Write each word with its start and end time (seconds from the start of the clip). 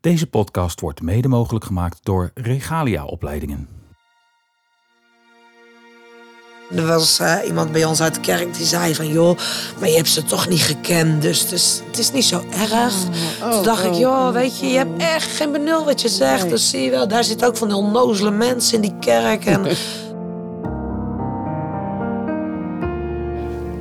Deze 0.00 0.26
podcast 0.26 0.80
wordt 0.80 1.02
mede 1.02 1.28
mogelijk 1.28 1.64
gemaakt 1.64 1.98
door 2.02 2.30
Regalia 2.34 3.04
Opleidingen. 3.04 3.68
Er 6.74 6.86
was 6.86 7.18
eh, 7.18 7.36
iemand 7.46 7.72
bij 7.72 7.84
ons 7.84 8.00
uit 8.00 8.14
de 8.14 8.20
kerk 8.20 8.54
die 8.54 8.66
zei 8.66 8.94
van... 8.94 9.08
joh, 9.08 9.38
maar 9.80 9.88
je 9.88 9.96
hebt 9.96 10.08
ze 10.08 10.22
toch 10.22 10.48
niet 10.48 10.60
gekend, 10.62 11.22
dus 11.22 11.40
het 11.40 11.52
is, 11.52 11.82
het 11.86 11.98
is 11.98 12.12
niet 12.12 12.24
zo 12.24 12.42
erg. 12.50 12.94
Toen 13.50 13.62
dacht 13.62 13.84
ik, 13.84 13.92
joh, 13.92 14.32
weet 14.32 14.58
je, 14.58 14.66
je 14.66 14.76
hebt 14.76 15.02
echt 15.02 15.36
geen 15.36 15.52
benul 15.52 15.84
wat 15.84 16.00
je 16.00 16.08
zegt. 16.08 16.48
Dus 16.48 16.70
zie 16.70 16.80
je 16.82 16.90
wel, 16.90 17.08
daar 17.08 17.24
zitten 17.24 17.46
ook 17.46 17.56
van 17.56 17.68
die 17.68 17.76
onnozele 17.76 18.30
mensen 18.30 18.74
in 18.74 18.80
die 18.80 18.98
kerk. 18.98 19.44
En 19.44 19.66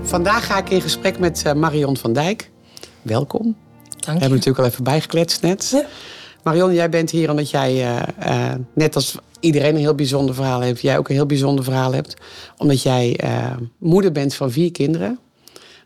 Vandaag 0.04 0.45
ga 0.45 0.57
ik 0.57 0.70
in 0.70 0.81
gesprek 0.81 1.20
met 1.20 1.43
eh, 1.45 1.54
Marion 1.54 1.97
van 1.97 2.13
Dijk. 2.13 2.51
Welkom. 3.01 3.55
We 4.13 4.19
dank 4.19 4.31
hebben 4.31 4.37
natuurlijk 4.39 4.65
al 4.65 4.71
even 4.71 4.83
bijgekletst 4.83 5.41
net. 5.41 5.69
Ja. 5.71 5.85
Marion, 6.43 6.73
jij 6.73 6.89
bent 6.89 7.09
hier 7.11 7.29
omdat 7.29 7.49
jij, 7.49 7.71
eh, 7.71 8.01
eh, 8.19 8.55
net 8.73 8.95
als 8.95 9.17
iedereen 9.39 9.73
een 9.73 9.79
heel 9.79 9.95
bijzonder 9.95 10.36
verhaal 10.36 10.61
heeft, 10.61 10.81
jij 10.81 10.97
ook 10.97 11.09
een 11.09 11.15
heel 11.15 11.25
bijzonder 11.25 11.63
verhaal 11.63 11.93
hebt. 11.93 12.14
Omdat 12.57 12.81
jij 12.81 13.15
eh, 13.15 13.51
moeder 13.77 14.11
bent 14.11 14.36
van 14.36 14.51
vier 14.51 14.71
kinderen. 14.71 15.19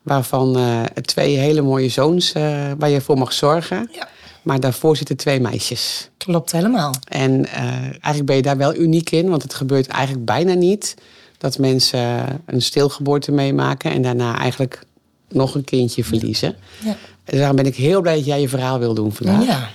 Waarvan 0.02 0.58
twee 1.02 1.38
hele 1.38 1.62
mooie 1.62 1.90
zoons 1.90 2.32
waar 2.78 2.90
je 2.90 3.02
voor 3.02 3.18
mag 3.18 3.34
zorgen. 3.34 3.90
Ja. 3.92 4.08
Maar 4.42 4.60
daarvoor 4.60 4.98
zitten 4.98 5.18
twee 5.18 5.40
meisjes. 5.40 6.10
Klopt 6.18 6.52
helemaal. 6.52 6.94
En 7.08 7.46
eigenlijk 7.92 8.26
ben 8.26 8.36
je 8.36 8.42
daar 8.42 8.58
wel 8.58 8.76
uniek 8.76 9.10
in, 9.10 9.30
want 9.30 9.42
het 9.44 9.54
gebeurt 9.54 9.88
eigenlijk 9.88 10.26
bijna 10.26 10.54
niet 10.54 10.96
dat 11.38 11.58
mensen 11.58 12.26
een 12.46 12.62
stilgeboorte 12.62 13.32
meemaken 13.32 13.92
en 13.92 14.02
daarna 14.02 14.38
eigenlijk 14.38 14.86
nog 15.30 15.56
een 15.56 15.64
kindje 15.64 16.04
verliezen. 16.04 16.56
Ja. 16.84 16.96
Dus 17.26 17.38
daarom 17.40 17.56
ben 17.56 17.66
ik 17.66 17.76
heel 17.76 18.02
blij 18.02 18.16
dat 18.16 18.26
jij 18.26 18.42
je 18.42 18.50
verhaal 18.50 18.80
wil 18.80 18.94
doen 18.94 19.14
vandaag. 19.14 19.46
Ja. 19.46 19.70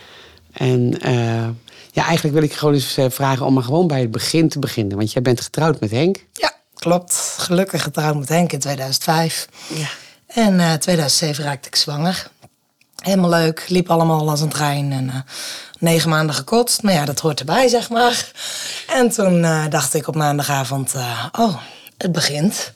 En 0.53 1.01
eh, 1.01 1.49
ja, 1.93 2.05
eigenlijk 2.05 2.35
wil 2.35 2.43
ik 2.43 2.51
je 2.53 2.59
gewoon 2.59 2.75
eens 2.75 2.97
eh, 2.97 3.05
vragen 3.09 3.47
om 3.47 3.55
maar 3.55 3.63
gewoon 3.63 3.87
bij 3.87 4.01
het 4.01 4.11
begin 4.11 4.49
te 4.49 4.59
beginnen. 4.59 4.97
Want 4.97 5.13
jij 5.13 5.23
bent 5.23 5.41
getrouwd 5.41 5.81
met 5.81 5.91
Henk. 5.91 6.25
ja, 6.33 6.53
klopt. 6.75 7.37
Gelukkig 7.39 7.83
getrouwd 7.83 8.17
met 8.17 8.29
Henk 8.29 8.53
in 8.53 8.59
2005. 8.59 9.49
Ja. 9.75 9.89
En 10.27 10.61
eh 10.61 10.73
2007 10.73 11.45
raakte 11.45 11.69
ik 11.69 11.77
zwanger. 11.77 12.31
Helemaal 13.03 13.31
leuk, 13.31 13.65
liep 13.69 13.91
allemaal 13.91 14.31
als 14.31 14.41
een 14.41 14.49
trein. 14.49 14.93
En 14.93 15.11
eh, 15.11 15.17
negen 15.79 16.09
maanden 16.09 16.35
gekotst. 16.35 16.83
Maar 16.83 16.93
ja, 16.93 17.05
dat 17.05 17.21
hoort 17.21 17.39
erbij, 17.41 17.69
zeg 17.69 17.91
maar. 17.91 18.33
En 18.87 19.11
toen 19.11 19.45
eh, 19.45 19.65
dacht 19.69 19.95
ik 19.95 20.09
op 20.09 20.15
maandagavond, 20.15 20.95
eh, 20.95 21.25
oh, 21.39 21.57
het 21.97 22.13
begint. 22.13 22.73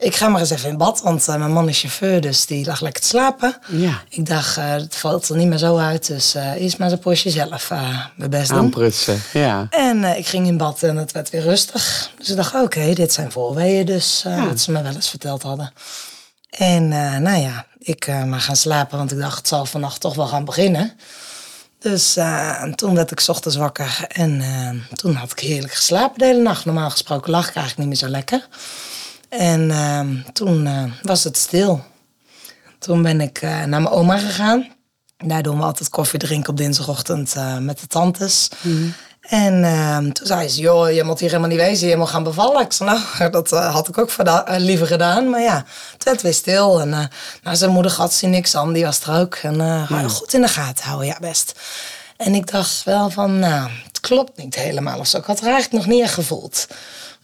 Ik 0.00 0.16
ga 0.16 0.28
maar 0.28 0.40
eens 0.40 0.50
even 0.50 0.68
in 0.68 0.76
bad, 0.76 1.00
want 1.00 1.28
eh, 1.28 1.36
mijn 1.36 1.52
man 1.52 1.68
is 1.68 1.80
chauffeur, 1.80 2.20
dus 2.20 2.46
die 2.46 2.66
lag 2.66 2.80
lekker 2.80 3.02
te 3.02 3.08
slapen. 3.08 3.56
Ja. 3.68 4.02
Ik 4.08 4.26
dacht, 4.26 4.56
eh, 4.56 4.70
het 4.70 4.96
valt 4.96 5.28
er 5.28 5.36
niet 5.36 5.46
meer 5.48 5.58
zo 5.58 5.76
uit, 5.76 6.06
dus 6.06 6.34
eh 6.34 6.52
eerst 6.62 6.78
maar 6.78 6.88
zijn 6.88 7.00
postje 7.00 7.30
zelf 7.30 7.70
mijn 8.16 8.30
best 8.30 8.48
doen. 8.48 8.58
Aanprutsen. 8.58 9.22
Ja. 9.32 9.66
En 9.70 10.04
ik 10.04 10.26
ging 10.26 10.46
in 10.46 10.56
bad 10.56 10.82
en 10.82 10.96
het 10.96 11.12
werd 11.12 11.30
weer 11.30 11.42
rustig. 11.42 12.10
Dus 12.18 12.28
ik 12.28 12.36
dacht, 12.36 12.54
oké, 12.54 12.92
dit 12.94 13.12
zijn 13.12 13.32
voorweeën 13.32 13.86
dus, 13.86 14.20
Ja. 14.24 14.44
dat 14.48 14.60
ze 14.60 14.70
me 14.72 14.82
wel 14.82 14.94
eens 14.94 15.08
verteld 15.08 15.42
hadden. 15.42 15.72
En 16.50 16.88
nou 17.22 17.38
ja, 17.40 17.66
ik 17.78 18.06
maar 18.06 18.40
gaan 18.40 18.56
slapen, 18.56 18.98
want 18.98 19.12
ik 19.12 19.18
dacht, 19.18 19.36
het 19.38 19.48
zal 19.48 19.66
vannacht 19.66 20.00
toch 20.00 20.14
wel 20.14 20.26
gaan 20.26 20.44
beginnen. 20.44 20.92
Dus 21.78 22.16
en 22.16 22.72
toen 22.74 22.94
werd 22.94 23.10
ik 23.10 23.20
's 23.20 23.28
ochtends 23.28 23.56
wakker 23.56 24.04
en 24.08 24.42
toen 24.94 25.14
had 25.14 25.30
ik 25.32 25.38
heerlijk 25.38 25.74
geslapen 25.74 26.18
de 26.18 26.24
hele 26.24 26.42
nacht. 26.42 26.64
Normaal 26.64 26.90
gesproken 26.90 27.30
lag 27.30 27.48
ik 27.48 27.54
eigenlijk 27.54 27.78
niet 27.78 27.88
meer 28.00 28.08
zo 28.08 28.16
lekker. 28.16 28.48
En 29.30 29.70
eh, 29.70 30.32
toen 30.32 30.66
eh, 30.66 30.82
was 31.02 31.24
het 31.24 31.36
stil. 31.36 31.84
Toen 32.78 33.02
ben 33.02 33.20
ik 33.20 33.38
eh, 33.42 33.50
naar 33.50 33.82
mijn 33.82 33.88
oma 33.88 34.18
gegaan. 34.18 34.68
Daar 35.16 35.42
doen 35.42 35.58
we 35.58 35.64
altijd 35.64 35.88
koffie 35.88 36.18
drinken 36.18 36.50
op 36.50 36.56
dinsdagochtend 36.56 37.34
eh, 37.34 37.58
met 37.58 37.80
de 37.80 37.86
tantes. 37.86 38.48
En 39.20 39.64
ehm, 39.64 40.10
toen 40.10 40.26
zei 40.26 40.48
ze, 40.48 40.60
joh, 40.60 40.92
je 40.92 41.04
moet 41.04 41.20
hier 41.20 41.28
helemaal 41.28 41.50
niet 41.50 41.58
wezen, 41.58 41.88
je 41.88 41.96
moet 41.96 42.08
gaan 42.08 42.22
bevallen. 42.22 42.62
Ik 42.62 42.72
zei, 42.72 42.90
nou, 43.18 43.30
dat 43.42 43.50
had 43.50 43.88
ik 43.88 43.98
ook 43.98 44.12
liever 44.46 44.86
gedaan. 44.86 45.30
Maar 45.30 45.40
ja, 45.40 45.64
het 45.92 46.04
werd 46.04 46.22
weer 46.22 46.34
stil. 46.34 46.80
En 46.80 46.88
nou, 47.42 47.56
zijn 47.56 47.70
moeder 47.70 47.92
had 47.92 48.12
ze 48.12 48.26
niks 48.26 48.56
aan, 48.56 48.72
die 48.72 48.84
was 48.84 49.00
er 49.00 49.20
ook. 49.20 49.34
En 49.34 49.86
ga 49.86 50.00
je 50.00 50.08
goed 50.08 50.34
in 50.34 50.40
de 50.40 50.48
gaten 50.48 50.84
houden, 50.84 51.06
ja 51.06 51.16
best. 51.20 51.52
En 52.16 52.34
ik 52.34 52.50
dacht 52.50 52.84
wel 52.84 53.10
van, 53.10 53.38
nou, 53.38 53.70
het 53.86 54.00
klopt 54.00 54.36
niet 54.36 54.54
helemaal 54.54 54.98
of 54.98 55.06
zo. 55.06 55.18
Ik 55.18 55.24
had 55.24 55.38
het 55.38 55.48
eigenlijk 55.48 55.84
nog 55.84 55.94
niet 55.94 56.02
echt 56.02 56.14
gevoeld. 56.14 56.66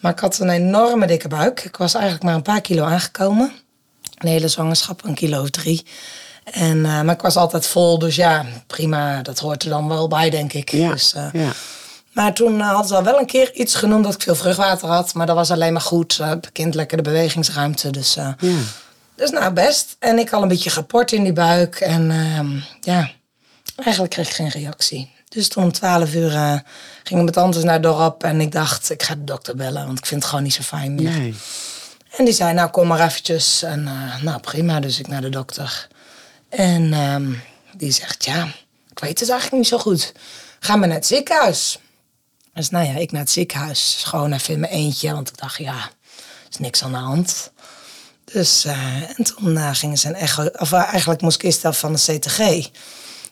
Maar 0.01 0.13
ik 0.13 0.19
had 0.19 0.39
een 0.39 0.51
enorme 0.51 1.07
dikke 1.07 1.29
buik. 1.29 1.65
Ik 1.65 1.77
was 1.77 1.95
eigenlijk 1.95 2.25
maar 2.25 2.35
een 2.35 2.43
paar 2.43 2.61
kilo 2.61 2.85
aangekomen. 2.85 3.53
Een 4.19 4.29
hele 4.29 4.49
zwangerschap, 4.49 5.05
een 5.05 5.15
kilo 5.15 5.41
of 5.43 5.51
drie. 5.51 5.87
En, 6.45 6.85
eh, 6.85 7.01
maar 7.03 7.15
ik 7.15 7.21
was 7.21 7.37
altijd 7.37 7.67
vol, 7.67 7.99
dus 7.99 8.17
ja, 8.17 8.45
prima. 8.67 9.23
Dat 9.23 9.39
hoort 9.39 9.63
er 9.63 9.69
dan 9.69 9.89
wel 9.89 10.09
bij, 10.09 10.31
denk 10.31 10.53
ik. 10.53 10.71
Ja. 10.71 10.91
Dus, 10.91 11.15
eh, 11.15 11.29
ja. 11.33 11.53
maar 12.13 12.35
toen 12.35 12.59
uh, 12.59 12.69
hadden 12.69 12.87
ze 12.87 12.95
al 12.95 13.03
wel 13.03 13.19
een 13.19 13.27
keer 13.27 13.55
iets 13.55 13.75
genoemd 13.75 14.05
dat 14.05 14.15
ik 14.15 14.23
veel 14.23 14.35
vruchtwater 14.35 14.89
had. 14.89 15.15
Maar 15.15 15.27
dat 15.27 15.37
was 15.37 15.51
alleen 15.51 15.73
maar 15.73 15.83
goed. 15.83 16.17
Het 16.17 16.53
kind 16.53 16.75
lekker 16.75 16.97
de 16.97 17.03
bewegingsruimte. 17.03 17.91
Dus, 17.91 18.15
Ja. 18.15 18.37
dus 19.15 19.31
nou, 19.31 19.53
best. 19.53 19.97
En 19.99 20.19
ik 20.19 20.33
al 20.33 20.43
een 20.43 20.49
beetje 20.49 20.71
geport 20.71 21.13
in 21.13 21.23
die 21.23 21.33
buik. 21.33 21.81
En 21.81 22.11
uh, 22.11 22.63
ja, 22.81 23.11
eigenlijk 23.77 24.13
kreeg 24.13 24.29
ik 24.29 24.35
geen 24.35 24.49
reactie. 24.49 25.15
Dus 25.37 25.49
toen 25.49 25.65
om 25.65 25.73
12 25.73 26.15
uur 26.15 26.33
uh, 26.33 26.59
gingen 27.03 27.23
mijn 27.23 27.35
tantes 27.35 27.63
naar 27.63 27.73
het 27.73 27.83
dorp. 27.83 28.23
En 28.23 28.41
ik 28.41 28.53
dacht, 28.53 28.91
ik 28.91 29.03
ga 29.03 29.15
de 29.15 29.25
dokter 29.25 29.57
bellen. 29.57 29.87
Want 29.87 29.99
ik 29.99 30.07
vind 30.07 30.21
het 30.21 30.31
gewoon 30.31 30.45
niet 30.45 30.55
zo 30.55 30.63
fijn 30.63 30.95
meer. 30.95 31.11
Nee. 31.11 31.35
En 32.17 32.25
die 32.25 32.35
zei, 32.35 32.55
nou 32.55 32.71
kom 32.71 32.87
maar 32.87 33.01
eventjes. 33.01 33.63
En 33.63 33.83
uh, 33.83 34.23
nou 34.23 34.41
prima, 34.41 34.81
dus 34.81 34.99
ik 34.99 35.09
naar 35.09 35.21
de 35.21 35.29
dokter. 35.29 35.89
En 36.49 36.83
uh, 36.83 37.39
die 37.73 37.91
zegt, 37.91 38.25
ja, 38.25 38.45
ik 38.91 38.99
weet 38.99 39.21
het 39.21 39.31
eigenlijk 39.31 39.63
niet 39.63 39.71
zo 39.71 39.79
goed. 39.79 40.13
Ga 40.61 40.77
maar 40.77 40.89
naar 40.89 40.97
het 40.97 41.07
ziekenhuis. 41.07 41.79
Dus 42.55 42.71
nou 42.71 42.87
ja, 42.87 42.95
ik 42.95 43.13
naar 43.13 43.21
het 43.21 43.31
ziekenhuis. 43.31 44.03
Gewoon 44.05 44.33
even 44.33 44.55
in 44.55 44.61
mijn 44.61 44.73
eentje. 44.73 45.13
Want 45.13 45.29
ik 45.29 45.39
dacht, 45.39 45.59
ja, 45.59 45.91
is 46.51 46.59
niks 46.59 46.83
aan 46.83 46.93
de 46.93 46.99
hand. 46.99 47.51
Dus, 48.25 48.65
uh, 48.65 49.19
en 49.19 49.25
toen 49.25 49.57
uh, 49.57 49.71
gingen 49.73 49.99
ze 49.99 50.09
een 50.09 50.15
echo... 50.15 50.47
Of 50.47 50.73
eigenlijk 50.73 51.21
moest 51.21 51.37
ik 51.37 51.43
eerst 51.43 51.65
af 51.65 51.79
van 51.79 51.93
de 51.93 52.19
CTG. 52.19 52.69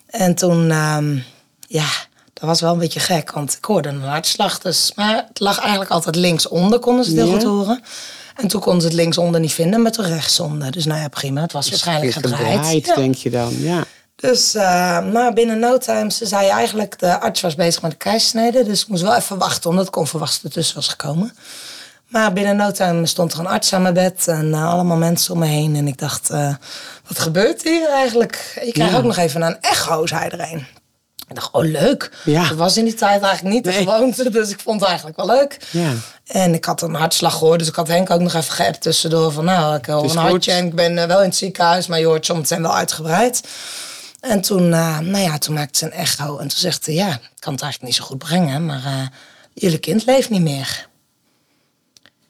En 0.05 0.35
toen, 0.35 0.71
um, 0.71 1.23
ja, 1.67 1.87
dat 2.33 2.43
was 2.43 2.61
wel 2.61 2.73
een 2.73 2.79
beetje 2.79 2.99
gek. 2.99 3.31
Want 3.31 3.53
ik 3.57 3.65
hoorde 3.65 3.89
een 3.89 4.01
hartslag. 4.01 4.59
Dus, 4.59 4.91
maar 4.95 5.25
het 5.27 5.39
lag 5.39 5.59
eigenlijk 5.59 5.91
altijd 5.91 6.15
linksonder, 6.15 6.79
konden 6.79 7.05
ze 7.05 7.11
het 7.11 7.19
heel 7.19 7.31
goed 7.31 7.43
horen. 7.43 7.83
En 8.35 8.47
toen 8.47 8.61
konden 8.61 8.81
ze 8.81 8.87
het 8.87 8.95
linksonder 8.95 9.39
niet 9.41 9.53
vinden, 9.53 9.81
maar 9.81 9.91
toen 9.91 10.05
rechtsonder. 10.05 10.71
Dus 10.71 10.85
nou 10.85 11.01
ja, 11.01 11.07
prima. 11.07 11.41
Het 11.41 11.51
was 11.51 11.69
waarschijnlijk 11.69 12.13
gedraaid. 12.13 12.45
Gedraaid, 12.57 12.85
Ja. 12.85 12.95
denk 12.95 13.15
je 13.15 13.29
dan. 13.29 13.53
Ja. 13.59 13.83
Dus 14.15 14.55
uh, 14.55 14.61
maar 15.11 15.33
binnen 15.33 15.59
no 15.59 15.77
time, 15.77 16.11
ze 16.11 16.25
zei 16.25 16.47
eigenlijk, 16.47 16.99
de 16.99 17.19
arts 17.19 17.41
was 17.41 17.55
bezig 17.55 17.81
met 17.81 17.91
de 17.91 17.97
keizersnede. 17.97 18.63
Dus 18.63 18.81
ik 18.81 18.87
moest 18.87 19.01
wel 19.01 19.15
even 19.15 19.37
wachten, 19.37 19.69
omdat 19.69 19.87
ik 19.87 19.95
onverwachts 19.95 20.39
ertussen 20.43 20.75
was 20.75 20.87
gekomen. 20.87 21.35
Maar 22.07 22.33
binnen 22.33 22.55
no 22.55 22.71
time 22.71 23.05
stond 23.05 23.33
er 23.33 23.39
een 23.39 23.47
arts 23.47 23.73
aan 23.73 23.81
mijn 23.81 23.93
bed 23.93 24.27
en 24.27 24.45
uh, 24.45 24.69
allemaal 24.73 24.97
mensen 24.97 25.33
om 25.33 25.39
me 25.39 25.45
heen. 25.45 25.75
En 25.75 25.87
ik 25.87 25.97
dacht, 25.97 26.31
uh, 26.31 26.53
wat 27.07 27.19
gebeurt 27.19 27.63
hier 27.63 27.89
eigenlijk? 27.89 28.61
Je 28.65 28.71
krijgt 28.71 28.91
Ja. 28.91 28.97
ook 28.97 29.03
nog 29.03 29.17
even 29.17 29.41
een 29.41 29.61
echo, 29.61 30.05
zei 30.05 30.27
er 30.29 30.51
een. 30.51 30.65
Ik 31.27 31.35
dacht, 31.35 31.51
oh 31.51 31.63
leuk. 31.63 32.11
Ja. 32.23 32.47
Dat 32.47 32.57
was 32.57 32.77
in 32.77 32.85
die 32.85 32.93
tijd 32.93 33.21
eigenlijk 33.21 33.55
niet 33.55 33.63
de 33.63 33.69
Nee. 33.69 33.79
gewoonte, 33.83 34.29
dus 34.29 34.49
ik 34.49 34.59
vond 34.59 34.79
het 34.79 34.89
eigenlijk 34.89 35.17
wel 35.17 35.27
leuk. 35.27 35.57
Ja. 35.71 35.91
En 36.25 36.53
ik 36.53 36.65
had 36.65 36.81
een 36.81 36.93
hartslag 36.93 37.37
gehoord, 37.37 37.59
dus 37.59 37.67
ik 37.67 37.75
had 37.75 37.87
Henk 37.87 38.09
ook 38.09 38.19
nog 38.21 38.33
even 38.33 38.53
geappt 38.53 38.81
tussendoor. 38.81 39.31
Van 39.31 39.45
nou, 39.45 39.75
ik 39.75 39.87
is 39.87 40.11
een 40.13 40.17
hartje 40.17 40.51
en 40.51 40.65
ik 40.65 40.75
ben 40.75 40.97
eh, 40.97 41.07
wel 41.07 41.19
in 41.19 41.25
het 41.25 41.35
ziekenhuis, 41.35 41.87
maar 41.87 41.99
je 41.99 42.05
hoort 42.05 42.25
soms 42.25 42.49
wel 42.49 42.75
uitgebreid. 42.75 43.41
En 44.19 44.41
toen, 44.41 44.73
eh, 44.73 44.99
nou 44.99 45.23
ja, 45.23 45.37
toen 45.37 45.53
maakte 45.53 45.77
ze 45.77 45.85
een 45.85 45.91
echo 45.91 46.37
en 46.37 46.47
toen 46.47 46.57
zegt 46.59 46.83
ze, 46.83 46.93
ja, 46.93 47.07
ik 47.07 47.29
kan 47.39 47.53
het 47.53 47.61
eigenlijk 47.61 47.81
niet 47.81 47.95
zo 47.95 48.03
goed 48.03 48.17
brengen, 48.17 48.65
maar 48.65 48.85
eh, 48.85 49.07
jullie 49.53 49.77
kind 49.79 50.05
leeft 50.05 50.29
niet 50.29 50.41
meer. 50.41 50.87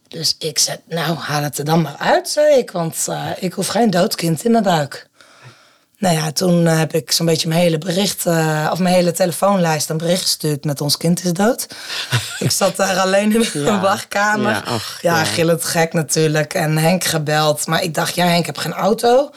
Dus 0.07 0.35
ik 0.39 0.59
zei, 0.59 0.77
nou, 0.87 1.17
haal 1.17 1.43
het 1.43 1.57
er 1.57 1.65
dan 1.65 1.81
maar 1.81 1.95
uit, 1.97 2.29
zei 2.29 2.57
ik, 2.57 2.71
want 2.71 3.07
ik 3.39 3.53
hoef 3.53 3.67
geen 3.67 3.89
dood 3.89 4.15
kind 4.15 4.43
in 4.45 4.51
mijn 4.51 4.63
buik. 4.63 5.07
Nou 5.97 6.15
ja, 6.15 6.31
toen 6.31 6.67
eh, 6.67 6.77
heb 6.77 6.93
ik 6.93 7.11
zo'n 7.11 7.25
beetje 7.25 7.47
mijn 7.47 7.59
hele 7.59 7.77
bericht, 7.77 8.25
eh, 8.25 8.69
of 8.71 8.79
mijn 8.79 8.95
hele 8.95 9.11
telefoonlijst 9.11 9.89
een 9.89 9.97
bericht 9.97 10.21
gestuurd 10.21 10.63
met 10.63 10.81
ons 10.81 10.97
kind 10.97 11.23
is 11.23 11.33
dood. 11.33 11.67
ik 12.39 12.51
zat 12.51 12.75
daar 12.75 12.99
alleen 12.99 13.33
in 13.33 13.63
Ja. 13.63 13.79
wachtkamer. 13.81 14.51
Ja, 14.51 14.63
ach, 14.65 14.99
ja, 15.01 15.17
ja. 15.17 15.23
gillend 15.23 15.63
gek 15.63 15.93
natuurlijk. 15.93 16.53
En 16.53 16.77
Henk 16.77 17.03
gebeld. 17.03 17.67
Maar 17.67 17.83
ik 17.83 17.93
dacht, 17.93 18.15
ja, 18.15 18.25
Henk 18.25 18.45
heb 18.45 18.57
geen 18.57 18.73
auto. 18.73 19.29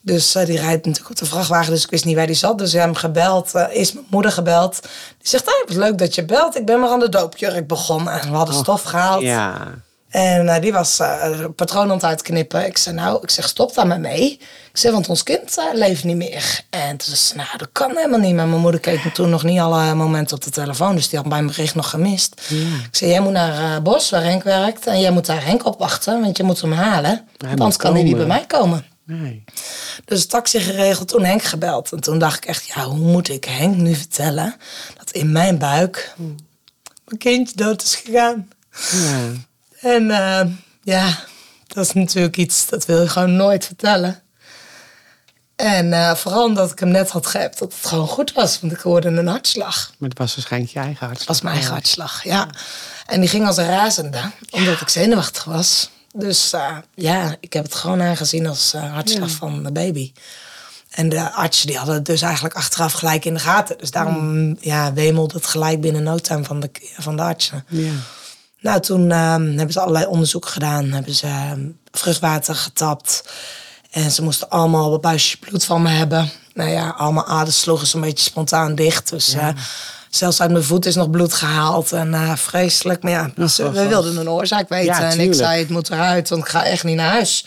Dus 0.00 0.34
eh, 0.34 0.46
die 0.46 0.60
rijdt 0.60 0.86
natuurlijk 0.86 1.10
op 1.10 1.16
de 1.18 1.26
vrachtwagen, 1.26 1.72
dus 1.72 1.84
ik 1.84 1.90
wist 1.90 2.04
niet 2.04 2.16
waar 2.16 2.26
die 2.26 2.34
zat. 2.36 2.58
Dus 2.58 2.72
we 2.72 2.78
hebben 2.78 2.96
hem 2.96 3.04
gebeld, 3.04 3.52
is 3.70 3.92
mijn 3.92 4.06
moeder 4.10 4.32
gebeld. 4.32 4.80
Die 5.18 5.28
zegt, 5.28 5.44
hey, 5.44 5.64
wat 5.66 5.76
leuk 5.76 5.98
dat 5.98 6.14
je 6.14 6.24
belt. 6.24 6.56
Ik 6.56 6.66
ben 6.66 6.80
maar 6.80 6.90
aan 6.90 6.98
de 7.00 7.08
doopjurk 7.08 7.66
begonnen. 7.66 8.20
En 8.20 8.30
we 8.30 8.36
hadden 8.36 8.54
stof 8.54 8.82
gehaald. 8.82 9.22
Ja. 9.22 9.74
En 10.12 10.48
eh, 10.48 10.60
die 10.60 10.72
was 10.72 10.98
eh 10.98 11.44
patroon 11.56 11.88
aan 11.88 11.96
het 11.96 12.04
uitknippen. 12.04 12.66
Ik 12.66 12.78
zei, 12.78 12.94
nou, 12.94 13.18
ik 13.22 13.30
zeg, 13.30 13.48
stop 13.48 13.74
daar 13.74 13.86
maar 13.86 14.00
mee. 14.00 14.32
Ik 14.72 14.78
zei, 14.78 14.92
want 14.92 15.08
ons 15.08 15.22
kind 15.22 15.58
eh, 15.58 15.64
leeft 15.72 16.04
niet 16.04 16.16
meer. 16.16 16.60
En 16.70 16.96
toen 16.96 17.14
zei 17.14 17.16
ze, 17.16 17.36
nou, 17.36 17.58
dat 17.58 17.68
kan 17.72 17.96
helemaal 17.96 18.18
niet. 18.18 18.34
Maar 18.34 18.46
mijn 18.46 18.60
moeder 18.60 18.80
keek 18.80 19.04
me 19.04 19.12
toen 19.12 19.30
nog 19.30 19.42
niet 19.42 19.58
alle 19.58 19.94
momenten 19.94 20.36
op 20.36 20.42
de 20.42 20.50
telefoon. 20.50 20.94
Dus 20.94 21.08
die 21.08 21.18
had 21.18 21.28
mijn 21.28 21.46
bericht 21.46 21.74
nog 21.74 21.90
gemist. 21.90 22.40
Ik 22.88 22.96
zei, 22.96 23.10
jij 23.10 23.20
moet 23.20 23.32
naar 23.32 23.82
Bos, 23.82 24.10
waar 24.10 24.22
Henk 24.22 24.42
werkt. 24.42 24.86
En 24.86 25.00
jij 25.00 25.10
moet 25.10 25.26
daar 25.26 25.44
Henk 25.44 25.66
opwachten, 25.66 26.20
want 26.20 26.36
je 26.36 26.42
moet 26.42 26.60
hem 26.60 26.72
halen. 26.72 27.28
Want 27.36 27.58
anders 27.60 27.76
kan 27.76 27.94
hij 27.94 28.02
niet 28.02 28.16
bij 28.16 28.26
mij 28.26 28.44
komen. 28.46 28.86
Nee. 29.06 29.44
Dus 30.04 30.26
taxi 30.26 30.60
geregeld, 30.60 31.08
toen 31.08 31.24
Henk 31.24 31.42
gebeld. 31.42 31.92
En 31.92 32.00
toen 32.00 32.18
dacht 32.18 32.36
ik 32.36 32.44
echt, 32.44 32.66
ja, 32.66 32.84
hoe 32.84 32.98
moet 32.98 33.28
ik 33.28 33.44
Henk 33.44 33.76
nu 33.76 33.94
vertellen 33.94 34.54
dat 34.98 35.10
in 35.10 35.32
mijn 35.32 35.58
buik 35.58 36.14
mijn 37.04 37.18
kindje 37.18 37.56
dood 37.56 37.82
is 37.82 37.94
gegaan. 37.94 38.48
Ja. 38.90 39.50
En 39.82 40.10
eh, 40.10 40.46
ja, 40.82 41.18
dat 41.66 41.84
is 41.86 41.92
natuurlijk 41.92 42.36
iets 42.36 42.66
dat 42.68 42.84
wil 42.86 43.00
je 43.02 43.08
gewoon 43.08 43.36
nooit 43.36 43.66
vertellen. 43.66 44.22
En 45.56 45.92
eh, 45.92 46.14
vooral 46.14 46.44
omdat 46.44 46.70
ik 46.72 46.78
hem 46.78 46.88
net 46.88 47.10
had 47.10 47.26
geappt 47.26 47.58
dat 47.58 47.74
het 47.74 47.86
gewoon 47.86 48.08
goed 48.08 48.32
was, 48.32 48.60
want 48.60 48.72
ik 48.72 48.80
hoorde 48.80 49.08
een 49.08 49.26
hartslag. 49.26 49.92
Maar 49.98 50.08
het 50.08 50.18
was 50.18 50.34
waarschijnlijk 50.34 50.72
je 50.72 50.78
eigen 50.78 50.96
Dat 51.00 51.08
hartslag. 51.08 51.28
was 51.28 51.40
mijn 51.40 51.54
eigen 51.54 51.72
hartslag, 51.72 52.24
ja. 52.24 52.46
En 53.06 53.20
die 53.20 53.28
ging 53.28 53.46
als 53.46 53.56
een 53.56 53.66
razende, 53.66 54.20
omdat 54.50 54.80
ik 54.80 54.88
zenuwachtig 54.88 55.44
was. 55.44 55.90
Dus 56.14 56.52
eh, 56.52 56.76
ja, 56.94 57.36
ik 57.40 57.52
heb 57.52 57.64
het 57.64 57.74
gewoon 57.74 58.02
aangezien 58.02 58.46
als 58.46 58.72
hartslag 58.72 59.28
Ja. 59.30 59.34
van 59.36 59.62
de 59.62 59.72
baby. 59.72 60.12
En 60.90 61.08
de 61.08 61.30
artsen 61.32 61.66
die 61.66 61.76
hadden 61.76 61.94
het 61.94 62.04
dus 62.06 62.22
eigenlijk 62.22 62.54
achteraf 62.54 62.92
gelijk 62.92 63.24
in 63.24 63.34
de 63.34 63.40
gaten. 63.40 63.78
Dus 63.78 63.90
daarom 63.90 64.56
ja, 64.60 64.92
wemelde 64.92 65.34
het 65.34 65.46
gelijk 65.46 65.80
binnen 65.80 66.02
no 66.02 66.18
time 66.18 66.44
van 66.44 66.60
de, 66.60 66.70
van 66.98 67.16
de 67.16 67.22
artsen. 67.22 67.64
Ja. 67.68 67.92
Nou, 68.62 68.80
toen 68.80 69.10
ehm, 69.10 69.46
hebben 69.46 69.72
ze 69.72 69.80
allerlei 69.80 70.06
onderzoek 70.06 70.46
gedaan. 70.46 70.92
Hebben 70.92 71.14
ze 71.14 71.26
ehm, 71.26 71.60
vruchtwater 71.92 72.54
getapt. 72.54 73.24
En 73.90 74.10
ze 74.10 74.22
moesten 74.22 74.48
allemaal 74.50 74.94
een 74.94 75.00
buisje 75.00 75.38
bloed 75.38 75.64
van 75.64 75.82
me 75.82 75.88
hebben. 75.88 76.30
Nou 76.54 76.70
ja, 76.70 76.88
allemaal 76.96 77.26
aders 77.26 77.60
sloegen 77.60 77.86
zo'n 77.86 78.00
beetje 78.00 78.24
spontaan 78.24 78.74
dicht. 78.74 79.10
Dus 79.10 79.32
eh, 79.34 79.48
zelfs 80.10 80.40
uit 80.40 80.50
mijn 80.50 80.64
voet 80.64 80.86
is 80.86 80.94
nog 80.94 81.10
bloed 81.10 81.32
gehaald. 81.34 81.92
En 81.92 82.14
eh, 82.14 82.36
vreselijk. 82.36 83.02
Maar 83.02 83.12
ja, 83.12 83.48
ze- 83.48 83.70
we 83.70 83.86
wilden 83.88 84.16
een 84.16 84.28
oorzaak 84.30 84.68
weten. 84.68 84.86
Ja, 84.86 85.00
en 85.10 85.20
ik 85.20 85.34
zei, 85.34 85.58
het 85.60 85.68
moet 85.70 85.90
eruit, 85.90 86.28
want 86.28 86.42
ik 86.42 86.48
ga 86.48 86.64
echt 86.64 86.84
niet 86.84 86.96
naar 86.96 87.10
huis. 87.10 87.46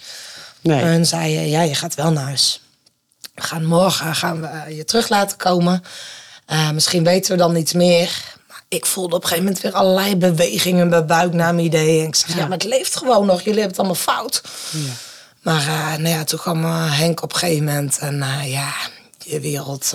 Nee. 0.61 0.81
En 0.81 1.05
zeiden, 1.05 1.47
ja, 1.49 1.61
je 1.61 1.75
gaat 1.75 1.95
wel 1.95 2.11
naar 2.11 2.23
huis. 2.23 2.61
We 3.35 3.41
gaan 3.41 3.65
morgen 3.65 4.15
gaan 4.15 4.41
we 4.41 4.47
eh, 4.47 4.77
je 4.77 4.85
terug 4.85 5.09
laten 5.09 5.37
komen. 5.37 5.83
Misschien 6.73 7.03
weten 7.03 7.31
we 7.31 7.37
dan 7.37 7.55
iets 7.55 7.73
meer. 7.73 8.09
Ik 8.67 8.85
voelde 8.85 9.15
op 9.15 9.21
een 9.21 9.27
gegeven 9.27 9.47
moment 9.47 9.63
weer 9.63 9.73
allerlei 9.73 10.15
bewegingen 10.15 10.81
in 10.81 10.89
mijn 10.89 11.05
buik 11.05 11.33
naar 11.33 11.53
mijn 11.53 11.65
idee. 11.65 11.99
En 11.99 12.07
ik 12.07 12.15
zeg, 12.15 12.35
ja. 12.35 12.41
maar 12.41 12.57
het 12.57 12.63
leeft 12.63 12.95
gewoon 12.95 13.25
nog. 13.25 13.41
Jullie 13.41 13.59
hebben 13.59 13.77
het 13.77 13.79
allemaal 13.79 13.95
fout. 13.95 14.41
Ja. 14.71 14.93
Maar 15.41 15.67
eh, 15.67 15.97
nou 15.97 16.07
ja, 16.07 16.23
toen 16.23 16.39
kwam 16.39 16.63
eh, 16.63 16.99
Henk 16.99 17.21
op 17.21 17.33
een 17.33 17.39
gegeven 17.39 17.65
moment. 17.65 17.97
En 17.97 18.21
eh, 18.21 18.51
ja, 18.51 18.73
je 19.17 19.39
wereld 19.39 19.93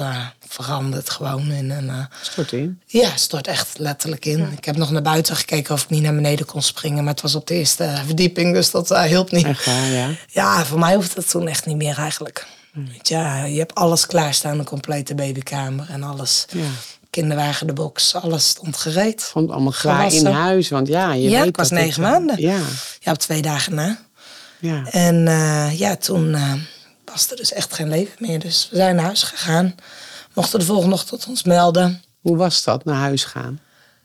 verandert 0.48 1.10
gewoon 1.10 1.50
in 1.50 1.70
een... 1.70 2.08
Stort 2.22 2.52
in. 2.52 2.80
ja, 2.86 3.16
stort 3.16 3.46
echt 3.46 3.78
letterlijk 3.78 4.24
in. 4.24 4.52
Ik 4.56 4.64
heb 4.64 4.76
nog 4.76 4.90
naar 4.90 5.02
buiten 5.02 5.36
gekeken 5.36 5.74
of 5.74 5.82
ik 5.82 5.90
niet 5.90 6.02
naar 6.02 6.14
beneden 6.14 6.46
kon 6.46 6.62
springen. 6.62 7.04
Maar 7.04 7.12
het 7.12 7.22
was 7.22 7.34
op 7.34 7.46
de 7.46 7.54
eerste 7.54 8.02
verdieping, 8.06 8.54
dus 8.54 8.70
dat 8.70 8.98
hielp 8.98 9.30
niet. 9.30 9.46
Echt 9.46 9.64
waar, 9.64 9.86
ja. 9.86 10.08
Ja, 10.26 10.64
voor 10.64 10.78
mij 10.78 10.94
hoeft 10.94 11.16
het 11.16 11.30
toen 11.30 11.48
echt 11.48 11.66
niet 11.66 11.76
meer 11.76 11.98
eigenlijk. 11.98 12.46
Je, 12.72 12.98
ja, 13.02 13.44
je 13.44 13.58
hebt 13.58 13.74
alles 13.74 14.06
klaarstaan, 14.06 14.58
een 14.58 14.64
complete 14.64 15.14
babykamer 15.14 15.86
en 15.90 16.02
alles. 16.02 16.46
Ja. 16.50 16.68
Kinderwagen, 17.10 17.66
de 17.66 17.72
box, 17.72 18.14
alles 18.14 18.48
stond 18.48 18.76
gereed. 18.76 19.22
Vond 19.22 19.50
allemaal 19.50 19.72
klaar 19.72 20.12
in 20.12 20.26
huis. 20.26 20.68
Want 20.68 20.88
ja, 20.88 21.12
je 21.12 21.30
Ja, 21.30 21.38
weet 21.38 21.48
ik 21.48 21.56
was 21.56 21.70
negen 21.70 22.04
eh, 22.04 22.10
maanden. 22.10 22.40
Ja, 22.40 22.58
Ja, 23.00 23.12
op 23.12 23.18
twee 23.18 23.42
dagen 23.42 23.74
na. 23.74 23.98
ja. 24.58 24.86
En 24.90 25.28
eh, 25.28 25.78
ja, 25.78 25.96
toen 25.96 26.34
eh, 26.34 26.52
was 27.04 27.30
er 27.30 27.36
dus 27.36 27.52
echt 27.52 27.74
geen 27.74 27.88
leven 27.88 28.14
meer. 28.18 28.38
Dus 28.38 28.68
we 28.70 28.76
zijn 28.76 28.96
naar 28.96 29.04
huis 29.04 29.22
gegaan. 29.22 29.74
Mochten 30.34 30.58
de 30.58 30.64
volgende 30.64 30.94
ochtend 30.94 31.26
ons 31.26 31.42
melden. 31.42 32.02
Hoe 32.20 32.36
was 32.36 32.64
dat, 32.64 32.84
naar 32.84 32.96
huis 33.00 33.24
gaan? 33.24 33.60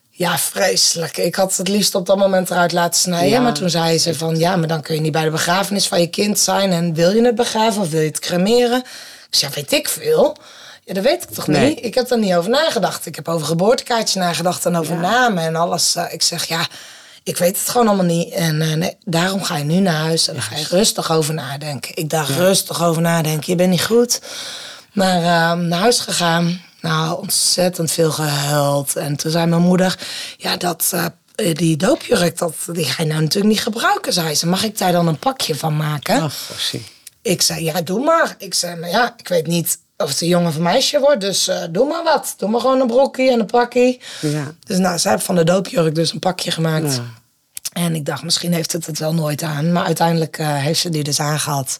Ja, 0.09 0.37
vreselijk. 0.37 1.17
Ik 1.17 1.35
had 1.35 1.57
het 1.57 1.67
liefst 1.67 1.95
op 1.95 2.05
dat 2.05 2.17
moment 2.17 2.49
eruit 2.49 2.71
laten 2.71 3.01
snijden. 3.01 3.29
Ja, 3.29 3.39
maar 3.39 3.53
toen 3.53 3.69
zei 3.69 3.97
ze 3.97 4.13
van, 4.13 4.37
ja, 4.37 4.55
maar 4.55 4.67
dan 4.67 4.81
kun 4.81 4.95
je 4.95 5.01
niet 5.01 5.11
bij 5.11 5.23
de 5.23 5.29
begrafenis 5.29 5.87
van 5.87 5.99
je 5.99 6.07
kind 6.07 6.39
zijn. 6.39 6.71
En 6.71 6.93
wil 6.93 7.11
je 7.11 7.25
het 7.25 7.35
begraven 7.35 7.81
of 7.81 7.89
wil 7.89 7.99
je 7.99 8.07
het 8.07 8.19
cremeren? 8.19 8.79
Ik 9.29 9.35
zei, 9.35 9.51
ja, 9.55 9.61
weet 9.61 9.71
ik 9.71 9.89
veel. 9.89 10.37
Ja, 10.85 10.93
dat 10.93 11.03
weet 11.03 11.23
ik 11.23 11.29
toch 11.29 11.47
Nee. 11.47 11.69
niet? 11.75 11.85
Ik 11.85 11.93
heb 11.95 12.11
er 12.11 12.17
niet 12.17 12.33
over 12.33 12.49
nagedacht. 12.49 13.05
Ik 13.05 13.15
heb 13.15 13.27
over 13.27 13.47
geboortekaartjes 13.47 14.13
nagedacht 14.15 14.65
en 14.65 14.75
over 14.75 14.93
Ja. 14.95 14.99
namen 15.01 15.43
en 15.43 15.55
alles. 15.55 15.95
Eh, 15.95 16.13
ik 16.13 16.21
zeg, 16.23 16.45
ja, 16.45 16.67
ik 17.23 17.37
weet 17.37 17.57
het 17.59 17.69
gewoon 17.69 17.87
allemaal 17.87 18.05
niet. 18.05 18.33
En 18.33 18.61
eh, 18.61 18.73
nee, 18.73 18.97
daarom 19.03 19.43
ga 19.43 19.57
je 19.57 19.63
nu 19.63 19.79
naar 19.79 19.95
huis 20.01 20.27
en 20.27 20.33
dan 20.33 20.43
ga 20.43 20.55
je 20.55 20.65
rustig 20.69 21.11
over 21.11 21.33
nadenken. 21.33 21.95
Ik 21.95 22.09
dacht, 22.09 22.29
rustig 22.29 22.83
over 22.83 23.01
nadenken. 23.01 23.43
Je 23.51 23.55
bent 23.55 23.69
niet 23.69 23.83
goed. 23.85 24.21
Maar 24.93 25.15
eh, 25.17 25.59
naar 25.59 25.79
huis 25.79 25.99
gegaan. 25.99 26.61
Nou, 26.81 27.19
ontzettend 27.19 27.91
veel 27.91 28.11
gehuild. 28.11 28.95
En 28.95 29.15
toen 29.15 29.31
zei 29.31 29.45
mijn 29.45 29.61
moeder, 29.61 29.99
ja, 30.37 30.57
dat... 30.57 30.91
eh, 30.93 31.05
die 31.55 31.77
doopjurk, 31.77 32.37
dat, 32.37 32.53
die 32.67 32.85
ga 32.85 33.03
je 33.03 33.09
nou 33.09 33.21
natuurlijk 33.21 33.53
niet 33.53 33.61
gebruiken, 33.63 34.13
zei 34.13 34.35
ze. 34.35 34.47
Mag 34.47 34.63
ik 34.63 34.77
daar 34.77 34.91
dan 34.91 35.07
een 35.07 35.19
pakje 35.19 35.55
van 35.55 35.77
maken? 35.77 36.21
Ach, 36.21 36.35
Gossie. 36.51 36.85
Ik 37.21 37.41
zei, 37.41 37.63
ja, 37.63 37.81
doe 37.81 38.03
maar. 38.03 38.35
Ik 38.37 38.53
zei, 38.53 38.75
maar 38.75 38.89
ja, 38.89 39.13
ik 39.17 39.27
weet 39.27 39.47
niet 39.47 39.77
of 39.97 40.09
het 40.09 40.21
een 40.21 40.27
jongen 40.27 40.47
of 40.47 40.55
een 40.55 40.61
meisje 40.61 40.99
wordt. 40.99 41.21
Dus 41.21 41.47
eh, 41.47 41.63
doe 41.69 41.87
maar 41.87 42.03
wat. 42.03 42.33
Doe 42.37 42.49
maar 42.49 42.61
gewoon 42.61 42.81
een 42.81 42.87
broekje 42.87 43.31
en 43.31 43.39
een 43.39 43.45
pakje. 43.45 43.99
Ja. 44.21 44.53
Dus 44.65 44.77
nou, 44.77 44.99
zij 44.99 45.11
heeft 45.11 45.23
van 45.23 45.35
de 45.35 45.43
doopjurk 45.43 45.95
dus 45.95 46.13
een 46.13 46.19
pakje 46.19 46.51
gemaakt. 46.51 46.95
Ja. 46.95 47.03
En 47.73 47.95
ik 47.95 48.05
dacht, 48.05 48.23
misschien 48.23 48.53
heeft 48.53 48.71
het 48.71 48.85
het 48.85 48.99
wel 48.99 49.13
nooit 49.13 49.43
aan. 49.43 49.71
Maar 49.71 49.85
uiteindelijk 49.85 50.37
eh, 50.37 50.55
heeft 50.55 50.79
ze 50.79 50.89
die 50.89 51.03
dus 51.03 51.19
aangehad. 51.19 51.77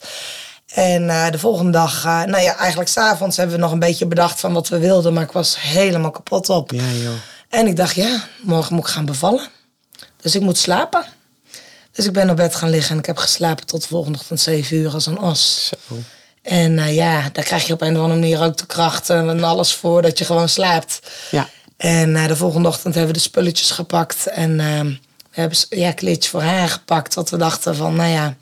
En 0.74 1.10
eh, 1.10 1.32
de 1.32 1.40
volgende 1.40 1.72
dag, 1.72 2.04
nou 2.04 2.42
ja, 2.42 2.58
eigenlijk 2.58 2.90
s'avonds 2.90 3.38
hebben 3.38 3.56
we 3.56 3.62
nog 3.62 3.72
een 3.72 3.80
beetje 3.80 4.06
bedacht 4.06 4.40
van 4.40 4.54
wat 4.54 4.68
we 4.68 4.78
wilden. 4.78 5.14
Maar 5.14 5.24
ik 5.24 5.32
was 5.32 5.62
helemaal 5.62 6.12
kapot 6.12 6.50
op. 6.50 6.72
Ja, 6.72 6.92
joh. 7.04 7.14
En 7.50 7.68
ik 7.68 7.76
dacht, 7.76 7.96
ja, 7.96 8.24
morgen 8.42 8.76
moet 8.76 8.88
ik 8.88 8.92
gaan 8.92 9.06
bevallen. 9.06 9.48
Dus 10.22 10.36
ik 10.36 10.42
moet 10.42 10.58
slapen. 10.58 11.06
Dus 11.92 12.06
ik 12.06 12.14
ben 12.14 12.30
op 12.30 12.36
bed 12.36 12.56
gaan 12.56 12.70
liggen 12.70 12.92
en 12.92 12.98
ik 12.98 13.06
heb 13.06 13.18
geslapen 13.18 13.66
tot 13.66 13.82
de 13.82 13.88
volgende 13.88 14.18
ochtend 14.18 14.40
7 14.40 14.78
uur 14.78 14.94
als 14.94 15.06
een 15.06 15.20
os. 15.20 15.72
Zo. 15.88 15.96
En 16.46 16.80
eh, 16.80 16.96
ja, 16.96 17.30
daar 17.34 17.44
krijg 17.44 17.68
je 17.68 17.74
op 17.74 17.82
een 17.82 17.96
of 17.96 18.02
andere 18.02 18.20
manier 18.20 18.42
ook 18.44 18.58
de 18.58 18.66
krachten 18.66 19.30
en 19.30 19.44
alles 19.44 19.74
voor 19.74 20.02
dat 20.02 20.18
je 20.18 20.26
gewoon 20.26 20.50
slaapt. 20.50 21.00
Ja. 21.32 21.50
En 21.78 22.16
eh, 22.16 22.28
de 22.28 22.36
volgende 22.36 22.68
ochtend 22.68 22.96
hebben 22.96 23.14
we 23.14 23.18
de 23.20 23.24
spulletjes 23.26 23.72
gepakt. 23.72 24.28
En 24.28 24.60
eh, 24.60 24.80
we 25.32 25.42
hebben 25.42 25.58
ja, 25.70 25.92
kleedjes 25.92 26.28
voor 26.32 26.42
haar 26.42 26.70
gepakt. 26.70 27.14
Want 27.14 27.30
we 27.30 27.38
dachten 27.38 27.76
van, 27.76 27.96
nou 27.96 28.10
ja, 28.10 28.36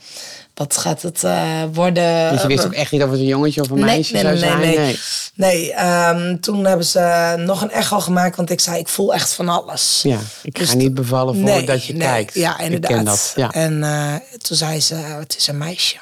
wat 0.53 0.77
gaat 0.77 1.01
het 1.01 1.23
eh, 1.23 1.63
worden? 1.73 2.27
Want 2.29 2.41
je 2.41 2.47
wist 2.47 2.65
ook 2.65 2.73
echt 2.73 2.91
niet 2.91 3.03
of 3.03 3.09
het 3.09 3.19
een 3.19 3.25
jongetje 3.25 3.61
of 3.61 3.69
een 3.69 3.75
Nee, 3.75 3.85
meisje 3.85 4.13
nee, 4.13 4.21
zou 4.21 4.33
nee, 4.33 4.44
zijn. 4.44 4.59
nee, 4.59 4.77
nee. 4.77 4.99
Nee, 5.35 5.73
ehm, 5.73 6.39
toen 6.39 6.65
hebben 6.65 6.85
ze 6.85 7.33
nog 7.38 7.61
een 7.61 7.71
echo 7.71 7.99
gemaakt. 7.99 8.35
Want 8.35 8.49
ik 8.49 8.59
zei, 8.59 8.79
ik 8.79 8.88
voel 8.88 9.13
echt 9.13 9.33
van 9.33 9.49
alles. 9.49 9.99
Ja, 10.03 10.19
ik 10.44 10.56
Dus 10.59 10.69
ga 10.69 10.75
niet 10.75 10.94
bevallen 10.94 11.35
voordat 11.47 11.85
je 11.85 11.94
nee. 11.94 12.07
kijkt. 12.07 12.33
Ja, 12.33 12.59
inderdaad. 12.59 12.89
Ik 12.89 12.95
ken 12.95 13.06
dat. 13.06 13.33
Ja. 13.35 13.51
En 13.51 13.83
eh, 13.83 14.13
toen 14.38 14.57
zei 14.57 14.81
ze, 14.81 14.95
het 14.95 15.35
is 15.38 15.47
een 15.47 15.57
meisje. 15.57 15.97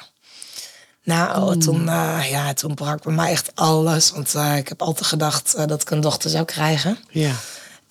Nou, 1.04 1.58
toen, 1.58 1.88
eh, 1.88 2.30
ja, 2.30 2.52
toen 2.52 2.74
brak 2.74 3.02
bij 3.02 3.12
mij 3.12 3.30
echt 3.30 3.52
alles. 3.54 4.10
Want 4.10 4.34
eh, 4.34 4.56
ik 4.56 4.68
heb 4.68 4.82
altijd 4.82 5.06
gedacht 5.06 5.54
eh, 5.54 5.66
dat 5.66 5.82
ik 5.82 5.90
een 5.90 6.00
dochter 6.00 6.30
zou 6.30 6.44
krijgen. 6.44 6.98
ja. 7.10 7.32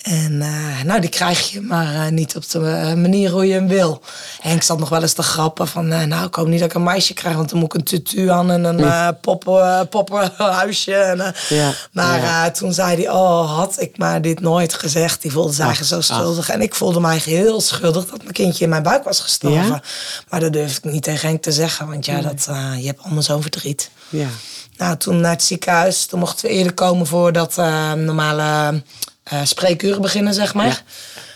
En 0.01 0.41
eh, 0.41 0.83
nou, 0.85 1.01
die 1.01 1.09
krijg 1.09 1.51
je, 1.51 1.61
maar 1.61 1.95
eh, 1.95 2.11
niet 2.11 2.35
op 2.35 2.49
de 2.49 2.59
eh, 2.59 2.93
manier 2.93 3.31
hoe 3.31 3.47
je 3.47 3.53
hem 3.53 3.67
wil. 3.67 4.01
Henk 4.39 4.63
zat 4.63 4.79
nog 4.79 4.89
wel 4.89 5.01
eens 5.01 5.13
te 5.13 5.23
grappen 5.23 5.67
van... 5.67 5.87
nou, 5.87 6.25
ik 6.25 6.35
hoop 6.35 6.47
niet 6.47 6.59
dat 6.59 6.69
ik 6.69 6.75
een 6.75 6.83
meisje 6.83 7.13
krijg... 7.13 7.35
want 7.35 7.49
dan 7.49 7.59
moet 7.59 7.73
ik 7.73 7.79
een 7.79 7.85
tutu 7.85 8.29
aan 8.29 8.51
en 8.51 8.63
een 8.63 9.15
poppen, 9.21 9.87
poppenhuisje. 9.89 10.93
En, 10.93 11.33
Ja, 11.49 11.73
maar 11.91 12.21
ja. 12.21 12.51
toen 12.51 12.73
zei 12.73 12.95
hij... 12.95 13.09
oh, 13.09 13.55
had 13.57 13.81
ik 13.81 13.97
maar 13.97 14.21
dit 14.21 14.39
nooit 14.39 14.73
gezegd. 14.73 15.21
Die 15.21 15.31
voelde 15.31 15.53
zich 15.53 15.65
eigenlijk 15.65 15.93
zo 15.93 16.13
schuldig. 16.13 16.49
En 16.49 16.61
ik 16.61 16.75
voelde 16.75 16.99
mij 16.99 17.17
heel 17.17 17.61
schuldig 17.61 18.05
dat 18.05 18.21
mijn 18.21 18.33
kindje 18.33 18.63
in 18.63 18.69
mijn 18.69 18.83
buik 18.83 19.03
was 19.03 19.19
gestorven. 19.19 19.65
Ja? 19.65 19.81
Maar 20.29 20.39
dat 20.39 20.53
durf 20.53 20.77
ik 20.77 20.83
niet 20.83 21.03
tegen 21.03 21.27
Henk 21.27 21.41
te 21.41 21.51
zeggen. 21.51 21.87
Want 21.87 22.05
ja, 22.05 22.21
dat, 22.21 22.47
je 22.77 22.85
hebt 22.85 23.01
allemaal 23.01 23.23
zo'n 23.23 23.41
verdriet. 23.41 23.89
ja. 24.09 24.27
Nou, 24.77 24.97
toen 24.97 25.19
naar 25.19 25.31
het 25.31 25.43
ziekenhuis. 25.43 26.05
Toen 26.05 26.19
mochten 26.19 26.45
we 26.45 26.51
eerder 26.51 26.73
komen 26.73 27.07
voordat 27.07 27.55
normale 27.95 28.81
spreekuren 29.43 30.01
beginnen, 30.01 30.33
zeg 30.33 30.53
maar. 30.53 30.65
Ja. 30.67 30.77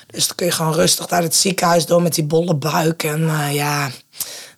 Dus 0.07 0.27
dan 0.27 0.35
kun 0.35 0.45
je 0.45 0.51
gewoon 0.51 0.73
rustig 0.73 1.09
naar 1.09 1.21
het 1.21 1.35
ziekenhuis 1.35 1.85
door 1.85 2.01
met 2.01 2.13
die 2.15 2.23
bolle 2.23 2.55
buik. 2.55 3.03
En 3.03 3.29
eh, 3.29 3.53
ja, 3.53 3.89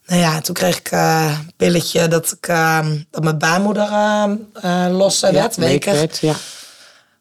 nou 0.05 0.21
ja, 0.21 0.41
toen 0.41 0.55
kreeg 0.55 0.77
ik 0.77 0.91
eh, 0.91 1.31
een 1.39 1.51
pilletje 1.57 2.07
dat, 2.07 2.31
ik, 2.31 2.47
eh, 2.47 2.79
dat 3.11 3.23
mijn 3.23 3.37
baarmoeder 3.37 3.83
eh 3.91 4.23
eh, 4.61 4.97
los 4.97 5.19
werd, 5.19 5.55
ja, 5.55 5.61
weken. 5.61 5.93
werd, 5.93 6.17
ja. 6.21 6.33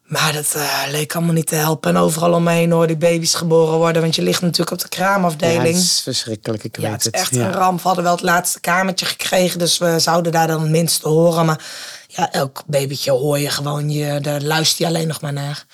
Maar 0.03 0.33
dat 0.33 0.53
eh, 0.55 0.81
leek 0.91 1.15
allemaal 1.15 1.33
niet 1.33 1.47
te 1.47 1.55
helpen. 1.55 1.89
En 1.95 2.01
overal 2.01 2.33
omheen 2.33 2.71
hoor 2.71 2.87
die 2.87 2.97
baby's 2.97 3.33
geboren 3.33 3.77
worden. 3.77 4.01
Want 4.01 4.15
je 4.15 4.21
ligt 4.21 4.41
natuurlijk 4.41 4.71
op 4.71 4.79
de 4.79 4.85
Ja, 4.89 4.95
kraamafdeling. 5.05 5.65
het 5.75 5.75
is 5.75 6.01
verschrikkelijk, 6.03 6.63
ik 6.63 6.75
Ja, 6.77 6.81
weet 6.81 6.91
het 7.03 7.13
is 7.15 7.21
echt 7.21 7.35
ja. 7.35 7.45
een 7.45 7.53
ramp. 7.53 7.77
We 7.81 7.85
hadden 7.87 8.03
wel 8.03 8.13
het 8.13 8.23
laatste 8.23 8.59
kamertje 8.59 9.05
gekregen, 9.05 9.59
dus 9.59 9.77
we 9.77 9.99
zouden 9.99 10.31
daar 10.31 10.47
dan 10.47 10.61
het 10.61 10.69
minste 10.69 11.07
horen. 11.07 11.45
Maar 11.45 11.59
ja, 12.17 12.31
elk 12.31 12.63
babytje 12.65 13.11
hoor 13.11 13.39
je 13.39 13.49
gewoon, 13.49 13.89
je, 13.89 14.19
daar 14.19 14.41
luister 14.41 14.85
je 14.85 14.91
alleen 14.91 15.07
nog 15.07 15.21
maar 15.21 15.33
naar. 15.33 15.65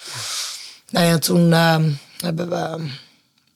Nou 0.90 1.06
ja, 1.06 1.18
toen 1.18 1.54
ehm, 1.54 1.92
hebben 2.20 2.50
we 2.50 2.56
ehm, 2.56 2.86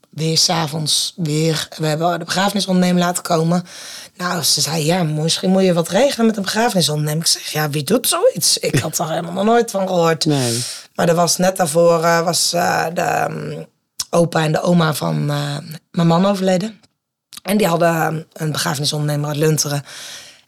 weer 0.10 0.38
s'avonds 0.38 1.13
weer, 1.15 1.67
we 1.77 1.88
hebben 1.88 2.20
de 2.20 2.25
begrafenisondernemer 2.25 3.01
laten 3.01 3.24
komen. 3.24 3.63
Nou, 4.15 4.44
ze 4.44 4.62
zei, 4.62 4.86
ja, 4.86 5.03
misschien 5.03 5.50
moet 5.50 5.63
je 5.63 5.74
wat 5.74 5.89
regelen 5.89 6.25
met 6.25 6.38
een 6.38 6.44
begrafenisondernemer. 6.44 7.22
Ik 7.22 7.27
zeg, 7.27 7.51
ja, 7.51 7.70
wie 7.70 7.84
doet 7.84 8.08
zoiets? 8.08 8.58
Ik 8.58 8.79
had 8.79 8.96
daar 8.96 9.10
helemaal 9.10 9.34
nog 9.34 9.46
nooit 9.46 9.72
van 9.72 9.88
gehoord. 9.88 10.25
Nee. 10.25 10.63
Maar 10.96 11.10
er 11.10 11.15
was 11.15 11.38
net 11.38 11.58
daarvoor 11.58 12.03
eh, 12.03 12.24
was, 12.24 12.53
eh, 12.53 12.86
de 12.94 13.01
ehm, 13.01 13.63
opa 14.10 14.44
en 14.44 14.51
de 14.51 14.62
oma 14.62 14.94
van 14.94 15.29
eh, 15.29 15.58
mijn 15.91 16.08
man 16.08 16.25
overleden. 16.25 16.82
En 17.41 17.58
die 17.58 17.67
hadden 17.67 18.27
een 18.34 18.51
begrafenisondernemer 18.51 19.29
uit 19.29 19.38
Lunteren. 19.38 19.84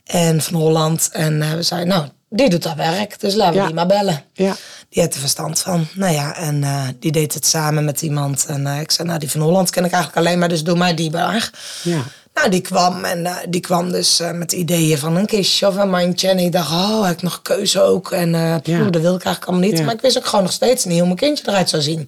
En 0.04 0.42
van 0.42 0.54
Holland. 0.54 1.10
En 1.12 1.56
we 1.56 1.64
zeiden, 1.64 1.90
nou, 1.90 2.10
die 2.30 2.50
doet 2.50 2.64
dat 2.64 2.76
werk. 2.76 3.20
Dus 3.20 3.34
laten 3.36 3.54
we 3.54 3.60
Ja. 3.60 3.66
die 3.66 3.76
maar 3.76 3.86
bellen. 3.88 4.24
Ja. 4.34 4.56
Die 4.90 5.02
heeft 5.02 5.14
er 5.14 5.20
verstand 5.20 5.60
van. 5.60 5.88
Nou 5.94 6.14
ja, 6.14 6.36
en 6.36 6.64
eh, 6.64 6.84
die 7.00 7.12
deed 7.12 7.34
het 7.34 7.46
samen 7.46 7.86
met 7.86 8.02
iemand. 8.02 8.46
En 8.46 8.68
eh, 8.68 8.80
ik 8.80 8.92
zei, 8.92 9.08
nou, 9.08 9.20
die 9.20 9.32
van 9.32 9.42
Holland 9.42 9.70
ken 9.70 9.86
ik 9.86 9.92
eigenlijk 9.92 10.26
alleen 10.26 10.40
maar. 10.40 10.50
Dus 10.50 10.64
doe 10.64 10.76
maar 10.76 10.96
die 10.96 11.12
maar. 11.12 11.50
Ja. 11.84 12.02
Nou, 12.34 12.50
die 12.50 12.62
kwam 12.62 13.04
en 13.04 13.26
eh, 13.26 13.36
die 13.50 13.62
kwam 13.62 13.92
dus 13.92 14.22
met 14.34 14.52
ideeën 14.52 14.98
van 14.98 15.16
een 15.16 15.26
kistje 15.26 15.68
of 15.68 15.76
een 15.76 15.90
mandje. 15.90 16.28
En 16.30 16.40
ik 16.40 16.52
dacht, 16.52 16.72
oh, 16.72 17.04
heb 17.06 17.14
ik 17.16 17.22
nog 17.22 17.42
keuze 17.42 17.82
ook? 17.82 18.12
En 18.12 18.32
poeh, 18.62 18.78
Ja. 18.78 18.84
dat 18.90 19.02
wil 19.02 19.16
ik 19.16 19.24
eigenlijk 19.24 19.46
allemaal 19.46 19.70
niet. 19.70 19.86
Maar 19.86 19.94
ik 19.94 20.02
wist 20.02 20.18
ook 20.18 20.26
gewoon 20.26 20.44
nog 20.44 20.54
steeds 20.54 20.86
niet 20.86 20.98
hoe 20.98 21.06
mijn 21.06 21.18
kindje 21.20 21.44
eruit 21.48 21.70
zou 21.70 21.82
zien. 21.82 22.08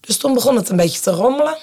Dus 0.00 0.16
toen 0.16 0.34
begon 0.34 0.56
het 0.56 0.68
een 0.68 0.76
beetje 0.76 1.00
te 1.00 1.10
rommelen. 1.10 1.56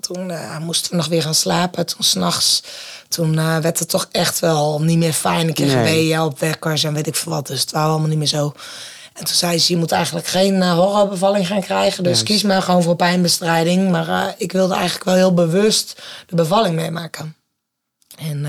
Toen 0.00 0.30
eh, 0.30 0.58
moesten 0.58 0.90
we 0.90 0.96
nog 0.96 1.06
weer 1.06 1.22
gaan 1.22 1.34
slapen. 1.34 1.86
Toen 1.86 2.02
s'nachts, 2.02 2.62
toen 3.08 3.38
eh, 3.38 3.56
werd 3.58 3.78
het 3.78 3.88
toch 3.88 4.08
echt 4.10 4.38
wel 4.38 4.82
niet 4.82 4.98
meer 4.98 5.12
fijn. 5.12 5.48
Ik 5.48 5.54
kreeg 5.54 5.74
Nee. 5.74 5.82
weeën 5.82 6.20
op 6.20 6.38
wekkers 6.38 6.84
en 6.84 6.94
weet 6.94 7.06
ik 7.06 7.14
veel 7.16 7.32
wat. 7.32 7.46
Dus 7.46 7.60
het 7.60 7.70
wou 7.70 7.88
allemaal 7.90 8.08
niet 8.08 8.18
meer 8.18 8.26
zo. 8.26 8.52
En 9.12 9.24
toen 9.24 9.34
zei 9.34 9.58
ze, 9.58 9.72
je 9.72 9.78
moet 9.78 9.92
eigenlijk 9.92 10.26
geen 10.26 10.62
eh, 10.62 10.72
horrorbevalling 10.72 11.46
gaan 11.46 11.60
krijgen. 11.60 12.02
Dus 12.02 12.12
Juist. 12.12 12.24
kies 12.24 12.42
maar 12.42 12.62
gewoon 12.62 12.82
voor 12.82 12.96
pijnbestrijding. 12.96 13.90
Maar 13.90 14.34
ik 14.38 14.52
wilde 14.52 14.74
eigenlijk 14.74 15.04
wel 15.04 15.14
heel 15.14 15.34
bewust 15.34 16.02
de 16.26 16.34
bevalling 16.36 16.74
meemaken. 16.74 17.36
En 18.18 18.46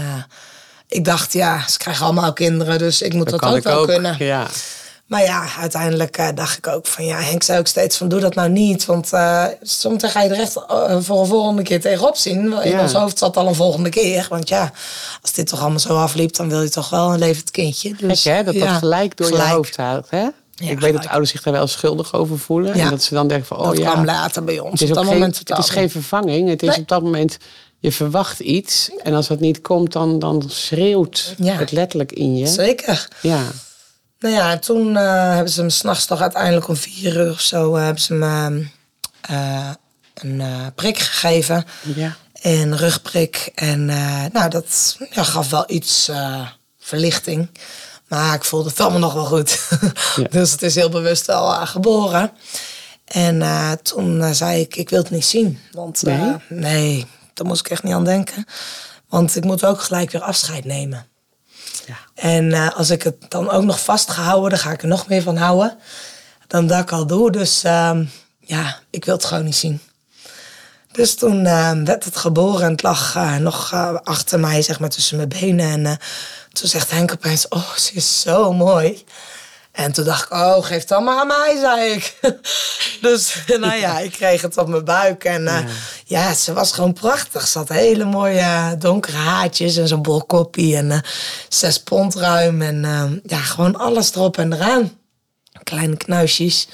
ik 0.87 1.05
dacht, 1.05 1.33
ja, 1.33 1.67
ze 1.67 1.77
krijgen 1.77 2.05
allemaal 2.05 2.33
kinderen, 2.33 2.77
dus 2.77 3.01
ik 3.01 3.13
moet 3.13 3.29
dat, 3.29 3.43
ook 3.43 3.63
wel 3.63 3.77
ook. 3.79 3.87
kunnen. 3.87 4.15
Ja. 4.19 4.47
Maar 5.07 5.21
ja, 5.23 5.45
uiteindelijk 5.59 6.17
eh, 6.17 6.27
dacht 6.35 6.57
ik 6.57 6.67
ook 6.67 6.87
van 6.87 7.05
ja, 7.05 7.19
Henk 7.19 7.43
zei 7.43 7.59
ook 7.59 7.67
steeds 7.67 7.97
van 7.97 8.07
doe 8.07 8.19
dat 8.19 8.35
nou 8.35 8.49
niet. 8.49 8.85
Want 8.85 9.13
eh 9.13 9.45
soms 9.61 10.03
ga 10.07 10.21
je 10.21 10.29
er 10.29 10.39
echt 10.39 10.55
eh, 10.67 10.97
voor 10.99 11.19
een 11.19 11.25
volgende 11.27 11.61
keer 11.61 11.81
tegenop 11.81 12.15
zien. 12.15 12.61
In 12.63 12.69
Ja. 12.69 12.81
ons 12.81 12.93
hoofd 12.93 13.17
zat 13.17 13.37
al 13.37 13.47
een 13.47 13.55
volgende 13.55 13.89
keer. 13.89 14.25
Want 14.29 14.49
ja, 14.49 14.71
als 15.21 15.33
dit 15.33 15.47
toch 15.47 15.59
allemaal 15.61 15.79
zo 15.79 15.95
afliep, 15.97 16.35
dan 16.35 16.49
wil 16.49 16.61
je 16.61 16.69
toch 16.69 16.89
wel 16.89 17.13
een 17.13 17.19
levend 17.19 17.51
kindje. 17.51 17.95
Dus, 17.99 18.21
Gek 18.21 18.33
hè, 18.35 18.43
dat 18.43 18.53
ja, 18.53 18.65
dat 18.65 18.77
gelijk 18.77 19.17
door 19.17 19.27
gelijk. 19.27 19.47
je 19.47 19.53
hoofd 19.53 19.77
haalt. 19.77 20.07
Hè? 20.09 20.25
ik 20.25 20.67
weet 20.67 20.77
gelijk. 20.77 20.93
dat 20.95 21.07
ouders 21.07 21.31
zich 21.31 21.41
daar 21.41 21.53
wel 21.53 21.67
schuldig 21.67 22.13
over 22.13 22.39
voelen. 22.39 22.73
En 22.73 22.89
dat 22.89 23.03
ze 23.03 23.13
dan 23.13 23.27
denken 23.27 23.47
van, 23.47 23.57
oh 23.57 23.65
Dat 23.65 23.77
ja. 23.77 23.91
kwam 23.91 24.05
later 24.05 24.43
bij 24.43 24.59
ons. 24.59 24.71
Het 24.71 24.81
is, 24.81 24.89
op 24.89 24.95
dat 24.95 25.03
geen, 25.05 25.13
moment 25.13 25.39
het 25.43 25.57
is 25.57 25.69
geen 25.69 25.89
vervanging. 25.89 26.49
Het 26.49 26.61
is 26.63 26.69
Nee. 26.69 26.77
op 26.79 26.87
dat 26.87 27.01
moment, 27.03 27.37
je 27.79 27.91
verwacht 27.91 28.39
iets. 28.39 28.89
En 29.03 29.13
als 29.13 29.27
dat 29.27 29.39
niet 29.39 29.61
komt, 29.61 29.91
dan, 29.91 30.19
dan 30.19 30.43
schreeuwt 30.47 31.33
Ja. 31.37 31.53
het 31.55 31.71
letterlijk 31.71 32.11
in 32.11 32.37
je. 32.37 32.47
Zeker. 32.47 33.07
Ja. 33.21 33.41
Nou 34.19 34.33
ja, 34.35 34.51
en 34.51 34.59
toen 34.59 34.97
eh, 34.97 35.33
hebben 35.33 35.53
ze 35.53 35.59
hem 35.59 35.69
s'nachts 35.69 36.05
toch 36.05 36.21
uiteindelijk 36.21 36.67
om 36.67 36.75
vier 36.75 37.15
uur 37.15 37.31
of 37.31 37.41
zo 37.41 37.75
eh, 37.75 37.83
hebben 37.83 38.01
ze 38.01 38.13
hem 38.13 38.71
eh, 39.21 39.69
eh, 39.69 39.69
een 40.13 40.73
prik 40.75 40.97
gegeven. 40.97 41.65
ja. 41.95 42.15
En 42.41 42.77
rugprik. 42.77 43.51
En 43.55 43.85
nou, 44.31 44.49
dat 44.49 44.97
ja, 45.09 45.23
gaf 45.23 45.49
wel 45.49 45.63
iets 45.67 46.11
verlichting. 46.79 47.49
Maar 48.07 48.33
ik 48.33 48.43
voelde 48.43 48.69
het 48.69 48.79
allemaal 48.79 48.99
nog 48.99 49.13
wel 49.13 49.25
goed. 49.25 49.67
Ja. 50.15 50.23
dus 50.39 50.51
het 50.51 50.61
is 50.61 50.75
heel 50.75 50.89
bewust 50.89 51.25
wel 51.25 51.53
eh, 51.53 51.67
geboren. 51.67 52.31
En 53.05 53.43
toen 53.83 54.35
zei 54.35 54.59
ik, 54.61 54.75
ik 54.75 54.89
wil 54.89 54.99
het 54.99 55.09
niet 55.09 55.25
zien. 55.25 55.59
Want 55.71 56.01
Nee? 56.03 56.35
nee, 56.49 57.05
daar 57.33 57.45
moest 57.47 57.59
ik 57.65 57.71
echt 57.71 57.83
niet 57.83 57.93
aan 57.93 58.03
denken. 58.03 58.45
Want 59.09 59.35
ik 59.35 59.43
moet 59.43 59.65
ook 59.65 59.81
gelijk 59.81 60.11
weer 60.11 60.21
afscheid 60.21 60.65
nemen. 60.65 61.05
Ja. 61.87 61.97
En 62.15 62.53
eh, 62.53 62.77
als 62.77 62.89
ik 62.89 63.03
het 63.03 63.15
dan 63.27 63.49
ook 63.49 63.63
nog 63.63 63.83
vastgehouden, 63.83 64.49
dan 64.49 64.59
ga 64.59 64.71
ik 64.71 64.81
er 64.81 64.87
nog 64.87 65.07
meer 65.07 65.21
van 65.21 65.37
houden. 65.37 65.77
Dan 66.47 66.67
dat 66.67 66.79
ik 66.79 66.91
al 66.91 67.07
doe. 67.07 67.31
Dus 67.31 67.63
ehm, 67.63 68.05
ja, 68.39 68.79
ik 68.89 69.05
wil 69.05 69.15
het 69.15 69.25
gewoon 69.25 69.43
niet 69.43 69.55
zien. 69.55 69.81
Dus 70.97 71.15
toen 71.15 71.45
eh, 71.45 71.71
werd 71.83 72.03
het 72.03 72.17
geboren 72.17 72.65
en 72.65 72.71
het 72.71 72.83
lag 72.83 73.15
eh, 73.15 73.35
nog 73.35 73.71
eh, 73.73 73.95
achter 74.03 74.39
mij, 74.39 74.61
zeg 74.61 74.79
maar, 74.79 74.89
tussen 74.89 75.17
mijn 75.17 75.29
benen. 75.29 75.85
En 75.85 75.99
toen 76.51 76.69
zegt 76.69 76.91
Henk 76.91 77.11
opeens, 77.11 77.47
oh, 77.47 77.75
ze 77.75 77.93
is 77.93 78.21
zo 78.21 78.53
mooi. 78.53 79.05
En 79.77 79.91
toen 79.91 80.05
dacht 80.05 80.23
ik, 80.23 80.31
oh, 80.31 80.65
geef 80.65 80.79
het 80.79 80.87
dan 80.87 81.03
maar 81.03 81.19
aan 81.19 81.27
mij, 81.27 81.57
zei 81.59 81.91
ik. 81.91 82.15
dus 83.01 83.35
nou 83.59 83.75
ja, 83.75 83.99
ik 83.99 84.11
kreeg 84.11 84.41
het 84.41 84.57
op 84.57 84.67
mijn 84.67 84.85
buik. 84.85 85.23
En 85.23 85.47
eh, 85.47 85.59
ja. 86.05 86.33
ze 86.33 86.53
was 86.53 86.71
gewoon 86.71 86.93
prachtig. 86.93 87.47
Ze 87.47 87.57
had 87.57 87.69
hele 87.69 88.05
mooie 88.05 88.39
eh, 88.39 88.71
donkere 88.79 89.17
haartjes 89.17 89.77
en 89.77 89.87
zo'n 89.87 90.01
bol 90.01 90.23
koppie. 90.23 90.75
En 90.75 90.91
eh, 90.91 90.99
zes 91.49 91.83
pond 91.83 92.15
ruim. 92.15 92.61
En 92.61 93.21
ja, 93.25 93.37
gewoon 93.37 93.75
alles 93.75 94.15
erop 94.15 94.37
en 94.37 94.53
eraan. 94.53 94.91
Kleine 95.63 95.97
knuisjes. 95.97 96.67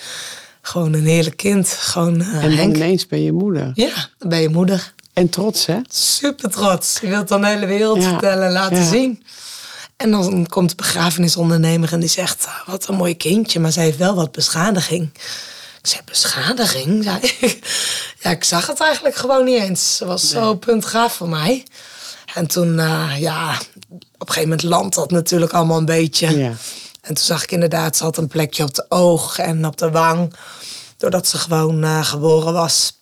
Gewoon 0.62 0.94
een 0.94 1.06
heerlijk 1.06 1.38
kind. 1.38 1.68
Gewoon 1.70 2.22
eh, 2.22 2.28
En 2.34 2.42
dan 2.42 2.52
Henk. 2.52 2.76
ineens 2.76 3.08
ben 3.08 3.24
je 3.24 3.32
moeder. 3.32 3.72
Ja, 3.74 3.94
dan 4.18 4.30
ben 4.30 4.42
je 4.42 4.50
moeder. 4.50 4.94
En 5.14 5.30
trots, 5.30 5.66
hè? 5.66 5.78
Super 5.90 6.50
trots. 6.50 6.98
Je 7.02 7.08
wilt 7.08 7.28
dan 7.28 7.42
de 7.42 7.48
hele 7.48 7.66
wereld 7.66 8.02
Ja. 8.04 8.10
vertellen 8.10 8.46
en 8.48 8.52
laten 8.54 8.78
Ja. 8.78 8.90
zien. 8.90 9.24
En 9.98 10.12
dan 10.12 10.46
komt 10.50 10.70
de 10.70 10.76
begrafenisondernemer 10.76 11.94
en 11.94 12.00
die 12.00 12.10
zegt... 12.10 12.46
"Ah, 12.46 12.68
wat 12.68 12.88
een 12.88 12.96
mooi 12.96 13.18
kindje, 13.18 13.60
maar 13.60 13.72
ze 13.72 13.80
heeft 13.80 13.98
wel 13.98 14.16
wat 14.16 14.32
beschadiging. 14.32 15.10
Ik 15.82 15.90
zei, 15.90 16.02
beschadiging? 16.06 17.04
Zei 17.04 17.20
ik. 17.40 17.60
Ja, 18.24 18.30
ik 18.30 18.44
zag 18.44 18.68
het 18.68 18.80
eigenlijk 18.80 19.16
gewoon 19.16 19.46
niet 19.46 19.62
eens. 19.62 19.96
Ze 19.96 20.06
was 20.06 20.30
zo 20.30 20.56
puntgaaf 20.56 21.14
voor 21.14 21.30
mij. 21.30 21.64
En 22.34 22.48
toen, 22.48 22.80
eh, 22.80 23.12
ja, 23.20 23.58
op 23.90 24.00
een 24.20 24.28
gegeven 24.28 24.42
moment 24.50 24.64
landt 24.64 24.96
dat 24.96 25.12
natuurlijk 25.12 25.52
allemaal 25.54 25.78
een 25.78 25.86
beetje. 25.86 26.38
Ja. 26.38 26.48
En 27.02 27.14
toen 27.14 27.18
zag 27.26 27.44
ik 27.44 27.52
inderdaad, 27.52 27.98
ze 27.98 28.04
had 28.04 28.18
een 28.18 28.28
plekje 28.28 28.64
op 28.64 28.74
de 28.76 28.86
oog 28.90 29.38
en 29.38 29.66
op 29.66 29.78
de 29.78 29.90
wang. 29.92 30.34
Doordat 30.98 31.28
ze 31.28 31.38
gewoon 31.38 31.84
eh, 31.84 32.06
geboren 32.06 32.54
was. 32.54 32.94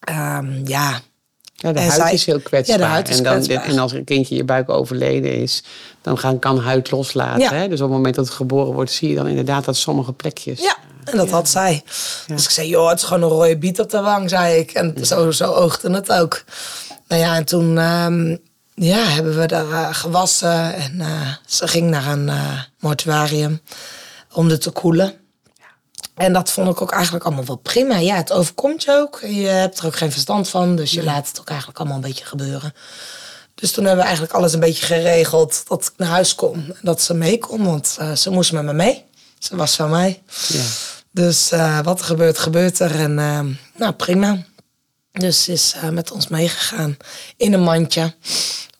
Ehm, 0.00 0.66
ja, 0.66 1.00
Ja, 1.56 1.72
de 1.72 1.78
En 1.78 1.86
huid 1.88 2.00
zij- 2.00 2.12
is 2.12 2.26
heel 2.26 2.40
kwetsbaar. 2.40 2.78
Ja, 2.78 2.84
de 2.84 2.90
huid 2.90 3.08
is 3.08 3.16
en, 3.16 3.22
dan, 3.22 3.32
kwetsbaar. 3.42 3.64
en 3.68 3.78
als 3.78 3.92
een 3.92 4.04
kindje 4.04 4.30
in 4.30 4.36
je 4.36 4.44
buik 4.44 4.68
overleden 4.68 5.32
is, 5.34 5.62
dan 6.02 6.18
gaan, 6.18 6.38
kan 6.38 6.58
huid 6.58 6.90
loslaten. 6.90 7.40
Ja. 7.40 7.52
Hè? 7.52 7.68
Dus 7.68 7.80
op 7.80 7.86
het 7.86 7.96
moment 7.96 8.14
dat 8.14 8.24
het 8.24 8.34
geboren 8.34 8.72
wordt, 8.72 8.90
zie 8.90 9.08
je 9.08 9.14
dan 9.14 9.26
inderdaad 9.26 9.64
dat 9.64 9.76
sommige 9.76 10.12
plekjes. 10.12 10.60
Ja, 10.60 10.76
en 11.04 11.16
dat 11.16 11.30
had 11.30 11.48
zij. 11.48 11.82
Dus 12.26 12.44
ik 12.44 12.50
zei, 12.50 12.68
joh, 12.68 12.88
het 12.88 12.98
is 12.98 13.04
gewoon 13.04 13.22
een 13.22 13.28
rode 13.28 13.58
biet 13.58 13.80
op 13.80 13.90
de 13.90 14.00
wang, 14.00 14.30
zei 14.30 14.58
ik. 14.58 14.70
En 14.70 15.06
zo, 15.06 15.30
zo 15.30 15.52
oogde 15.52 15.90
het 15.90 16.12
ook. 16.12 16.44
Nou 17.08 17.22
ja, 17.22 17.36
en 17.36 17.44
toen 17.44 17.78
ehm, 17.78 18.36
ja, 18.74 19.04
hebben 19.04 19.38
we 19.38 19.46
daar 19.46 19.70
eh, 19.72 19.88
gewassen. 19.94 20.74
En 20.74 21.00
eh, 21.00 21.34
ze 21.46 21.68
ging 21.68 21.90
naar 21.90 22.06
een 22.06 22.28
eh, 22.28 22.60
mortuarium 22.78 23.60
om 24.32 24.48
het 24.48 24.60
te 24.60 24.70
koelen. 24.70 25.14
En 26.14 26.32
dat 26.32 26.50
vond 26.50 26.68
ik 26.68 26.82
ook 26.82 26.92
eigenlijk 26.92 27.24
allemaal 27.24 27.44
wel 27.44 27.56
prima. 27.56 27.96
Ja, 27.96 28.16
het 28.16 28.32
overkomt 28.32 28.82
je 28.82 28.92
ook. 28.92 29.20
Je 29.20 29.46
hebt 29.46 29.78
er 29.78 29.86
ook 29.86 29.96
geen 29.96 30.12
verstand 30.12 30.48
van. 30.48 30.76
Dus 30.76 30.90
je 30.90 31.04
laat 31.04 31.28
het 31.28 31.40
ook 31.40 31.48
eigenlijk 31.48 31.78
allemaal 31.78 31.96
een 31.96 32.02
beetje 32.02 32.24
gebeuren. 32.24 32.74
Dus 33.60 33.72
toen 33.72 33.84
hebben 33.84 34.02
we 34.02 34.08
eigenlijk 34.08 34.38
alles 34.38 34.52
een 34.52 34.60
beetje 34.60 34.86
geregeld 34.86 35.62
dat 35.68 35.86
ik 35.86 35.92
naar 35.96 36.08
huis 36.08 36.34
kon. 36.34 36.54
En 36.54 36.80
dat 36.82 37.02
ze 37.02 37.14
mee 37.14 37.38
kon, 37.38 37.64
want 37.64 37.96
eh, 37.98 38.12
ze 38.12 38.30
moest 38.30 38.52
met 38.52 38.62
me 38.62 38.72
mee. 38.72 39.04
Ze 39.38 39.56
was 39.56 39.74
van 39.74 39.90
mij. 39.90 40.22
Ja. 40.48 40.62
Dus 41.10 41.50
eh, 41.50 41.80
wat 41.80 41.98
er 41.98 42.04
gebeurt, 42.04 42.38
gebeurt 42.38 42.78
er. 42.78 42.94
En 42.94 43.18
eh, 43.18 43.40
nou, 43.76 43.92
prima. 43.92 44.38
Dus 45.12 45.44
ze 45.44 45.52
is 45.52 45.74
met 45.90 46.10
ons 46.10 46.28
meegegaan 46.28 46.96
in 47.36 47.52
een 47.52 47.62
mandje. 47.62 48.14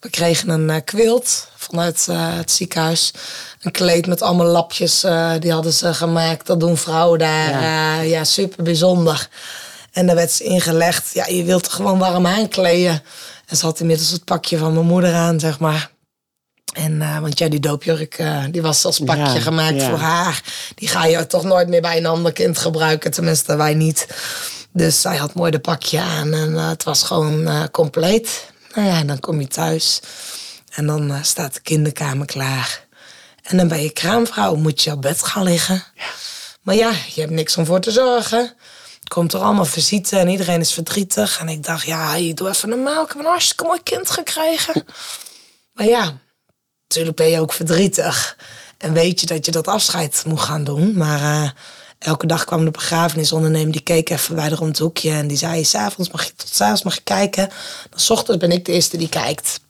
We 0.01 0.11
kregen 0.11 0.49
een 0.49 0.85
quilt 0.85 1.49
vanuit 1.57 2.07
het 2.11 2.51
ziekenhuis. 2.51 3.13
Een 3.61 3.71
kleed 3.71 4.07
met 4.07 4.23
allemaal 4.23 4.47
lapjes, 4.47 5.01
die 5.39 5.53
hadden 5.53 5.73
ze 5.73 5.95
gemaakt. 5.95 6.47
Dat 6.47 6.61
doen 6.61 6.77
vrouwen 6.77 7.19
daar. 7.19 7.51
Ja, 7.51 8.01
ja 8.01 8.25
super 8.25 8.65
bijzonder. 8.65 9.29
En 9.93 10.07
daar 10.07 10.17
werd 10.17 10.31
ze 10.31 10.45
ingelegd. 10.45 11.11
Ja, 11.13 11.27
je 11.27 11.45
wilt 11.45 11.67
er 11.67 11.73
gewoon 11.73 11.99
warm 11.99 12.27
aankleden. 12.27 13.03
En 13.51 13.57
ze 13.57 13.65
had 13.65 13.81
inmiddels 13.81 14.11
het 14.11 14.25
pakje 14.25 14.59
van 14.59 14.73
mijn 14.75 14.87
moeder 14.87 15.15
aan, 15.15 15.41
zeg 15.41 15.59
maar. 15.59 15.91
En, 16.73 17.03
eh, 17.03 17.19
want 17.19 17.39
ja, 17.39 17.49
die 17.49 17.61
doopjurk, 17.61 18.15
eh, 18.15 18.45
die 18.51 18.63
was 18.63 18.85
als 18.85 18.99
pakje 18.99 19.23
Ja, 19.23 19.41
gemaakt 19.41 19.81
ja. 19.81 19.89
voor 19.89 19.99
haar. 19.99 20.43
Die 20.75 20.89
ga 20.89 21.05
je 21.05 21.27
toch 21.27 21.45
nooit 21.45 21.69
meer 21.69 21.81
bij 21.81 21.97
een 21.97 22.07
ander 22.07 22.33
kind 22.33 22.59
gebruiken. 22.59 23.11
Tenminste, 23.11 23.57
wij 23.57 23.75
niet. 23.75 24.07
Dus 24.73 25.01
zij 25.01 25.17
had 25.17 25.35
mooi 25.35 25.51
de 25.51 25.59
pakje 25.59 26.01
aan 26.01 26.33
en 26.33 26.57
eh, 26.57 26.69
het 26.69 26.85
was 26.85 27.03
gewoon 27.03 27.69
compleet. 27.71 28.51
Nou 28.75 28.87
ja, 28.87 29.03
dan 29.03 29.21
kom 29.21 29.41
je 29.41 29.49
thuis 29.49 30.01
en 30.75 30.87
dan 30.87 31.19
staat 31.23 31.55
de 31.55 31.61
kinderkamer 31.61 32.27
klaar. 32.27 32.87
En 33.43 33.57
dan 33.57 33.69
ben 33.69 33.83
je 33.83 33.91
kraamvrouw, 33.91 34.55
moet 34.55 34.83
je 34.83 34.93
op 34.93 35.03
bed 35.03 35.23
gaan 35.23 35.43
liggen. 35.43 35.85
Maar 36.63 36.75
ja, 36.75 36.91
je 37.15 37.21
hebt 37.21 37.33
niks 37.33 37.57
om 37.57 37.67
voor 37.67 37.81
te 37.81 37.91
zorgen. 37.91 38.55
Komt 39.15 39.33
er 39.33 39.41
allemaal 39.41 39.65
visite 39.65 40.19
en 40.19 40.29
iedereen 40.29 40.61
is 40.61 40.73
verdrietig. 40.73 41.39
En 41.41 41.49
ik 41.49 41.65
dacht, 41.65 41.87
ja, 41.87 42.15
ik 42.15 42.37
doe 42.37 42.49
even 42.49 42.69
normaal. 42.69 43.03
Ik 43.03 43.09
heb 43.09 43.19
een 43.19 43.25
hartstikke 43.25 43.65
mooi 43.65 43.83
kind 43.83 44.11
gekregen. 44.11 44.85
Maar 45.73 45.87
ja, 45.87 46.19
natuurlijk 46.89 47.17
ben 47.17 47.27
je 47.27 47.41
ook 47.41 47.53
verdrietig. 47.53 48.37
En 48.79 48.93
weet 48.93 49.21
je 49.21 49.27
dat 49.27 49.45
je 49.45 49.51
dat 49.51 49.69
afscheid 49.69 50.23
moet 50.27 50.41
gaan 50.41 50.65
doen. 50.65 50.97
Maar 50.97 51.21
eh, 51.21 51.51
elke 51.99 52.27
dag 52.27 52.45
kwam 52.45 52.65
de 52.65 52.71
begrafenisondernemer. 52.71 53.73
Die 53.73 53.81
keek 53.81 54.11
even 54.11 54.35
bij 54.35 54.59
om 54.59 54.67
het 54.67 54.79
hoekje. 54.79 55.11
En 55.11 55.27
die 55.27 55.37
zei, 55.37 55.65
s'avonds 55.65 56.11
mag 56.11 56.25
je, 56.25 56.35
tot 56.35 56.55
s'avonds 56.55 56.83
mag 56.83 56.95
je 56.95 57.01
kijken. 57.01 57.49
Dan 57.91 58.01
's 58.01 58.11
ochtends 58.11 58.41
ben 58.41 58.53
ik 58.53 58.65
de 58.65 58.73
eerste 58.73 58.97
die 58.97 59.09
kijkt. 59.09 59.61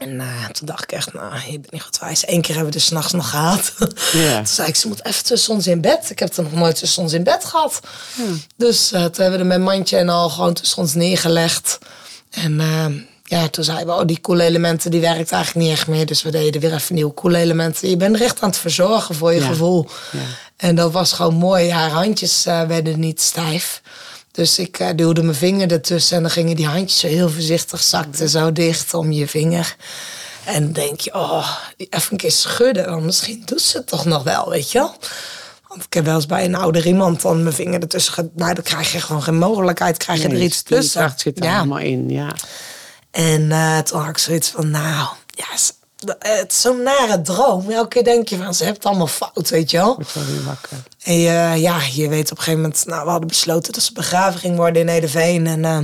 En 0.00 0.20
eh, 0.20 0.48
toen 0.48 0.66
dacht 0.66 0.82
ik 0.82 0.92
echt, 0.92 1.12
nou, 1.12 1.34
je 1.46 1.58
bent 1.58 1.72
niet 1.72 1.82
goed 1.82 1.98
wijs. 1.98 2.28
Eén 2.28 2.40
keer 2.40 2.54
hebben 2.54 2.72
we 2.72 2.78
dus 2.78 2.86
s'nachts 2.86 3.12
nog 3.12 3.30
gehad. 3.30 3.72
Ja. 4.12 4.36
toen 4.36 4.46
zei 4.46 4.68
ik, 4.68 4.76
ze 4.76 4.88
moet 4.88 5.04
even 5.04 5.24
tussen 5.24 5.54
ons 5.54 5.66
in 5.66 5.80
bed. 5.80 6.10
Ik 6.10 6.18
heb 6.18 6.36
er 6.36 6.42
nog 6.42 6.52
nooit 6.52 6.76
tussen 6.78 7.02
ons 7.02 7.12
in 7.12 7.22
bed 7.24 7.44
gehad. 7.44 7.80
Dus 8.56 8.92
eh, 8.92 9.04
toen 9.04 9.22
hebben 9.22 9.32
we 9.32 9.38
er 9.38 9.58
met 9.58 9.60
mandje 9.60 9.96
en 9.96 10.08
al 10.08 10.28
gewoon 10.30 10.54
tussen 10.54 10.78
ons 10.78 10.94
neergelegd. 10.94 11.78
En 12.30 12.60
eh, 12.60 12.86
ja, 13.24 13.48
toen 13.48 13.64
zeiden 13.64 13.86
we, 13.86 13.92
oh, 14.00 14.06
die 14.06 14.20
koelelementen 14.20 14.90
die 14.90 15.00
werkt 15.00 15.32
eigenlijk 15.32 15.66
niet 15.66 15.76
echt 15.76 15.86
meer. 15.86 16.06
Dus 16.06 16.22
we 16.22 16.30
deden 16.30 16.60
weer 16.60 16.74
even 16.74 16.94
nieuwe 16.94 17.12
koelelementen. 17.12 17.88
Je 17.88 17.96
bent 17.96 18.14
er 18.16 18.22
echt 18.22 18.40
aan 18.40 18.48
het 18.48 18.58
verzorgen 18.58 19.14
voor 19.14 19.32
je 19.32 19.40
Ja. 19.40 19.46
gevoel. 19.46 19.88
Ja. 20.12 20.18
En 20.56 20.74
dat 20.74 20.92
was 20.92 21.12
gewoon 21.12 21.34
mooi. 21.34 21.70
Haar 21.70 21.90
handjes 21.90 22.44
werden 22.44 23.00
niet 23.00 23.20
stijf. 23.20 23.80
Dus 24.32 24.58
ik 24.58 24.78
eh, 24.78 24.88
duwde 24.96 25.22
mijn 25.22 25.36
vinger 25.36 25.72
ertussen 25.72 26.16
en 26.16 26.22
dan 26.22 26.30
gingen 26.30 26.56
die 26.56 26.66
handjes 26.66 26.98
zo 27.00 27.06
heel 27.06 27.30
voorzichtig 27.30 27.82
zakten 27.82 28.28
zo 28.28 28.52
dicht 28.52 28.94
om 28.94 29.12
je 29.12 29.28
vinger. 29.28 29.76
En 30.44 30.62
dan 30.62 30.72
denk 30.72 31.00
je, 31.00 31.14
oh, 31.14 31.56
even 31.76 32.12
een 32.12 32.16
keer 32.16 32.32
schudden, 32.32 32.90
want 32.90 33.04
misschien 33.04 33.42
doet 33.44 33.60
ze 33.62 33.76
het 33.76 33.86
toch 33.86 34.04
nog 34.04 34.22
wel, 34.22 34.50
weet 34.50 34.70
je 34.70 34.78
wel. 34.78 34.94
Want 35.68 35.84
ik 35.84 35.92
heb 35.92 36.04
wel 36.04 36.14
eens 36.14 36.26
bij 36.26 36.44
een 36.44 36.54
ouder 36.54 36.86
iemand 36.86 37.22
dan 37.22 37.42
mijn 37.42 37.54
vinger 37.54 37.80
ertussen 37.80 38.12
ge- 38.12 38.30
Nou, 38.34 38.54
dan 38.54 38.64
krijg 38.64 38.92
je 38.92 39.00
gewoon 39.00 39.22
geen 39.22 39.38
mogelijkheid, 39.38 39.96
krijg 39.96 40.18
je 40.22 40.28
er 40.28 40.32
Nee, 40.34 40.42
iets 40.42 40.62
tussen. 40.62 41.00
kracht 41.00 41.20
zit 41.20 41.38
er 41.38 41.44
Ja. 41.44 41.56
allemaal 41.58 41.78
in, 41.78 42.08
ja. 42.08 42.34
En 43.10 43.52
eh, 43.52 43.78
toen 43.78 44.00
had 44.00 44.08
ik 44.08 44.18
zoiets 44.18 44.48
van, 44.48 44.70
nou, 44.70 45.08
ja, 45.26 45.46
het 46.18 46.52
is 46.52 46.60
zo'n 46.60 46.82
nare 46.82 47.22
droom. 47.22 47.70
Elke 47.70 47.88
keer 47.88 48.04
denk 48.04 48.28
je 48.28 48.36
van, 48.36 48.54
ze 48.54 48.64
hebben 48.64 48.82
het 48.82 48.90
allemaal 48.90 49.06
fout, 49.06 49.48
weet 49.48 49.70
je 49.70 49.76
wel. 49.76 49.94
Wordt 49.94 50.14
wel 50.14 50.24
weer 50.24 50.44
wakker. 50.44 50.78
En 51.02 51.18
je, 51.18 51.60
ja, 51.60 51.80
je 51.92 52.08
weet 52.08 52.30
op 52.30 52.36
een 52.36 52.42
gegeven 52.42 52.60
moment, 52.60 52.86
nou, 52.86 53.04
we 53.04 53.10
hadden 53.10 53.28
besloten 53.28 53.72
dat 53.72 53.82
ze 53.82 53.92
begraven 53.92 54.40
ging 54.40 54.56
worden 54.56 54.82
in 54.82 54.88
Edeveen. 54.88 55.46
En 55.46 55.64
eh, 55.64 55.78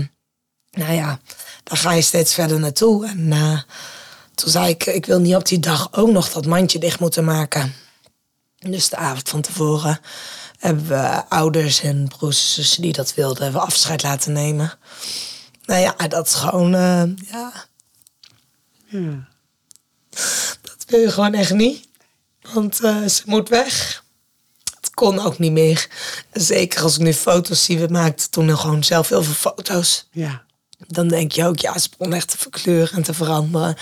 nou 0.70 0.92
ja, 0.92 1.18
dan 1.64 1.76
ga 1.76 1.92
je 1.92 2.02
steeds 2.02 2.34
verder 2.34 2.60
naartoe. 2.60 3.06
En 3.06 3.32
eh, 3.32 3.60
toen 4.34 4.50
zei 4.50 4.68
ik, 4.68 4.86
ik 4.86 5.06
wil 5.06 5.20
niet 5.20 5.34
op 5.34 5.46
die 5.46 5.58
dag 5.58 5.88
ook 5.92 6.10
nog 6.10 6.32
dat 6.32 6.46
mandje 6.46 6.78
dicht 6.78 7.00
moeten 7.00 7.24
maken. 7.24 7.74
Dus 8.58 8.88
de 8.88 8.96
avond 8.96 9.28
van 9.28 9.40
tevoren 9.40 10.00
hebben 10.58 10.88
we 10.88 11.28
ouders 11.28 11.80
en 11.80 12.08
broers 12.08 12.38
en 12.38 12.44
zussen 12.62 12.82
die 12.82 12.92
dat 12.92 13.14
wilden, 13.14 13.42
hebben 13.42 13.60
we 13.60 13.66
afscheid 13.66 14.02
laten 14.02 14.32
nemen. 14.32 14.72
Nou 15.64 15.80
ja, 15.80 16.08
dat 16.08 16.26
is 16.26 16.34
gewoon, 16.34 16.74
eh, 16.74 17.02
ja, 17.30 17.52
Ja. 18.86 19.34
Dat 20.62 20.84
wil 20.86 21.00
je 21.00 21.10
gewoon 21.10 21.34
echt 21.34 21.52
niet. 21.52 21.88
Want 22.52 22.80
eh, 22.80 23.04
ze 23.04 23.22
moet 23.24 23.48
weg. 23.48 24.04
Het 24.80 24.90
kon 24.94 25.18
ook 25.24 25.38
niet 25.38 25.52
meer. 25.52 25.88
Zeker 26.32 26.82
als 26.82 26.94
ik 26.94 27.00
nu 27.00 27.12
foto's 27.14 27.64
zie. 27.64 27.78
We 27.78 27.86
maakten 27.90 28.30
toen 28.30 28.44
nog 28.44 28.60
gewoon 28.60 28.84
zelf 28.84 29.08
heel 29.08 29.22
veel 29.22 29.34
foto's. 29.52 30.06
ja. 30.10 30.44
Dan 30.88 31.08
denk 31.08 31.32
je 31.32 31.44
ook, 31.44 31.58
ja, 31.58 31.78
ze 31.78 31.88
begon 31.98 32.12
echt 32.14 32.28
te 32.30 32.38
verkleuren 32.38 32.96
en 32.96 33.02
te 33.02 33.14
veranderen. 33.14 33.76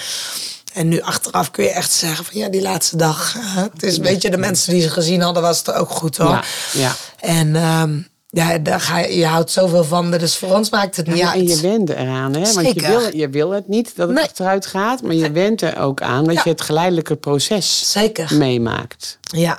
En 0.73 0.89
nu 0.89 1.01
achteraf 1.01 1.51
kun 1.51 1.65
je 1.65 1.71
echt 1.71 1.91
zeggen 1.93 2.25
van 2.25 2.37
ja, 2.39 2.49
die 2.49 2.63
laatste 2.63 2.97
dag. 2.97 3.37
eh, 3.37 3.57
het 3.57 3.83
is 3.83 3.97
een 3.97 4.03
beetje 4.03 4.31
de 4.31 4.37
mensen 4.37 4.73
die 4.73 4.83
ze 4.83 4.91
gezien 4.91 5.21
hadden, 5.21 5.43
was 5.43 5.59
het 5.59 5.73
ook 5.73 5.91
goed 5.91 6.17
hoor. 6.17 6.29
Ja, 6.31 6.45
ja. 6.73 6.97
En 7.21 7.57
ehm, 7.57 8.01
ja, 8.35 8.59
daar 8.59 8.81
ga 8.81 8.99
je, 8.99 9.17
je 9.17 9.27
houdt 9.27 9.51
zoveel 9.51 9.85
van. 9.85 10.11
Dus 10.11 10.37
voor 10.37 10.55
ons 10.55 10.71
maakt 10.71 10.97
het 10.97 11.07
niet 11.07 11.17
Ja, 11.17 11.27
uit. 11.33 11.41
en 11.41 11.47
je 11.47 11.61
went 11.61 11.91
eraan, 11.91 12.35
hè? 12.35 12.53
Want 12.53 12.75
je 12.75 12.81
wil, 12.87 13.17
je 13.17 13.29
wil 13.29 13.51
het 13.51 13.69
niet 13.69 13.97
dat 13.97 14.07
het 14.07 14.17
Nee. 14.17 14.25
achteruit 14.25 14.67
gaat, 14.67 15.03
maar 15.03 15.15
je 15.15 15.31
went 15.31 15.63
er 15.63 15.79
ook 15.79 16.03
aan 16.03 16.25
dat 16.25 16.35
Ja. 16.35 16.41
je 16.45 16.51
het 16.51 16.61
geleidelijke 16.61 17.17
proces 17.17 17.93
Zeker. 17.93 18.35
meemaakt. 18.35 19.19
Ja, 19.21 19.59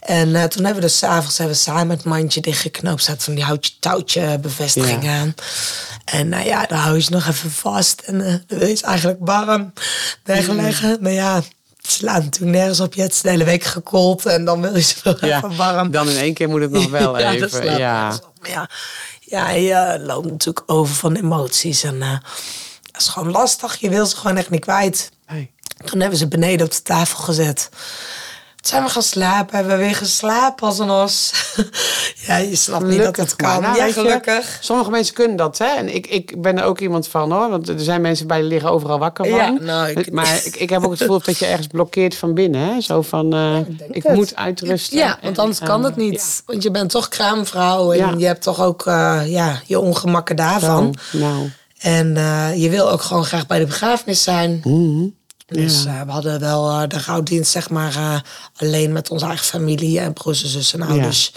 en 0.00 0.34
eh, 0.34 0.44
toen 0.44 0.64
hebben 0.64 0.82
we 0.82 0.88
dus 0.88 0.98
s'avonds 0.98 1.38
hebben 1.38 1.56
we 1.56 1.62
samen 1.62 1.96
het 1.96 2.04
mandje 2.04 2.40
dichtgeknoopt. 2.40 3.04
Zat 3.04 3.22
van 3.24 3.34
die 3.34 3.44
houtje 3.44 3.72
touwtje 3.80 4.38
bevestiging 4.38 5.02
Ja. 5.04 5.18
aan. 5.20 5.34
En 6.04 6.28
nou 6.28 6.44
ja, 6.46 6.66
dan 6.66 6.78
hou 6.78 6.94
je 6.94 7.02
ze 7.02 7.10
nog 7.10 7.26
even 7.28 7.50
vast. 7.50 8.00
En 8.00 8.20
eh, 8.26 8.34
dan 8.46 8.58
wil 8.58 8.68
je 8.68 8.74
ze 8.74 8.84
eigenlijk 8.84 9.18
warm 9.20 9.72
wegleggen. 10.24 10.98
Maar 11.00 11.12
ja, 11.12 11.42
het 11.86 11.94
slaat 11.94 12.22
natuurlijk 12.24 12.56
nergens 12.56 12.80
op. 12.80 12.94
Je 12.94 13.00
hebt 13.00 13.14
ze 13.14 13.22
de 13.22 13.28
hele 13.28 13.44
week 13.44 13.64
gekoeld. 13.64 14.26
En 14.26 14.44
dan 14.44 14.60
wil 14.60 14.74
je 14.74 14.82
ze 14.82 15.16
even 15.20 15.56
warm. 15.56 15.90
Dan 15.90 16.08
in 16.08 16.16
één 16.16 16.34
keer 16.34 16.48
moet 16.48 16.60
het 16.60 16.70
nog 16.70 16.90
wel 16.90 17.18
Ja, 17.20 17.32
dat 17.32 17.52
even. 17.52 17.62
slaat 17.62 17.78
Ja, 17.78 18.14
op. 18.38 18.46
Ja, 18.46 18.68
ja, 19.20 19.50
je 19.50 20.00
loopt 20.02 20.30
natuurlijk 20.30 20.70
over 20.70 20.94
van 20.94 21.14
emoties. 21.14 21.82
En 21.82 22.02
eh, 22.02 22.10
dat 22.92 23.00
is 23.02 23.08
gewoon 23.08 23.30
lastig. 23.30 23.76
Je 23.80 23.88
wil 23.88 24.06
ze 24.06 24.16
gewoon 24.16 24.36
echt 24.36 24.50
niet 24.50 24.60
kwijt. 24.60 25.10
Nee. 25.28 25.50
Toen 25.84 26.00
hebben 26.00 26.18
ze 26.18 26.28
beneden 26.28 26.66
op 26.66 26.72
de 26.72 26.82
tafel 26.82 27.18
gezet. 27.18 27.68
Zijn 28.66 28.82
we 28.82 28.88
gaan 28.88 29.02
slapen. 29.02 29.56
Hebben 29.56 29.78
we 29.78 29.84
weer 29.84 29.94
geslapen 29.94 30.66
als 30.66 30.78
een 30.78 30.90
os. 30.90 31.32
ja, 32.26 32.36
je 32.36 32.56
snapt 32.56 32.84
niet 32.86 33.02
dat 33.02 33.16
het 33.16 33.36
kan. 33.36 33.62
Nou, 33.62 33.76
ja, 33.76 33.84
je, 33.84 33.92
gelukkig. 33.92 34.58
sommige 34.60 34.90
mensen 34.90 35.14
kunnen 35.14 35.36
dat, 35.36 35.58
hè? 35.58 35.66
En 35.66 35.94
ik, 35.94 36.06
ik 36.06 36.42
ben 36.42 36.58
er 36.58 36.64
ook 36.64 36.80
iemand 36.80 37.08
van, 37.08 37.32
hoor. 37.32 37.48
Want 37.50 37.68
er 37.68 37.80
zijn 37.80 38.00
mensen 38.00 38.26
bij 38.26 38.40
die 38.40 38.48
liggen 38.48 38.70
overal 38.70 38.98
wakker 38.98 39.24
van. 39.28 39.36
Ja, 39.38 39.50
nou, 39.50 39.90
ik- 39.90 40.12
Maar 40.12 40.40
ik, 40.44 40.56
ik 40.56 40.70
heb 40.70 40.84
ook 40.84 40.90
het 40.90 41.00
gevoel 41.00 41.20
dat 41.24 41.38
je 41.38 41.46
ergens 41.46 41.66
blokkeert 41.66 42.14
van 42.16 42.34
binnen, 42.34 42.60
hè? 42.60 42.80
Zo 42.80 43.02
van, 43.02 43.34
eh, 43.34 43.56
ik, 43.90 44.08
moet 44.08 44.36
uitrusten. 44.36 44.96
Ja, 44.98 45.18
want 45.22 45.36
En, 45.36 45.42
anders 45.42 45.58
kan 45.60 45.80
eh, 45.80 45.86
het 45.86 45.96
niet. 45.96 46.42
Want 46.46 46.62
je 46.62 46.70
bent 46.70 46.90
toch 46.90 47.08
kraamvrouw. 47.08 47.92
En 47.92 48.18
je 48.18 48.26
hebt 48.26 48.42
toch 48.42 48.62
ook 48.62 48.86
eh, 48.86 49.20
ja, 49.26 49.60
je 49.66 49.80
ongemakken 49.80 50.36
daarvan. 50.36 50.94
Zo, 51.10 51.18
nou. 51.18 51.50
En 51.78 52.14
je 52.58 52.68
wil 52.70 52.90
ook 52.90 53.02
gewoon 53.02 53.24
graag 53.24 53.46
bij 53.46 53.58
de 53.58 53.66
begrafenis 53.66 54.22
zijn. 54.22 54.60
Mhm. 54.64 55.06
Dus 55.46 55.82
Ja. 55.82 56.00
eh, 56.00 56.06
we 56.06 56.10
hadden 56.12 56.40
wel 56.40 56.70
eh, 56.82 56.88
de 56.88 57.00
rouwdienst, 57.00 57.50
zeg 57.50 57.70
maar, 57.70 57.94
eh, 57.96 58.20
alleen 58.56 58.92
met 58.92 59.10
onze 59.10 59.26
eigen 59.26 59.46
familie 59.46 60.00
en 60.00 60.12
broers 60.12 60.42
en 60.42 60.48
zussen 60.48 60.80
en 60.80 60.88
ouders. 60.88 61.32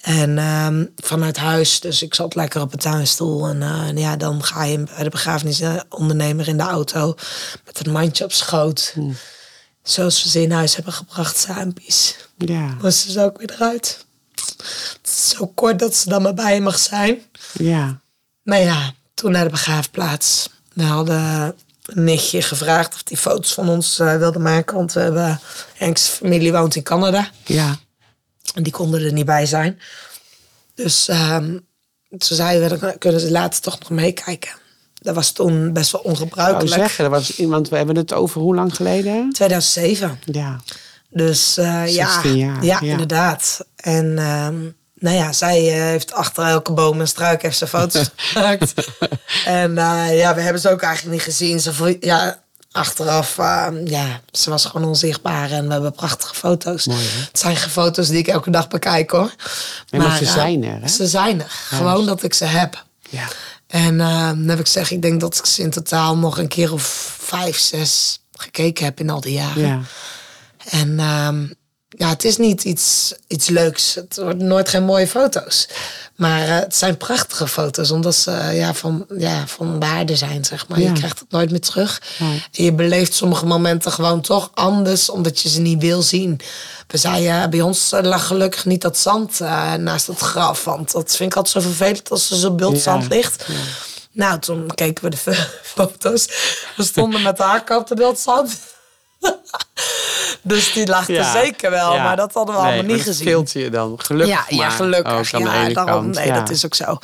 En 0.00 0.38
ehm, 0.38 0.84
vanuit 0.96 1.36
huis, 1.36 1.80
dus 1.80 2.02
ik 2.02 2.14
zat 2.14 2.34
lekker 2.34 2.60
op 2.60 2.72
een 2.72 2.78
tuinstoel. 2.78 3.46
En 3.48 3.62
en 3.62 3.96
ja, 3.96 4.16
dan 4.16 4.44
ga 4.44 4.64
je 4.64 4.78
bij 4.78 5.02
de 5.04 5.10
begrafenisondernemer 5.10 6.48
in 6.48 6.56
de 6.56 6.62
auto 6.62 7.14
met 7.64 7.86
een 7.86 7.92
mandje 7.92 8.24
op 8.24 8.32
schoot. 8.32 8.94
Zoals 9.82 10.22
we 10.22 10.28
ze 10.28 10.42
in 10.42 10.50
huis 10.52 10.74
hebben 10.74 10.92
gebracht, 10.92 11.36
saampies. 11.38 12.16
Ja, 12.38 12.76
Moesten 12.82 13.10
ze 13.12 13.20
ook 13.22 13.38
weer 13.38 13.50
eruit. 13.54 14.04
Zo 15.02 15.46
kort 15.46 15.78
dat 15.78 15.96
ze 15.96 16.08
dan 16.08 16.22
maar 16.22 16.34
bij 16.34 16.54
je 16.54 16.60
mag 16.60 16.78
zijn. 16.78 17.18
ja. 17.52 18.00
Maar 18.42 18.60
ja, 18.60 18.92
toen 19.14 19.30
naar 19.32 19.44
de 19.44 19.50
begraafplaats. 19.50 20.48
We 20.72 20.82
hadden 20.82 21.54
nichtje 21.94 22.42
gevraagd 22.42 22.94
of 22.94 23.02
die 23.02 23.16
foto's 23.16 23.52
van 23.54 23.68
ons 23.68 23.98
eh, 23.98 24.16
wilde 24.16 24.38
maken. 24.38 24.76
Want 24.76 24.92
we 24.92 25.00
hebben, 25.00 25.40
Henk's 25.74 26.08
familie 26.08 26.52
woont 26.52 26.74
in 26.76 26.82
Canada. 26.82 27.30
Ja, 27.44 27.76
En 28.54 28.62
die 28.62 28.72
konden 28.72 29.04
er 29.04 29.12
niet 29.12 29.24
bij 29.26 29.46
zijn. 29.46 29.80
Dus 30.74 31.04
toen 32.08 32.20
zeiden 32.36 32.70
we, 32.70 32.78
dan 32.78 32.98
kunnen 32.98 33.20
ze 33.20 33.30
later 33.30 33.60
toch 33.60 33.78
nog 33.78 33.90
meekijken. 33.90 34.50
Dat 34.94 35.14
was 35.14 35.32
toen 35.32 35.72
best 35.72 35.92
wel 35.92 36.00
ik 36.00 36.06
ongebruikelijk. 36.06 36.74
zeggen, 36.74 37.04
er 37.04 37.10
was 37.10 37.36
iemand, 37.36 37.68
we 37.68 37.76
hebben 37.76 37.96
het 37.96 38.12
over 38.12 38.40
hoe 38.40 38.54
lang 38.54 38.76
geleden? 38.76 39.32
2007. 39.32 40.18
Ja, 40.24 40.60
Dus 41.10 41.56
eh, 41.56 41.94
ja, 41.94 42.12
16 42.12 42.36
jaar, 42.36 42.64
ja, 42.64 42.78
ja. 42.80 42.90
inderdaad. 42.90 43.66
En 43.76 44.18
ehm, 44.18 44.68
nou 45.00 45.16
ja, 45.16 45.32
zij 45.32 45.68
eh, 45.68 45.82
heeft 45.82 46.12
achter 46.12 46.44
elke 46.44 46.72
boom 46.72 47.00
en 47.00 47.08
struik 47.08 47.42
heeft 47.42 47.58
ze 47.58 47.66
foto's 47.66 48.10
gemaakt. 48.16 48.74
en 49.44 49.78
eh, 49.78 50.18
ja, 50.18 50.34
we 50.34 50.40
hebben 50.40 50.60
ze 50.62 50.70
ook 50.70 50.82
eigenlijk 50.82 51.14
niet 51.14 51.24
gezien. 51.24 51.60
Ze, 51.60 51.96
ja, 52.00 52.40
achteraf, 52.72 53.38
ehm, 53.38 53.86
ja, 53.86 54.20
ze 54.30 54.50
was 54.50 54.64
gewoon 54.64 54.88
onzichtbaar 54.88 55.50
en 55.50 55.66
we 55.66 55.72
hebben 55.72 55.92
prachtige 55.92 56.34
foto's. 56.34 56.86
Mooi, 56.86 57.00
hè? 57.02 57.20
het 57.20 57.38
zijn 57.38 57.56
geen 57.56 57.70
foto's 57.70 58.08
die 58.08 58.18
ik 58.18 58.28
elke 58.28 58.50
dag 58.50 58.68
bekijk 58.68 59.10
hoor. 59.10 59.34
Nee, 59.90 60.00
maar 60.00 60.16
ze 60.16 60.24
eh, 60.24 60.32
zijn 60.32 60.64
er, 60.64 60.80
hè? 60.80 60.88
Ze 60.88 61.06
zijn 61.06 61.40
er. 61.40 61.50
Gewoon 61.50 62.06
dat 62.06 62.22
ik 62.22 62.34
ze 62.34 62.44
heb. 62.44 62.84
ja. 63.08 63.28
En 63.66 64.00
eh, 64.00 64.28
dan 64.28 64.48
heb 64.48 64.58
ik 64.58 64.66
gezegd, 64.66 64.90
ik 64.90 65.02
denk 65.02 65.20
dat 65.20 65.38
ik 65.38 65.46
ze 65.46 65.62
in 65.62 65.70
totaal 65.70 66.16
nog 66.16 66.38
een 66.38 66.48
keer 66.48 66.72
of 66.72 67.16
vijf, 67.18 67.58
zes 67.58 68.20
gekeken 68.32 68.84
heb 68.84 69.00
in 69.00 69.10
al 69.10 69.20
die 69.20 69.32
jaren. 69.32 69.66
ja. 69.66 69.80
En 70.64 70.98
ehm, 71.00 71.46
ja, 71.96 72.08
het 72.08 72.24
is 72.24 72.36
niet 72.36 72.64
iets, 72.64 73.14
iets 73.26 73.48
leuks. 73.48 73.94
Het 73.94 74.16
worden 74.16 74.46
nooit 74.46 74.68
geen 74.68 74.84
mooie 74.84 75.06
foto's. 75.06 75.68
Maar 76.14 76.42
eh, 76.42 76.54
het 76.54 76.76
zijn 76.76 76.96
prachtige 76.96 77.48
foto's, 77.48 77.90
omdat 77.90 78.14
ze 78.14 78.30
eh, 78.30 78.58
ja, 78.58 78.74
van, 78.74 79.06
ja, 79.18 79.46
van 79.46 79.80
waarde 79.80 80.16
zijn, 80.16 80.44
zeg 80.44 80.68
maar. 80.68 80.80
Ja. 80.80 80.86
Je 80.86 80.92
krijgt 80.92 81.18
het 81.18 81.30
nooit 81.30 81.50
meer 81.50 81.60
terug. 81.60 82.02
En 82.18 82.42
je 82.50 82.72
beleeft 82.72 83.14
sommige 83.14 83.46
momenten 83.46 83.92
gewoon 83.92 84.20
toch 84.20 84.50
anders, 84.54 85.10
omdat 85.10 85.40
je 85.40 85.48
ze 85.48 85.60
niet 85.60 85.80
wil 85.80 86.02
zien. 86.02 86.40
We 86.90 86.98
zeiden, 86.98 87.50
bij 87.50 87.60
ons 87.60 87.92
eh, 87.92 88.02
lag 88.02 88.26
gelukkig 88.26 88.64
niet 88.64 88.82
dat 88.82 88.98
zand 88.98 89.40
eh, 89.40 89.74
naast 89.74 90.06
het 90.06 90.18
graf. 90.18 90.64
Want 90.64 90.92
dat 90.92 91.16
vind 91.16 91.30
ik 91.30 91.36
altijd 91.36 91.64
zo 91.64 91.70
vervelend 91.70 92.10
als 92.10 92.30
er 92.30 92.36
zo 92.36 92.54
bult 92.54 92.76
Ja, 92.76 92.80
zand 92.80 93.08
ligt. 93.08 93.46
Nou, 94.12 94.38
toen 94.38 94.66
keken 94.74 95.04
we 95.04 95.10
de 95.10 95.16
foto's. 95.74 96.28
We 96.76 96.82
stonden 96.82 97.22
met 97.22 97.36
de 97.36 97.42
hakken 97.42 97.76
op 97.76 97.86
de 97.86 97.94
beeldzand. 97.94 98.58
dus 100.42 100.72
die 100.72 100.86
lag 100.86 101.08
er 101.08 101.14
Ja, 101.14 101.32
zeker 101.32 101.70
wel, 101.70 101.94
ja. 101.94 102.02
maar 102.02 102.16
dat 102.16 102.32
hadden 102.32 102.54
we 102.54 102.60
Nee, 102.60 102.70
allemaal 102.72 102.94
niet 102.94 103.02
gezien. 103.02 103.14
scheelt 103.26 103.52
je 103.52 103.70
dan, 103.70 103.94
gelukkig 104.02 104.50
ja, 104.50 104.70
gelukkig. 104.70 105.30
ja, 105.30 105.68
daarom, 105.72 106.10
nee, 106.10 106.32
dat 106.32 106.50
is 106.50 106.64
ook 106.64 106.74
zo. 106.74 106.98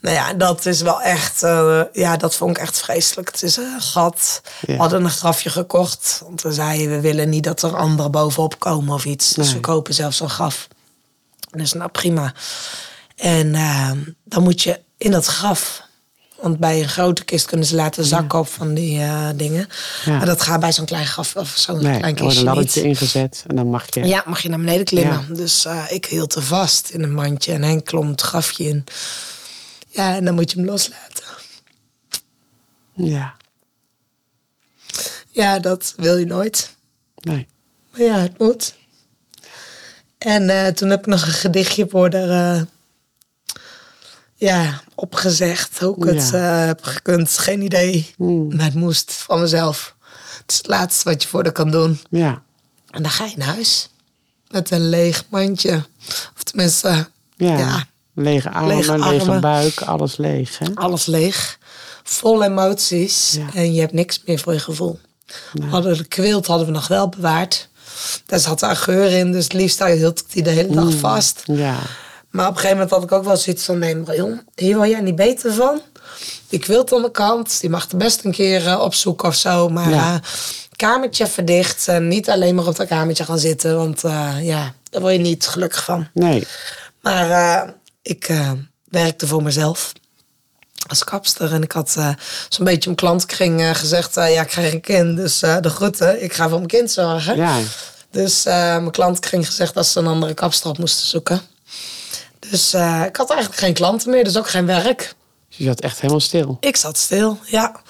Nou 0.00 0.14
ja, 0.16 0.32
dat 0.34 0.66
is 0.66 0.80
wel 0.80 1.00
echt, 1.02 1.42
eh, 1.42 1.80
ja, 1.92 2.16
dat 2.16 2.34
vond 2.34 2.50
ik 2.56 2.62
echt 2.62 2.78
vreselijk. 2.78 3.30
Het 3.32 3.42
is 3.42 3.56
een 3.56 3.80
gat. 3.80 4.40
We 4.60 4.76
hadden 4.76 5.04
een 5.04 5.10
grafje 5.10 5.50
gekocht, 5.50 6.20
want 6.24 6.42
we 6.42 6.52
zeiden, 6.52 6.90
we 6.90 7.00
willen 7.00 7.28
niet 7.28 7.44
dat 7.44 7.62
er 7.62 7.76
anderen 7.76 8.10
bovenop 8.10 8.58
komen 8.58 8.94
of 8.94 9.04
iets. 9.04 9.28
Dus 9.32 9.46
Nee. 9.46 9.54
we 9.54 9.60
kopen 9.60 9.94
zelfs 9.94 10.20
een 10.20 10.30
graf. 10.30 10.68
Dus 11.50 11.72
nou, 11.72 11.90
prima. 11.90 12.32
En 13.16 13.54
eh, 13.54 13.90
dan 14.24 14.42
moet 14.42 14.62
je 14.62 14.80
in 14.98 15.10
dat 15.10 15.26
graf... 15.26 15.88
Want 16.42 16.58
bij 16.58 16.82
een 16.82 16.88
grote 16.88 17.24
kist 17.24 17.46
kunnen 17.46 17.66
ze 17.66 17.74
laten 17.74 18.04
zakken 18.04 18.38
op 18.38 18.48
van 18.48 18.74
die 18.74 19.00
eh, 19.00 19.28
dingen. 19.34 19.68
Ja. 20.04 20.16
Maar 20.16 20.26
dat 20.26 20.42
gaat 20.42 20.60
bij 20.60 20.72
zo'n 20.72 20.84
klein 20.84 21.06
graf 21.06 21.36
of 21.36 21.52
zo'n 21.56 21.82
Nee, 21.82 21.82
klein 21.82 22.02
er 22.02 22.02
wordt 22.02 22.18
kistje 22.18 22.38
een 22.38 22.44
laddertje 22.44 22.82
ingezet 22.82 23.44
en 23.46 23.56
dan 23.56 23.66
mag 23.66 23.94
je... 23.94 24.06
Ja, 24.06 24.22
mag 24.26 24.40
je 24.40 24.48
naar 24.48 24.58
beneden 24.58 24.84
klimmen. 24.84 25.34
Dus 25.34 25.64
eh, 25.64 25.84
ik 25.88 26.06
hield 26.06 26.34
er 26.34 26.42
vast 26.42 26.90
in 26.90 27.02
een 27.02 27.14
mandje 27.14 27.52
en 27.52 27.62
Henk 27.62 27.84
klom 27.84 28.08
het 28.08 28.20
grafje 28.20 28.64
in. 28.64 28.84
Ja, 29.88 30.14
en 30.14 30.24
dan 30.24 30.34
moet 30.34 30.50
je 30.50 30.56
hem 30.56 30.66
loslaten. 30.66 31.24
Ja. 32.94 33.34
Ja, 35.30 35.58
dat 35.58 35.94
wil 35.96 36.16
je 36.16 36.26
nooit. 36.26 36.74
Nee. 37.20 37.46
Maar 37.90 38.02
ja, 38.02 38.18
het 38.18 38.38
moet. 38.38 38.74
En 40.18 40.50
eh, 40.50 40.66
toen 40.66 40.90
heb 40.90 40.98
ik 40.98 41.06
nog 41.06 41.26
een 41.26 41.32
gedichtje 41.32 41.86
voor 41.88 42.08
eh, 42.08 42.60
ja, 44.40 44.80
opgezegd. 44.94 45.78
Hoe 45.78 45.96
ik 45.96 46.04
het 46.04 46.30
Ja. 46.30 46.60
eh, 46.60 46.66
heb 46.66 46.82
gekund, 46.82 47.38
geen 47.38 47.62
idee. 47.62 48.10
Hmm. 48.16 48.56
Maar 48.56 48.64
het 48.64 48.74
moest 48.74 49.12
van 49.12 49.40
mezelf. 49.40 49.94
Het 50.40 50.50
is 50.50 50.56
het 50.56 50.66
laatste 50.66 51.08
wat 51.10 51.22
je 51.22 51.28
voor 51.28 51.42
haar 51.42 51.52
kan 51.52 51.70
doen. 51.70 52.00
Ja. 52.10 52.42
En 52.90 53.02
dan 53.02 53.10
ga 53.10 53.24
je 53.24 53.34
naar 53.36 53.46
huis. 53.48 53.88
Met 54.48 54.70
een 54.70 54.88
leeg 54.88 55.24
mandje. 55.28 55.84
Of 56.36 56.42
tenminste, 56.42 57.08
Ja. 57.36 57.58
Ja. 57.58 57.84
Lege 58.14 58.50
armen, 58.50 58.98
Lege 59.08 59.38
buik, 59.40 59.80
alles 59.80 60.16
leeg. 60.16 60.58
Hè? 60.58 60.66
alles 60.74 61.06
leeg. 61.06 61.58
Vol 62.02 62.42
emoties. 62.44 63.32
Ja. 63.32 63.46
En 63.54 63.74
je 63.74 63.80
hebt 63.80 63.92
niks 63.92 64.22
meer 64.26 64.38
voor 64.38 64.52
je 64.52 64.58
gevoel. 64.58 65.00
We 65.52 65.64
Hadden 65.64 65.96
de 65.96 66.04
kwilt 66.04 66.46
hadden 66.46 66.66
we 66.66 66.72
nog 66.72 66.88
wel 66.88 67.08
bewaard. 67.08 67.68
Daar 68.26 68.38
zat 68.40 68.62
een 68.62 68.76
geur 68.76 69.10
in, 69.12 69.32
dus 69.32 69.44
het 69.44 69.52
liefst 69.52 69.84
hield 69.84 70.18
ik 70.20 70.24
die 70.32 70.42
de 70.42 70.50
hele 70.50 70.74
dag 70.74 70.94
vast. 70.94 71.42
Ja. 71.46 71.76
Maar 72.30 72.44
op 72.46 72.50
een 72.52 72.56
gegeven 72.60 72.76
moment 72.76 72.90
had 72.94 73.02
ik 73.02 73.12
ook 73.12 73.24
wel 73.24 73.36
zoiets 73.36 73.64
van... 73.64 73.78
nee, 73.78 73.96
Marion, 73.96 74.40
hier 74.54 74.76
word 74.76 74.90
jij 74.90 75.00
niet 75.00 75.16
beter 75.16 75.52
van. 75.54 75.80
Die 76.48 76.58
kwilt 76.58 76.92
aan 76.92 77.02
de 77.02 77.10
kant, 77.10 77.60
die 77.60 77.70
mag 77.70 77.90
er 77.90 77.96
best 77.96 78.24
een 78.24 78.32
keer 78.32 78.66
eh, 78.66 78.80
opzoeken 78.80 79.28
of 79.28 79.34
zo. 79.34 79.68
Maar 79.68 79.90
Ja. 79.90 80.14
eh, 80.14 80.20
kamertje 80.76 81.26
verdicht 81.26 81.88
en 81.88 82.08
niet 82.08 82.30
alleen 82.30 82.54
maar 82.54 82.66
op 82.66 82.76
dat 82.76 82.86
kamertje 82.88 83.24
gaan 83.24 83.38
zitten. 83.38 83.76
Want 83.76 84.04
eh, 84.04 84.34
ja, 84.40 84.74
daar 84.90 85.00
word 85.00 85.12
je 85.12 85.18
niet 85.20 85.46
gelukkig 85.46 85.84
van. 85.84 86.08
Nee. 86.14 86.46
Maar 87.00 87.74
ik 88.02 88.30
werkte 88.88 89.26
voor 89.26 89.42
mezelf 89.42 89.92
als 90.88 91.04
kapster. 91.04 91.52
En 91.52 91.62
ik 91.62 91.72
had 91.72 91.90
zo'n 92.48 92.64
beetje 92.64 92.84
mijn 92.84 92.96
klantenkring 92.96 93.60
eh, 93.60 93.74
gezegd... 93.74 94.14
ja, 94.14 94.26
ik 94.26 94.48
krijg 94.48 94.72
een 94.72 94.80
kind, 94.80 95.16
dus 95.16 95.38
de 95.38 95.68
groeten. 95.70 96.22
Ik 96.22 96.32
ga 96.32 96.42
voor 96.48 96.56
mijn 96.56 96.68
kind 96.70 96.90
zorgen. 96.90 97.36
Ja. 97.36 97.58
Dus 98.10 98.42
mijn 98.44 98.90
klantenkring 98.90 99.46
gezegd 99.46 99.74
dat 99.74 99.86
ze 99.86 99.98
een 99.98 100.06
andere 100.06 100.34
kapster 100.34 100.70
op 100.70 100.78
moesten 100.78 101.06
zoeken. 101.06 101.40
Dus 102.50 102.74
eh, 102.74 103.02
ik 103.06 103.16
had 103.16 103.30
eigenlijk 103.30 103.60
geen 103.60 103.74
klanten 103.74 104.10
meer, 104.10 104.24
dus 104.24 104.36
ook 104.36 104.48
geen 104.48 104.66
werk. 104.66 105.14
Dus 105.48 105.58
je 105.58 105.64
zat 105.64 105.80
echt 105.80 106.00
helemaal 106.00 106.20
stil. 106.20 106.56
Ik 106.60 106.76
zat 106.76 106.98
stil, 106.98 107.38
ja. 107.44 107.80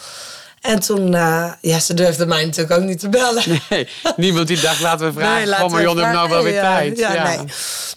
En 0.60 0.80
toen, 0.80 1.14
eh, 1.14 1.52
ja, 1.60 1.78
ze 1.78 1.94
durfde 1.94 2.26
mij 2.26 2.44
natuurlijk 2.44 2.80
ook 2.80 2.86
niet 2.86 2.98
te 3.00 3.08
bellen. 3.08 3.42
Nee, 3.70 3.88
niemand 4.16 4.46
die 4.46 4.60
dacht, 4.60 4.80
laten 4.80 5.06
we 5.06 5.12
vragen. 5.12 5.36
Nee, 5.36 5.46
Nee, 5.46 5.64
oh, 5.64 5.70
Marion 5.70 5.98
heeft 5.98 6.12
nou 6.12 6.28
wel 6.28 6.42
weer 6.42 6.60
tijd. 6.60 6.98
Ja, 6.98 7.12
Ja, 7.14 7.36
nee. 7.36 7.46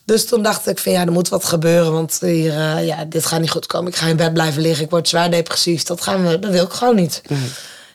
Dus 0.06 0.26
toen 0.26 0.44
dacht 0.44 0.68
ik 0.68 0.80
van 0.80 0.92
ja, 0.92 1.02
er 1.02 1.12
moet 1.12 1.30
wat 1.30 1.46
gebeuren. 1.46 1.92
Want 1.92 2.18
hier, 2.20 2.58
eh, 2.58 2.86
ja, 2.86 3.06
dit 3.06 3.26
gaat 3.26 3.40
niet 3.40 3.52
goed 3.52 3.66
komen. 3.66 3.92
Ik 3.92 3.98
ga 3.98 4.08
in 4.08 4.16
bed 4.16 4.34
blijven 4.34 4.62
liggen. 4.62 4.84
Ik 4.86 4.90
word 4.90 5.08
zwaar 5.08 5.32
depressief. 5.32 5.84
Dat, 5.84 6.02
gaan 6.02 6.28
we, 6.28 6.40
dat 6.40 6.52
wil 6.52 6.66
ik 6.66 6.72
gewoon 6.72 6.96
niet. 6.96 7.22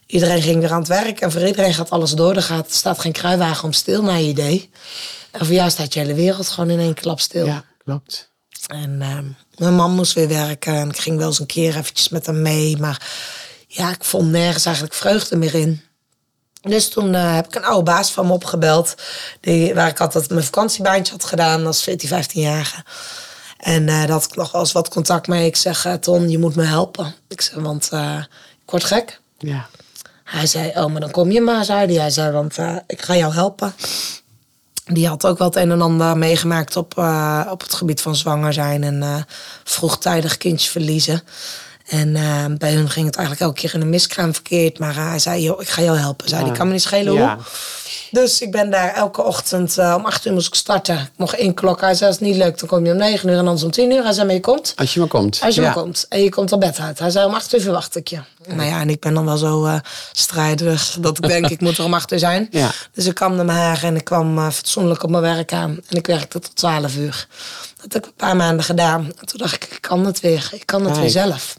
Iedereen 0.06 0.42
ging 0.42 0.60
weer 0.60 0.72
aan 0.72 0.78
het 0.78 0.88
werk. 0.88 1.20
En 1.20 1.32
voor 1.32 1.46
iedereen 1.46 1.74
gaat 1.74 1.90
alles 1.90 2.10
door. 2.12 2.36
Er 2.36 2.42
gaat, 2.42 2.72
staat 2.72 2.98
geen 2.98 3.12
kruiwagen 3.12 3.64
om 3.64 3.72
stil 3.72 4.02
naar 4.02 4.20
je 4.20 4.28
idee. 4.28 4.70
En 5.30 5.46
voor 5.46 5.54
jou 5.54 5.70
staat 5.70 5.94
je 5.94 6.00
hele 6.00 6.14
wereld 6.14 6.48
gewoon 6.48 6.70
in 6.70 6.78
één 6.78 6.94
klap 6.94 7.20
stil. 7.20 7.46
Ja, 7.46 7.64
klopt. 7.84 8.30
En 8.66 9.02
ehm, 9.02 9.24
mijn 9.56 9.74
man 9.74 9.94
moest 9.94 10.12
weer 10.12 10.28
werken. 10.28 10.74
En 10.74 10.88
ik 10.88 10.98
ging 10.98 11.18
wel 11.18 11.26
eens 11.26 11.38
een 11.38 11.46
keer 11.46 11.76
eventjes 11.76 12.08
met 12.08 12.26
hem 12.26 12.42
mee. 12.42 12.76
Maar 12.76 13.06
ja, 13.68 13.90
ik 13.90 14.04
vond 14.04 14.30
nergens 14.30 14.64
eigenlijk 14.64 14.94
vreugde 14.94 15.36
meer 15.36 15.54
in. 15.54 15.82
Dus 16.60 16.88
toen 16.88 17.14
eh, 17.14 17.34
heb 17.34 17.46
ik 17.46 17.54
een 17.54 17.64
oude 17.64 17.82
baas 17.82 18.12
van 18.12 18.26
me 18.26 18.32
opgebeld. 18.32 18.94
Die, 19.40 19.74
waar 19.74 19.88
ik 19.88 20.00
altijd 20.00 20.30
mijn 20.30 20.44
vakantiebaantje 20.44 21.12
had 21.12 21.24
gedaan 21.24 21.66
als 21.66 21.82
14, 21.82 22.08
15-jarige. 22.08 22.84
En 23.58 23.88
eh, 23.88 23.98
daar 23.98 24.10
had 24.10 24.24
ik 24.24 24.34
nog 24.34 24.52
wel 24.52 24.60
eens 24.60 24.72
wat 24.72 24.88
contact 24.88 25.26
mee. 25.26 25.46
Ik 25.46 25.56
zeg, 25.56 25.84
eh, 25.84 25.94
Ton, 25.94 26.30
je 26.30 26.38
moet 26.38 26.54
me 26.54 26.64
helpen. 26.64 27.14
Ik 27.28 27.40
zeg, 27.40 27.54
want 27.54 27.92
ik 28.62 28.70
word 28.70 28.84
gek. 28.84 29.20
Ja. 29.38 29.68
Hij 30.24 30.46
zei, 30.46 30.68
oh, 30.68 30.86
maar 30.86 31.00
dan 31.00 31.10
kom 31.10 31.30
je 31.30 31.40
maar, 31.40 31.64
zei 31.64 31.86
hij. 31.86 32.00
Hij 32.00 32.10
zei, 32.10 32.32
want 32.32 32.56
ik 32.86 33.02
ga 33.02 33.16
jou 33.16 33.32
helpen. 33.32 33.74
Die 34.88 35.08
had 35.08 35.26
ook 35.26 35.38
wel 35.38 35.46
het 35.46 35.56
een 35.56 35.70
en 35.70 35.80
ander 35.80 36.18
meegemaakt 36.18 36.76
op, 36.76 36.98
eh, 36.98 37.46
op 37.50 37.60
het 37.60 37.74
gebied 37.74 38.00
van 38.00 38.16
zwanger 38.16 38.52
zijn 38.52 38.84
en 38.84 39.02
eh, 39.02 39.16
vroegtijdig 39.64 40.36
kindje 40.36 40.70
verliezen. 40.70 41.22
En 41.88 42.16
eh, 42.16 42.44
bij 42.58 42.72
hun 42.72 42.90
ging 42.90 43.06
het 43.06 43.16
eigenlijk 43.16 43.46
elke 43.46 43.60
keer 43.60 43.74
in 43.74 43.80
een 43.80 43.88
miskraam 43.90 44.34
verkeerd. 44.34 44.78
Maar 44.78 44.94
hij 44.94 45.18
zei, 45.18 45.42
joh, 45.42 45.60
ik 45.60 45.68
ga 45.68 45.82
jou 45.82 45.98
helpen. 45.98 46.28
Zei, 46.28 46.44
die 46.44 46.52
kan 46.52 46.66
me 46.66 46.72
niet 46.72 46.82
schelen 46.82 47.12
Ja. 47.12 47.34
hoe. 47.34 47.44
Dus 48.10 48.40
ik 48.40 48.50
ben 48.50 48.70
daar 48.70 48.94
elke 48.94 49.22
ochtend, 49.22 49.78
eh, 49.78 49.94
om 49.98 50.04
acht 50.06 50.26
uur 50.26 50.32
moest 50.32 50.46
ik 50.46 50.54
starten. 50.54 50.96
Ik 50.98 51.10
mocht 51.16 51.34
inklokken. 51.34 51.86
Hij 51.86 51.94
zei, 51.94 52.10
als 52.10 52.18
het 52.18 52.28
niet 52.28 52.36
lukt, 52.36 52.60
dan 52.60 52.68
kom 52.68 52.84
je 52.84 52.92
om 52.92 52.96
negen 52.98 53.28
uur 53.28 53.34
en 53.34 53.38
anders 53.46 53.62
om 53.62 53.70
tien 53.70 53.90
uur. 53.90 54.02
Hij 54.02 54.12
zei, 54.12 54.26
maar 54.26 54.34
je 54.34 54.40
komt. 54.40 54.72
Als 54.76 54.94
je 54.94 55.00
maar 55.00 55.08
komt. 55.08 55.40
Als 55.42 55.54
je 55.54 55.60
ja. 55.60 55.66
maar 55.66 55.76
komt 55.76 56.06
en 56.08 56.22
je 56.22 56.28
komt 56.30 56.52
al 56.52 56.58
bed 56.58 56.78
uit. 56.78 56.98
Hij 56.98 57.10
zei 57.10 57.26
om 57.26 57.34
acht 57.34 57.54
uur 57.54 57.60
verwacht 57.60 57.96
ik 57.96 58.08
je. 58.08 58.18
Nou 58.48 58.68
ja, 58.68 58.80
en 58.80 58.88
ik 58.90 59.00
ben 59.00 59.14
dan 59.14 59.24
wel 59.24 59.36
zo 59.36 59.64
eh 59.64 59.78
strijderig 60.12 60.96
dat 61.00 61.16
ik 61.18 61.26
denk 61.28 61.48
ik 61.48 61.60
moet 61.60 61.78
er 61.78 61.84
om 61.84 61.94
acht 61.94 62.12
uur 62.12 62.18
zijn. 62.18 62.48
Ja. 62.50 62.70
Dus 62.92 63.06
ik 63.06 63.14
kwam 63.14 63.34
naar 63.36 63.44
mijn 63.44 63.58
haar 63.58 63.82
en 63.82 63.96
ik 63.96 64.04
kwam 64.04 64.38
eh, 64.38 64.50
fatsoenlijk 64.50 65.02
op 65.02 65.10
mijn 65.10 65.22
werk 65.22 65.52
aan. 65.52 65.70
En 65.88 65.96
ik 65.96 66.06
werkte 66.06 66.38
tot 66.40 66.56
twaalf 66.56 66.96
uur. 66.96 67.26
Dat 67.82 67.92
heb 67.92 68.02
ik 68.02 68.08
een 68.08 68.16
paar 68.16 68.36
maanden 68.36 68.64
gedaan. 68.64 69.04
En 69.20 69.26
toen 69.26 69.38
dacht 69.38 69.54
ik, 69.54 69.64
ik 69.64 69.80
kan 69.80 70.06
het 70.06 70.20
weer. 70.20 70.48
Ik 70.52 70.66
kan 70.66 70.80
het 70.80 70.90
Kijk. 70.90 71.00
weer 71.02 71.10
zelf. 71.10 71.56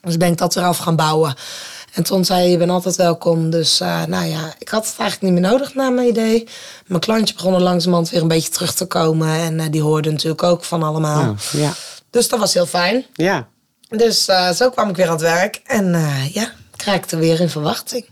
Dus 0.00 0.16
ben 0.16 0.28
ik 0.28 0.38
dat 0.38 0.54
weer 0.54 0.64
af 0.64 0.78
gaan 0.78 0.96
bouwen. 0.96 1.34
En 1.92 2.02
toen 2.02 2.24
zei 2.24 2.40
hij, 2.40 2.50
je 2.50 2.56
bent 2.56 2.70
altijd 2.70 2.96
welkom. 2.96 3.50
Dus 3.50 3.80
eh, 3.80 4.04
nou 4.04 4.26
ja, 4.26 4.54
ik 4.58 4.68
had 4.68 4.86
het 4.86 4.94
eigenlijk 4.98 5.32
niet 5.32 5.40
meer 5.42 5.50
nodig 5.50 5.74
naar 5.74 5.92
mijn 5.92 6.08
idee. 6.08 6.48
Mijn 6.86 7.00
klantje 7.00 7.34
begon 7.34 7.54
er 7.54 7.60
langzamerhand 7.60 8.10
weer 8.10 8.22
een 8.22 8.28
beetje 8.28 8.50
terug 8.50 8.74
te 8.74 8.86
komen. 8.86 9.28
En 9.28 9.60
eh, 9.60 9.66
die 9.70 9.82
hoorde 9.82 10.10
natuurlijk 10.10 10.42
ook 10.42 10.64
van 10.64 10.82
allemaal. 10.82 11.30
Oh, 11.30 11.38
ja. 11.52 11.72
Dus 12.10 12.28
dat 12.28 12.38
was 12.38 12.54
heel 12.54 12.66
fijn. 12.66 13.04
Ja. 13.12 13.48
Dus 13.88 14.28
eh, 14.28 14.50
zo 14.50 14.70
kwam 14.70 14.88
ik 14.88 14.96
weer 14.96 15.06
aan 15.06 15.12
het 15.12 15.20
werk. 15.20 15.60
En 15.64 15.90
ja, 16.32 16.52
ik 16.74 16.82
raakte 16.82 17.16
weer 17.16 17.40
in 17.40 17.50
verwachting. 17.50 18.04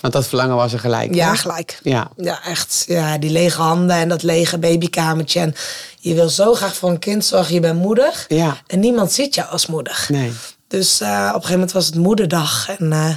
Want 0.00 0.12
dat 0.12 0.26
verlangen 0.26 0.56
was 0.56 0.72
er 0.72 0.78
gelijk. 0.78 1.14
Ja, 1.14 1.30
hè? 1.30 1.36
gelijk. 1.36 1.78
Ja. 1.82 2.10
Ja, 2.16 2.44
echt. 2.44 2.84
Ja, 2.86 3.18
die 3.18 3.30
lege 3.30 3.60
handen 3.60 3.96
en 3.96 4.08
dat 4.08 4.22
lege 4.22 4.58
babykamertje. 4.58 5.40
En 5.40 5.54
je 5.98 6.14
wil 6.14 6.28
zo 6.28 6.54
graag 6.54 6.76
voor 6.76 6.90
een 6.90 6.98
kind 6.98 7.24
zorgen. 7.24 7.54
Je 7.54 7.60
bent 7.60 7.78
moeder. 7.78 8.24
Ja. 8.28 8.56
En 8.66 8.80
niemand 8.80 9.12
ziet 9.12 9.34
jou 9.34 9.48
als 9.48 9.66
moeder. 9.66 10.06
Nee. 10.08 10.32
Dus 10.70 11.00
eh, 11.00 11.08
op 11.08 11.26
een 11.26 11.32
gegeven 11.32 11.52
moment 11.52 11.72
was 11.72 11.86
het 11.86 11.94
moederdag. 11.94 12.68
En 12.68 12.92
eh, 12.92 13.14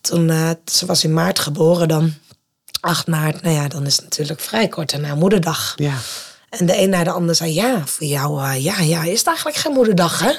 toen, 0.00 0.30
eh, 0.30 0.50
ze 0.64 0.86
was 0.86 1.04
in 1.04 1.14
maart 1.14 1.38
geboren 1.38 1.88
dan. 1.88 2.14
8 2.80 3.06
maart, 3.06 3.42
nou 3.42 3.54
ja, 3.54 3.68
dan 3.68 3.86
is 3.86 3.96
het 3.96 4.04
natuurlijk 4.04 4.40
vrij 4.40 4.68
kort 4.68 4.90
daarna 4.90 5.14
moederdag. 5.14 5.72
Ja. 5.76 5.94
En 6.48 6.66
de 6.66 6.78
een 6.78 6.90
naar 6.90 7.04
de 7.04 7.10
ander 7.10 7.34
zei, 7.34 7.54
ja, 7.54 7.86
voor 7.86 8.06
jou, 8.06 8.52
ja, 8.52 8.80
ja, 8.80 9.02
is 9.02 9.18
het 9.18 9.26
eigenlijk 9.26 9.56
geen 9.56 9.72
moederdag, 9.72 10.20
hè? 10.20 10.32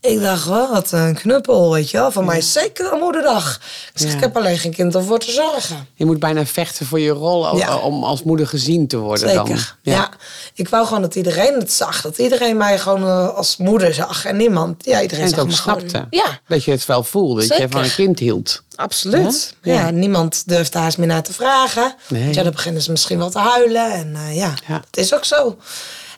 Ik 0.00 0.20
dacht, 0.20 0.44
wel, 0.46 0.70
wat 0.70 0.92
een 0.92 1.14
knuppel, 1.14 1.72
weet 1.72 1.90
je 1.90 1.96
wel. 1.96 2.10
Van 2.10 2.24
mij 2.24 2.38
is 2.38 2.52
zeker 2.52 2.92
een 2.92 2.98
moederdag. 2.98 3.54
Ik 3.92 3.98
zeg, 4.00 4.08
Ja. 4.10 4.14
ik 4.16 4.20
heb 4.20 4.36
alleen 4.36 4.58
geen 4.58 4.74
kind 4.74 4.94
om 4.94 5.04
voor 5.04 5.18
te 5.18 5.30
zorgen. 5.30 5.86
Je 5.94 6.04
moet 6.06 6.18
bijna 6.18 6.46
vechten 6.46 6.86
voor 6.86 7.00
je 7.00 7.10
rol 7.10 7.56
Ja. 7.56 7.76
om 7.76 8.04
als 8.04 8.22
moeder 8.22 8.46
gezien 8.46 8.86
te 8.86 8.96
worden 8.96 9.28
Zeker. 9.28 9.44
dan. 9.44 9.58
Ja. 9.82 10.08
ik 10.54 10.68
wou 10.68 10.86
gewoon 10.86 11.02
dat 11.02 11.14
iedereen 11.14 11.54
het 11.58 11.72
zag. 11.72 12.00
Dat 12.00 12.18
iedereen 12.18 12.56
mij 12.56 12.78
gewoon 12.78 13.02
eh, 13.02 13.34
als 13.36 13.56
moeder 13.56 13.94
zag. 13.94 14.24
En 14.24 14.36
niemand, 14.36 14.84
ja, 14.84 15.02
iedereen 15.02 15.24
En 15.24 15.30
het 15.30 15.36
zag 15.36 15.44
ook 15.44 15.52
gewoon. 15.52 15.80
snapte. 15.90 16.06
Ja, 16.16 16.40
Dat 16.48 16.64
je 16.64 16.70
het 16.70 16.86
wel 16.86 17.02
voelde. 17.04 17.46
Dat 17.46 17.58
je 17.58 17.68
van 17.70 17.82
een 17.84 17.92
kind 17.94 18.18
hield. 18.18 18.62
absoluut. 18.74 19.54
Ja? 19.62 19.90
Niemand 19.90 20.42
durft 20.48 20.72
daar 20.72 20.84
eens 20.84 20.96
meer 20.96 21.06
naar 21.06 21.22
te 21.22 21.32
vragen. 21.32 21.94
Nee. 22.08 22.34
Ja, 22.34 22.42
dan 22.42 22.52
beginnen 22.52 22.82
ze 22.82 22.90
misschien 22.90 23.18
wel 23.18 23.30
te 23.30 23.38
huilen. 23.38 23.92
En 23.92 24.14
eh, 24.16 24.36
ja, 24.36 24.54
dat 24.68 25.04
is 25.04 25.14
ook 25.14 25.24
zo. 25.24 25.56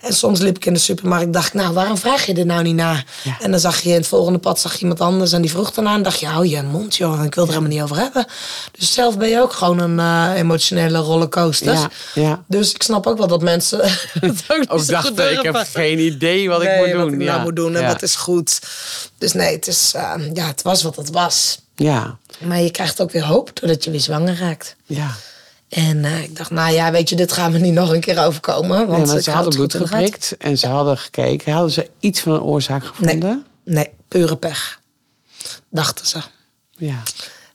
En 0.02 0.12
soms 0.12 0.40
liep 0.40 0.56
ik 0.56 0.64
in 0.64 0.72
de 0.72 0.78
supermarkt 0.78 1.32
dacht 1.32 1.46
ik, 1.46 1.52
nou, 1.54 1.74
waarom 1.74 1.98
vraag 1.98 2.26
je 2.26 2.34
er 2.34 2.46
nou 2.46 2.62
niet 2.62 2.74
naar? 2.74 3.04
Ja. 3.22 3.36
En 3.40 3.50
dan 3.50 3.60
zag 3.60 3.80
je 3.80 3.88
in 3.88 3.94
het 3.94 4.06
volgende 4.06 4.38
pad 4.38 4.60
zag 4.60 4.72
je 4.74 4.80
iemand 4.80 5.00
anders 5.00 5.32
en 5.32 5.42
die 5.42 5.50
vroeg 5.50 5.70
daarna. 5.72 5.94
En 5.94 6.02
dacht 6.02 6.20
je, 6.20 6.26
hou 6.26 6.46
je 6.46 6.62
mond, 6.62 6.96
joh. 6.96 7.24
Ik 7.24 7.34
wil 7.34 7.44
er 7.44 7.50
helemaal 7.50 7.72
niet 7.72 7.82
over 7.82 7.96
hebben. 7.96 8.26
Dus 8.78 8.92
zelf 8.92 9.18
ben 9.18 9.28
je 9.28 9.40
ook 9.40 9.52
gewoon 9.52 9.78
een 9.78 9.98
eh, 9.98 10.38
emotionele 10.38 10.98
rollercoaster. 10.98 11.72
Ja, 11.72 11.90
ja. 12.14 12.44
Dus 12.48 12.72
ik 12.74 12.82
snap 12.82 13.06
ook 13.06 13.18
wel 13.18 13.26
dat 13.26 13.42
mensen 13.42 13.80
ook 14.48 14.64
Ook 14.68 14.80
zo 14.80 14.92
dacht 14.92 15.08
goed 15.08 15.18
ik, 15.18 15.42
heb 15.42 15.66
geen 15.72 15.98
idee 15.98 16.48
wat 16.48 16.62
ik 16.62 16.76
moet 16.76 16.90
doen. 16.90 17.10
wat 17.10 17.20
ja. 17.20 17.32
nou 17.32 17.42
moet 17.42 17.56
doen 17.56 17.76
en 17.76 17.86
wat 17.86 18.02
is 18.02 18.14
goed. 18.14 18.60
Dus 19.18 19.32
nee, 19.32 19.54
het, 19.54 19.66
is, 19.66 19.92
eh, 19.94 20.14
ja, 20.32 20.46
het 20.46 20.62
was 20.62 20.82
wat 20.82 20.96
het 20.96 21.10
was. 21.10 21.60
Ja, 21.76 22.16
Maar 22.38 22.60
je 22.60 22.70
krijgt 22.70 23.02
ook 23.02 23.10
weer 23.10 23.24
hoop 23.24 23.50
doordat 23.60 23.84
je 23.84 23.90
weer 23.90 24.00
zwanger 24.00 24.38
raakt. 24.38 24.76
ja. 24.86 25.10
En 25.72 26.04
eh, 26.04 26.22
ik 26.22 26.36
dacht, 26.36 26.50
nou 26.50 26.72
ja, 26.74 26.90
weet 26.90 27.08
je, 27.08 27.16
dit 27.16 27.32
gaan 27.32 27.52
we 27.52 27.58
niet 27.58 27.72
nog 27.72 27.92
een 27.92 28.00
keer 28.00 28.24
overkomen. 28.24 28.86
Want 28.86 29.06
Nee, 29.12 29.22
ze 29.22 29.30
hadden 29.30 29.48
het 29.48 29.56
bloed 29.70 29.74
geprikt 29.88 30.34
en 30.38 30.58
ze 30.58 30.66
hadden 30.66 30.98
gekeken. 30.98 31.52
Hadden 31.52 31.70
ze 31.72 31.90
iets 32.00 32.20
van 32.20 32.32
een 32.32 32.40
oorzaak 32.42 32.84
gevonden? 32.84 33.44
Nee, 33.64 33.88
pure 34.08 34.36
pech. 34.36 34.80
Dachten 35.70 36.06
ze. 36.06 36.18
Ja. 36.70 37.02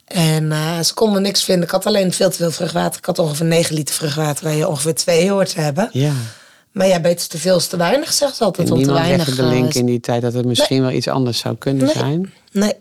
En 0.05 0.51
eh, 0.51 0.79
ze 0.79 0.93
konden 0.93 1.21
niks 1.21 1.43
vinden. 1.43 1.63
Ik 1.63 1.71
had 1.71 1.85
alleen 1.85 2.13
veel 2.13 2.29
te 2.29 2.35
veel 2.37 2.51
vruchtwater. 2.51 2.97
Ik 2.99 3.05
had 3.05 3.19
ongeveer 3.19 3.45
9 3.45 3.75
liter 3.75 3.95
vruchtwater, 3.95 4.43
waar 4.43 4.55
je 4.55 4.67
ongeveer 4.67 4.95
2 4.95 5.29
hoort 5.31 5.53
te 5.53 5.61
hebben. 5.61 5.89
Ja. 5.91 6.13
Maar 6.71 6.87
ja, 6.87 6.99
beter 6.99 7.27
te 7.27 7.37
veel 7.37 7.57
is 7.57 7.67
te 7.67 7.77
weinig, 7.77 8.13
zegt 8.13 8.35
ze 8.35 8.43
altijd. 8.43 8.67
En 8.67 8.73
want 8.73 8.85
te 8.85 8.91
niemand 8.91 9.15
weinig. 9.17 9.35
de 9.35 9.41
eh, 9.41 9.49
link 9.49 9.69
is- 9.69 9.75
in 9.75 9.85
die 9.85 9.99
tijd 9.99 10.21
dat 10.21 10.33
het 10.33 10.45
misschien 10.45 10.81
wel 10.81 10.91
iets 10.91 11.07
anders 11.07 11.37
zou 11.39 11.55
kunnen 11.55 11.85
Nee. 11.85 11.93
zijn. 11.93 12.33
Nee. 12.51 12.73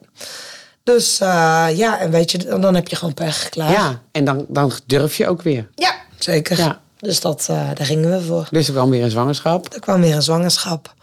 Dus 0.95 1.21
eh, 1.21 1.67
ja, 1.75 1.99
en 1.99 2.11
weet 2.11 2.31
je, 2.31 2.39
dan 2.39 2.75
heb 2.75 2.89
je 2.89 2.97
gewoon 2.97 3.15
pech, 3.15 3.49
klaar. 3.49 3.71
Ja, 3.71 4.01
en 4.13 4.25
dan, 4.25 4.45
dan 4.49 4.73
durf 4.87 5.17
je 5.17 5.29
ook 5.29 5.43
weer. 5.43 5.69
Ja, 5.75 5.95
zeker. 6.19 6.59
Ja. 6.59 6.81
Dus 6.99 7.21
dat, 7.21 7.47
eh, 7.51 7.69
daar 7.75 7.87
gingen 7.87 8.11
we 8.11 8.23
voor. 8.23 8.49
Dus 8.51 8.67
er 8.67 8.73
kwam 8.73 8.91
weer 8.91 9.03
een 9.05 9.11
zwangerschap. 9.11 9.75
Er 9.75 9.81
kwam 9.81 10.01
weer 10.01 10.15
een 10.15 10.23
zwangerschap. 10.23 10.95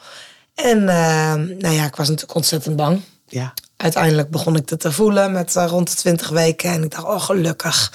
En 0.55 0.89
eh, 0.89 1.33
nou 1.33 1.69
ja, 1.69 1.85
ik 1.85 1.95
was 1.95 2.07
natuurlijk 2.07 2.35
ontzettend 2.35 2.75
bang. 2.75 3.01
Ja. 3.27 3.53
Uiteindelijk 3.77 4.29
begon 4.29 4.55
ik 4.55 4.69
het 4.69 4.79
te 4.79 4.91
voelen 4.91 5.31
met 5.31 5.55
eh, 5.55 5.65
rond 5.67 5.89
de 5.89 5.95
20 5.95 6.29
weken. 6.29 6.71
En 6.71 6.83
ik 6.83 6.91
dacht, 6.91 7.03
oh 7.03 7.21
gelukkig. 7.21 7.93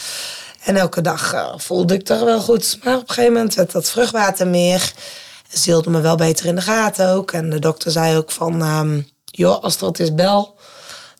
En 0.64 0.76
elke 0.76 1.00
dag 1.00 1.54
voelde 1.56 1.94
ik 1.94 2.08
er 2.08 2.24
wel 2.24 2.40
goed. 2.40 2.78
Maar 2.82 2.94
op 2.94 3.00
een 3.00 3.08
gegeven 3.08 3.32
moment 3.32 3.54
werd 3.54 3.72
dat 3.72 3.90
vruchtwater 3.90 4.46
meer. 4.46 4.92
Ze 5.52 5.70
hielden 5.70 5.92
me 5.92 6.00
wel 6.00 6.16
beter 6.16 6.46
in 6.46 6.54
de 6.54 6.60
gaten 6.60 7.08
ook. 7.08 7.32
En 7.32 7.50
de 7.50 7.58
dokter 7.58 7.90
zei 7.90 8.16
ook 8.16 8.30
van, 8.30 8.62
ehm, 8.62 9.00
joh, 9.24 9.62
als 9.62 9.78
wat 9.78 9.98
is, 9.98 10.14
bel. 10.14 10.56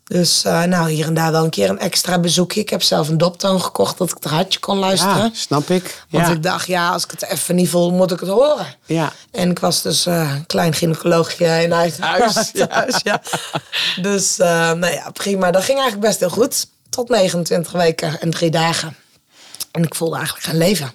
Dus 0.09 0.45
eh, 0.45 0.63
nou, 0.63 0.91
hier 0.91 1.07
en 1.07 1.15
daar 1.15 1.33
wel 1.33 1.45
een 1.45 1.51
keer 1.51 1.69
een 1.69 1.79
extra 1.79 2.19
bezoekje. 2.19 2.61
Ik 2.61 2.71
heb 2.71 2.83
zelf 2.83 3.09
een 3.09 3.19
doptoon 3.19 3.63
gekocht 3.63 3.99
dat 3.99 4.09
ik 4.09 4.15
het 4.15 4.33
hartje 4.33 4.59
kon 4.59 4.79
luisteren. 4.79 5.17
Ja, 5.17 5.31
snap 5.33 5.71
ik. 5.71 6.05
Want 6.11 6.27
ja. 6.27 6.33
ik 6.33 6.43
dacht, 6.43 6.67
ja, 6.67 6.91
als 6.91 7.05
ik 7.05 7.11
het 7.11 7.25
even 7.27 7.55
niet 7.55 7.69
voel, 7.69 7.91
moet 7.91 8.11
ik 8.13 8.21
het 8.21 8.29
horen. 8.29 8.67
ja. 8.87 9.13
En 9.31 9.51
ik 9.51 9.59
was 9.59 9.83
dus 9.83 10.07
een 10.07 10.47
klein 10.47 10.75
gynaecoloogje 10.75 11.63
in 11.63 11.73
eigen 11.73 12.03
huis. 12.03 12.35
Ja. 12.53 12.67
thuis, 12.67 13.01
ja. 13.03 13.23
Dus 14.01 14.39
eh, 14.39 14.73
nou 14.73 14.93
ja, 14.93 15.11
prima. 15.11 15.51
Dat 15.51 15.65
ging 15.65 15.79
eigenlijk 15.79 16.09
best 16.09 16.21
heel 16.21 16.31
goed. 16.31 16.67
Tot 16.91 17.09
29 17.09 17.73
weken 17.73 18.21
en 18.21 18.31
drie 18.31 18.51
dagen. 18.51 18.97
En 19.73 19.83
ik 19.83 19.95
voelde 19.95 20.17
eigenlijk 20.17 20.47
geen 20.47 20.59
leven. 20.59 20.93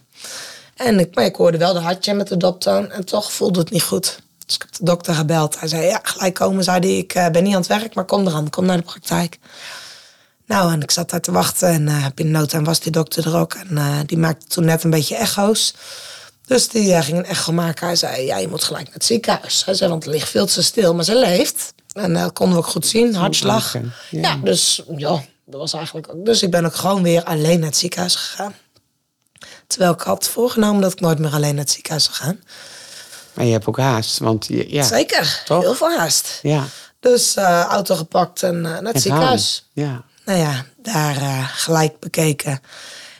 En 0.76 0.99
ik, 0.99 1.15
maar 1.15 1.26
ik 1.26 1.36
hoorde 1.36 1.58
wel 1.58 1.73
de 1.73 1.80
hartje 1.80 2.13
met 2.13 2.28
de 2.28 2.38
doptoon. 2.38 2.91
En 2.91 3.06
toch 3.06 3.32
voelde 3.32 3.60
het 3.60 3.69
niet 3.69 3.84
goed. 3.84 4.19
Dus 4.45 4.56
ik 4.56 4.62
heb 4.62 4.71
de 4.71 4.86
dokter 4.86 5.13
gebeld. 5.13 5.60
Hij 5.60 5.67
zei, 5.67 5.86
ja, 5.86 5.99
gelijk 6.03 6.34
komen. 6.34 6.63
Zei 6.63 6.79
hij, 6.79 6.97
ik 6.97 7.13
eh, 7.13 7.29
ben 7.29 7.43
niet 7.43 7.53
aan 7.53 7.60
het 7.60 7.69
werk, 7.69 7.93
maar 7.93 8.06
kom 8.06 8.27
eraan. 8.27 8.49
Kom 8.49 8.65
naar 8.65 8.77
de 8.77 8.84
praktijk. 8.84 9.39
Nou, 10.45 10.71
en 10.71 10.82
ik 10.82 10.91
zat 10.91 11.10
daar 11.10 11.21
te 11.21 11.32
wachten. 11.32 11.69
En 11.69 11.88
eh 11.88 12.06
binnen 12.15 12.34
no 12.39 12.45
time 12.45 12.63
was 12.63 12.79
die 12.79 12.91
dokter 12.91 13.27
er 13.27 13.36
ook. 13.36 13.53
En 13.53 13.77
eh, 13.77 13.99
die 14.06 14.17
maakte 14.17 14.45
toen 14.45 14.65
net 14.65 14.84
een 14.84 14.89
beetje 14.89 15.15
echo's. 15.15 15.73
Dus 16.45 16.69
die 16.69 17.01
ging 17.01 17.17
een 17.17 17.25
echo 17.25 17.51
maken. 17.51 17.88
Hij 17.88 17.95
zei, 17.95 18.25
ja, 18.25 18.38
je 18.38 18.47
moet 18.47 18.63
gelijk 18.63 18.86
naar 18.86 18.93
het 18.93 19.06
ziekenhuis. 19.06 19.65
Hij 19.65 19.73
zei, 19.73 19.89
want 19.89 20.03
het 20.03 20.13
ligt 20.13 20.29
veel 20.29 20.45
te 20.45 20.63
stil. 20.63 20.95
Maar 20.95 21.03
ze 21.03 21.15
leeft. 21.15 21.73
En 21.93 22.13
dat 22.13 22.34
konden 22.34 22.56
we 22.56 22.63
ook 22.63 22.69
goed 22.69 22.88
zien, 22.88 23.15
hartslag. 23.15 23.73
Ja. 23.73 23.79
ja. 24.10 24.36
dus 24.36 24.84
ja, 24.97 25.23
dat 25.45 25.60
was 25.60 25.73
eigenlijk 25.73 26.08
ook. 26.13 26.25
Dus 26.25 26.43
ik 26.43 26.51
ben 26.51 26.65
ook 26.65 26.75
gewoon 26.75 27.03
weer 27.03 27.23
alleen 27.23 27.60
naar 27.60 27.69
het 27.69 27.77
ziekenhuis 27.77 28.15
gegaan. 28.15 28.56
Terwijl 29.67 29.93
ik 29.93 30.01
had 30.01 30.27
voorgenomen 30.27 30.82
dat 30.82 30.91
ik 30.91 30.99
nooit 30.99 31.19
meer 31.19 31.34
alleen 31.34 31.56
naar 31.56 31.63
het 31.63 31.73
ziekenhuis 31.73 32.03
zou 32.03 32.15
gaan. 32.15 32.39
Maar 33.33 33.45
je 33.45 33.51
hebt 33.51 33.67
ook 33.67 33.77
haast, 33.77 34.19
want 34.19 34.45
je, 34.47 34.71
ja. 34.73 34.83
Zeker, 34.83 35.41
Toch? 35.45 35.61
heel 35.61 35.73
veel 35.75 35.97
haast. 35.97 36.39
Ja. 36.41 36.63
Dus 36.99 37.35
eh, 37.35 37.61
auto 37.69 37.95
gepakt 37.95 38.43
en 38.43 38.55
eh, 38.55 38.61
naar 38.61 38.81
het 38.83 38.93
En 38.95 39.01
ziekenhuis. 39.01 39.65
gaan. 39.75 39.85
Ja. 39.85 40.03
Nou 40.25 40.39
ja, 40.39 40.65
daar 40.81 41.15
eh, 41.17 41.47
gelijk 41.53 41.99
bekeken. 41.99 42.61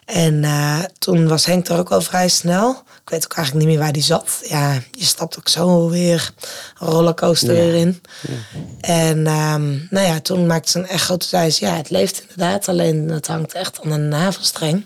En 0.06 0.46
toen 1.00 1.28
was 1.28 1.46
Henk 1.46 1.68
er 1.68 1.78
ook 1.78 1.92
al 1.92 2.02
vrij 2.02 2.28
snel. 2.30 2.70
Ik 3.04 3.10
weet 3.10 3.24
ook 3.24 3.34
eigenlijk 3.34 3.66
niet 3.66 3.76
meer 3.76 3.84
waar 3.86 3.94
die 3.94 4.04
zat. 4.04 4.40
Ja, 4.50 4.74
je 4.92 5.04
stapt 5.06 5.38
ook 5.38 5.48
zo 5.50 5.90
weer 5.90 6.32
een 6.80 6.88
rollercoaster 6.88 7.56
Ja. 7.56 7.62
weer 7.62 7.74
in. 7.76 8.02
En 8.82 9.28
ehm, 9.28 9.70
nou 9.90 10.08
ja, 10.08 10.20
toen 10.20 10.46
maakte 10.48 10.72
ze 10.72 10.80
een 10.80 10.88
echo. 10.88 11.18
Toen 11.18 11.30
zei 11.30 11.50
ze, 11.52 11.66
ja, 11.66 11.76
het 11.76 11.90
leeft 11.90 12.22
inderdaad. 12.22 12.68
Alleen 12.68 13.10
het 13.10 13.28
hangt 13.28 13.54
echt 13.54 13.80
aan 13.84 13.92
een 13.92 14.08
navelstreng. 14.08 14.86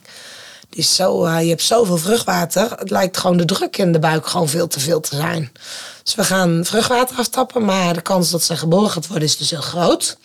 Is 0.69 0.95
zo, 0.95 1.25
eh, 1.25 1.41
je 1.41 1.49
hebt 1.49 1.61
zoveel 1.61 1.97
vruchtwater. 1.97 2.71
Het 2.71 2.89
lijkt 2.89 3.17
gewoon 3.17 3.37
de 3.37 3.45
druk 3.45 3.77
in 3.77 3.91
de 3.91 3.99
buik 3.99 4.27
gewoon 4.27 4.49
veel 4.49 4.67
te 4.67 4.79
veel 4.79 4.99
te 4.99 5.15
zijn. 5.15 5.51
Dus 6.03 6.15
we 6.15 6.23
gaan 6.23 6.65
vruchtwater 6.65 7.17
aftappen. 7.17 7.65
Maar 7.65 7.93
de 7.93 8.01
kans 8.01 8.31
dat 8.31 8.43
ze 8.43 8.57
geboren 8.57 8.89
gaat 8.89 9.07
worden 9.07 9.27
is 9.27 9.37
dus 9.37 9.49
heel 9.49 9.61
groot. 9.61 10.17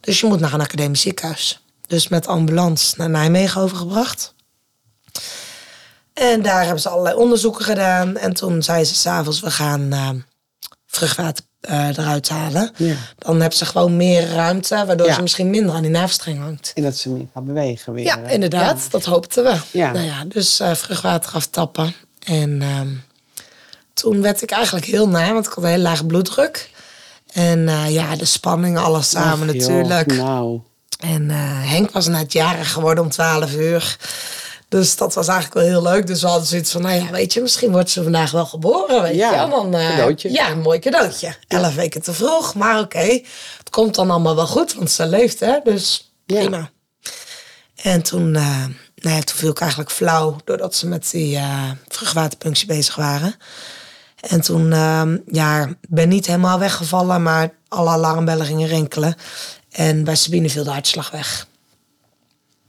Dus 0.00 0.20
je 0.20 0.26
moet 0.26 0.40
naar 0.40 0.52
een 0.52 0.60
academisch 0.60 1.00
ziekenhuis. 1.00 1.60
Dus 1.86 2.08
met 2.08 2.26
ambulance 2.26 2.94
naar 2.96 3.10
Nijmegen 3.10 3.60
overgebracht. 3.60 4.34
En 6.12 6.42
daar 6.42 6.62
hebben 6.62 6.80
ze 6.80 6.88
allerlei 6.88 7.16
onderzoeken 7.16 7.64
gedaan. 7.64 8.16
En 8.16 8.34
toen 8.34 8.62
zei 8.62 8.84
ze 8.84 8.94
s'avonds, 8.94 9.40
we 9.40 9.50
gaan 9.50 9.88
vruchtwater 10.96 11.44
eh, 11.60 11.88
eruit 11.88 12.28
halen. 12.28 12.70
Ja. 12.76 12.94
Dan 13.18 13.40
hebben 13.40 13.58
ze 13.58 13.64
gewoon 13.66 13.96
meer 13.96 14.28
ruimte, 14.28 14.84
waardoor 14.86 15.06
Ja. 15.06 15.14
ze 15.14 15.22
misschien 15.22 15.50
minder 15.50 15.74
aan 15.74 15.82
die 15.82 15.90
navelstreng 15.90 16.38
hangt. 16.38 16.72
En 16.74 16.82
dat 16.82 16.96
ze 16.96 17.08
meer 17.08 17.26
gaan 17.34 17.44
bewegen 17.44 17.92
weer. 17.92 18.04
Ja, 18.04 18.18
hè? 18.20 18.32
inderdaad. 18.32 18.86
Dat 18.90 19.04
hoopten 19.04 19.44
we. 19.44 19.56
Ja. 19.70 19.92
Nou 19.92 20.04
ja, 20.04 20.24
dus 20.24 20.60
eh, 20.60 20.74
vruchtwater 20.74 21.32
aftappen. 21.32 21.94
En 22.24 22.62
ehm, 22.62 22.88
toen 23.94 24.22
werd 24.22 24.42
ik 24.42 24.50
eigenlijk 24.50 24.86
heel 24.86 25.08
na, 25.08 25.32
want 25.32 25.46
ik 25.46 25.52
had 25.52 25.64
een 25.64 25.70
heel 25.70 25.78
laag 25.78 26.06
bloeddruk. 26.06 26.70
En 27.32 27.68
eh, 27.68 27.90
ja, 27.92 28.16
de 28.16 28.24
spanning, 28.24 28.78
alles 28.78 29.10
samen 29.10 29.48
Ach, 29.48 29.54
joh, 29.54 29.66
natuurlijk. 29.66 30.16
Nou, 30.16 30.60
En 31.00 31.30
Henk 31.68 31.90
was 31.90 32.06
net 32.06 32.32
jarig 32.32 32.72
geworden 32.72 33.04
om 33.04 33.10
12 33.10 33.52
uur. 33.54 33.96
Dus 34.68 34.96
dat 34.96 35.14
was 35.14 35.28
eigenlijk 35.28 35.58
wel 35.66 35.80
heel 35.80 35.92
leuk. 35.92 36.06
Dus 36.06 36.20
we 36.20 36.26
hadden 36.28 36.46
zoiets 36.46 36.70
van, 36.72 36.82
nou 36.82 36.94
ja, 37.04 37.10
weet 37.10 37.32
je, 37.32 37.40
misschien 37.40 37.70
wordt 37.70 37.90
ze 37.90 38.02
vandaag 38.02 38.30
wel 38.30 38.46
geboren. 38.46 39.02
Weet 39.02 39.14
Ja, 39.14 39.42
je? 39.44 39.50
Dan, 39.50 39.74
eh, 39.74 39.88
cadeautje. 39.88 40.32
Ja, 40.32 40.50
een 40.50 40.60
mooi 40.60 40.78
cadeautje. 40.78 41.34
Elf 41.48 41.74
weken 41.74 42.02
te 42.02 42.12
vroeg, 42.12 42.54
maar 42.54 42.80
oké. 42.80 43.20
Het 43.58 43.70
komt 43.70 43.94
dan 43.94 44.10
allemaal 44.10 44.34
wel 44.36 44.46
goed, 44.46 44.74
want 44.74 44.90
ze 44.90 45.06
leeft, 45.06 45.40
hè. 45.40 45.58
Dus 45.64 46.12
Ja. 46.26 46.38
prima. 46.40 46.70
En 47.82 48.02
toen, 48.02 48.34
eh, 48.36 48.64
nou 48.96 49.16
ja, 49.16 49.20
toen 49.20 49.36
viel 49.36 49.50
ik 49.50 49.60
eigenlijk 49.60 49.90
flauw, 49.90 50.36
doordat 50.44 50.74
ze 50.74 50.86
met 50.86 51.10
die 51.10 51.36
eh 51.36 51.70
vruchtwaterpunctie 51.88 52.66
bezig 52.66 52.94
waren. 52.96 53.34
En 54.20 54.40
toen, 54.40 54.72
ehm, 54.72 55.18
ja, 55.26 55.68
ben 55.88 56.08
niet 56.08 56.26
helemaal 56.26 56.58
weggevallen, 56.58 57.22
maar 57.22 57.50
alle 57.68 57.90
alarmbellen 57.90 58.46
gingen 58.46 58.68
rinkelen. 58.68 59.14
En 59.70 60.04
bij 60.04 60.14
Sabine 60.16 60.50
viel 60.50 60.64
de 60.64 60.70
hartslag 60.70 61.10
weg. 61.10 61.46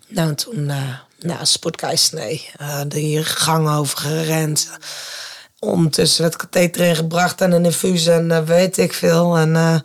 Nou, 0.07 0.29
en 0.29 0.35
toen, 0.35 0.71
nou, 1.19 1.45
spoedkeizersnee. 1.45 2.49
eh 2.57 2.81
de 2.87 3.23
gang 3.23 3.69
over 3.69 3.97
gerend. 3.97 4.69
Ondertussen 5.59 6.21
werd 6.21 6.35
katheter 6.35 6.85
ingebracht 6.85 7.41
en 7.41 7.51
een 7.51 7.65
infuus 7.65 8.07
en 8.07 8.31
eh, 8.31 8.43
weet 8.43 8.77
ik 8.77 8.93
veel. 8.93 9.37
En 9.37 9.55
eh, 9.55 9.75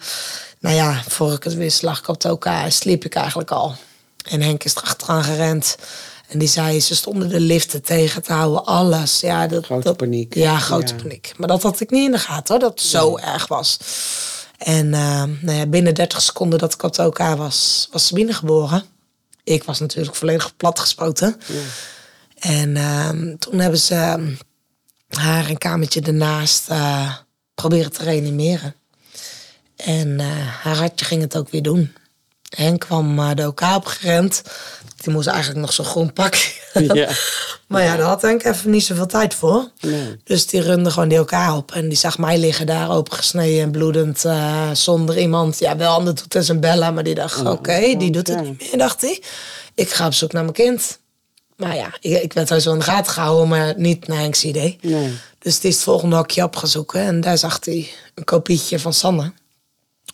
nou 0.61 0.75
ja, 0.77 1.03
voor 1.09 1.33
ik 1.33 1.43
het 1.45 1.55
wist 1.55 1.83
lag 1.83 1.99
ik 1.99 2.09
op 2.09 2.21
de 2.21 2.31
OK, 2.31 2.47
sliep 2.69 3.05
ik 3.05 3.15
eigenlijk 3.15 3.51
al. 3.51 3.75
En 4.31 4.41
Henk 4.43 4.65
is 4.65 4.75
erachteraan 4.75 5.25
gerend. 5.25 5.77
En 6.29 6.39
die 6.39 6.49
zei, 6.49 6.81
ze 6.81 6.95
stonden 6.97 7.29
de 7.29 7.41
liften 7.41 7.83
tegen 7.83 8.23
te 8.23 8.33
houden, 8.33 8.65
alles. 8.65 9.21
Ja, 9.21 9.47
dat, 9.47 9.65
Grote 9.65 9.83
dat- 9.83 9.97
paniek. 9.97 10.35
Ja, 10.35 10.59
grote 10.59 10.95
Ja. 10.97 11.03
paniek. 11.03 11.33
Maar 11.37 11.49
dat 11.49 11.63
had 11.63 11.81
ik 11.81 11.91
niet 11.91 12.05
in 12.05 12.13
de 12.13 12.19
gaten 12.19 12.55
hoor, 12.55 12.63
dat 12.63 12.79
het 12.81 12.89
zo 12.89 13.17
erg 13.19 13.47
was. 13.47 13.79
En 14.59 14.89
nou 15.41 15.57
ja, 15.59 15.67
binnen 15.67 15.95
30 15.95 16.23
seconden 16.23 16.59
dat 16.59 16.73
ik 16.75 16.83
op 16.83 16.99
OK 16.99 17.19
was, 17.19 17.89
was 17.93 18.07
Sabine 18.07 18.33
geboren. 18.33 18.85
Ik 19.45 19.65
was 19.65 19.81
natuurlijk 19.81 20.17
volledig 20.17 20.57
platgespoten. 20.57 21.41
En 22.39 22.77
ehm, 22.77 23.37
toen 23.37 23.59
hebben 23.59 23.79
ze 23.79 23.95
ehm, 23.95 24.35
haar 25.09 25.49
een 25.49 25.59
kamertje 25.59 26.01
ernaast 26.01 26.69
eh, 26.69 27.17
proberen 27.55 27.93
te 27.93 28.03
reanimeren. 28.05 28.75
En 29.77 30.21
eh, 30.21 30.27
haar 30.63 30.77
hartje 30.77 31.05
ging 31.05 31.23
het 31.23 31.37
ook 31.37 31.51
weer 31.51 31.63
doen. 31.63 31.93
Henk 32.57 32.81
kwam 32.81 33.19
eh, 33.19 33.35
de 33.35 33.47
OK 33.47 33.61
opgerend. 33.61 34.43
Die 35.03 35.13
moest 35.13 35.27
eigenlijk 35.27 35.61
nog 35.61 35.73
zo'n 35.73 35.85
groen 35.85 36.13
pakje. 36.13 36.51
Ja. 36.95 37.09
maar 37.67 37.83
ja, 37.83 37.97
daar 37.97 38.07
had 38.07 38.23
Henk 38.23 38.45
even 38.45 38.71
niet 38.71 38.85
zoveel 38.85 39.07
tijd 39.07 39.35
voor. 39.35 39.71
Nee. 39.81 40.17
Dus 40.25 40.47
die 40.47 40.61
runde 40.61 40.91
gewoon 40.91 41.09
die 41.09 41.19
elkaar 41.19 41.57
op. 41.57 41.73
En 41.73 41.89
die 41.89 41.99
zag 41.99 42.19
mij 42.19 42.39
liggen 42.39 42.67
daar 42.67 42.91
opengesneden 42.91 43.63
en 43.63 43.71
bloedend. 43.71 44.25
eh, 44.25 44.71
zonder 44.73 45.19
iemand. 45.19 45.59
Ja, 45.59 45.77
wel 45.77 45.95
aan 45.95 46.05
de 46.05 46.13
toeters 46.13 46.49
en 46.49 46.61
bellen. 46.61 46.95
Maar 46.95 47.05
die 47.05 47.15
dacht, 47.15 47.45
oké, 47.47 47.95
die 47.99 48.11
doet 48.11 48.27
het 48.27 48.43
niet 48.43 48.59
meer, 48.61 48.79
dacht 48.79 49.01
hij. 49.01 49.23
Ik 49.75 49.91
ga 49.91 50.07
op 50.07 50.13
zoek 50.15 50.33
naar 50.33 50.43
mijn 50.43 50.55
kind. 50.55 50.99
Maar 51.57 51.77
ja, 51.77 51.87
ik, 52.01 52.23
ik 52.23 52.33
werd 52.33 52.49
wel 52.49 52.61
zo 52.61 52.73
in 52.73 52.79
de 52.79 52.85
gaten 52.85 53.13
gehouden, 53.13 53.49
maar 53.49 53.75
niet 53.77 54.07
naar 54.07 54.19
Henk's 54.19 54.45
idee. 54.45 54.79
Nee. 54.81 55.13
Dus 55.39 55.61
die 55.61 55.71
is 55.71 55.77
het 55.77 55.85
volgende 55.85 56.17
hokje 56.17 56.43
opgezoeken. 56.45 57.01
En 57.01 57.21
daar 57.21 57.39
zag 57.39 57.59
hij 57.65 57.91
een 58.15 58.25
kopietje 58.25 58.79
van 58.79 58.93
Sanne. 58.93 59.33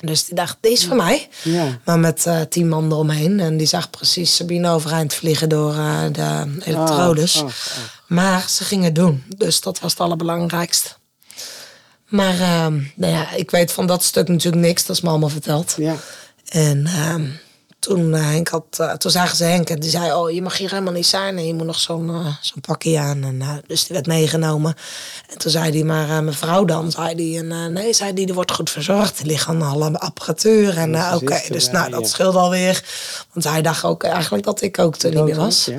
Dus 0.05 0.25
die 0.25 0.35
dacht, 0.35 0.57
deze 0.61 0.83
is 0.83 0.85
van 0.85 0.97
mij. 0.97 1.29
Ja. 1.43 1.79
Maar 1.85 1.99
met 1.99 2.27
eh, 2.27 2.41
tien 2.41 2.69
man 2.69 2.93
eromheen. 2.93 3.41
En 3.41 3.57
die 3.57 3.67
zag 3.67 3.91
precies 3.91 4.37
Sabine 4.37 4.71
overeind 4.71 5.15
vliegen 5.15 5.49
door 5.49 5.75
eh, 5.75 6.03
de 6.13 6.61
elektrodes. 6.65 7.37
Oh, 7.37 7.43
oh, 7.43 7.49
oh. 7.49 7.85
Maar 8.07 8.49
ze 8.49 8.65
gingen 8.65 8.85
het 8.85 8.95
doen. 8.95 9.25
Dus 9.37 9.61
dat 9.61 9.81
was 9.81 9.91
het 9.91 10.01
allerbelangrijkste. 10.01 10.89
Maar 12.09 12.41
ehm, 12.41 12.81
nou 12.95 13.13
ja, 13.13 13.33
ik 13.33 13.51
weet 13.51 13.73
van 13.73 13.87
dat 13.87 14.03
stuk 14.03 14.29
natuurlijk 14.29 14.63
niks. 14.63 14.87
Dat 14.87 14.97
is 14.97 15.03
me 15.03 15.09
allemaal 15.09 15.29
verteld. 15.29 15.75
Ja. 15.79 15.97
En 16.49 16.87
ehm, 16.87 17.27
toen, 17.89 18.15
eh, 18.15 18.21
Henk 18.21 18.49
had, 18.49 18.65
eh, 18.77 18.93
toen 18.93 19.11
zagen 19.11 19.37
ze 19.37 19.45
Henk 19.45 19.71
en 19.71 19.81
die 19.81 19.91
zei... 19.91 20.13
oh, 20.13 20.31
je 20.31 20.43
mag 20.43 20.57
hier 20.57 20.71
helemaal 20.71 20.93
niet 20.93 21.07
zijn 21.07 21.37
en 21.37 21.47
je 21.47 21.55
moet 21.55 21.67
nog 21.67 21.79
zo'n 21.79 22.09
eh, 22.09 22.27
zo'n 22.41 22.61
pakje 22.61 22.99
aan. 22.99 23.25
En, 23.25 23.63
dus 23.67 23.85
die 23.87 23.95
werd 23.95 24.07
meegenomen. 24.07 24.75
En 25.29 25.39
toen 25.39 25.51
zei 25.51 25.71
hij, 25.71 25.83
maar 25.83 26.25
mevrouw 26.25 26.65
dan? 26.65 26.91
Zei 26.91 27.15
hij, 27.15 27.39
en, 27.39 27.73
nee, 27.73 27.93
zei 27.93 28.13
die 28.15 28.35
wordt 28.35 28.53
goed 28.53 28.71
verzorgd. 28.71 29.17
Die 29.17 29.27
ligt 29.27 29.49
aan 29.49 29.63
alle 29.63 29.99
apparatuur. 29.99 30.79
En 30.79 31.15
oké, 31.15 31.41
dus 31.49 31.71
nou, 31.71 31.91
dat 31.91 32.01
ja. 32.01 32.07
scheelt 32.07 32.35
alweer. 32.35 32.85
Want 33.33 33.45
hij 33.45 33.63
dacht 33.63 33.85
ook 33.85 34.05
eigenlijk 34.05 34.45
dat 34.45 34.63
ik 34.63 34.79
ook 34.79 34.97
er 34.97 35.15
niet 35.15 35.25
meer 35.25 35.37
was. 35.37 35.65
Ja. 35.65 35.79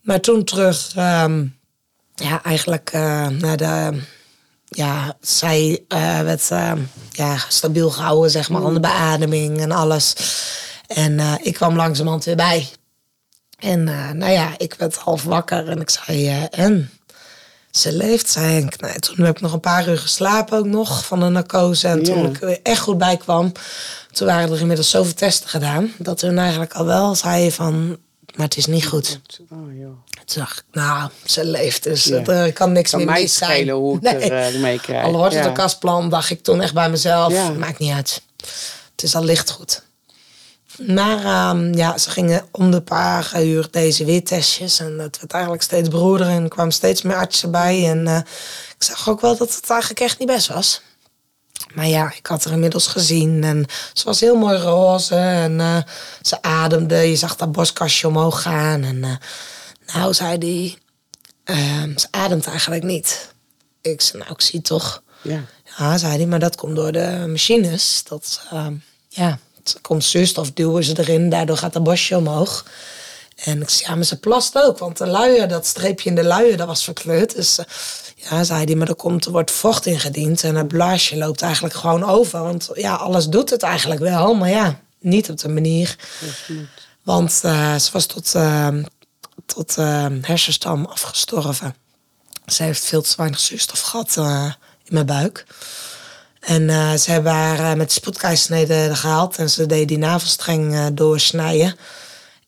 Maar 0.00 0.20
toen 0.20 0.44
terug, 0.44 0.92
ehm, 0.96 1.44
ja, 2.14 2.42
eigenlijk 2.42 2.90
eh, 2.92 3.26
naar 3.26 3.56
de. 3.56 4.00
Ja, 4.72 5.16
zij 5.20 5.84
werd 6.22 6.50
eh, 6.50 6.72
ja, 7.10 7.36
stabiel 7.48 7.90
gehouden, 7.90 8.30
zeg 8.30 8.48
maar, 8.48 8.64
aan 8.64 8.74
de 8.74 8.80
beademing 8.80 9.60
en 9.60 9.72
alles. 9.72 10.14
En 10.94 11.20
eh, 11.20 11.34
ik 11.42 11.54
kwam 11.54 11.76
langzamerhand 11.76 12.24
weer 12.24 12.36
bij. 12.36 12.68
En 13.58 13.88
eh, 13.88 14.10
nou 14.10 14.32
ja, 14.32 14.54
ik 14.56 14.74
werd 14.74 14.96
half 14.96 15.22
wakker 15.24 15.68
en 15.68 15.80
ik 15.80 15.90
zei, 15.90 16.26
eh, 16.28 16.58
en? 16.64 16.90
Ze 17.70 17.92
leeft, 17.92 18.30
zei 18.30 18.64
ik. 18.64 18.80
Nou, 18.80 18.98
toen 18.98 19.24
heb 19.24 19.36
ik 19.36 19.40
nog 19.42 19.52
een 19.52 19.60
paar 19.60 19.88
uur 19.88 19.98
geslapen 19.98 20.58
ook 20.58 20.64
nog 20.66 21.04
van 21.04 21.20
de 21.20 21.28
narcose. 21.28 21.88
En 21.88 22.02
toen 22.02 22.22
Ja. 22.22 22.28
ik 22.28 22.42
er 22.42 22.60
echt 22.62 22.80
goed 22.80 22.98
bij 22.98 23.16
kwam, 23.16 23.52
toen 24.12 24.26
waren 24.26 24.52
er 24.52 24.60
inmiddels 24.60 24.90
zoveel 24.90 25.14
testen 25.14 25.48
gedaan. 25.48 25.92
Dat 25.98 26.20
hun 26.20 26.38
eigenlijk 26.38 26.72
al 26.72 26.84
wel 26.86 27.14
zeiden 27.14 27.52
van, 27.52 27.88
maar 28.36 28.46
het 28.46 28.56
is 28.56 28.66
niet 28.66 28.86
goed. 28.86 29.20
Oh, 29.50 29.58
joh. 29.78 29.92
Toen 30.24 30.42
dacht 30.42 30.58
ik, 30.58 30.64
nou, 30.72 31.10
ze 31.24 31.44
leeft, 31.44 31.82
dus 31.82 32.04
Ja. 32.04 32.24
er 32.24 32.52
kan 32.52 32.72
niks 32.72 32.90
Kan 32.90 33.04
meer 33.04 33.12
mis 33.20 33.36
zijn. 33.36 33.68
hoe 33.68 33.96
ik 33.96 34.02
Nee. 34.02 34.30
er 34.30 34.54
uh, 34.54 34.60
mee 34.60 34.80
krijg. 34.80 35.04
Al 35.04 35.12
wordt 35.12 35.34
het 35.34 35.44
een 35.44 35.52
kastplan, 35.52 36.08
dacht 36.08 36.30
ik 36.30 36.42
toen 36.42 36.60
echt 36.60 36.74
bij 36.74 36.90
mezelf. 36.90 37.54
Maakt 37.56 37.78
niet 37.78 37.92
uit. 37.92 38.22
Het 38.92 39.02
is 39.02 39.14
al 39.14 39.24
licht 39.24 39.50
goed. 39.50 39.82
Maar 40.78 41.24
ehm, 41.24 41.74
ja, 41.74 41.98
ze 41.98 42.10
gingen 42.10 42.46
om 42.50 42.70
de 42.70 42.80
paar 42.80 43.42
uur 43.42 43.68
deze 43.70 44.04
weer 44.04 44.24
testjes. 44.24 44.78
En 44.78 44.98
het 44.98 45.18
werd 45.20 45.32
eigenlijk 45.32 45.62
steeds 45.62 45.88
broeder 45.88 46.26
en 46.26 46.42
er 46.42 46.48
kwamen 46.48 46.72
steeds 46.72 47.02
meer 47.02 47.16
artsen 47.16 47.50
bij. 47.50 47.88
En 47.88 48.06
eh, 48.06 48.16
ik 48.78 48.82
zag 48.82 49.08
ook 49.08 49.20
wel 49.20 49.36
dat 49.36 49.54
het 49.54 49.70
eigenlijk 49.70 50.00
echt 50.00 50.18
niet 50.18 50.28
best 50.28 50.46
was. 50.46 50.82
Maar 51.74 51.86
ja, 51.86 52.12
ik 52.16 52.26
had 52.26 52.44
haar 52.44 52.52
inmiddels 52.52 52.86
gezien 52.86 53.44
en 53.44 53.66
ze 53.92 54.04
was 54.04 54.20
heel 54.20 54.36
mooi 54.36 54.58
roze 54.58 55.14
en 55.14 55.60
eh, 55.60 55.76
ze 56.22 56.42
ademde. 56.42 56.96
Je 56.96 57.16
zag 57.16 57.36
dat 57.36 57.52
borstkastje 57.52 58.08
omhoog 58.08 58.42
gaan. 58.42 58.82
En 58.82 59.04
eh, 59.04 59.16
nou, 59.94 60.14
zei 60.14 60.38
die, 60.38 60.78
ehm, 61.44 61.96
ze 61.98 62.06
ademt 62.10 62.46
eigenlijk 62.46 62.82
niet. 62.82 63.34
Ik 63.80 64.00
zei, 64.00 64.18
nou, 64.18 64.32
ik 64.34 64.40
zie 64.40 64.62
toch. 64.62 65.02
Ja. 65.22 65.44
Ja, 65.78 65.98
zei 65.98 66.16
hij, 66.16 66.26
maar 66.26 66.38
dat 66.38 66.56
komt 66.56 66.76
door 66.76 66.92
de 66.92 67.24
machines. 67.28 68.02
Dat, 68.08 68.40
ehm, 68.50 68.74
ja, 69.08 69.38
komt 69.80 70.04
zuurstof, 70.04 70.52
duwen 70.52 70.84
ze 70.84 70.98
erin, 70.98 71.28
daardoor 71.28 71.56
gaat 71.56 71.72
de 71.72 71.80
bosje 71.80 72.16
omhoog. 72.16 72.64
En 73.36 73.62
ik 73.62 73.68
zei, 73.68 73.88
ja, 73.88 73.94
maar 73.94 74.04
ze 74.04 74.18
plast 74.18 74.56
ook, 74.56 74.78
want 74.78 74.98
de 74.98 75.06
luier, 75.06 75.48
dat 75.48 75.66
streepje 75.66 76.08
in 76.08 76.14
de 76.14 76.24
luier, 76.24 76.56
dat 76.56 76.66
was 76.66 76.84
verkleurd. 76.84 77.34
Dus 77.34 77.58
eh, 77.58 77.64
ja, 78.16 78.44
zei 78.44 78.64
hij, 78.64 78.74
maar 78.74 78.88
er, 78.88 78.94
komt, 78.94 79.24
er 79.24 79.30
wordt 79.30 79.50
vocht 79.50 79.86
ingediend 79.86 80.44
en 80.44 80.54
het 80.54 80.68
blaasje 80.68 81.16
loopt 81.16 81.42
eigenlijk 81.42 81.74
gewoon 81.74 82.04
over. 82.04 82.42
Want 82.42 82.68
ja, 82.74 82.94
alles 82.94 83.26
doet 83.26 83.50
het 83.50 83.62
eigenlijk 83.62 84.00
wel, 84.00 84.34
maar 84.34 84.50
ja, 84.50 84.80
niet 84.98 85.30
op 85.30 85.38
de 85.38 85.48
manier. 85.48 85.96
Want 87.02 87.40
eh, 87.42 87.76
ze 87.76 87.90
was 87.92 88.06
tot, 88.06 88.34
ehm, 88.34 88.82
tot 89.46 89.76
hersenstam 90.20 90.84
afgestorven. 90.84 91.74
Ze 92.46 92.62
heeft 92.62 92.84
veel 92.84 93.02
te 93.02 93.14
weinig 93.16 93.40
zuurstof 93.40 93.80
gehad 93.80 94.16
eh, 94.16 94.52
in 94.84 94.94
mijn 94.94 95.06
buik. 95.06 95.46
En 96.40 96.70
eh, 96.70 96.94
ze 96.94 97.10
hebben 97.10 97.32
haar 97.32 97.58
eh, 97.58 97.74
met 97.74 98.00
de 98.02 98.90
gehaald. 98.92 99.36
En 99.36 99.50
ze 99.50 99.66
deed 99.66 99.88
die 99.88 99.98
navelstreng 99.98 100.74
eh, 100.74 100.86
doorsnijden. 100.92 101.76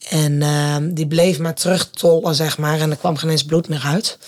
En 0.08 0.42
eh, 0.42 0.76
die 0.80 1.06
bleef 1.06 1.38
maar 1.38 1.54
terugtollen, 1.54 2.34
zeg 2.34 2.58
maar. 2.58 2.80
En 2.80 2.90
er 2.90 2.96
kwam 2.96 3.16
geen 3.16 3.30
eens 3.30 3.44
bloed 3.44 3.68
meer 3.68 3.82
uit. 3.84 4.18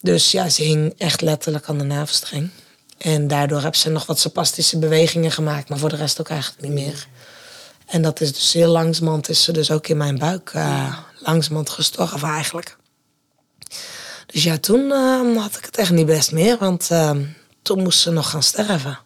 Dus 0.00 0.30
ja, 0.30 0.48
ze 0.48 0.62
hing 0.62 0.94
echt 0.98 1.20
letterlijk 1.20 1.68
aan 1.68 1.78
de 1.78 1.84
navelstreng. 1.84 2.50
En 2.98 3.28
daardoor 3.28 3.60
hebben 3.60 3.80
ze 3.80 3.90
nog 3.90 4.06
wat 4.06 4.18
spastische 4.18 4.78
bewegingen 4.78 5.32
gemaakt. 5.32 5.68
Maar 5.68 5.78
voor 5.78 5.88
de 5.88 5.96
rest 5.96 6.20
ook 6.20 6.28
eigenlijk 6.28 6.62
niet 6.62 6.72
meer. 6.72 7.06
En 7.86 8.02
dat 8.02 8.20
is 8.20 8.32
dus 8.32 8.52
heel 8.52 8.70
langzamerhand 8.70 9.28
is 9.28 9.42
ze 9.42 9.52
dus 9.52 9.70
ook 9.70 9.88
in 9.88 9.96
mijn 9.96 10.18
buik 10.18 10.52
langzamerhand 11.20 11.70
gestorven 11.70 12.28
eigenlijk. 12.28 12.76
Dus 14.26 14.42
ja, 14.42 14.58
toen 14.58 14.92
eh, 14.92 15.36
had 15.36 15.56
ik 15.56 15.64
het 15.64 15.76
echt 15.76 15.90
niet 15.90 16.06
best 16.06 16.32
meer, 16.32 16.58
want 16.58 16.90
eh, 16.90 17.10
toen 17.66 17.82
moest 17.82 18.00
ze 18.00 18.10
nog 18.10 18.30
gaan 18.30 18.42
sterven. 18.42 18.98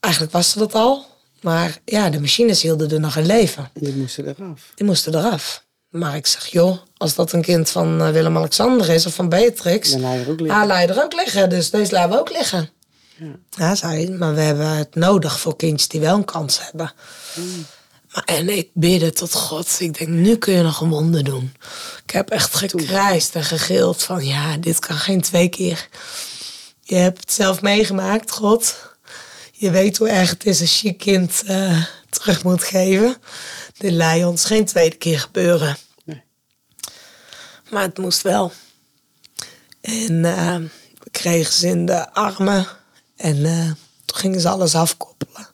Eigenlijk 0.00 0.32
was 0.32 0.50
ze 0.50 0.58
dat 0.58 0.74
al, 0.74 1.06
maar 1.40 1.78
ja, 1.84 2.10
de 2.10 2.20
machines 2.20 2.62
hielden 2.62 2.90
er 2.90 3.00
nog 3.00 3.16
in 3.16 3.26
leven. 3.26 3.70
Die 3.74 3.94
moesten 3.94 4.28
eraf. 4.28 4.72
Die 4.74 4.86
moesten 4.86 5.14
eraf. 5.14 5.64
Maar 5.88 6.16
ik 6.16 6.26
zeg, 6.26 6.46
joh, 6.46 6.78
als 6.96 7.14
dat 7.14 7.32
een 7.32 7.42
kind 7.42 7.70
van 7.70 8.00
eh, 8.02 8.10
Willem-Alexander 8.10 8.88
is 8.88 9.06
of 9.06 9.14
van 9.14 9.28
Beatrix, 9.28 9.90
Dan 9.90 10.00
laat 10.00 10.14
je 10.14 10.20
er 10.24 10.30
ook 10.30 10.40
liggen. 10.40 10.58
ja, 10.60 10.66
laat 10.66 10.80
je 10.88 10.94
er 10.94 11.02
ook 11.02 11.12
liggen. 11.14 11.50
Dus 11.50 11.70
deze 11.70 11.92
laten 11.92 12.10
we 12.10 12.18
ook 12.18 12.30
liggen. 12.30 12.70
Ja. 13.16 13.26
Ja, 13.50 13.74
zei 13.74 14.10
maar 14.10 14.34
we 14.34 14.40
hebben 14.40 14.68
het 14.68 14.94
nodig 14.94 15.40
voor 15.40 15.56
kindjes 15.56 15.88
die 15.88 16.00
wel 16.00 16.16
een 16.16 16.24
kans 16.24 16.60
hebben. 16.62 16.92
Maar, 18.12 18.24
en 18.24 18.48
ik 18.48 18.70
bidde 18.74 19.12
tot 19.12 19.34
God. 19.34 19.76
Ik 19.78 19.98
denk, 19.98 20.10
nu 20.10 20.36
kun 20.36 20.52
je 20.52 20.62
nog 20.62 20.80
een 20.80 20.88
wonder 20.88 21.24
doen. 21.24 21.52
Ik 22.04 22.10
heb 22.10 22.30
echt 22.30 22.54
gekrijsd 22.54 23.34
en 23.34 23.44
gegild 23.44 24.02
van, 24.02 24.24
ja, 24.26 24.56
dit 24.56 24.78
kan 24.78 24.96
geen 24.96 25.20
twee 25.20 25.48
keer. 25.48 25.88
Je 26.88 26.94
hebt 26.94 27.20
het 27.20 27.32
zelf 27.32 27.62
meegemaakt, 27.62 28.30
God. 28.30 28.76
Je 29.52 29.70
weet 29.70 29.96
hoe 29.96 30.08
erg 30.08 30.30
het 30.30 30.46
is 30.46 30.60
als 30.60 30.80
je 30.80 30.88
je 30.88 30.94
kind 30.94 31.42
eh, 31.46 31.84
terug 32.08 32.44
moet 32.44 32.62
geven. 32.62 33.16
Dit 33.78 33.92
je 33.92 34.26
ons 34.26 34.44
geen 34.44 34.64
tweede 34.64 34.96
keer 34.96 35.20
gebeuren. 35.20 35.76
Nee. 36.04 36.22
Maar 37.70 37.82
het 37.82 37.98
moest 37.98 38.22
wel. 38.22 38.52
En 39.80 40.24
eh, 40.24 40.56
we 40.98 41.10
kregen 41.10 41.52
ze 41.52 41.66
in 41.66 41.86
de 41.86 42.12
armen. 42.12 42.66
En 43.16 43.44
eh, 43.44 43.70
toen 44.04 44.18
gingen 44.18 44.40
ze 44.40 44.48
alles 44.48 44.74
afkoppelen. 44.74 45.48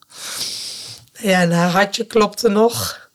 Ja, 1.12 1.40
en 1.40 1.52
haar 1.52 1.70
hartje 1.70 2.04
klopte 2.06 2.48
nog. 2.48 3.08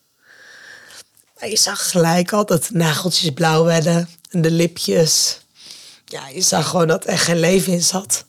Maar 1.40 1.50
je 1.50 1.58
zag 1.58 1.90
gelijk 1.92 2.34
al 2.34 2.46
dat 2.46 2.64
de 2.64 2.78
nageltjes 2.78 3.30
blauw 3.30 3.64
werden. 3.64 4.10
En 4.30 4.42
de 4.42 4.52
lipjes. 4.52 5.40
Ja, 6.10 6.28
je 6.28 6.42
zag 6.42 6.68
gewoon 6.70 6.88
dat 6.88 7.08
er 7.08 7.18
geen 7.18 7.40
leven 7.40 7.74
in 7.74 7.82
zat. 7.84 8.26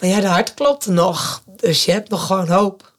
Maar 0.00 0.08
ja, 0.08 0.20
de 0.20 0.26
hart 0.26 0.54
klopte 0.54 0.90
nog. 0.90 1.42
Dus 1.56 1.84
je 1.84 1.92
hebt 1.92 2.08
nog 2.08 2.26
gewoon 2.26 2.48
hoop. 2.48 2.92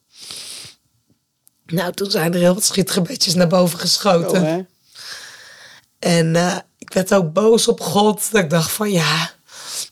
Nou, 1.66 1.92
toen 1.94 2.12
zijn 2.12 2.34
er 2.34 2.40
heel 2.40 2.54
wat 2.54 2.64
schietgebedjes 2.64 3.34
naar 3.34 3.48
boven 3.48 3.80
geschoten. 3.80 4.40
Zo, 4.40 4.46
hè? 4.46 4.62
En 6.00 6.36
eh, 6.36 6.58
ik 6.78 6.94
werd 6.94 7.14
ook 7.14 7.34
boos 7.34 7.68
op 7.68 7.82
God. 7.82 8.32
Dat 8.32 8.44
ik 8.44 8.50
dacht 8.50 8.72
van 8.72 8.92
ja, 8.92 9.32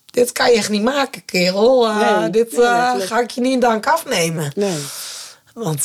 dit 0.05 0.31
kan 0.31 0.51
je 0.51 0.57
echt 0.57 0.69
niet 0.69 0.83
maken, 0.83 1.25
kerel. 1.25 1.87
Eh, 1.87 2.19
Nee, 2.19 2.29
dit 2.29 2.51
nee, 2.51 2.65
eh, 2.65 2.93
ga 2.99 3.19
ik 3.19 3.31
je 3.31 3.41
niet 3.41 3.53
in 3.53 3.59
dank 3.59 3.87
afnemen. 3.87 4.51
Nee. 4.55 4.83
Want 5.53 5.79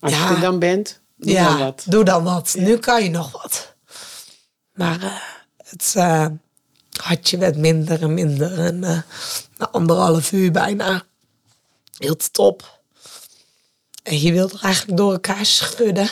Als 0.00 0.12
ja, 0.12 0.28
je 0.28 0.34
er 0.34 0.40
dan 0.40 0.58
bent, 0.58 1.00
doe 1.16 1.32
ja, 1.32 1.48
dan 1.48 1.58
wat. 1.58 1.82
doe 1.86 2.04
dan 2.04 2.24
wat. 2.24 2.54
Nu 2.58 2.78
kan 2.78 3.02
je 3.02 3.10
nog 3.10 3.32
wat. 3.42 3.74
Maar 4.72 5.22
het 5.64 5.94
hartje 7.02 7.38
werd 7.38 7.56
minder 7.56 8.02
en 8.02 8.14
minder. 8.14 8.58
En 8.58 8.84
eh, 8.84 8.98
na 9.56 9.68
anderhalf 9.70 10.32
uur 10.32 10.52
bijna 10.52 11.02
hield 11.98 12.22
het 12.24 12.38
op. 12.38 12.80
En 14.02 14.20
je 14.20 14.32
wilde 14.32 14.54
er 14.54 14.64
eigenlijk 14.64 14.98
door 14.98 15.12
elkaar 15.12 15.46
schudden. 15.46 16.08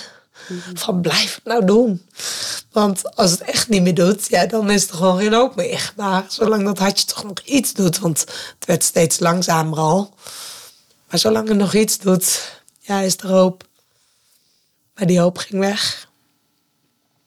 Van 0.74 1.00
blijf 1.00 1.34
het 1.34 1.44
nou 1.44 1.64
doen. 1.64 2.06
Want 2.70 3.16
als 3.16 3.30
het 3.30 3.40
echt 3.40 3.68
niet 3.68 3.82
meer 3.82 3.94
doet, 3.94 4.28
ja, 4.28 4.46
dan 4.46 4.70
is 4.70 4.88
er 4.88 4.94
gewoon 4.94 5.18
geen 5.18 5.32
hoop 5.32 5.56
meer. 5.56 5.92
Maar 5.96 6.24
zolang 6.28 6.64
dat 6.64 6.78
hartje 6.78 7.06
toch 7.06 7.24
nog 7.24 7.40
iets 7.44 7.72
doet, 7.72 7.98
want 7.98 8.20
het 8.20 8.66
werd 8.66 8.82
steeds 8.82 9.18
langzamer 9.18 9.78
al. 9.78 10.14
Maar 11.08 11.18
zolang 11.18 11.48
het 11.48 11.56
nog 11.56 11.74
iets 11.74 11.98
doet, 11.98 12.52
ja, 12.80 13.00
is 13.00 13.16
er 13.16 13.28
hoop. 13.28 13.68
Maar 14.94 15.06
die 15.06 15.20
hoop 15.20 15.36
ging 15.38 15.60
weg. 15.60 16.08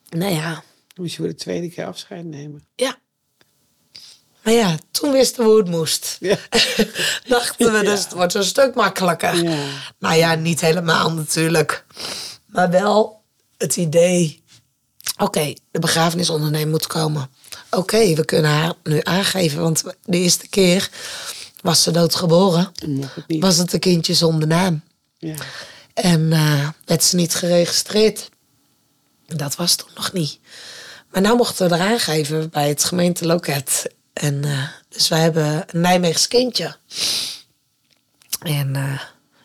Nou 0.10 0.34
ja, 0.34 0.63
Moest 0.96 1.12
je 1.12 1.17
voor 1.17 1.28
de 1.28 1.36
tweede 1.36 1.70
keer 1.70 1.86
afscheid 1.86 2.26
nemen. 2.26 2.65
ja. 2.76 2.98
Maar 4.48 4.56
ja, 4.56 4.78
toen 4.92 5.12
wisten 5.12 5.44
we 5.44 5.50
hoe 5.50 5.58
het 5.58 5.70
moest. 5.70 6.18
Ja. 6.20 6.38
Dachten 7.28 7.74
we, 7.74 7.84
dus 7.84 8.04
het 8.04 8.14
wordt 8.14 8.34
een 8.34 8.44
stuk 8.44 8.76
makkelijker. 8.76 9.44
Ja. 9.44 9.58
Nou 10.00 10.16
ja, 10.16 10.36
niet 10.36 10.62
helemaal 10.62 11.12
natuurlijk. 11.12 11.86
Maar 12.46 12.70
wel 12.70 13.22
het 13.58 13.76
idee... 13.76 14.44
Oké, 15.18 15.54
de 15.72 15.80
begrafenisondernemer 15.80 16.68
moet 16.70 16.88
komen. 16.88 17.30
Oké, 17.72 18.14
we 18.14 18.26
kunnen 18.26 18.52
haar 18.52 18.74
nu 18.84 19.00
aangeven. 19.04 19.62
Want 19.62 19.84
de 20.06 20.18
eerste 20.18 20.48
keer 20.48 20.90
was 21.62 21.84
ze 21.84 21.92
doodgeboren. 21.92 22.72
Het. 23.28 23.40
Was 23.40 23.58
het 23.58 23.74
een 23.74 23.80
kindje 23.80 24.14
zonder 24.14 24.48
naam. 24.48 24.82
Ja. 25.18 25.36
En 25.94 26.34
eh, 26.34 26.68
werd 26.86 27.04
ze 27.04 27.16
niet 27.16 27.36
geregistreerd. 27.36 28.30
Dat 29.26 29.56
was 29.56 29.76
toen 29.76 29.90
nog 29.96 30.14
niet. 30.14 30.40
Maar 31.12 31.22
nou 31.22 31.38
mochten 31.38 31.70
we 31.70 31.76
er 31.76 31.82
aangeven 31.82 32.50
bij 32.50 32.70
het 32.70 32.84
gemeenteloket. 32.84 33.96
En 34.17 34.43
eh, 34.43 34.63
dus 34.89 35.08
wij 35.08 35.19
hebben 35.19 35.45
een 35.45 35.82
Nijmeegs 35.82 36.27
kindje. 36.27 36.75
En 38.39 38.75
eh, 38.75 38.99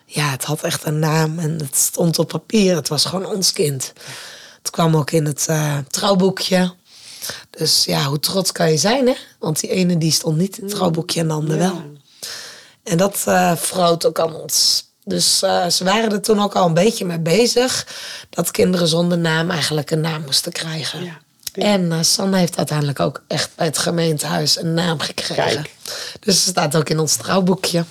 ja, 0.05 0.29
het 0.29 0.43
had 0.43 0.63
echt 0.63 0.85
een 0.85 0.99
naam 0.99 1.39
en 1.39 1.51
het 1.51 1.75
stond 1.75 2.19
op 2.19 2.27
papier. 2.27 2.75
Het 2.75 2.87
was 2.87 3.05
gewoon 3.05 3.25
ons 3.25 3.51
kind. 3.51 3.93
Het 4.57 4.69
kwam 4.69 4.95
ook 4.95 5.11
in 5.11 5.25
het 5.25 5.45
eh, 5.47 5.77
trouwboekje. 5.89 6.73
Dus 7.49 7.85
ja, 7.85 8.03
hoe 8.03 8.19
trots 8.19 8.51
kan 8.51 8.71
je 8.71 8.77
zijn, 8.77 9.07
hè? 9.07 9.15
Want 9.39 9.59
die 9.59 9.69
ene 9.69 9.97
die 9.97 10.11
stond 10.11 10.37
niet 10.37 10.57
in 10.57 10.63
het 10.63 10.73
trouwboekje 10.73 11.19
en 11.19 11.27
de 11.27 11.33
ander 11.33 11.57
wel. 11.57 11.81
En 12.83 12.97
dat 12.97 13.17
vergroot 13.17 14.05
ook 14.05 14.19
aan 14.19 14.35
ons. 14.35 14.87
Dus 15.03 15.39
ze 15.69 15.81
waren 15.83 16.11
er 16.11 16.21
toen 16.21 16.41
ook 16.41 16.55
al 16.55 16.65
een 16.67 16.73
beetje 16.73 17.05
mee 17.05 17.19
bezig. 17.19 17.87
Dat 18.29 18.51
kinderen 18.51 18.87
zonder 18.87 19.17
naam 19.17 19.49
eigenlijk 19.49 19.91
een 19.91 20.01
naam 20.01 20.21
moesten 20.21 20.51
krijgen. 20.51 21.03
Ja. 21.03 21.22
En 21.53 21.91
eh, 21.91 22.01
Sanne 22.01 22.37
heeft 22.37 22.57
uiteindelijk 22.57 22.99
ook 22.99 23.23
echt 23.27 23.55
bij 23.55 23.65
het 23.65 23.77
gemeentehuis 23.77 24.57
een 24.57 24.73
naam 24.73 24.99
gekregen. 24.99 25.35
Kijk. 25.43 25.75
Dus 26.19 26.43
ze 26.43 26.49
staat 26.49 26.75
ook 26.75 26.89
in 26.89 26.99
ons 26.99 27.15
trouwboekje. 27.15 27.85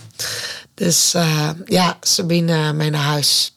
Dus 0.74 1.14
eh, 1.14 1.50
ja, 1.64 1.96
Sabine 2.00 2.72
naar 2.72 2.94
huis. 2.94 3.56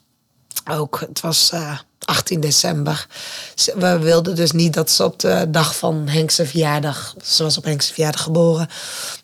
Ook, 0.72 0.99
het 0.99 1.22
was 1.22 1.51
eh, 1.51 1.80
18 2.06 2.39
december. 2.39 3.08
We 3.76 3.99
wilden 3.99 4.36
dus 4.36 4.51
niet 4.51 4.74
dat 4.74 4.91
ze 4.91 5.03
op 5.03 5.20
de 5.20 5.45
dag 5.49 5.76
van 5.78 6.08
Henk's 6.08 6.36
verjaardag, 6.36 7.16
ze 7.24 7.43
was 7.43 7.58
op 7.58 7.64
Henk's 7.64 7.88
verjaardag 7.91 8.22
geboren, 8.22 8.68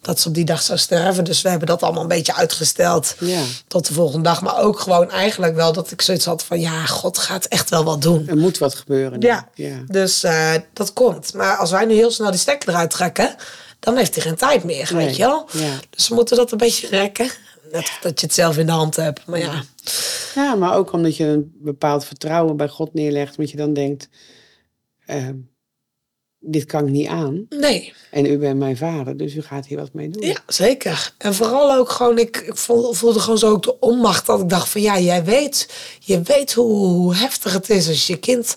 dat 0.02 0.20
ze 0.20 0.28
op 0.28 0.34
die 0.34 0.46
dag 0.46 0.62
zou 0.62 0.80
sterven. 0.80 1.24
Dus 1.24 1.42
we 1.42 1.50
hebben 1.50 1.68
dat 1.68 1.84
allemaal 1.84 2.02
een 2.02 2.08
beetje 2.08 2.36
uitgesteld 2.36 3.16
Ja. 3.20 3.42
tot 3.68 3.88
de 3.88 3.94
volgende 3.94 4.24
dag. 4.24 4.42
Maar 4.42 4.60
ook 4.60 4.80
gewoon 4.80 5.12
eigenlijk 5.12 5.56
wel 5.56 5.74
dat 5.74 5.92
ik 5.92 6.02
zoiets 6.02 6.26
had 6.26 6.44
van, 6.44 6.60
ja, 6.60 6.86
God 6.86 7.18
gaat 7.18 7.46
echt 7.46 7.70
wel 7.70 7.84
wat 7.84 8.02
doen. 8.02 8.28
Er 8.28 8.38
moet 8.38 8.58
wat 8.58 8.76
gebeuren. 8.76 9.22
Ja, 9.22 9.48
ja. 9.54 9.76
dus 9.88 10.24
eh, 10.24 10.52
dat 10.74 10.94
komt. 10.94 11.34
Maar 11.34 11.56
als 11.58 11.72
wij 11.72 11.86
nu 11.86 11.94
heel 11.94 12.12
snel 12.12 12.32
die 12.32 12.40
stekker 12.40 12.70
eruit 12.70 12.90
trekken, 12.90 13.36
dan 13.80 13.98
heeft 13.98 14.16
hij 14.16 14.24
geen 14.24 14.36
tijd 14.36 14.64
meer, 14.64 14.90
Nee, 14.94 15.06
weet 15.06 15.16
je 15.16 15.24
wel. 15.24 15.48
ja. 15.52 15.74
Dus 15.90 16.08
we 16.08 16.16
moeten 16.16 16.38
dat 16.38 16.52
een 16.52 16.58
beetje 16.58 16.88
rekken. 16.88 17.30
Net 17.72 17.92
dat 18.02 18.20
je 18.20 18.26
het 18.26 18.36
zelf 18.36 18.58
in 18.58 18.66
de 18.66 18.72
hand 18.72 18.96
hebt. 18.96 19.26
Maar 19.26 19.40
ja, 19.40 19.64
Ja, 20.36 20.56
maar 20.56 20.76
ook 20.76 20.92
omdat 20.92 21.18
je 21.18 21.26
een 21.26 21.52
bepaald 21.56 22.06
vertrouwen 22.06 22.58
bij 22.58 22.68
God 22.68 22.94
neerlegt. 22.94 23.38
Omdat 23.38 23.52
je 23.52 23.58
dan 23.58 23.74
denkt, 23.74 24.10
ehm, 25.06 25.36
dit 26.40 26.66
kan 26.66 26.86
ik 26.86 26.92
niet 26.92 27.08
aan. 27.08 27.46
nee. 27.50 27.94
En 28.12 28.26
u 28.26 28.38
bent 28.38 28.60
mijn 28.60 28.78
vader, 28.78 29.18
dus 29.18 29.36
u 29.36 29.42
gaat 29.42 29.66
hier 29.66 29.78
wat 29.78 29.94
mee 29.94 30.10
doen. 30.10 30.28
Ja, 30.28 30.36
zeker. 30.48 31.14
En 31.18 31.34
vooral 31.36 31.74
ook 31.76 31.90
gewoon, 31.92 32.18
ik, 32.18 32.38
ik 32.38 32.58
voel- 32.58 32.94
voelde 32.94 33.20
gewoon 33.20 33.38
zo 33.38 33.50
ook 33.52 33.64
de 33.64 33.80
onmacht 33.80 34.26
dat 34.26 34.40
ik 34.42 34.50
dacht 34.50 34.70
van 34.70 34.82
ja, 34.82 35.00
jij 35.00 35.24
weet, 35.24 35.70
je 36.00 36.22
weet 36.22 36.54
hoe, 36.54 36.74
hoe 36.88 37.16
heftig 37.16 37.54
het 37.54 37.70
is 37.70 37.88
als 37.88 38.08
je 38.08 38.18
kind 38.18 38.56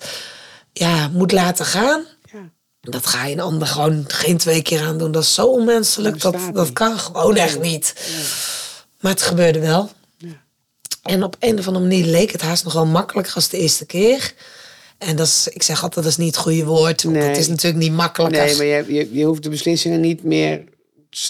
ja, 0.73 1.09
moet 1.09 1.33
laten 1.33 1.65
gaan. 1.65 2.05
Ja. 2.33 2.51
Dat 2.81 3.07
ga 3.07 3.27
je 3.27 3.33
een 3.35 3.41
ander 3.41 3.69
gewoon 3.69 4.05
geen 4.09 4.37
twee 4.39 4.63
keer 4.63 4.81
aan 4.83 4.99
doen. 4.99 5.13
Dat 5.13 5.23
is 5.23 5.35
zo 5.35 5.47
onmenselijk. 5.47 6.21
Dat 6.21 6.33
Dat, 6.33 6.55
dat 6.55 6.73
kan 6.73 6.99
gewoon 6.99 7.37
echt 7.37 7.61
niet. 7.61 7.95
Maar 9.05 9.13
het 9.13 9.23
gebeurde 9.23 9.59
wel. 9.61 9.91
En 11.03 11.23
op 11.23 11.37
een 11.39 11.59
of 11.59 11.67
andere 11.67 11.85
manier 11.85 12.05
leek 12.05 12.33
het 12.33 12.41
haast 12.43 12.65
nog 12.65 12.73
wel 12.73 12.87
makkelijker 12.87 13.35
als 13.35 13.49
de 13.49 13.59
eerste 13.59 13.87
keer. 13.87 14.33
En 14.99 15.17
dat 15.17 15.27
is, 15.27 15.49
ik 15.49 15.63
zeg 15.63 15.83
altijd, 15.83 16.05
dat 16.05 16.13
is 16.13 16.19
niet 16.19 16.35
het 16.35 16.45
goede 16.45 16.65
woord. 16.65 17.03
Want 17.03 17.17
Nee. 17.17 17.29
het 17.29 17.37
is 17.37 17.49
natuurlijk 17.49 17.83
niet 17.83 17.93
makkelijker. 17.93 18.45
Nee, 18.45 18.57
maar 18.57 18.67
je, 18.67 18.95
je, 18.95 19.09
je 19.13 19.25
hoeft 19.25 19.43
de 19.43 19.49
beslissingen 19.49 20.01
niet 20.01 20.23
meer 20.23 20.65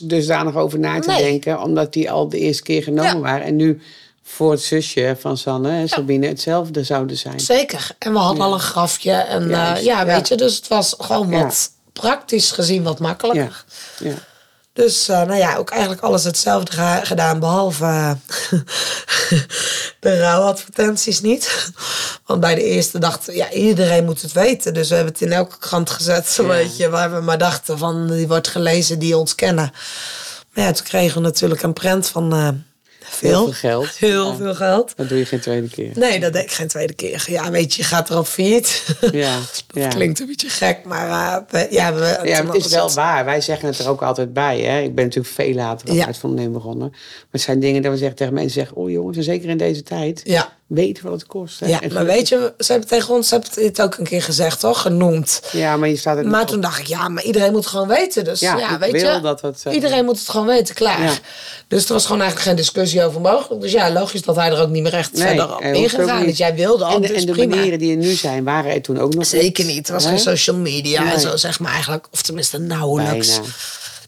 dusdanig 0.03 0.55
over 0.57 0.79
na 0.79 1.01
te 1.01 1.09
Nee. 1.11 1.23
denken. 1.23 1.63
Omdat 1.63 1.93
die 1.93 2.11
al 2.11 2.29
de 2.29 2.39
eerste 2.39 2.63
keer 2.63 2.83
genomen 2.83 3.13
Ja. 3.15 3.19
waren. 3.21 3.47
En 3.47 3.57
nu 3.57 3.81
voor 4.23 4.51
het 4.51 4.63
zusje 4.63 5.17
van 5.21 5.39
Sanne 5.39 5.71
en 5.71 5.89
Sabine 5.89 6.27
hetzelfde 6.27 6.85
zouden 6.85 7.17
zijn. 7.17 7.41
Zeker. 7.41 7.89
En 7.99 8.13
we 8.13 8.19
hadden 8.19 8.45
al 8.45 8.53
een 8.55 8.61
grafje. 8.61 9.13
En 9.13 9.43
ja, 9.49 9.49
Juist, 9.67 9.85
ja 9.85 9.99
ja. 10.01 10.07
weet 10.07 10.29
je, 10.29 10.37
dus 10.37 10.57
het 10.57 10.69
was 10.69 10.95
gewoon 10.99 11.31
Ja. 11.31 11.43
wat 11.43 11.71
praktisch 11.93 12.51
gezien 12.51 12.83
wat 12.83 12.99
Ja, 12.99 13.05
makkelijker. 13.07 13.65
ja. 14.01 14.15
Dus 14.75 15.09
eh, 15.09 15.23
nou 15.23 15.39
ja, 15.39 15.57
ook 15.57 15.71
eigenlijk 15.71 16.03
alles 16.03 16.25
hetzelfde 16.25 17.01
gedaan, 17.03 17.39
behalve 17.39 17.85
eh, 17.85 18.11
de 20.01 20.19
rouwadvertenties 20.21 21.21
niet. 21.21 21.71
Want 22.27 22.41
bij 22.41 22.55
de 22.55 22.63
eerste 22.63 22.99
dachten, 22.99 23.35
ja, 23.35 23.51
iedereen 23.51 24.05
moet 24.05 24.23
het 24.23 24.33
weten. 24.33 24.75
Dus 24.75 24.89
we 24.89 24.95
hebben 24.95 25.13
het 25.13 25.23
in 25.23 25.33
elke 25.33 25.59
krant 25.59 25.91
gezet, 25.91 26.27
zo 26.27 26.47
weet 26.47 26.77
je, 26.77 26.89
waar 26.89 27.15
we 27.15 27.21
maar 27.21 27.39
dachten 27.39 27.79
van, 27.79 28.07
die 28.07 28.29
wordt 28.29 28.49
gelezen, 28.49 28.99
die 28.99 29.17
ons 29.17 29.35
kennen. 29.35 29.73
Maar 30.53 30.65
ja, 30.65 30.73
toen 30.73 30.85
kregen 30.85 31.15
we 31.15 31.21
natuurlijk 31.21 31.63
een 31.63 31.73
prent 31.73 32.09
van 32.09 32.33
eh, 32.33 32.49
veel. 33.15 33.31
Heel 33.31 33.43
veel 33.45 33.53
geld. 33.71 33.89
Heel 33.99 34.27
Ja. 34.31 34.37
veel 34.37 34.55
geld. 34.55 34.93
Dat 34.97 35.09
doe 35.09 35.19
je 35.19 35.25
geen 35.25 35.41
tweede 35.41 35.69
keer. 35.69 35.91
Nee, 35.95 36.21
dat 36.21 36.33
deed 36.33 36.43
ik 36.43 36.51
geen 36.53 36.69
tweede 36.69 36.93
keer. 36.95 37.25
Ja, 37.29 37.51
weet 37.51 37.75
je, 37.75 37.83
je 37.83 37.89
gaat 37.89 38.11
erop 38.11 38.27
failliet. 38.27 38.85
Ja, 39.13 39.35
Dat 39.41 39.65
ja. 39.83 39.89
klinkt 39.89 40.21
een 40.21 40.27
beetje 40.27 40.49
gek, 40.49 40.79
maar 40.85 41.09
eh, 41.09 41.43
we- 41.51 41.67
ja, 41.71 41.95
we, 41.95 42.21
Ja, 42.25 42.43
maar 42.43 42.55
het 42.55 42.65
is 42.65 42.73
wel 42.73 42.93
waar. 42.93 43.25
Wij 43.25 43.41
zeggen 43.41 43.69
het 43.69 43.79
er 43.79 43.89
ook 43.89 44.03
altijd 44.03 44.33
bij. 44.33 44.61
Hè? 44.61 44.81
Ik 44.81 44.95
ben 44.95 45.05
natuurlijk 45.05 45.35
veel 45.35 45.55
later 45.55 45.89
op 45.89 45.95
Ja. 45.95 46.07
uit 46.07 46.17
van 46.19 46.53
begonnen. 46.53 46.89
Maar 46.91 47.29
het 47.31 47.41
zijn 47.41 47.61
dingen 47.61 47.83
dat 47.83 47.93
we 47.93 47.99
zeggen 47.99 48.17
tegen 48.17 48.35
mensen 48.35 48.53
zeggen... 48.53 48.77
oh 48.77 48.91
jongens, 48.91 49.17
en 49.17 49.23
zeker 49.23 49.49
in 49.49 49.57
deze 49.59 49.83
tijd, 49.83 50.21
Ja, 50.25 50.53
weten 50.75 51.05
wat 51.05 51.13
het 51.13 51.27
kost. 51.27 51.61
Hè? 51.61 51.67
ja 51.67 51.81
En 51.81 51.93
maar 51.93 52.05
weet 52.05 52.29
je, 52.29 52.53
ze 52.59 52.73
hebben 52.73 52.89
tegen 52.89 53.15
ons 53.15 53.29
ze 53.29 53.35
hebben 53.35 53.65
het 53.65 53.81
ook 53.81 53.97
een 53.97 54.05
keer 54.05 54.23
gezegd, 54.23 54.61
toch? 54.61 54.81
Genoemd. 54.81 55.41
Ja, 55.53 55.77
maar 55.77 55.89
je 55.89 55.97
staat 55.97 56.17
er 56.17 56.27
Maar 56.27 56.47
toen 56.47 56.61
dacht 56.61 56.79
ik, 56.79 56.87
ja, 56.87 57.09
maar 57.09 57.23
iedereen 57.23 57.53
moet 57.53 57.61
het 57.61 57.71
gewoon 57.71 57.89
weten. 57.89 58.25
Dus 58.25 58.41
ja, 58.41 58.79
weet 58.79 59.01
je, 59.01 59.19
dat 59.23 59.41
het, 59.41 59.63
eh, 59.65 59.75
iedereen 59.75 60.05
moet 60.05 60.19
het 60.19 60.29
gewoon 60.29 60.47
weten, 60.47 60.75
klaar. 60.75 61.03
Ja. 61.03 61.13
Dus 61.69 61.87
er 61.87 61.93
was 61.93 62.05
gewoon 62.05 62.21
eigenlijk 62.21 62.49
geen 62.49 62.57
discussie 62.57 63.05
over 63.05 63.21
mogelijk. 63.21 63.61
Dus 63.61 63.73
ja, 63.73 63.93
logisch 63.93 64.23
dat 64.23 64.37
hij 64.37 64.51
er 64.51 64.61
ook 64.61 64.69
niet 64.69 64.83
meer 64.83 64.95
echt 64.95 65.13
Nee, 65.13 65.27
verder 65.27 65.55
op 65.55 65.61
ingegaan 65.61 66.25
is. 66.25 66.37
Jij 66.37 66.55
wilde 66.55 66.85
al, 66.85 66.95
En 66.95 67.01
de, 67.01 67.09
dus 67.09 67.21
en 67.21 67.27
de 67.27 67.33
prima. 67.33 67.55
manieren 67.55 67.79
die 67.79 67.91
er 67.91 67.97
nu 67.97 68.13
zijn, 68.13 68.45
waren 68.45 68.73
er 68.73 68.83
toen 68.83 68.99
ook 68.99 69.15
nog. 69.15 69.27
Zeker 69.27 69.65
niet. 69.65 69.89
Er 69.89 69.95
was 69.95 70.07
geen 70.07 70.19
social 70.19 70.57
media 70.57 71.13
en 71.13 71.21
zo, 71.21 71.37
zeg 71.37 71.61
maar 71.61 71.73
eigenlijk. 71.73 72.07
Of 72.11 72.23
tenminste 72.23 72.59
nauwelijks. 72.59 73.29
Bijna. 73.29 73.53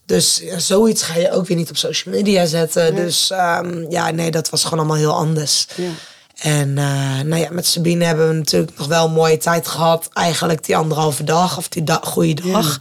Dus 0.06 0.40
ja, 0.42 0.58
zoiets 0.58 1.02
ga 1.02 1.18
je 1.18 1.30
ook 1.30 1.46
weer 1.46 1.56
niet 1.56 1.70
op 1.70 1.76
social 1.76 2.14
media 2.14 2.46
zetten. 2.46 2.94
Dus 2.94 3.30
ehm, 3.30 3.90
ja, 3.90 4.10
nee, 4.10 4.30
dat 4.30 4.50
was 4.50 4.64
gewoon 4.64 4.78
allemaal 4.78 4.96
heel 4.96 5.14
anders. 5.14 5.66
Ja. 5.74 5.88
En 6.37 6.78
eh, 6.78 7.20
nou 7.24 7.37
ja, 7.37 7.49
met 7.51 7.66
Sabine 7.66 8.05
hebben 8.05 8.28
we 8.28 8.34
natuurlijk 8.34 8.78
nog 8.78 8.87
wel 8.87 9.05
een 9.07 9.12
mooie 9.12 9.37
tijd 9.37 9.68
gehad. 9.68 10.09
Eigenlijk 10.12 10.64
die 10.64 10.76
anderhalve 10.76 11.24
dag 11.24 11.57
of 11.57 11.68
die 11.68 11.84
da 11.84 12.01
goede 12.03 12.51
dag. 12.53 12.78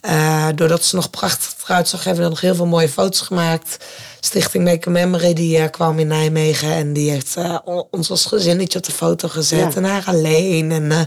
Eh, 0.00 0.46
doordat 0.54 0.84
ze 0.84 0.94
nog 0.94 1.10
prachtig 1.10 1.54
eruit 1.64 1.88
zag, 1.88 2.04
hebben 2.04 2.24
we 2.24 2.30
nog 2.30 2.40
heel 2.40 2.54
veel 2.54 2.66
mooie 2.66 2.88
foto's 2.88 3.20
gemaakt. 3.20 3.76
Stichting 4.20 4.64
Make 4.64 4.88
a 4.88 4.90
Memory 4.90 5.32
die 5.32 5.58
eh, 5.58 5.70
kwam 5.70 5.98
in 5.98 6.06
Nijmegen 6.06 6.72
en 6.72 6.92
die 6.92 7.10
heeft 7.10 7.36
on- 7.64 7.84
ons 7.90 8.10
als 8.10 8.24
gezinnetje 8.24 8.78
op 8.78 8.84
de 8.84 8.92
foto 8.92 9.28
gezet. 9.28 9.58
Ja. 9.72 9.74
En 9.74 9.84
haar 9.84 10.02
alleen. 10.06 10.72
En 10.72 11.06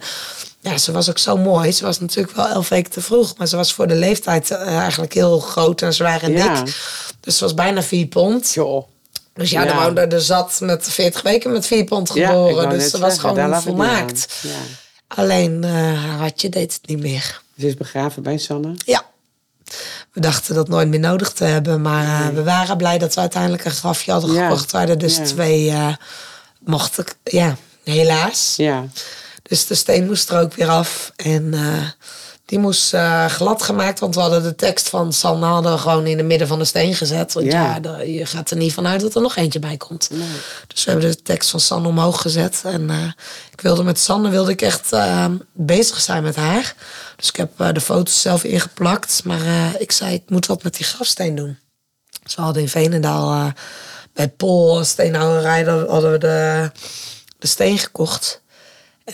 ja, 0.59 0.77
ze 0.77 0.91
was 0.91 1.09
ook 1.09 1.17
zo 1.17 1.37
mooi. 1.37 1.71
Ze 1.71 1.83
was 1.83 1.99
natuurlijk 1.99 2.35
wel 2.35 2.47
elf 2.47 2.69
weken 2.69 2.91
te 2.91 3.01
vroeg, 3.01 3.33
maar 3.37 3.47
ze 3.47 3.55
was 3.55 3.73
voor 3.73 3.87
de 3.87 3.95
leeftijd 3.95 4.51
eigenlijk 4.51 5.13
heel 5.13 5.39
groot 5.39 5.81
en 5.81 5.93
zwaar 5.93 6.21
en 6.23 6.31
Ja. 6.31 6.63
dik. 6.63 6.75
Dus 7.19 7.37
ze 7.37 7.43
was 7.43 7.53
bijna 7.53 7.81
vier 7.81 8.07
pond. 8.07 8.53
Joh. 8.53 8.87
Dus 9.39 9.49
ja, 9.49 9.63
Ja. 9.63 9.71
de 9.73 9.79
woonde 9.83 10.01
er 10.01 10.21
zat 10.21 10.59
met 10.61 10.89
40 10.89 11.21
weken 11.21 11.51
met 11.51 11.65
vier 11.67 11.83
pond 11.83 12.09
geboren. 12.09 12.69
dus 12.69 12.89
ze 12.89 12.97
was 12.99 13.13
zeggen, 13.13 13.29
gewoon 13.35 13.61
volmaakt. 13.61 14.27
Alleen 15.07 15.63
eh, 15.63 15.71
haar 15.71 16.17
hartje 16.17 16.49
deed 16.49 16.73
het 16.73 16.87
niet 16.87 16.99
meer. 16.99 17.41
Ze 17.59 17.67
is 17.67 17.73
begraven 17.73 18.23
bij 18.23 18.37
Sanne. 18.37 18.73
Ja. 18.85 19.05
We 20.13 20.19
dachten 20.21 20.55
dat 20.55 20.67
nooit 20.67 20.87
meer 20.87 20.99
nodig 20.99 21.31
te 21.31 21.43
hebben. 21.43 21.81
Maar 21.81 22.27
eh, 22.27 22.35
we 22.35 22.43
waren 22.43 22.77
blij 22.77 22.97
dat 22.97 23.13
we 23.13 23.19
uiteindelijk 23.21 23.65
een 23.65 23.71
grafje 23.71 24.11
hadden 24.11 24.33
Ja. 24.33 24.43
gekocht. 24.47 24.71
Waar 24.71 24.89
er 24.89 24.97
dus 24.97 25.17
Ja. 25.17 25.23
twee 25.23 25.69
eh, 25.69 25.93
mochten. 26.59 27.05
Ja, 27.23 27.55
helaas. 27.83 28.53
Ja. 28.57 28.85
Dus 29.43 29.67
de 29.67 29.75
steen 29.75 30.05
moest 30.05 30.29
er 30.29 30.39
ook 30.41 30.53
weer 30.53 30.67
af. 30.69 31.11
En 31.15 31.53
die 32.49 32.59
moest 32.59 32.93
eh, 32.93 33.25
glad 33.25 33.63
gemaakt. 33.63 33.99
Want 33.99 34.15
we 34.15 34.21
hadden 34.21 34.43
de 34.43 34.55
tekst 34.55 34.89
van 34.89 35.13
Sanne 35.13 35.45
hadden 35.45 35.71
we 35.71 35.77
gewoon 35.77 36.05
in 36.05 36.17
het 36.17 36.25
midden 36.25 36.47
van 36.47 36.59
de 36.59 36.65
steen 36.65 36.95
gezet. 36.95 37.33
Want 37.33 37.51
ja, 37.51 37.79
je 38.05 38.25
gaat 38.25 38.51
er 38.51 38.57
niet 38.57 38.73
vanuit 38.73 39.01
dat 39.01 39.15
er 39.15 39.21
nog 39.21 39.35
eentje 39.35 39.59
bij 39.59 39.77
komt. 39.77 40.09
Dus 40.67 40.83
we 40.83 40.91
hebben 40.91 41.11
de 41.11 41.21
tekst 41.21 41.49
van 41.49 41.59
Sanne 41.59 41.87
omhoog 41.87 42.21
gezet. 42.21 42.61
En 42.65 42.89
eh, 42.89 43.11
ik 43.51 43.61
wilde 43.61 43.83
met 43.83 43.99
Sanne 43.99 44.29
wilde 44.29 44.51
ik 44.51 44.61
echt 44.61 44.93
eh, 44.93 45.25
bezig 45.53 45.99
zijn 45.99 46.23
met 46.23 46.35
haar. 46.35 46.75
Dus 47.15 47.27
ik 47.27 47.35
heb 47.35 47.73
de 47.73 47.81
foto's 47.81 48.21
zelf 48.21 48.43
ingeplakt. 48.43 49.21
Maar 49.23 49.75
ik 49.77 49.91
zei, 49.91 50.13
ik 50.13 50.29
moet 50.29 50.45
wat 50.45 50.63
met 50.63 50.75
die 50.75 50.85
grafsteen 50.85 51.35
doen. 51.35 51.57
Dus 52.23 52.35
we 52.35 52.41
hadden 52.41 52.61
in 52.61 52.69
Veenendaal 52.69 53.53
bij 54.13 54.29
Pol 54.29 54.83
Steenhouwerij 54.83 55.63
hadden 55.63 56.11
we 56.11 56.17
de, 56.17 56.71
de 57.39 57.47
steen 57.47 57.77
gekocht. 57.77 58.41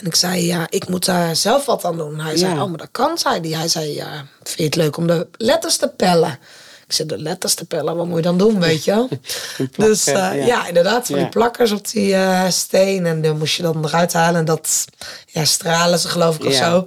En 0.00 0.06
ik 0.06 0.14
zei, 0.14 0.46
ja, 0.46 0.66
ik 0.68 0.88
moet 0.88 1.04
daar 1.04 1.36
zelf 1.36 1.64
wat 1.66 1.84
aan 1.84 1.96
doen. 1.96 2.20
Hij 2.20 2.36
zei, 2.36 2.52
oh, 2.60 2.68
maar 2.68 2.78
dat 2.78 2.88
kan, 2.90 3.18
zei 3.18 3.40
hij. 3.40 3.58
Hij 3.58 3.68
zei, 3.68 3.94
ja, 3.94 4.26
vind 4.42 4.58
je 4.58 4.64
het 4.64 4.74
leuk 4.76 4.96
om 4.96 5.06
de 5.06 5.26
letters 5.36 5.76
te 5.76 5.88
pellen? 5.88 6.38
Ik 6.86 6.92
zei, 6.92 7.08
de 7.08 7.18
letters 7.18 7.54
te 7.54 7.64
pellen, 7.64 7.96
wat 7.96 8.06
moet 8.06 8.16
je 8.16 8.22
dan 8.22 8.38
doen, 8.38 8.60
weet 8.60 8.84
je 8.84 8.90
wel? 8.90 9.08
Dus 9.86 10.06
eh, 10.06 10.14
ja. 10.14 10.32
ja. 10.32 10.66
inderdaad, 10.66 11.06
van 11.06 11.16
Ja. 11.16 11.22
die 11.22 11.30
plakkers 11.30 11.70
op 11.72 11.90
die 11.90 12.14
eh, 12.14 12.48
steen. 12.48 13.06
En 13.06 13.22
dan 13.22 13.38
moest 13.38 13.56
je 13.56 13.62
dan 13.62 13.84
eruit 13.86 14.12
halen. 14.12 14.38
En 14.40 14.44
dat 14.44 14.84
ja, 15.26 15.44
stralen 15.44 15.98
ze, 15.98 16.08
geloof 16.08 16.36
ik, 16.36 16.44
of 16.44 16.52
Ja, 16.52 16.70
zo. 16.70 16.86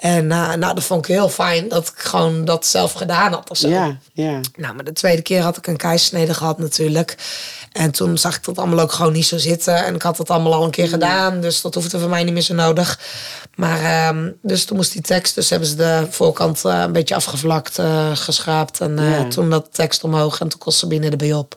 En 0.00 0.32
eh, 0.32 0.54
nou, 0.54 0.74
dat 0.74 0.84
vond 0.84 1.08
ik 1.08 1.14
heel 1.14 1.28
fijn, 1.28 1.68
dat 1.68 1.88
ik 1.88 1.98
gewoon 1.98 2.44
dat 2.44 2.66
zelf 2.66 2.92
gedaan 2.92 3.32
had 3.32 3.50
of 3.50 3.56
zo. 3.56 3.68
Ja, 3.68 3.96
ja. 4.12 4.40
Nou, 4.56 4.74
maar 4.74 4.84
de 4.84 4.92
tweede 4.92 5.22
keer 5.22 5.42
had 5.42 5.56
ik 5.56 5.66
een 5.66 5.76
keissnede 5.76 6.34
gehad 6.34 6.58
natuurlijk. 6.58 7.16
En 7.72 7.90
toen 7.90 8.18
zag 8.18 8.36
ik 8.36 8.44
dat 8.44 8.58
allemaal 8.58 8.80
ook 8.80 8.92
gewoon 8.92 9.12
niet 9.12 9.26
zo 9.26 9.38
zitten. 9.38 9.84
En 9.84 9.94
ik 9.94 10.02
had 10.02 10.16
dat 10.16 10.30
allemaal 10.30 10.54
al 10.54 10.64
een 10.64 10.70
keer 10.70 10.88
gedaan. 10.88 11.40
Dus 11.40 11.60
dat 11.60 11.74
hoefde 11.74 11.98
voor 11.98 12.08
mij 12.08 12.24
niet 12.24 12.32
meer 12.32 12.42
zo 12.42 12.54
nodig. 12.54 13.00
Maar 13.54 13.82
ehm, 13.84 14.30
dus 14.42 14.64
toen 14.64 14.76
moest 14.76 14.92
die 14.92 15.02
tekst. 15.02 15.34
Dus 15.34 15.50
hebben 15.50 15.68
ze 15.68 15.74
de 15.74 16.06
voorkant 16.10 16.64
eh, 16.64 16.80
een 16.80 16.92
beetje 16.92 17.14
afgevlakt, 17.14 17.78
eh, 17.78 18.10
geschraapt. 18.16 18.80
En 18.80 18.96
Ja. 18.96 19.24
toen 19.28 19.50
dat 19.50 19.66
tekst 19.72 20.04
omhoog. 20.04 20.40
En 20.40 20.48
toen 20.48 20.58
kon 20.58 20.72
Sabine 20.72 21.10
erbij 21.10 21.32
op. 21.32 21.56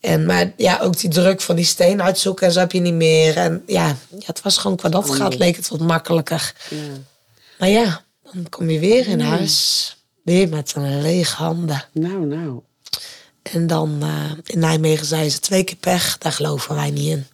En, 0.00 0.26
maar 0.26 0.52
ja, 0.56 0.78
ook 0.82 0.98
die 0.98 1.10
druk 1.10 1.40
van 1.40 1.56
die 1.56 1.64
steen 1.64 2.02
uitzoeken 2.02 2.46
en 2.46 2.52
zo 2.52 2.58
heb 2.58 2.72
je 2.72 2.80
niet 2.80 2.94
meer. 2.94 3.36
En 3.36 3.62
ja, 3.66 3.86
ja 3.86 3.94
het 4.26 4.42
was 4.42 4.56
gewoon 4.58 4.76
qua 4.76 4.88
dat 4.88 5.10
gaat, 5.10 5.38
leek 5.38 5.56
het 5.56 5.68
wat 5.68 5.80
makkelijker. 5.80 6.52
ja. 6.70 6.76
Maar 7.60 7.68
ja, 7.68 8.02
dan 8.32 8.48
kom 8.48 8.70
je 8.70 8.78
weer 8.78 9.06
in 9.06 9.20
huis. 9.20 9.96
Weer 10.22 10.48
met 10.48 10.72
een 10.76 11.02
lege 11.02 11.36
handen. 11.36 11.84
Nou, 11.92 12.26
nou. 12.26 12.60
En 13.42 13.66
dan 13.66 13.98
eh, 14.02 14.30
in 14.44 14.58
Nijmegen 14.58 15.06
zei 15.06 15.30
ze 15.30 15.38
twee 15.38 15.64
keer 15.64 15.76
pech, 15.76 16.18
daar 16.18 16.32
geloven 16.32 16.74
wij 16.74 16.90
niet 16.90 17.08
in. 17.08 17.26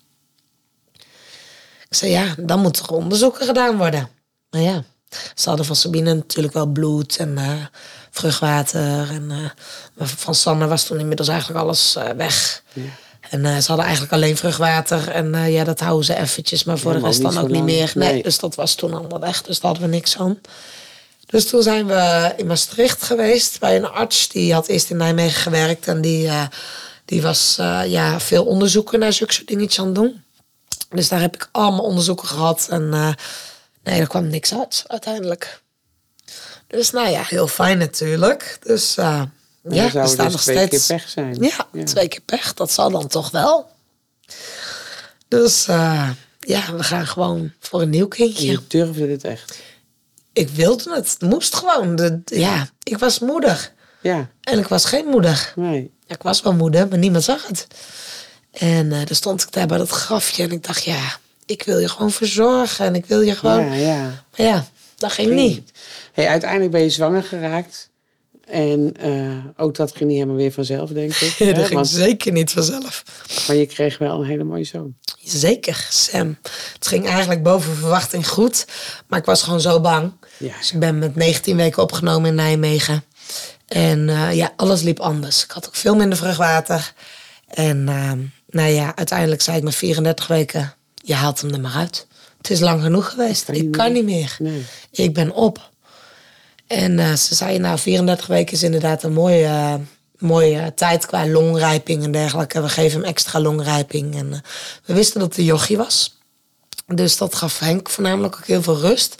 Ik 1.88 1.96
zei 1.96 2.10
ja, 2.10 2.34
dan 2.38 2.60
moet 2.60 2.78
er 2.78 2.90
onderzoeken 2.90 3.46
gedaan 3.46 3.76
worden. 3.76 4.08
Maar 4.50 4.60
ja, 4.60 4.84
ze 5.34 5.48
hadden 5.48 5.66
van 5.66 5.76
Sabine 5.76 6.14
natuurlijk 6.14 6.54
wel 6.54 6.66
bloed 6.66 7.16
en 7.16 7.38
eh, 7.38 7.64
vruchtwater. 8.10 9.10
En, 9.10 9.30
eh, 9.30 9.50
maar 9.94 10.08
van 10.08 10.34
Sanne 10.34 10.66
was 10.66 10.84
toen 10.84 10.98
inmiddels 10.98 11.28
eigenlijk 11.28 11.60
alles 11.60 11.96
weg. 12.16 12.62
En 13.30 13.44
eh, 13.44 13.56
ze 13.56 13.66
hadden 13.66 13.84
eigenlijk 13.84 14.12
alleen 14.12 14.36
vruchtwater. 14.36 15.08
En 15.08 15.34
eh, 15.34 15.52
ja, 15.52 15.64
dat 15.64 15.80
houden 15.80 16.04
ze 16.04 16.16
eventjes. 16.16 16.64
Maar 16.64 16.78
voor 16.78 16.92
de 16.92 16.98
rest 16.98 17.22
dan 17.22 17.38
ook 17.38 17.48
niet 17.48 17.62
meer. 17.62 17.92
Nee, 17.94 18.12
Nee. 18.12 18.22
dus 18.22 18.38
dat 18.38 18.54
was 18.54 18.74
toen 18.74 18.94
allemaal 18.94 19.20
weg. 19.20 19.42
Dus 19.42 19.60
daar 19.60 19.70
hadden 19.70 19.90
we 19.90 19.94
niks 19.94 20.18
aan. 20.18 20.40
Dus 21.26 21.48
toen 21.48 21.62
zijn 21.62 21.86
we 21.86 22.32
in 22.36 22.46
Maastricht 22.46 23.02
geweest 23.02 23.60
bij 23.60 23.76
een 23.76 23.88
arts. 23.88 24.28
Die 24.28 24.52
had 24.52 24.66
eerst 24.66 24.90
in 24.90 24.96
Nijmegen 24.96 25.40
gewerkt. 25.40 25.88
En 25.88 26.00
die, 26.00 26.26
eh, 26.26 26.46
die 27.04 27.22
was 27.22 27.54
ja, 27.86 28.20
veel 28.20 28.44
onderzoeken 28.44 28.98
naar 28.98 29.12
zulke 29.12 29.32
soort 29.32 29.48
dingetjes 29.48 29.78
aan 29.78 29.86
het 29.86 29.94
doen. 29.94 30.24
Dus 30.88 31.08
daar 31.08 31.20
heb 31.20 31.34
ik 31.34 31.48
allemaal 31.52 31.84
onderzoeken 31.84 32.28
gehad. 32.28 32.66
En 32.70 32.88
nee, 33.82 34.00
er 34.00 34.06
kwam 34.06 34.26
niks 34.26 34.54
uit 34.54 34.84
uiteindelijk. 34.86 35.60
Dus 36.66 36.90
nou 36.90 37.08
ja, 37.08 37.22
heel 37.22 37.48
fijn 37.48 37.78
natuurlijk. 37.78 38.58
Dus 38.62 38.96
Dan 39.68 39.74
ja, 39.74 39.90
zou 39.90 40.04
er 40.04 40.10
staan 40.10 40.24
dus 40.24 40.34
nog 40.34 40.42
twee 40.42 40.66
steeds... 40.66 40.86
keer 40.86 40.96
pech 40.96 41.08
zijn. 41.08 41.36
Ja, 41.40 41.84
twee 41.84 42.08
keer 42.08 42.20
pech. 42.20 42.54
Dat 42.54 42.72
zal 42.72 42.90
dan 42.90 43.06
toch 43.06 43.30
wel. 43.30 43.70
Dus 45.28 45.66
eh, 45.68 46.10
ja, 46.40 46.74
we 46.74 46.82
gaan 46.82 47.06
gewoon 47.06 47.52
voor 47.60 47.82
een 47.82 47.90
nieuw 47.90 48.08
kindje. 48.08 48.50
Je 48.50 48.60
durfde 48.68 49.06
dit 49.06 49.24
echt. 49.24 49.58
Ik 50.32 50.48
wilde 50.48 50.94
het. 50.94 51.16
Het 51.18 51.30
moest 51.30 51.54
gewoon. 51.54 51.96
De, 51.96 52.20
ja, 52.24 52.68
ik 52.82 52.98
was 52.98 53.18
moeder. 53.18 53.72
Ja, 54.00 54.30
En 54.42 54.58
ik 54.58 54.66
was 54.66 54.84
geen 54.84 55.06
moeder. 55.06 55.52
nee. 55.56 55.94
Ja, 56.06 56.14
ik 56.14 56.22
was 56.22 56.42
wel 56.42 56.52
moeder, 56.52 56.88
maar 56.88 56.98
niemand 56.98 57.24
zag 57.24 57.46
het. 57.46 57.66
En 58.50 58.92
eh 58.92 59.06
dan 59.06 59.16
stond 59.16 59.42
ik 59.42 59.52
daar 59.52 59.66
bij 59.66 59.78
dat 59.78 59.88
grafje 59.90 60.42
en 60.42 60.50
ik 60.52 60.66
dacht, 60.66 60.84
ja, 60.84 61.18
ik 61.46 61.62
wil 61.62 61.78
je 61.78 61.88
gewoon 61.88 62.10
verzorgen. 62.10 62.86
En 62.86 62.94
ik 62.94 63.06
wil 63.06 63.20
je 63.20 63.34
gewoon... 63.34 63.64
Ja, 63.64 63.74
ja. 63.74 64.02
Maar 64.36 64.46
ja, 64.46 64.66
dat 64.96 65.12
ging 65.12 65.32
niet. 65.32 65.70
Hey, 66.12 66.28
uiteindelijk 66.28 66.70
ben 66.70 66.82
je 66.82 66.90
zwanger 66.90 67.22
geraakt. 67.22 67.90
En 68.46 68.92
eh, 69.00 69.44
ook 69.56 69.74
dat 69.74 69.90
ging 69.96 70.08
niet 70.08 70.18
helemaal 70.18 70.36
weer 70.36 70.52
vanzelf, 70.52 70.90
denk 70.90 71.14
ik. 71.14 71.34
dat 71.38 71.48
hè? 71.48 71.62
ging 71.62 71.74
Want- 71.74 71.88
zeker 71.88 72.32
niet 72.32 72.50
vanzelf. 72.50 73.02
maar 73.46 73.56
je 73.56 73.66
kreeg 73.66 73.98
wel 73.98 74.20
een 74.20 74.26
hele 74.26 74.44
mooie 74.44 74.64
zoon. 74.64 74.94
Zeker, 75.22 75.86
Sam. 75.90 76.38
Het 76.72 76.86
ging 76.86 77.06
eigenlijk 77.06 77.42
boven 77.42 77.76
verwachting 77.76 78.28
goed. 78.28 78.66
Maar 79.06 79.18
ik 79.18 79.24
was 79.24 79.42
gewoon 79.42 79.60
zo 79.60 79.80
bang. 79.80 80.12
Ja. 80.36 80.56
Dus 80.58 80.72
ik 80.72 80.78
ben 80.78 80.98
met 80.98 81.14
19 81.16 81.56
weken 81.56 81.82
opgenomen 81.82 82.28
in 82.28 82.34
Nijmegen. 82.34 83.04
En 83.66 84.08
eh, 84.08 84.34
ja, 84.34 84.52
alles 84.56 84.82
liep 84.82 85.00
anders. 85.00 85.44
Ik 85.44 85.50
had 85.50 85.66
ook 85.66 85.74
veel 85.74 85.96
minder 85.96 86.18
vruchtwater. 86.18 86.92
En 87.48 87.88
eh, 87.88 88.12
nou 88.48 88.70
ja, 88.70 88.96
uiteindelijk 88.96 89.42
zei 89.42 89.56
ik 89.56 89.62
met 89.62 89.74
34 89.74 90.26
weken... 90.26 90.74
je 90.94 91.14
haalt 91.14 91.40
hem 91.40 91.52
er 91.52 91.60
maar 91.60 91.74
uit. 91.76 92.06
Het 92.36 92.50
is 92.50 92.60
lang 92.60 92.82
genoeg 92.82 93.10
geweest. 93.10 93.48
Ik 93.48 93.72
kan 93.72 93.92
niet 93.92 94.04
meer. 94.04 94.36
Nee. 94.38 94.64
Ik 94.90 95.14
ben 95.14 95.32
op. 95.32 95.70
En 96.66 96.98
eh, 96.98 97.12
ze 97.12 97.34
zei, 97.34 97.58
nou, 97.58 97.78
34 97.78 98.26
weken 98.26 98.54
is 98.54 98.62
inderdaad 98.62 99.02
een 99.02 99.12
mooie, 99.12 99.44
eh, 99.44 99.74
mooie 100.18 100.72
tijd 100.74 101.06
qua 101.06 101.26
longrijping 101.26 102.04
en 102.04 102.12
dergelijke. 102.12 102.62
We 102.62 102.68
geven 102.68 103.00
hem 103.00 103.08
extra 103.08 103.40
longrijping. 103.40 104.16
En 104.16 104.32
eh, 104.32 104.38
we 104.84 104.94
wisten 104.94 105.20
dat 105.20 105.28
het 105.28 105.38
een 105.38 105.44
jochie 105.44 105.76
was. 105.76 106.18
Dus 106.86 107.16
dat 107.16 107.34
gaf 107.34 107.58
Henk 107.58 107.90
voornamelijk 107.90 108.36
ook 108.36 108.46
heel 108.46 108.62
veel 108.62 108.78
rust. 108.80 109.16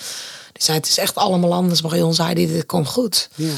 Die 0.53 0.63
zei, 0.63 0.77
het 0.77 0.89
is 0.89 0.99
echt 0.99 1.15
allemaal 1.15 1.55
anders. 1.55 1.83
Marion 1.83 2.15
zei, 2.15 2.35
die, 2.35 2.47
dit 2.47 2.67
komt 2.67 2.89
goed. 2.89 3.29
Ja. 3.35 3.55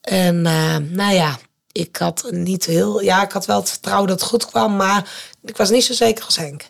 En 0.00 0.46
eh, 0.46 0.76
nou 0.76 1.14
ja, 1.14 1.38
ik 1.72 1.96
had 1.96 2.26
niet 2.30 2.64
heel... 2.64 3.02
Ja, 3.02 3.22
ik 3.22 3.32
had 3.32 3.46
wel 3.46 3.60
het 3.60 3.70
vertrouwen 3.70 4.08
dat 4.08 4.20
het 4.20 4.28
goed 4.28 4.46
kwam, 4.46 4.76
maar 4.76 5.10
ik 5.44 5.56
was 5.56 5.70
niet 5.70 5.84
zo 5.84 5.92
zeker 5.92 6.24
als 6.24 6.36
Henk. 6.36 6.68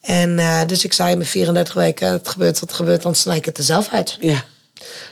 En 0.00 0.38
eh, 0.38 0.60
dus 0.66 0.84
ik 0.84 0.92
zei 0.92 1.16
met 1.16 1.28
34 1.28 1.74
weken, 1.74 2.12
het 2.12 2.28
gebeurt 2.28 2.60
wat 2.60 2.72
gebeurt, 2.72 3.02
dan 3.02 3.14
snij 3.14 3.36
ik 3.36 3.44
het 3.44 3.58
er 3.58 3.64
zelf 3.64 3.88
uit. 3.88 4.16
ja. 4.20 4.44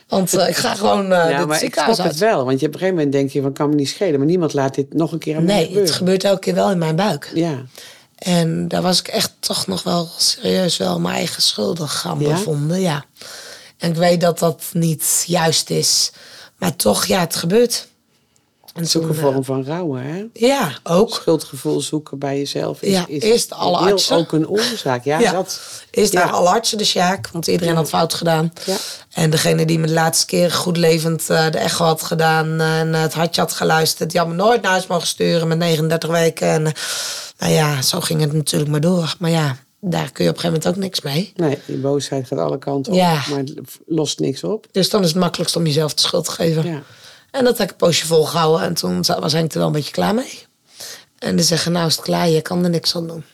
Want 0.09 0.35
eh, 0.35 0.49
ik 0.49 0.57
ga 0.57 0.75
gewoon 0.75 1.12
eh 1.12 1.31
ja, 1.31 1.39
dit 1.39 1.47
maar 1.47 1.57
ik 1.57 1.62
ziekenhuis 1.62 1.97
snap 1.97 2.09
het 2.09 2.19
wel. 2.19 2.45
Want 2.45 2.61
je 2.61 2.67
op 2.67 2.73
een 2.73 2.79
gegeven 2.79 2.97
moment 2.99 3.12
denk 3.12 3.31
je, 3.31 3.43
van 3.43 3.53
kan 3.53 3.69
me 3.69 3.75
niet 3.75 3.89
schelen. 3.89 4.19
Maar 4.19 4.27
niemand 4.29 4.53
laat 4.53 4.75
dit 4.75 4.93
nog 4.95 5.12
een 5.12 5.19
keer 5.19 5.37
aan 5.37 5.45
Nee, 5.45 5.61
gebeuren. 5.65 5.87
het 5.87 5.95
gebeurt 5.97 6.25
elke 6.25 6.41
keer 6.41 6.55
wel 6.55 6.71
in 6.71 6.79
mijn 6.79 6.97
buik. 6.97 7.31
Ja, 7.35 7.62
En 8.15 8.69
daar 8.69 8.83
was 8.83 8.99
ik 9.01 9.09
echt 9.09 9.33
toch 9.41 9.67
nog 9.67 9.83
wel 9.83 10.09
serieus 10.17 10.77
wel 10.77 11.01
mijn 11.01 11.15
eigen 11.17 11.43
schuldig 11.43 12.07
aan 12.07 12.21
Ja? 12.21 12.29
bevonden. 12.29 12.81
Ja. 12.81 13.05
En 13.79 13.91
ik 13.91 13.97
weet 13.97 14.21
dat 14.21 14.39
dat 14.39 14.62
niet 14.73 15.25
juist 15.27 15.71
is. 15.71 16.12
Maar 16.59 16.77
toch, 16.77 17.05
ja, 17.05 17.21
het 17.21 17.37
gebeurt. 17.37 17.87
En 18.75 18.83
is 18.83 18.97
ook 18.97 19.03
een 19.09 19.14
eh, 19.16 19.20
vorm 19.22 19.45
van 19.45 19.64
rouwen, 19.64 20.03
hè? 20.03 20.25
Ja, 20.33 20.72
ook. 20.83 21.14
Schuldgevoel 21.14 21.81
zoeken 21.81 22.18
bij 22.18 22.39
jezelf 22.39 22.83
is, 22.83 22.93
Ja, 22.93 23.05
is 23.09 23.22
eerst 23.22 23.53
alle 23.53 23.77
artsen. 23.77 24.16
ook 24.16 24.33
een 24.33 24.49
oorzaak. 24.49 25.05
Ja, 25.05 25.18
Ja. 25.27 25.33
dat. 25.33 25.61
Is 25.91 26.11
daar 26.11 26.27
Ja. 26.27 26.33
al 26.33 26.49
artsen 26.49 26.79
de 26.79 26.85
Sjaak, 26.85 27.29
want 27.33 27.47
iedereen 27.47 27.75
had 27.77 27.89
fout 27.89 28.14
gedaan. 28.14 28.53
Ja. 28.66 28.77
En 29.12 29.31
degene 29.31 29.64
die 29.66 29.79
me 29.79 29.87
de 29.87 29.93
laatste 29.93 30.27
keer 30.27 30.51
goed 30.53 30.77
levend 30.77 31.31
eh, 31.31 31.51
de 31.51 31.59
echo 31.59 31.85
had 31.85 32.03
gedaan 32.03 32.61
en 32.61 32.95
eh, 32.95 33.01
het 33.01 33.14
hartje 33.14 33.41
had 33.41 33.53
geluisterd, 33.53 34.11
die 34.11 34.20
had 34.20 34.29
me 34.29 34.35
nooit 34.35 34.62
naar 34.62 34.70
huis 34.70 34.87
mogen 34.87 35.07
sturen 35.07 35.49
met 35.49 35.59
39 35.59 36.11
weken. 36.11 36.49
En 36.49 36.66
eh, 36.66 36.72
nou 37.39 37.53
ja, 37.53 37.83
zo 37.83 38.01
ging 38.01 38.20
het 38.20 38.33
natuurlijk 38.33 38.70
maar 38.70 38.81
door. 38.81 39.14
Maar 39.18 39.31
ja, 39.31 39.57
daar 39.81 40.12
kun 40.12 40.25
je 40.25 40.31
op 40.31 40.37
een 40.37 40.41
gegeven 40.43 40.47
moment 40.53 40.66
ook 40.66 40.77
niks 40.77 41.01
mee. 41.01 41.33
Nee, 41.37 41.59
die 41.66 41.77
boosheid 41.77 42.27
gaat 42.27 42.39
alle 42.39 42.59
kanten 42.59 42.93
op, 42.93 42.99
maar 42.99 43.39
het 43.39 43.55
lost 43.87 44.18
niks 44.18 44.45
op. 44.45 44.66
Dus 44.72 44.91
dan 44.91 45.03
is 45.03 45.09
het 45.09 45.16
makkelijkst 45.18 45.57
om 45.57 45.66
jezelf 45.66 45.95
de 45.95 46.01
schuld 46.03 46.25
te 46.25 46.31
geven. 46.31 46.66
Ja. 46.66 46.83
En 47.35 47.45
dat 47.45 47.59
heb 47.59 47.66
ik 47.66 47.72
een 47.72 47.87
poosje 47.87 48.07
volgehouden. 48.07 48.66
En 48.66 48.74
toen 48.74 49.03
was 49.03 49.32
Henk 49.32 49.53
er 49.53 49.59
wel 49.59 49.66
een 49.66 49.72
beetje 49.72 49.93
klaar 49.93 50.14
mee. 50.14 50.47
En 51.18 51.37
die 51.37 51.45
zeggen, 51.45 51.72
nou 51.72 51.87
is 51.87 51.97
het 51.97 52.05
klaar, 52.05 52.28
je 52.28 52.43
kan 52.43 52.64
er 52.64 52.70
niks 52.70 52.97
aan 52.97 53.07
doen. 53.07 53.24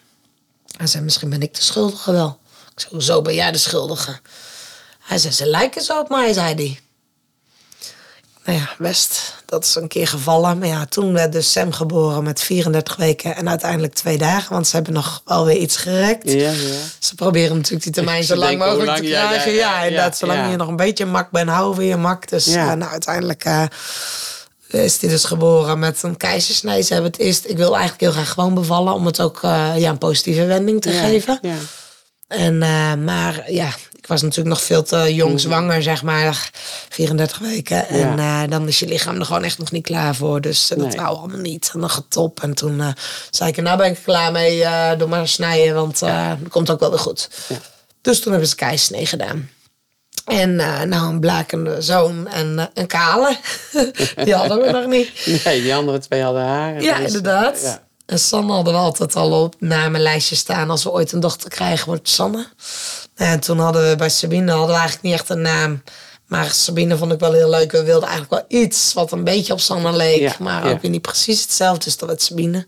Hij 0.76 0.86
zei, 0.86 1.04
misschien 1.04 1.30
ben 1.30 1.42
ik 1.42 1.54
de 1.54 1.62
schuldige 1.62 2.12
wel. 2.12 2.38
Ik 2.72 2.80
zei, 2.80 2.92
hoezo 2.92 3.22
ben 3.22 3.34
jij 3.34 3.52
de 3.52 3.58
schuldige? 3.58 4.20
Hij 5.00 5.18
zei, 5.18 5.32
ze 5.32 5.46
lijken 5.46 5.82
zo 5.82 6.00
op 6.00 6.08
mij, 6.08 6.32
zei 6.32 6.54
hij. 6.54 6.80
Nou 8.50 8.62
ja, 8.62 8.70
best. 8.78 9.34
Dat 9.46 9.64
is 9.64 9.74
een 9.74 9.88
keer 9.88 10.06
gevallen. 10.08 10.58
Maar 10.58 10.68
ja, 10.68 10.86
toen 10.86 11.12
werd 11.12 11.32
dus 11.32 11.52
Sam 11.52 11.72
geboren 11.72 12.22
met 12.22 12.40
34 12.42 12.96
weken 12.96 13.36
en 13.36 13.48
uiteindelijk 13.48 13.94
twee 13.94 14.18
dagen. 14.18 14.52
Want 14.52 14.66
ze 14.66 14.74
hebben 14.76 14.92
nog 14.92 15.22
wel 15.24 15.44
weer 15.44 15.56
iets 15.56 15.76
gerekt. 15.76 16.30
Ja, 16.30 16.50
ja. 16.50 16.52
Ze 16.98 17.14
proberen 17.14 17.56
natuurlijk 17.56 17.82
die 17.82 17.92
termijn 17.92 18.24
zo 18.24 18.36
lang 18.36 18.58
mogelijk 18.58 18.80
te 18.80 18.86
lang- 18.86 19.00
krijgen. 19.28 19.52
ja, 19.52 19.58
Ja, 19.78 19.82
inderdaad. 19.84 20.16
Zolang 20.18 20.50
je 20.50 20.56
nog 20.56 20.68
een 20.68 20.76
beetje 20.76 21.06
mak 21.06 21.30
bent, 21.30 21.48
houden 21.48 21.78
we 21.78 21.86
je 21.86 21.96
mak. 21.96 22.28
Dus 22.28 22.44
Ja. 22.44 22.70
eh, 22.70 22.76
nou, 22.76 22.90
uiteindelijk 22.90 23.44
eh, 23.44 23.64
is 24.68 25.00
hij 25.00 25.10
dus 25.10 25.24
geboren 25.24 25.78
met 25.78 26.02
een 26.02 26.16
keizersnee. 26.16 26.82
Ze 26.82 26.92
hebben 26.92 27.10
het 27.10 27.20
eerst... 27.20 27.44
Ik 27.48 27.56
wil 27.56 27.70
eigenlijk 27.72 28.00
heel 28.00 28.12
graag 28.12 28.30
gewoon 28.30 28.54
bevallen... 28.54 28.92
om 28.94 29.06
het 29.06 29.20
ook 29.20 29.42
eh, 29.42 29.72
ja, 29.76 29.90
een 29.90 29.98
positieve 29.98 30.44
wending 30.44 30.80
te 30.80 30.92
Ja, 30.92 31.00
geven. 31.04 31.38
Ja. 31.42 31.54
En, 32.28 32.58
maar 33.04 33.52
ja, 33.52 33.68
was 34.10 34.22
natuurlijk 34.22 34.48
nog 34.56 34.62
veel 34.62 34.82
te 34.82 35.14
jong 35.14 35.40
zwanger, 35.40 35.82
zeg 35.82 36.02
maar. 36.02 36.50
34 36.88 37.38
weken. 37.38 37.88
En 37.88 38.18
eh, 38.18 38.42
dan 38.48 38.68
is 38.68 38.78
je 38.78 38.86
lichaam 38.86 39.16
er 39.18 39.24
gewoon 39.24 39.44
echt 39.44 39.58
nog 39.58 39.70
niet 39.70 39.84
klaar 39.84 40.14
voor. 40.14 40.40
Dus 40.40 40.70
eh, 40.70 40.78
dat 40.78 40.86
Nee. 40.86 40.96
wou 40.96 41.16
allemaal 41.16 41.38
niet. 41.38 41.70
En 41.74 41.80
dan 41.80 41.90
getop. 41.90 42.42
En 42.42 42.54
toen 42.54 42.80
eh, 42.80 42.88
zei 43.30 43.50
ik, 43.50 43.56
nou 43.62 43.76
ben 43.78 43.86
ik 43.90 43.96
er 43.96 44.02
klaar 44.02 44.32
mee. 44.32 44.64
doe 44.98 45.08
maar 45.08 45.28
snijden, 45.28 45.74
want 45.74 45.98
dat 45.98 46.36
komt 46.48 46.70
ook 46.70 46.80
wel 46.80 46.90
weer 46.90 46.98
goed. 46.98 47.28
Ja. 47.48 47.56
Dus 48.02 48.20
toen 48.20 48.30
hebben 48.32 48.48
ze 48.48 48.54
keisnee 48.56 49.06
gedaan. 49.06 49.50
En 50.24 50.60
eh, 50.60 50.80
nou, 50.82 51.08
een 51.08 51.20
blakende 51.20 51.82
zoon 51.82 52.28
en 52.28 52.70
een 52.74 52.86
kale. 52.86 53.36
Die 54.24 54.34
hadden 54.34 54.60
we 54.60 54.70
nog 54.70 54.86
niet. 54.86 55.10
Nee, 55.44 55.62
die 55.62 55.74
andere 55.74 55.98
twee 55.98 56.22
hadden 56.22 56.42
haar. 56.42 56.82
Ja, 56.82 56.96
is- 56.98 57.06
inderdaad. 57.06 57.60
Ja. 57.62 57.82
En 58.06 58.18
Sanne 58.18 58.52
hadden 58.52 58.72
we 58.72 58.78
altijd 58.78 59.16
al 59.16 59.42
op 59.42 59.54
na 59.58 59.88
mijn 59.88 60.02
lijstje 60.02 60.36
staan. 60.36 60.70
Als 60.70 60.82
we 60.84 60.90
ooit 60.90 61.12
een 61.12 61.20
dochter 61.20 61.50
krijgen, 61.50 61.86
wordt 61.86 62.08
Sanne. 62.08 62.46
En 63.20 63.40
toen 63.40 63.58
hadden 63.58 63.88
we 63.88 63.96
bij 63.96 64.08
Sabine 64.08 64.50
hadden 64.50 64.68
we 64.68 64.80
eigenlijk 64.80 65.02
niet 65.02 65.12
echt 65.12 65.28
een 65.28 65.40
naam. 65.40 65.82
Maar 66.26 66.50
Sabine 66.50 66.96
vond 66.96 67.12
ik 67.12 67.20
wel 67.20 67.32
heel 67.32 67.50
leuk. 67.50 67.72
We 67.72 67.82
wilden 67.82 68.08
eigenlijk 68.08 68.48
wel 68.48 68.60
iets 68.62 68.92
wat 68.92 69.12
een 69.12 69.24
beetje 69.24 69.52
op 69.52 69.60
Sanne 69.60 69.92
leek. 69.92 70.20
Ja, 70.20 70.34
maar 70.38 70.64
ja. 70.66 70.70
ook 70.70 70.82
weer 70.82 70.90
niet 70.90 71.02
precies 71.02 71.42
hetzelfde. 71.42 71.84
Dus 71.84 71.96
dat 71.96 72.08
werd 72.08 72.22
Sabine. 72.22 72.66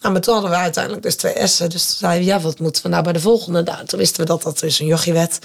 Nou, 0.00 0.12
maar 0.12 0.22
toen 0.22 0.34
hadden 0.34 0.50
we 0.50 0.56
uiteindelijk 0.56 1.02
dus 1.02 1.16
twee 1.16 1.46
S'en. 1.46 1.70
Dus 1.70 1.86
toen 1.86 1.96
zeiden 1.96 2.26
we, 2.26 2.32
ja, 2.32 2.40
wat 2.40 2.58
moeten 2.58 2.82
we 2.82 2.88
nou 2.88 3.02
bij 3.02 3.12
de 3.12 3.20
volgende? 3.20 3.62
Nou, 3.62 3.84
toen 3.84 3.98
wisten 3.98 4.20
we 4.20 4.26
dat 4.26 4.42
dat 4.42 4.58
dus 4.58 4.78
een 4.78 4.86
jochie 4.86 5.12
werd. 5.12 5.38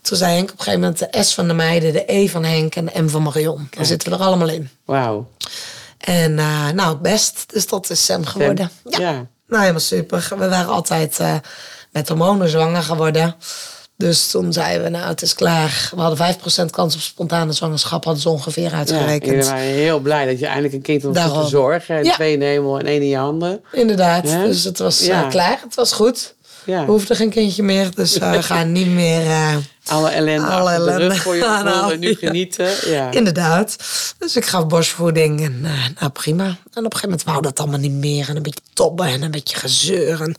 Toen 0.00 0.16
zei 0.16 0.34
Henk 0.34 0.50
op 0.50 0.58
een 0.58 0.64
gegeven 0.64 0.80
moment 0.80 0.98
de 0.98 1.22
S 1.22 1.34
van 1.34 1.48
de 1.48 1.54
meiden, 1.54 1.92
de 1.92 2.12
E 2.12 2.28
van 2.28 2.44
Henk 2.44 2.74
en 2.74 2.84
de 2.84 3.02
M 3.02 3.08
van 3.08 3.22
Marion. 3.22 3.68
Dan 3.70 3.86
zitten 3.86 4.10
we 4.10 4.16
er 4.16 4.22
allemaal 4.22 4.48
in. 4.48 4.70
Wauw. 4.84 5.28
En 5.98 6.38
eh, 6.38 6.68
nou, 6.68 6.96
best. 6.96 7.44
Dus 7.46 7.66
dat 7.66 7.90
is 7.90 8.04
Sam 8.04 8.24
geworden. 8.24 8.70
Ja. 8.84 8.98
ja. 8.98 9.26
Nou, 9.46 9.60
helemaal 9.60 9.80
super. 9.80 10.28
We 10.38 10.48
waren 10.48 10.72
altijd 10.72 11.18
eh, 11.18 11.34
met 11.94 12.08
hormonen 12.08 12.48
zwanger 12.48 12.82
geworden. 12.82 13.34
Dus 13.96 14.30
toen 14.30 14.52
zeiden 14.52 14.82
we, 14.82 14.88
nou, 14.88 15.06
het 15.08 15.22
is 15.22 15.34
klaar. 15.34 15.90
We 15.94 16.00
hadden 16.00 16.34
5% 16.36 16.70
kans 16.70 16.94
op 16.94 17.00
spontane 17.00 17.52
zwangerschap, 17.52 18.04
hadden 18.04 18.22
ze 18.22 18.28
ongeveer 18.28 18.70
Ja, 18.70 18.76
uitgerekend. 18.76 19.24
jullie 19.30 19.44
waren 19.44 19.60
heel 19.64 19.98
blij 20.00 20.26
dat 20.26 20.38
je 20.38 20.46
eindelijk 20.46 20.74
een 20.74 20.82
kind 20.82 21.14
Daarom. 21.14 21.42
te 21.42 21.48
zorgen. 21.48 21.96
En 21.96 22.04
Ja. 22.04 22.12
twee 22.14 22.32
in 22.32 22.38
de 22.38 22.44
hemel 22.44 22.78
en 22.78 22.86
één 22.86 23.02
in 23.02 23.08
je 23.08 23.16
handen. 23.16 23.60
Inderdaad. 23.72 24.28
Ja? 24.28 24.44
Dus 24.44 24.64
het 24.64 24.78
was 24.78 25.00
eh, 25.00 25.06
Ja. 25.06 25.22
klaar. 25.22 25.58
Het 25.64 25.74
was 25.74 25.92
goed. 25.92 26.34
Ja. 26.64 26.84
We 26.84 26.90
hoefden 26.90 27.16
geen 27.16 27.30
kindje 27.30 27.62
meer. 27.62 27.94
Dus 27.94 28.18
eh, 28.18 28.30
we 28.30 28.42
gaan 28.42 28.72
niet 28.72 28.86
meer... 28.88 29.20
eh, 29.26 29.56
Alle 29.86 30.08
ellende 30.10 30.46
Alle 30.46 30.70
de 30.70 30.74
ellende. 30.76 31.06
rug 31.06 31.22
voor 31.22 31.34
je 31.36 31.42
gevoel 31.42 31.92
en 31.92 31.98
nu 31.98 32.08
ja. 32.08 32.14
genieten. 32.18 32.68
Ja. 32.90 33.10
Inderdaad. 33.10 33.76
Dus 34.18 34.36
ik 34.36 34.44
gaf 34.46 34.66
borstvoeding 34.66 35.40
en 35.44 35.60
nou 36.00 36.10
prima. 36.12 36.44
En 36.44 36.50
op 36.54 36.74
een 36.74 36.82
gegeven 36.84 37.08
moment 37.08 37.24
wou 37.24 37.42
dat 37.42 37.58
allemaal 37.60 37.78
niet 37.78 37.92
meer. 37.92 38.28
En 38.28 38.36
een 38.36 38.42
beetje 38.42 38.60
tobben 38.72 39.06
en 39.06 39.22
een 39.22 39.30
beetje 39.30 39.56
gezeur. 39.56 40.34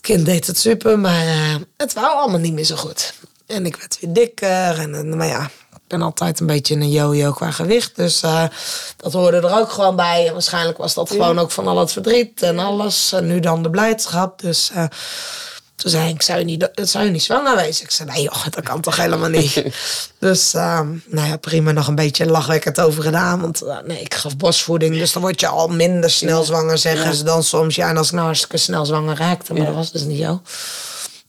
Het 0.00 0.08
kind 0.10 0.26
deed 0.26 0.46
het 0.46 0.58
super, 0.58 0.98
maar 0.98 1.26
eh, 1.26 1.54
het 1.76 1.92
wou 1.92 2.16
allemaal 2.16 2.40
niet 2.40 2.52
meer 2.52 2.64
zo 2.64 2.76
goed. 2.76 3.14
En 3.46 3.66
ik 3.66 3.76
werd 3.76 3.98
weer 4.00 4.12
dikker. 4.12 4.78
En, 4.78 4.94
en, 4.94 5.16
maar 5.16 5.26
ja, 5.26 5.50
ben 5.90 6.02
altijd 6.02 6.40
een 6.40 6.46
beetje 6.46 6.74
een 6.74 6.90
yo-yo 6.90 7.32
qua 7.32 7.50
gewicht. 7.50 7.96
Dus 7.96 8.22
eh, 8.22 8.44
dat 8.96 9.12
hoorde 9.12 9.36
er 9.36 9.58
ook 9.58 9.70
gewoon 9.70 9.96
bij. 9.96 10.26
En 10.26 10.32
waarschijnlijk 10.32 10.78
was 10.78 10.94
dat 10.94 11.10
gewoon 11.10 11.38
ook 11.38 11.50
van 11.50 11.66
al 11.66 11.78
het 11.78 11.92
verdriet 11.92 12.42
en 12.42 12.58
alles. 12.58 13.12
En 13.12 13.26
nu 13.26 13.40
dan 13.40 13.62
de 13.62 13.70
blijdschap. 13.70 14.40
Dus 14.40 14.70
uh, 14.76 14.84
toen 15.80 15.90
zei 15.90 16.08
ik, 16.08 16.22
zou 16.22 16.38
je, 16.38 16.44
niet, 16.44 16.70
zou 16.74 17.04
je 17.04 17.10
niet 17.10 17.22
zwanger 17.22 17.56
wezen? 17.56 17.84
Ik 17.84 17.90
zei, 17.90 18.10
nee 18.10 18.22
joh, 18.22 18.44
dat 18.50 18.64
kan 18.64 18.80
toch 18.80 18.96
helemaal 18.96 19.28
niet. 19.28 19.64
dus 20.18 20.54
uh, 20.54 20.80
nou 21.06 21.28
ja, 21.28 21.36
prima 21.36 21.72
nog 21.72 21.86
een 21.86 21.94
beetje 21.94 22.26
lachwekkend 22.26 22.80
over 22.80 23.02
gedaan. 23.02 23.40
Want 23.40 23.62
uh, 23.62 23.78
nee, 23.86 24.00
ik 24.00 24.14
gaf 24.14 24.36
bosvoeding. 24.36 24.98
Dus 24.98 25.12
dan 25.12 25.22
word 25.22 25.40
je 25.40 25.46
al 25.46 25.68
minder 25.68 26.10
snel 26.10 26.42
zwanger, 26.42 26.78
zeggen 26.78 27.06
ja. 27.06 27.12
ze 27.12 27.24
dan 27.24 27.42
soms. 27.42 27.74
Ja, 27.74 27.88
en 27.88 27.96
als 27.96 28.06
ik 28.06 28.12
nou 28.12 28.24
hartstikke 28.24 28.56
snel 28.56 28.84
zwanger 28.84 29.16
raakte. 29.16 29.52
Maar 29.52 29.62
ja. 29.62 29.66
dat 29.66 29.76
was 29.76 29.92
dus 29.92 30.02
niet 30.02 30.22
zo. 30.22 30.42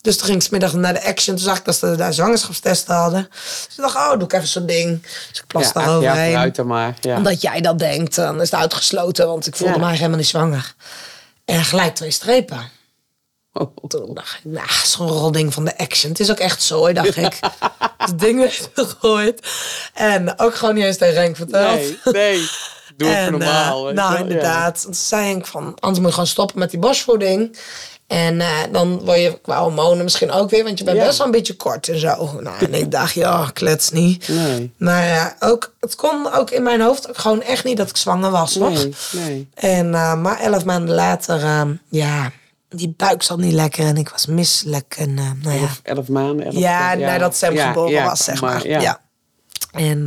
Dus 0.02 0.18
toen 0.18 0.28
ging 0.28 0.44
ik 0.44 0.52
middag 0.52 0.74
naar 0.74 0.94
de 0.94 1.04
Action. 1.04 1.36
Toen 1.36 1.46
zag 1.46 1.58
ik 1.58 1.66
dat 1.66 1.76
ze 1.76 1.96
daar 1.96 2.14
zwangerschapstesten 2.14 2.96
hadden. 2.96 3.28
Dus 3.66 3.76
ik 3.78 3.84
dacht, 3.84 3.96
oh, 3.96 4.12
doe 4.12 4.24
ik 4.24 4.34
even 4.34 4.48
zo'n 4.48 4.66
ding. 4.66 5.02
Dus 5.02 5.40
ik 5.40 5.48
plas 5.48 5.72
ja, 5.74 5.88
overheen. 5.88 6.32
Ja, 6.32 6.52
er 6.54 6.66
maar. 6.66 6.96
Ja. 7.02 7.18
Omdat 7.18 7.42
jij 7.42 7.62
dat 7.62 7.80
denkt, 7.80 8.16
dan 8.16 8.42
is 8.42 8.52
het 8.52 8.60
uitgesloten. 8.60 9.28
Want 9.28 9.48
ik 9.48 9.56
voelde 9.56 9.74
ja. 9.74 9.80
mij 9.80 9.96
helemaal 9.96 10.18
niet 10.18 10.28
zwanger. 10.28 10.74
En 11.46 11.64
gelijk 11.64 11.96
twee 11.96 12.12
strepen. 12.12 12.80
Oh. 13.54 13.78
Toen 13.88 14.14
dacht 14.14 14.40
ik, 14.44 14.52
nou, 14.52 14.68
zo'n 14.84 15.08
rolding 15.08 15.54
van 15.54 15.66
de 15.66 15.78
Action. 15.78 16.12
Het 16.12 16.20
is 16.20 16.32
ook 16.32 16.40
echt 16.40 16.64
zo, 16.64 16.94
dacht 16.94 17.16
ik. 17.16 17.40
Het 17.98 18.20
ding 18.20 18.40
werd 18.40 18.70
gegooid. 18.74 19.48
En 19.94 20.40
ook 20.40 20.56
gewoon 20.56 20.76
niet 20.76 20.84
eens 20.84 20.98
tegen 20.98 21.14
Renk 21.14 21.36
verteld. 21.36 21.80
Nee, 21.80 21.98
nee. 22.04 22.50
Doe 22.98 23.10
het 23.10 23.18
en, 23.18 23.32
normaal. 23.32 23.90
Uh, 23.90 23.96
nou, 23.96 24.18
inderdaad. 24.18 24.82
Toen 24.82 24.94
zei 24.94 25.36
ik 25.36 25.46
van, 25.46 25.76
anders 25.80 26.00
moet 26.00 26.08
je 26.08 26.14
gewoon 26.14 26.28
stoppen 26.28 26.60
met 26.60 26.72
die 26.72 26.80
bosvoeding. 26.80 27.58
En 28.08 28.36
uh, 28.36 28.48
dan 28.72 29.00
word 29.06 29.20
je 29.20 29.40
qua 29.42 29.62
hormonen 29.62 30.04
misschien 30.04 30.32
ook 30.32 30.50
weer, 30.50 30.64
want 30.64 30.78
je 30.78 30.84
bent 30.84 30.98
ja. 30.98 31.06
best 31.06 31.18
wel 31.18 31.26
een 31.26 31.34
beetje 31.34 31.56
kort 31.56 31.88
en 31.88 32.00
zo. 32.00 32.40
Nou, 32.42 32.56
en 32.60 32.74
ik 32.74 32.92
dacht, 32.92 33.14
ja, 33.14 33.50
klets 33.54 33.90
niet. 33.90 34.28
Nee. 34.28 34.74
Maar 34.78 35.08
uh, 35.08 35.50
ook, 35.50 35.74
het 35.80 35.96
kon 35.96 36.34
ook 36.34 36.50
in 36.50 36.64
mijn 36.64 36.82
hoofd 36.82 37.10
ook 37.10 37.18
gewoon 37.18 37.42
echt 37.42 37.64
niet 37.64 37.78
dat 37.78 37.90
ik 37.90 37.98
zwanger 37.98 38.32
was, 38.32 38.56
nee, 38.56 38.70
nog. 38.70 39.12
Nee. 39.12 39.50
En, 39.54 39.90
maar 40.22 40.40
elf 40.40 40.66
maanden 40.66 40.96
later, 40.96 41.68
ja, 41.90 42.32
die 42.76 42.94
buik 42.98 43.24
zat 43.24 43.38
niet 43.38 43.54
lekker 43.54 43.86
en 43.86 43.98
ik 43.98 44.10
was 44.10 44.26
misselijk. 44.26 44.96
En, 44.98 45.14
nou 45.14 45.52
ja. 45.52 45.60
Elf, 45.60 45.80
elf 45.84 46.08
maanden? 46.08 46.46
Elf, 46.46 46.56
ja, 46.56 46.92
ja, 46.92 47.08
nadat 47.08 47.36
Sam 47.38 47.54
ja, 47.54 47.68
geboren 47.68 47.92
ja, 47.92 48.06
was, 48.06 48.24
zeg 48.24 48.42
maar. 48.42 48.54
maar 48.54 48.82
ja. 48.82 49.02
En 49.72 50.06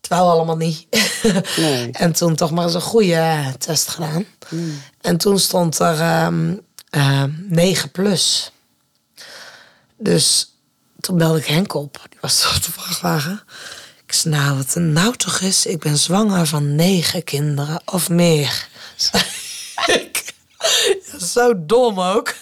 het 0.00 0.08
wou 0.08 0.30
allemaal 0.30 0.56
niet. 0.56 0.86
Nee. 1.56 1.90
en 1.92 2.12
toen 2.12 2.34
toch 2.34 2.50
maar 2.50 2.64
eens 2.64 2.74
een 2.74 2.80
goede 2.80 3.54
test 3.58 3.88
gedaan. 3.88 4.24
Mm. 4.48 4.80
En 5.00 5.16
toen 5.16 5.38
stond 5.38 5.78
er 5.78 6.24
um, 6.26 6.60
uh, 6.90 7.24
9 7.48 7.90
plus. 7.90 8.52
Dus 9.98 10.54
toen 11.00 11.18
belde 11.18 11.38
ik 11.38 11.46
Henk 11.46 11.74
op. 11.74 12.06
Die 12.08 12.18
was 12.20 12.54
op 12.56 12.62
de 12.64 12.72
vrachtwagen. 12.72 13.42
Ik 14.06 14.12
zei, 14.12 14.34
nou, 14.34 14.56
wat 14.56 14.74
een 14.74 14.92
nou 14.92 15.16
toch 15.16 15.40
is. 15.40 15.66
Ik 15.66 15.78
ben 15.78 15.96
zwanger 15.98 16.46
van 16.46 16.74
negen 16.74 17.24
kinderen 17.24 17.80
of 17.84 18.08
meer. 18.08 18.68
ik, 19.86 20.32
ja, 20.58 21.26
zo 21.32 21.52
dom 21.56 22.00
ook. 22.00 22.34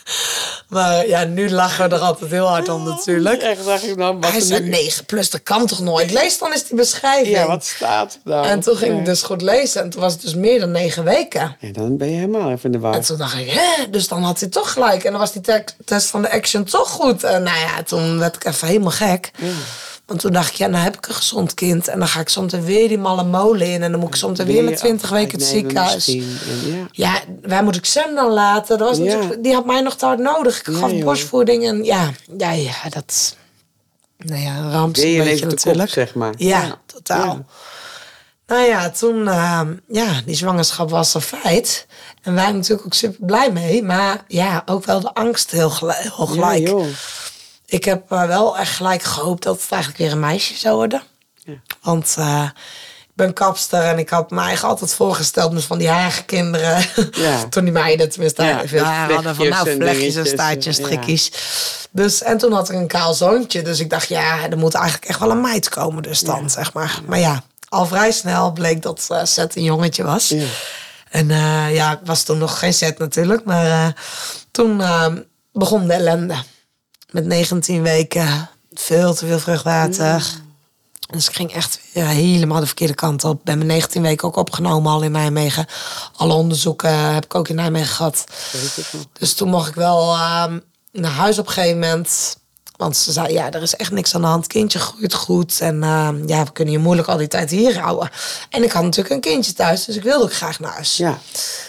Maar 0.68 1.06
ja, 1.06 1.24
nu 1.24 1.50
lachen 1.50 1.88
we 1.88 1.94
er 1.94 2.00
altijd 2.02 2.30
heel 2.30 2.46
hard 2.46 2.68
om 2.68 2.82
natuurlijk. 2.84 3.42
Echt, 3.42 3.64
dacht 3.64 3.82
ik 3.86 3.96
nou, 3.96 4.16
Hij 4.26 4.40
zei 4.40 4.60
nu- 4.62 4.68
9 4.68 5.04
plus, 5.04 5.30
dat 5.30 5.42
kan 5.42 5.66
toch 5.66 5.80
nooit? 5.80 6.10
Lees 6.12 6.38
dan 6.38 6.52
eens 6.52 6.64
die 6.64 6.76
beschrijving. 6.76 7.36
Ja, 7.36 7.46
wat 7.46 7.64
staat 7.64 8.18
nou? 8.24 8.46
En 8.46 8.60
toen 8.60 8.76
ging 8.76 8.98
ik 8.98 9.04
dus 9.04 9.22
goed 9.22 9.42
lezen. 9.42 9.82
En 9.82 9.90
toen 9.90 10.00
was 10.00 10.12
het 10.12 10.22
dus 10.22 10.34
meer 10.34 10.60
dan 10.60 10.70
negen 10.70 11.04
weken. 11.04 11.56
Ja, 11.60 11.72
dan 11.72 11.96
ben 11.96 12.10
je 12.10 12.14
helemaal 12.16 12.50
even 12.50 12.64
in 12.64 12.72
de 12.72 12.78
war. 12.78 12.94
En 12.94 13.00
toen 13.02 13.16
dacht 13.18 13.38
ik, 13.38 13.50
hè? 13.50 13.90
Dus 13.90 14.08
dan 14.08 14.22
had 14.22 14.40
hij 14.40 14.48
toch 14.48 14.72
gelijk. 14.72 15.04
En 15.04 15.10
dan 15.10 15.20
was 15.20 15.32
die 15.32 15.42
te- 15.42 15.64
test 15.84 16.06
van 16.06 16.22
de 16.22 16.30
Action 16.30 16.64
toch 16.64 16.88
goed. 16.88 17.24
En 17.24 17.42
nou 17.42 17.58
ja, 17.58 17.82
toen 17.82 18.18
werd 18.18 18.34
ik 18.36 18.44
even 18.44 18.66
helemaal 18.68 18.90
gek. 18.90 19.30
Want 20.06 20.20
toen 20.20 20.32
dacht 20.32 20.48
ik, 20.48 20.54
ja, 20.54 20.66
nou 20.66 20.84
heb 20.84 20.96
ik 20.96 21.06
een 21.08 21.14
gezond 21.14 21.54
kind. 21.54 21.88
En 21.88 21.98
dan 21.98 22.08
ga 22.08 22.20
ik 22.20 22.28
soms 22.28 22.52
weer 22.52 22.88
die 22.88 22.98
malle 22.98 23.24
molen 23.24 23.66
in. 23.66 23.82
En 23.82 23.90
dan 23.90 24.00
moet 24.00 24.08
ik 24.08 24.14
soms 24.14 24.38
weer 24.42 24.64
met 24.64 24.76
20 24.76 25.10
weken 25.10 25.38
het 25.38 25.46
ziekenhuis. 25.48 26.08
En 26.08 26.24
ja. 26.66 26.86
Ja, 26.92 27.20
waar 27.42 27.64
moet 27.64 27.76
ik 27.76 27.84
Sam 27.84 28.14
dan 28.14 28.30
laten? 28.32 28.78
Dat 28.78 28.88
was 28.88 28.98
Ja. 28.98 29.20
die 29.42 29.54
had 29.54 29.66
mij 29.66 29.80
nog 29.80 29.94
te 29.96 30.04
hard 30.06 30.18
nodig. 30.18 30.58
Ik 30.58 30.74
gaf 30.76 30.98
borstvoeding 30.98 31.64
en 31.66 31.84
ja, 31.84 32.10
ja, 32.38 32.50
ja, 32.50 32.72
dat... 32.90 33.36
Nou 34.18 34.40
ja, 34.42 34.56
een 34.56 34.70
ramp 34.72 34.94
beetje 34.94 35.40
kop, 35.40 35.50
natuurlijk. 35.50 35.90
zeg 35.90 36.14
maar. 36.14 36.34
Ja, 36.36 36.80
totaal. 36.86 37.44
Nou 38.46 38.62
ja, 38.66 38.90
toen, 38.90 39.16
uh, 39.22 39.60
ja, 39.88 40.20
die 40.24 40.34
zwangerschap 40.34 40.90
was 40.90 41.14
een 41.14 41.20
feit. 41.20 41.86
En 42.22 42.34
wij 42.34 42.52
natuurlijk 42.52 42.86
ook 42.86 42.94
super 42.94 43.26
blij 43.26 43.52
mee. 43.52 43.82
Maar 43.82 44.24
ja, 44.28 44.62
ook 44.66 44.84
wel 44.84 45.00
de 45.00 45.14
angst 45.14 45.50
heel, 45.50 45.70
gel- 45.70 45.88
heel 45.90 46.26
gelijk. 46.26 46.68
Ja, 47.66 47.76
ik 47.76 47.84
heb 47.84 48.12
uh, 48.12 48.26
wel 48.26 48.58
echt 48.58 48.72
gelijk 48.72 49.02
gehoopt 49.02 49.42
dat 49.42 49.60
het 49.60 49.70
eigenlijk 49.70 50.02
weer 50.02 50.12
een 50.12 50.20
meisje 50.20 50.54
zou 50.54 50.76
worden. 50.76 51.02
Ja. 51.44 51.54
Want 51.82 52.16
uh, 52.18 52.48
ik 52.98 53.12
ben 53.14 53.32
kapster 53.32 53.82
en 53.82 53.98
ik 53.98 54.08
had 54.08 54.30
me 54.30 54.40
eigenlijk 54.40 54.68
altijd 54.68 54.94
voorgesteld 54.94 55.52
met 55.52 55.64
van 55.64 55.78
die 55.78 55.88
hagenkinderen. 55.88 56.84
Ja. 57.12 57.48
Toen 57.48 57.64
die 57.64 57.72
meiden 57.72 58.10
tenminste 58.10 58.42
Ja, 58.42 58.66
veel 58.66 58.84
haar 58.84 59.12
hadden. 59.12 59.34
Van 59.34 59.48
nou, 59.48 59.62
vlechtjes 59.64 59.88
en 59.88 59.98
dingetjes, 59.98 60.28
staartjes, 60.28 60.76
ja. 60.76 60.84
strikjes. 60.84 61.30
Dus, 61.90 62.22
en 62.22 62.38
toen 62.38 62.52
had 62.52 62.70
ik 62.70 62.76
een 62.76 62.86
kaal 62.86 63.14
zoontje. 63.14 63.62
Dus 63.62 63.80
ik 63.80 63.90
dacht, 63.90 64.08
ja, 64.08 64.50
er 64.50 64.58
moet 64.58 64.74
eigenlijk 64.74 65.04
echt 65.04 65.18
wel 65.18 65.30
een 65.30 65.40
meid 65.40 65.68
komen 65.68 66.02
dus 66.02 66.20
dan, 66.20 66.50
zeg 66.50 66.72
maar. 66.72 67.00
Maar 67.06 67.18
ja, 67.18 67.42
al 67.68 67.86
vrij 67.86 68.10
snel 68.10 68.52
bleek 68.52 68.82
dat 68.82 69.08
uh, 69.12 69.20
Seth 69.24 69.56
een 69.56 69.62
jongetje 69.62 70.04
was. 70.04 70.28
Ja. 70.28 70.44
En 71.10 71.28
uh, 71.28 71.74
ja, 71.74 71.92
ik 71.92 71.98
was 72.04 72.22
toen 72.22 72.38
nog 72.38 72.58
geen 72.58 72.74
set 72.74 72.98
natuurlijk. 72.98 73.44
Maar 73.44 73.66
uh, 73.66 73.86
toen 74.50 74.82
begon 75.52 75.86
de 75.86 75.92
ellende. 75.92 76.34
Met 77.16 77.26
19 77.26 77.82
weken, 77.82 78.48
veel 78.74 79.14
te 79.14 79.26
veel 79.26 79.38
vruchtwater. 79.38 80.26
Dus 81.10 81.28
ik 81.28 81.34
ging 81.34 81.52
echt 81.52 81.80
weer 81.92 82.06
helemaal 82.06 82.60
de 82.60 82.66
verkeerde 82.66 82.94
kant 82.94 83.24
op. 83.24 83.40
Ben 83.44 83.56
mijn 83.56 83.68
19 83.68 84.02
weken 84.02 84.28
ook 84.28 84.36
opgenomen 84.36 84.92
al 84.92 85.02
in 85.02 85.12
Nijmegen. 85.12 85.66
Alle 86.16 86.32
onderzoeken 86.32 87.14
heb 87.14 87.24
ik 87.24 87.34
ook 87.34 87.48
in 87.48 87.54
Nijmegen 87.54 87.94
gehad. 87.94 88.24
Dus 89.18 89.34
toen 89.34 89.48
mocht 89.48 89.68
ik 89.68 89.74
wel 89.74 90.12
ehm, 90.14 90.58
naar 90.92 91.10
huis 91.10 91.38
op 91.38 91.46
een 91.46 91.52
gegeven 91.52 91.78
moment. 91.78 92.36
Want 92.76 92.96
ze 92.96 93.12
zei, 93.12 93.32
ja, 93.32 93.50
er 93.50 93.62
is 93.62 93.74
echt 93.76 93.90
niks 93.90 94.14
aan 94.14 94.20
de 94.20 94.26
hand. 94.26 94.46
Kindje 94.46 94.78
groeit 94.78 95.14
goed. 95.14 95.60
En 95.60 95.82
ehm, 95.82 96.28
ja, 96.28 96.44
we 96.44 96.52
kunnen 96.52 96.74
je 96.74 96.80
moeilijk 96.80 97.08
al 97.08 97.16
die 97.16 97.28
tijd 97.28 97.50
hier 97.50 97.78
houden. 97.80 98.10
En 98.50 98.62
ik 98.62 98.72
had 98.72 98.82
natuurlijk 98.82 99.14
een 99.14 99.20
kindje 99.20 99.52
thuis, 99.52 99.84
dus 99.84 99.96
ik 99.96 100.02
wilde 100.02 100.24
ook 100.24 100.34
graag 100.34 100.60
naar 100.60 100.72
huis. 100.72 100.96
Ja, 100.96 101.08
een 101.10 101.16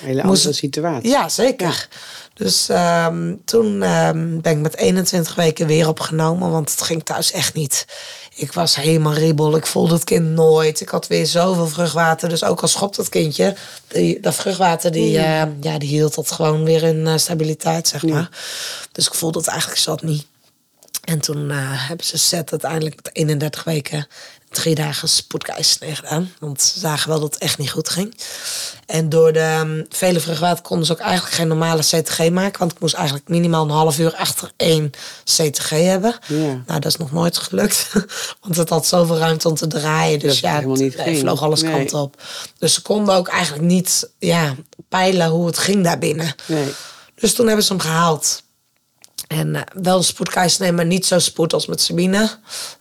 hele 0.07 0.23
Moest- 0.23 0.37
andere 0.45 0.53
situatie. 0.53 1.09
Ja, 1.09 1.29
zeker. 1.29 1.87
Dus 2.37 2.69
ehm, 2.69 3.35
toen 3.45 3.83
ehm, 3.83 4.41
ben 4.41 4.51
ik 4.51 4.57
met 4.57 4.77
21 4.77 5.35
weken 5.35 5.67
weer 5.67 5.87
opgenomen, 5.87 6.51
want 6.51 6.71
het 6.71 6.81
ging 6.81 7.03
thuis 7.03 7.31
echt 7.31 7.53
niet. 7.53 7.85
Ik 8.35 8.53
was 8.53 8.75
helemaal 8.75 9.13
ribbel, 9.13 9.55
ik 9.55 9.65
voelde 9.65 9.93
het 9.93 10.03
kind 10.03 10.25
nooit. 10.25 10.81
Ik 10.81 10.89
had 10.89 11.07
weer 11.07 11.25
zoveel 11.25 11.67
vruchtwater, 11.67 12.29
dus 12.29 12.43
ook 12.43 12.61
al 12.61 12.67
schopt 12.67 12.97
het 12.97 13.09
kindje, 13.09 13.55
die, 13.87 14.19
dat 14.19 14.35
vruchtwater 14.35 14.91
die, 14.91 15.17
eh, 15.17 15.43
ja, 15.61 15.77
die 15.77 15.89
hield 15.89 16.15
dat 16.15 16.31
gewoon 16.31 16.63
weer 16.63 16.83
in 16.83 17.07
eh, 17.07 17.17
stabiliteit, 17.17 17.87
zeg 17.87 18.03
maar. 18.03 18.29
Dus 18.91 19.07
ik 19.07 19.13
voelde 19.13 19.39
het 19.39 19.47
eigenlijk 19.47 19.79
zat 19.79 20.01
niet. 20.01 20.25
En 21.03 21.19
toen 21.19 21.51
eh, 21.51 21.57
hebben 21.87 22.05
ze 22.05 22.17
set 22.17 22.51
uiteindelijk 22.51 22.95
met 22.95 23.15
31 23.15 23.63
weken 23.63 24.07
drie 24.49 24.75
dagen 24.75 25.09
spoedkeizersnee 25.09 25.95
gedaan. 25.95 26.31
Want 26.39 26.61
ze 26.61 26.79
zagen 26.79 27.09
wel 27.09 27.19
dat 27.19 27.33
het 27.33 27.41
echt 27.43 27.57
niet 27.57 27.71
goed 27.71 27.89
ging. 27.89 28.17
En 28.85 29.09
door 29.09 29.33
de 29.33 29.57
um, 29.61 29.85
vele 29.89 30.19
vruchtwater 30.19 30.63
konden 30.63 30.85
ze 30.85 30.91
ook 30.91 30.99
eigenlijk 30.99 31.35
geen 31.35 31.47
normale 31.47 31.81
CTG 31.81 32.29
maken. 32.29 32.59
Want 32.59 32.71
ik 32.71 32.79
moest 32.79 32.93
eigenlijk 32.93 33.27
minimaal 33.27 33.63
een 33.63 33.69
half 33.69 33.99
uur 33.99 34.15
achter 34.15 34.51
één 34.57 34.91
CTG 35.23 35.69
hebben. 35.69 36.15
Ja. 36.27 36.35
Nou, 36.37 36.79
dat 36.79 36.85
is 36.85 36.97
nog 36.97 37.11
nooit 37.11 37.37
gelukt. 37.37 37.89
Want 38.41 38.55
het 38.55 38.69
had 38.69 38.85
zoveel 38.85 39.17
ruimte 39.17 39.47
om 39.49 39.55
te 39.55 39.67
draaien. 39.67 40.19
Dus 40.19 40.31
het 40.31 40.39
ja, 40.39 40.59
niet 40.59 40.93
het 40.93 41.01
ging. 41.01 41.19
vloog 41.19 41.41
alles 41.41 41.61
Nee. 41.61 41.71
kanten 41.71 41.99
op. 41.99 42.21
Dus 42.59 42.73
ze 42.73 42.81
konden 42.81 43.15
ook 43.15 43.27
eigenlijk 43.27 43.63
niet 43.65 44.09
ja, 44.19 44.55
peilen 44.89 45.27
hoe 45.29 45.45
het 45.45 45.57
ging 45.57 45.83
daarbinnen. 45.83 46.35
Nee. 46.45 46.73
Dus 47.15 47.33
toen 47.33 47.47
hebben 47.47 47.65
ze 47.65 47.71
hem 47.73 47.81
gehaald. 47.81 48.43
En 49.27 49.55
eh, 49.55 49.61
wel 49.73 49.97
een 49.97 50.03
spoedkeizersnee, 50.03 50.71
maar 50.71 50.85
niet 50.85 51.05
zo 51.05 51.19
spoed 51.19 51.53
als 51.53 51.65
met 51.65 51.81
Sabine. 51.81 52.29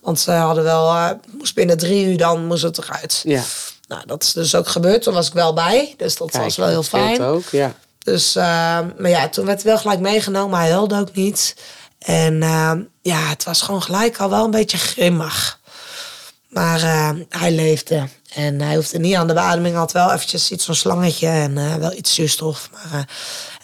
Want 0.00 0.20
ze 0.20 0.30
hadden 0.30 0.64
wel, 0.64 0.88
eh, 0.94 1.10
moest 1.38 1.54
binnen 1.54 1.78
drie 1.78 2.06
uur 2.06 2.16
dan 2.16 2.46
moest 2.46 2.62
het 2.62 2.78
eruit. 2.78 3.20
Ja. 3.24 3.42
Nou, 3.88 4.02
dat 4.06 4.22
is 4.22 4.32
dus 4.32 4.54
ook 4.54 4.68
gebeurd. 4.68 5.02
Toen 5.02 5.14
was 5.14 5.26
ik 5.26 5.32
wel 5.32 5.52
bij. 5.52 5.94
Dus 5.96 6.16
dat 6.16 6.30
Kijk, 6.30 6.42
was 6.44 6.56
wel 6.56 6.66
heel 6.66 6.76
dat 6.76 6.88
fijn. 6.88 7.22
ook, 7.22 7.44
ja. 7.50 7.74
Dus, 7.98 8.36
eh, 8.36 8.42
maar 8.98 9.10
ja, 9.10 9.28
toen 9.28 9.46
werd 9.46 9.62
hij 9.62 9.72
wel 9.72 9.80
gelijk 9.80 10.00
meegenomen. 10.00 10.58
Hij 10.58 10.70
huilde 10.70 10.98
ook 10.98 11.14
niet. 11.14 11.56
En 11.98 12.38
ja, 13.02 13.28
het 13.28 13.44
was 13.44 13.62
gewoon 13.62 13.82
gelijk 13.82 14.18
al 14.18 14.30
wel 14.30 14.44
een 14.44 14.50
beetje 14.50 14.78
grimmig. 14.78 15.58
Maar 16.48 16.80
hij 17.28 17.52
leefde. 17.52 18.08
En 18.34 18.60
hij 18.60 18.74
hoefde 18.74 18.98
niet 18.98 19.14
aan 19.14 19.26
de 19.26 19.34
beademing. 19.34 19.76
Had 19.76 19.92
wel 19.92 20.12
eventjes 20.12 20.50
iets 20.50 20.64
van 20.64 20.74
slangetje 20.74 21.26
en 21.26 21.80
wel 21.80 21.92
iets 21.92 22.14
zuurstof. 22.14 22.70
Maar 22.72 23.08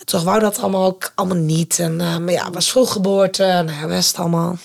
toch 0.04 0.22
wou 0.22 0.40
dat 0.40 0.58
allemaal 0.58 0.84
ook 0.86 1.12
allemaal 1.14 1.36
niet. 1.36 1.78
En, 1.78 2.00
eh, 2.00 2.16
maar 2.16 2.32
ja, 2.32 2.50
was 2.50 2.70
vroeggeboorte. 2.70 3.44
En 3.44 3.68
hij 3.68 3.88
wist 3.88 4.18
allemaal. 4.18 4.58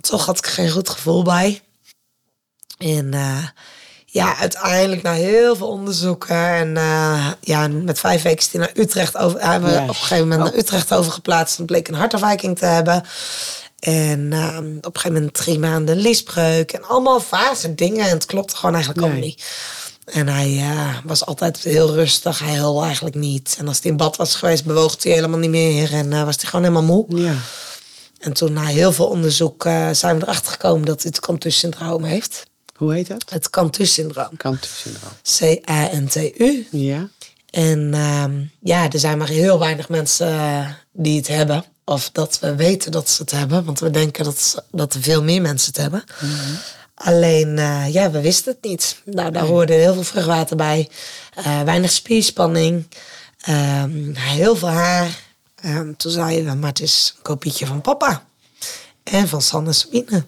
Toch 0.00 0.26
had 0.26 0.38
ik 0.38 0.46
er 0.46 0.52
geen 0.52 0.70
goed 0.70 0.88
gevoel 0.88 1.22
bij. 1.22 1.60
En 2.78 3.14
eh, 3.14 3.44
ja, 4.06 4.36
uiteindelijk 4.36 5.02
na 5.02 5.12
heel 5.12 5.56
veel 5.56 5.68
onderzoeken. 5.68 6.36
En 6.36 6.76
eh, 6.76 7.26
ja, 7.40 7.68
met 7.68 7.98
vijf 7.98 8.22
weken 8.22 8.38
is 8.38 8.52
hij 8.52 8.60
naar 8.60 8.70
Utrecht 8.74 9.16
over. 9.16 9.40
Hebben 9.40 9.68
we 9.70 9.74
Ja. 9.76 9.82
op 9.82 9.88
een 9.88 9.94
gegeven 9.94 10.28
moment 10.28 10.50
naar 10.50 10.58
Utrecht 10.60 10.92
overgeplaatst. 10.94 11.58
En 11.58 11.64
bleek 11.64 11.88
een 11.88 11.94
hartafwijking 11.94 12.58
te 12.58 12.64
hebben. 12.66 13.04
En 13.78 14.32
ehm, 14.32 14.76
op 14.76 14.84
een 14.84 15.00
gegeven 15.00 15.12
moment 15.12 15.34
drie 15.34 15.58
maanden 15.58 15.96
liesbreuk. 15.96 16.72
En 16.72 16.84
allemaal 16.84 17.20
vage 17.20 17.74
dingen. 17.74 18.04
En 18.06 18.10
het 18.10 18.26
klopte 18.26 18.56
gewoon 18.56 18.74
eigenlijk 18.74 19.04
allemaal 19.04 19.24
niet. 19.24 19.44
En 20.06 20.28
hij 20.28 20.64
was 21.04 21.26
altijd 21.26 21.58
heel 21.58 21.94
rustig. 21.94 22.38
Hij 22.38 22.56
huilde 22.56 22.84
eigenlijk 22.84 23.14
niet. 23.14 23.56
En 23.58 23.68
als 23.68 23.78
hij 23.82 23.90
in 23.90 23.96
bad 23.96 24.16
was 24.16 24.34
geweest, 24.34 24.64
bewoog 24.64 25.02
hij 25.02 25.12
helemaal 25.12 25.38
niet 25.38 25.50
meer. 25.50 25.92
En 25.92 26.12
eh, 26.12 26.24
was 26.24 26.36
hij 26.36 26.44
gewoon 26.44 26.64
helemaal 26.64 27.04
moe. 27.06 27.20
Ja. 27.20 27.34
En 28.18 28.32
toen 28.32 28.52
na 28.52 28.64
heel 28.64 28.92
veel 28.92 29.06
onderzoek 29.06 29.64
eh, 29.64 29.90
zijn 29.90 30.18
we 30.18 30.22
erachter 30.22 30.52
gekomen 30.52 30.86
dat 30.86 31.02
hij 31.02 31.10
het 31.14 31.20
Cantus-syndroom 31.20 32.04
heeft. 32.04 32.46
Hoe 32.76 32.92
heet 32.94 33.08
dat? 33.08 33.24
Het 33.30 33.50
Cantus-syndroom. 33.50 34.36
Cantus-syndroom. 34.36 35.12
C-A-N-T-U. 35.38 36.66
Ja. 36.70 37.08
En 37.50 37.94
ehm, 37.94 38.42
ja, 38.60 38.90
er 38.90 38.98
zijn 38.98 39.18
maar 39.18 39.28
heel 39.28 39.58
weinig 39.58 39.88
mensen 39.88 40.28
eh, 40.28 40.68
die 40.92 41.16
het 41.16 41.28
hebben. 41.28 41.64
Of 41.84 42.10
dat 42.12 42.38
we 42.40 42.54
weten 42.54 42.92
dat 42.92 43.08
ze 43.08 43.22
het 43.22 43.30
hebben. 43.30 43.64
Want 43.64 43.80
we 43.80 43.90
denken 43.90 44.24
dat, 44.24 44.64
dat 44.70 44.94
er 44.94 45.02
veel 45.02 45.22
meer 45.22 45.42
mensen 45.42 45.68
het 45.68 45.76
hebben. 45.76 46.04
Alleen, 46.96 47.58
eh, 47.58 47.92
ja, 47.92 48.10
we 48.10 48.20
wisten 48.20 48.52
het 48.52 48.70
niet. 48.70 49.00
Nou, 49.04 49.30
daar 49.30 49.44
hoorde 49.44 49.72
heel 49.72 49.94
veel 49.94 50.02
vruchtwater 50.02 50.56
bij. 50.56 50.88
eh, 51.34 51.62
weinig 51.62 51.90
spierspanning. 51.90 52.86
ehm, 53.40 54.14
heel 54.14 54.56
veel 54.56 54.68
haar. 54.68 55.18
Ehm, 55.54 55.92
toen 55.96 56.12
zeiden 56.12 56.44
we, 56.44 56.54
maar 56.58 56.68
het 56.68 56.80
is 56.80 57.12
een 57.16 57.22
kopietje 57.22 57.66
van 57.66 57.80
papa. 57.80 58.24
En 59.02 59.28
van 59.28 59.42
Sanne 59.42 59.72
Sabine. 59.72 60.24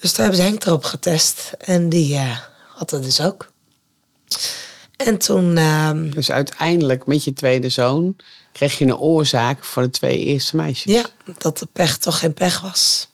Dus 0.00 0.12
toen 0.12 0.24
hebben 0.24 0.36
ze 0.42 0.42
Henk 0.48 0.64
erop 0.64 0.84
getest. 0.84 1.50
En 1.58 1.88
die 1.88 2.14
eh, 2.14 2.38
had 2.68 2.90
het 2.90 3.02
dus 3.02 3.20
ook. 3.20 3.52
En 4.96 5.18
toen... 5.18 5.56
ehm, 5.56 6.10
Dus 6.10 6.30
uiteindelijk 6.30 7.06
met 7.06 7.24
je 7.24 7.32
tweede 7.32 7.68
zoon 7.68 8.16
kreeg 8.52 8.78
je 8.78 8.84
een 8.84 8.96
oorzaak 8.96 9.64
voor 9.64 9.82
de 9.82 9.90
twee 9.90 10.18
eerste 10.18 10.56
meisjes. 10.56 10.92
Ja, 10.92 11.04
dat 11.38 11.58
de 11.58 11.68
pech 11.72 11.98
toch 11.98 12.18
geen 12.18 12.34
pech 12.34 12.60
was. 12.60 13.08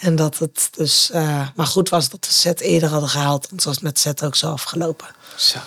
En 0.00 0.16
dat 0.16 0.38
het 0.38 0.68
dus 0.76 1.10
eh, 1.10 1.48
maar 1.54 1.66
goed 1.66 1.88
was 1.88 2.08
dat 2.08 2.26
we 2.26 2.32
Zet 2.32 2.60
eerder 2.60 2.88
hadden 2.88 3.08
gehaald. 3.08 3.46
Want 3.48 3.62
zoals 3.62 3.80
met 3.80 3.98
Zet 3.98 4.24
ook 4.24 4.36
zo 4.36 4.50
afgelopen. 4.50 5.08
Zo. 5.36 5.58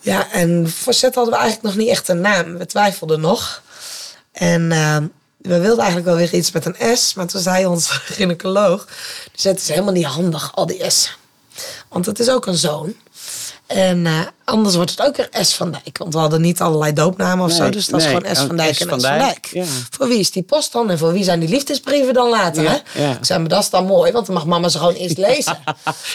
Ja, 0.00 0.30
en 0.32 0.70
voor 0.70 0.94
Zet 0.94 1.14
hadden 1.14 1.34
we 1.34 1.40
eigenlijk 1.40 1.74
nog 1.74 1.84
niet 1.84 1.92
echt 1.92 2.08
een 2.08 2.20
naam. 2.20 2.58
We 2.58 2.66
twijfelden 2.66 3.20
nog. 3.20 3.62
En 4.32 4.72
eh, 4.72 4.96
we 5.36 5.58
wilden 5.58 5.78
eigenlijk 5.78 6.06
wel 6.06 6.16
weer 6.16 6.34
iets 6.34 6.50
met 6.50 6.64
een 6.64 6.96
S. 6.96 7.14
Maar 7.14 7.26
toen 7.26 7.40
zei 7.40 7.66
onze 7.66 7.92
gynaecoloog... 8.14 8.88
Zet 9.32 9.60
is 9.60 9.68
helemaal 9.68 9.92
niet 9.92 10.04
handig, 10.04 10.54
al 10.54 10.66
die 10.66 10.90
S'en. 10.90 11.12
Want 11.88 12.06
het 12.06 12.18
is 12.18 12.30
ook 12.30 12.46
een 12.46 12.56
zoon. 12.56 12.94
En 13.70 14.06
eh, 14.06 14.20
anders 14.44 14.74
wordt 14.74 14.90
het 14.90 15.02
ook 15.02 15.16
weer 15.16 15.28
S 15.32 15.54
van 15.54 15.70
Dijk. 15.70 15.98
Want 15.98 16.12
we 16.12 16.18
hadden 16.18 16.40
niet 16.40 16.60
allerlei 16.60 16.92
doopnamen 16.92 17.44
of 17.44 17.52
zo. 17.52 17.70
Dus 17.70 17.86
dat 17.86 18.00
is 18.00 18.06
gewoon 18.06 18.36
S 18.36 18.38
van 18.38 18.56
Dijk 18.56 18.74
S 18.74 18.80
en 18.80 18.86
S 18.86 18.88
van 18.88 18.98
Dijk, 18.98 19.20
Dijk. 19.20 19.46
ja. 19.52 19.64
Voor 19.90 20.08
wie 20.08 20.18
is 20.18 20.30
die 20.30 20.42
post 20.42 20.72
dan? 20.72 20.90
En 20.90 20.98
voor 20.98 21.12
wie 21.12 21.24
zijn 21.24 21.40
die 21.40 21.48
liefdesbrieven 21.48 22.14
dan 22.14 22.28
later? 22.28 22.62
Ja, 22.62 22.82
hè? 22.84 23.02
ja. 23.02 23.10
Ik 23.10 23.24
zei, 23.24 23.38
maar 23.38 23.48
dat 23.48 23.62
is 23.62 23.70
dan 23.70 23.86
mooi. 23.86 24.12
Want 24.12 24.26
dan 24.26 24.34
mag 24.34 24.46
mama 24.46 24.68
ze 24.68 24.78
gewoon 24.78 24.94
eerst 24.94 25.18
lezen. 25.18 25.58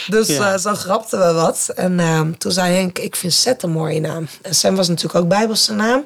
Dus 0.08 0.30
eh, 0.30 0.58
zo 0.58 0.74
grapten 0.74 1.20
we 1.20 1.34
wat. 1.34 1.70
En 1.76 2.00
ehm, 2.00 2.34
toen 2.38 2.52
zei 2.52 2.76
Henk, 2.76 3.00
ik 3.00 3.16
vind 3.16 3.34
Seth 3.34 3.64
een 3.64 3.72
mooie 3.72 4.00
naam. 4.00 4.28
En 4.42 4.56
Sam 4.56 4.76
was 4.76 4.88
natuurlijk 4.88 5.16
ook 5.16 5.28
Bijbelse 5.28 5.74
naam. 5.74 6.04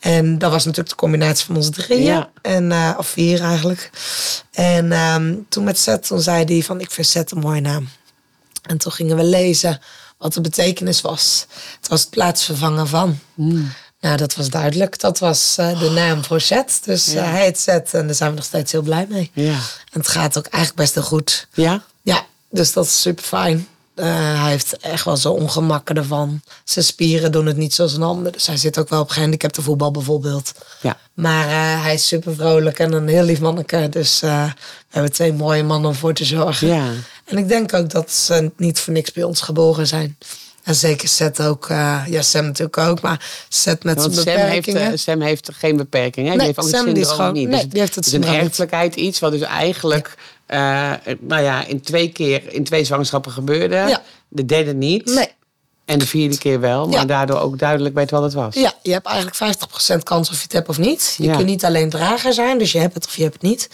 En 0.00 0.38
dat 0.38 0.50
was 0.50 0.64
natuurlijk 0.64 0.90
de 0.90 1.00
combinatie 1.00 1.46
van 1.46 1.56
ons 1.56 1.70
drieën. 1.70 2.02
Ja. 2.02 2.30
En, 2.42 2.72
eh, 2.72 2.94
of 2.98 3.06
vier 3.06 3.40
eigenlijk. 3.40 3.90
En 4.52 4.92
ehm, 4.92 5.34
toen 5.48 5.64
met 5.64 5.78
Seth, 5.78 6.06
toen 6.06 6.20
zei 6.20 6.44
hij 6.44 6.62
van, 6.62 6.80
ik 6.80 6.90
vind 6.90 7.06
Seth 7.06 7.30
een 7.30 7.38
mooie 7.38 7.60
naam. 7.60 7.88
En 8.62 8.78
toen 8.78 8.92
gingen 8.92 9.16
we 9.16 9.24
lezen 9.24 9.80
wat 10.18 10.32
de 10.34 10.40
betekenis 10.40 11.00
was. 11.00 11.46
Het 11.80 11.88
was 11.88 12.00
het 12.00 12.10
plaatsvervangen 12.10 12.88
van. 12.88 13.18
Nou, 14.00 14.16
dat 14.16 14.34
was 14.34 14.48
duidelijk. 14.48 15.00
Dat 15.00 15.18
was 15.18 15.54
eh, 15.58 15.80
de 15.80 15.90
naam 15.90 16.24
voor 16.24 16.40
Seth. 16.40 16.80
Dus 16.84 17.06
Ja. 17.06 17.22
eh, 17.24 17.30
hij 17.30 17.42
heet 17.42 17.58
Seth 17.58 17.94
en 17.94 18.06
daar 18.06 18.14
zijn 18.14 18.30
we 18.30 18.36
nog 18.36 18.44
steeds 18.44 18.72
heel 18.72 18.82
blij 18.82 19.06
mee. 19.08 19.30
Ja. 19.34 19.52
En 19.92 20.00
het 20.00 20.08
gaat 20.08 20.38
ook 20.38 20.46
eigenlijk 20.46 20.74
best 20.82 20.94
heel 20.94 21.02
goed. 21.02 21.46
Ja? 21.54 21.82
Ja, 22.02 22.26
dus 22.50 22.72
dat 22.72 22.84
is 22.84 23.00
super 23.00 23.24
fijn. 23.24 23.68
Hij 24.04 24.50
heeft 24.50 24.76
echt 24.76 25.04
wel 25.04 25.16
zo 25.16 25.32
ongemakken 25.32 25.96
ervan. 25.96 26.40
Zijn 26.64 26.84
spieren 26.84 27.32
doen 27.32 27.46
het 27.46 27.56
niet 27.56 27.74
zoals 27.74 27.92
een 27.94 28.02
ander. 28.02 28.32
Dus 28.32 28.46
hij 28.46 28.56
zit 28.56 28.78
ook 28.78 28.88
wel 28.88 29.00
op 29.00 29.10
gehandicapte 29.10 29.62
voetbal 29.62 29.90
bijvoorbeeld. 29.90 30.52
Ja. 30.80 30.96
Maar 31.14 31.46
eh, 31.48 31.82
hij 31.82 31.94
is 31.94 32.06
super 32.06 32.34
vrolijk 32.34 32.78
en 32.78 32.92
een 32.92 33.08
heel 33.08 33.22
lief 33.24 33.40
manneke. 33.40 33.88
Dus 33.90 34.22
eh, 34.22 34.44
we 34.44 34.52
hebben 34.88 35.12
twee 35.12 35.32
mooie 35.32 35.62
mannen 35.62 35.90
om 35.90 35.96
voor 35.96 36.12
te 36.12 36.24
zorgen. 36.24 36.68
Ja. 36.68 36.90
En 37.24 37.38
ik 37.38 37.48
denk 37.48 37.74
ook 37.74 37.90
dat 37.90 38.10
ze 38.10 38.50
niet 38.56 38.80
voor 38.80 38.92
niks 38.92 39.12
bij 39.12 39.22
ons 39.22 39.40
geboren 39.40 39.86
zijn. 39.86 40.16
En 40.62 40.74
zeker 40.74 41.08
Seth 41.08 41.40
ook. 41.42 41.68
eh, 41.68 42.02
ja, 42.06 42.22
Sam 42.22 42.44
natuurlijk 42.44 42.78
ook. 42.78 43.00
Maar 43.00 43.26
Seth 43.48 43.84
met 43.84 44.00
zijn 44.00 44.12
Sam 44.14 44.24
heeft, 44.24 44.36
beperkingen. 44.66 44.92
eh, 44.92 44.98
Sam 44.98 45.20
heeft 45.20 45.50
geen 45.52 45.76
beperking. 45.76 46.28
Hè? 46.28 46.34
Nee, 46.34 46.46
die 46.46 46.54
heeft 46.56 46.68
Sam 46.76 46.92
die 46.94 47.02
is 47.02 47.08
gewoon- 47.10 47.32
niet. 47.32 47.48
nee, 47.48 47.60
Dus 47.60 47.70
die 47.70 47.80
heeft 47.80 47.94
het 47.94 48.06
is 48.06 48.12
een 48.12 48.24
erfelijkheid 48.24 48.94
iets 48.94 49.18
wat 49.18 49.32
dus 49.32 49.40
eigenlijk 49.40 50.06
eh, 50.06 50.22
nou 51.20 51.42
ja, 51.42 51.64
in 51.66 51.80
twee 51.80 52.08
keer, 52.08 52.52
in 52.52 52.64
twee 52.64 52.84
zwangerschappen 52.84 53.32
gebeurde. 53.32 53.74
Ja. 53.74 54.02
De 54.28 54.44
derde 54.44 54.74
niet. 54.74 55.04
nee. 55.14 55.28
En 55.84 55.98
de 55.98 56.06
vierde 56.06 56.38
keer 56.38 56.60
wel. 56.60 56.86
Maar 56.88 56.98
Ja. 56.98 57.04
daardoor 57.04 57.38
ook 57.38 57.58
duidelijk 57.58 57.94
weet 57.94 58.10
wat 58.10 58.22
het 58.22 58.32
was. 58.32 58.54
Ja, 58.54 58.72
je 58.82 58.92
hebt 58.92 59.06
eigenlijk 59.06 59.36
50% 59.36 60.02
kans 60.02 60.30
of 60.30 60.36
je 60.36 60.42
het 60.42 60.52
hebt 60.52 60.68
of 60.68 60.78
niet. 60.78 61.14
Je 61.18 61.24
Ja. 61.24 61.34
kunt 61.36 61.46
niet 61.46 61.64
alleen 61.64 61.90
drager 61.90 62.32
zijn, 62.32 62.58
dus 62.58 62.72
je 62.72 62.78
hebt 62.78 62.94
het 62.94 63.06
of 63.06 63.16
je 63.16 63.22
hebt 63.22 63.34
het 63.34 63.42
niet. 63.42 63.68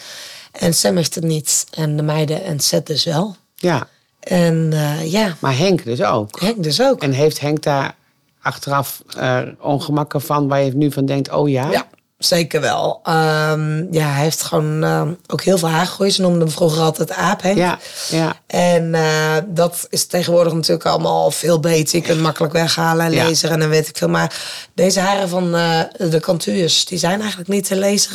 En 0.51 0.73
Sam 0.73 0.95
heeft 0.95 1.15
het 1.15 1.23
niet. 1.23 1.65
En 1.71 1.95
de 1.97 2.03
meiden 2.03 2.43
en 2.43 2.59
Seth 2.59 2.87
dus 2.87 3.03
wel. 3.03 3.35
Ja. 3.55 3.87
En 4.19 4.69
eh, 4.73 5.11
ja, 5.11 5.35
Maar 5.39 5.57
Henk 5.57 5.83
dus 5.85 6.03
ook. 6.03 6.39
Henk 6.39 6.63
dus 6.63 6.81
ook. 6.81 7.01
En 7.01 7.11
heeft 7.11 7.39
Henk 7.39 7.63
daar 7.63 7.95
achteraf 8.41 9.01
eh, 9.17 9.41
ongemakken 9.59 10.21
van 10.21 10.47
waar 10.47 10.61
je 10.63 10.75
nu 10.75 10.91
van 10.91 11.05
denkt, 11.05 11.31
oh 11.31 11.49
ja? 11.49 11.71
Ja, 11.71 11.87
zeker 12.25 12.61
wel. 12.61 12.99
Ehm, 13.03 13.93
ja, 13.93 14.07
hij 14.11 14.23
heeft 14.23 14.41
gewoon 14.43 14.83
ehm, 14.83 15.11
ook 15.27 15.41
heel 15.41 15.57
veel 15.57 15.69
haargroei. 15.69 16.11
Ze 16.11 16.21
noemden 16.21 16.41
hem 16.41 16.49
vroeger 16.51 16.81
altijd 16.81 17.11
aap, 17.11 17.41
Henk. 17.41 17.57
Ja, 17.57 17.79
ja. 18.09 18.35
En 18.47 18.95
eh, 18.95 19.35
dat 19.47 19.87
is 19.89 20.05
tegenwoordig 20.05 20.53
natuurlijk 20.53 20.85
allemaal 20.85 21.31
veel 21.31 21.59
beter. 21.59 21.95
Je 21.95 22.01
kunt 22.05 22.21
makkelijk 22.21 22.53
weghalen 22.53 23.05
en 23.05 23.11
Ja. 23.11 23.25
lezen 23.27 23.49
en 23.49 23.59
dan 23.59 23.69
weet 23.69 23.87
ik 23.87 23.97
veel. 23.97 24.09
Maar 24.09 24.35
deze 24.73 24.99
haren 24.99 25.29
van 25.29 25.55
eh, 25.55 25.79
de 26.09 26.19
kantuurs, 26.19 26.85
die 26.85 26.97
zijn 26.97 27.19
eigenlijk 27.19 27.49
niet 27.49 27.67
te 27.67 27.75
lezen. 27.75 28.11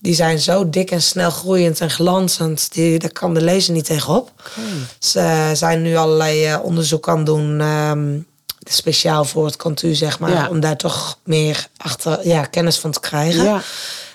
Die 0.00 0.14
zijn 0.14 0.38
zo 0.38 0.70
dik 0.70 0.90
en 0.90 1.02
snel 1.02 1.30
groeiend 1.30 1.80
en 1.80 1.90
glanzend. 1.90 2.72
Die, 2.72 2.98
daar 2.98 3.12
kan 3.12 3.34
de 3.34 3.40
lezer 3.42 3.72
niet 3.72 3.84
tegenop. 3.84 4.30
Ze 4.98 5.50
zijn 5.54 5.82
nu 5.82 5.96
allerlei 5.96 6.44
eh, 6.46 6.58
onderzoek 6.62 7.08
aan 7.08 7.24
doen. 7.24 7.60
ehm, 7.60 8.18
speciaal 8.64 9.24
voor 9.24 9.44
het 9.46 9.56
kantuur, 9.56 9.94
zeg 9.96 10.18
maar. 10.18 10.30
Ja. 10.30 10.48
Om 10.48 10.60
daar 10.60 10.76
toch 10.76 11.18
meer 11.24 11.66
achter, 11.76 12.26
ja, 12.28 12.44
kennis 12.44 12.78
van 12.78 12.90
te 12.90 13.00
krijgen. 13.00 13.44
Ja. 13.44 13.60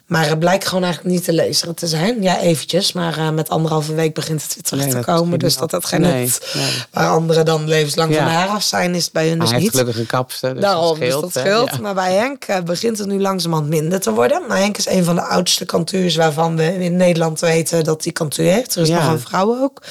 Maar 0.05 0.27
het 0.27 0.39
blijkt 0.39 0.67
gewoon 0.67 0.83
eigenlijk 0.83 1.15
niet 1.15 1.23
te 1.23 1.33
lezen 1.33 1.75
te 1.75 1.87
zijn. 1.87 2.21
Ja, 2.21 2.39
eventjes. 2.39 2.93
Maar 2.93 3.17
eh, 3.17 3.29
met 3.29 3.49
anderhalve 3.49 3.93
week 3.93 4.13
begint 4.13 4.43
het 4.43 4.53
weer 4.53 4.63
terug 4.63 4.79
Nee, 4.83 4.89
te 4.89 4.95
dat 4.95 5.05
komen. 5.05 5.39
Dus 5.39 5.49
niet 5.51 5.59
dat 5.59 5.69
dat 5.69 5.85
geen 5.85 6.01
Nee, 6.01 6.25
het, 6.25 6.51
nee. 6.53 6.65
waar 6.91 7.09
anderen 7.09 7.45
dan 7.45 7.67
levenslang 7.67 8.13
Ja. 8.13 8.17
van 8.23 8.27
haar 8.33 8.47
af 8.47 8.63
zijn, 8.63 8.95
is 8.95 9.03
het 9.03 9.13
bij 9.13 9.29
hun 9.29 9.39
dus 9.39 9.49
hij 9.49 9.59
heeft 9.59 9.71
niet. 9.71 9.79
gelukkig 9.79 10.01
een 10.01 10.07
kapster. 10.07 10.53
Dus 10.53 10.63
Daarom, 10.63 10.87
dat 10.87 10.95
scheelt, 10.95 11.21
dus 11.23 11.33
dat 11.33 11.43
hè? 11.43 11.49
scheelt. 11.49 11.69
Ja. 11.71 11.79
Maar 11.81 11.93
bij 11.93 12.13
Henk 12.13 12.43
eh, 12.43 12.61
begint 12.61 12.97
het 12.97 13.07
nu 13.07 13.19
langzamerhand 13.21 13.69
minder 13.69 13.99
te 13.99 14.11
worden. 14.13 14.41
Maar 14.47 14.57
Henk 14.57 14.77
is 14.77 14.87
een 14.87 15.03
van 15.03 15.15
de 15.15 15.21
oudste 15.23 15.65
kantuurs 15.65 16.15
waarvan 16.15 16.55
we 16.55 16.83
in 16.83 16.97
Nederland 16.97 17.39
weten 17.39 17.83
dat 17.83 18.03
hij 18.03 18.13
kantuur 18.13 18.51
heeft. 18.51 18.75
Er 18.75 18.81
is 18.81 18.87
Ja. 18.87 19.03
nog 19.03 19.11
een 19.13 19.19
vrouw 19.19 19.61
ook. 19.61 19.81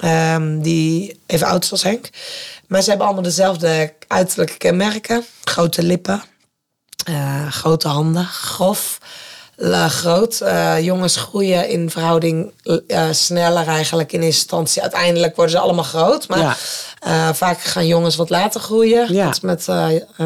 Ehm, 0.00 0.60
die 0.60 1.20
even 1.26 1.46
oud 1.46 1.64
is 1.64 1.70
als 1.70 1.82
Henk. 1.82 2.08
Maar 2.66 2.82
ze 2.82 2.88
hebben 2.88 3.06
allemaal 3.06 3.24
dezelfde 3.24 3.94
uiterlijke 4.08 4.56
kenmerken. 4.56 5.24
Grote 5.44 5.82
lippen, 5.82 6.22
eh, 7.04 7.46
grote 7.46 7.88
handen, 7.88 8.24
grof, 8.24 8.98
groot. 9.88 10.40
Eh, 10.40 10.80
jongens 10.80 11.16
groeien 11.16 11.68
in 11.68 11.90
verhouding 11.90 12.52
eh, 12.86 13.02
sneller 13.10 13.66
eigenlijk 13.66 14.12
in 14.12 14.22
instantie. 14.22 14.82
Uiteindelijk 14.82 15.36
worden 15.36 15.54
ze 15.54 15.60
allemaal 15.60 15.84
groot. 15.84 16.28
Maar 16.28 16.38
Ja. 16.38 16.56
eh, 17.00 17.34
vaak 17.34 17.60
gaan 17.60 17.86
jongens 17.86 18.16
wat 18.16 18.30
later 18.30 18.60
groeien. 18.60 19.12
Ja. 19.14 19.32
Met 19.42 19.64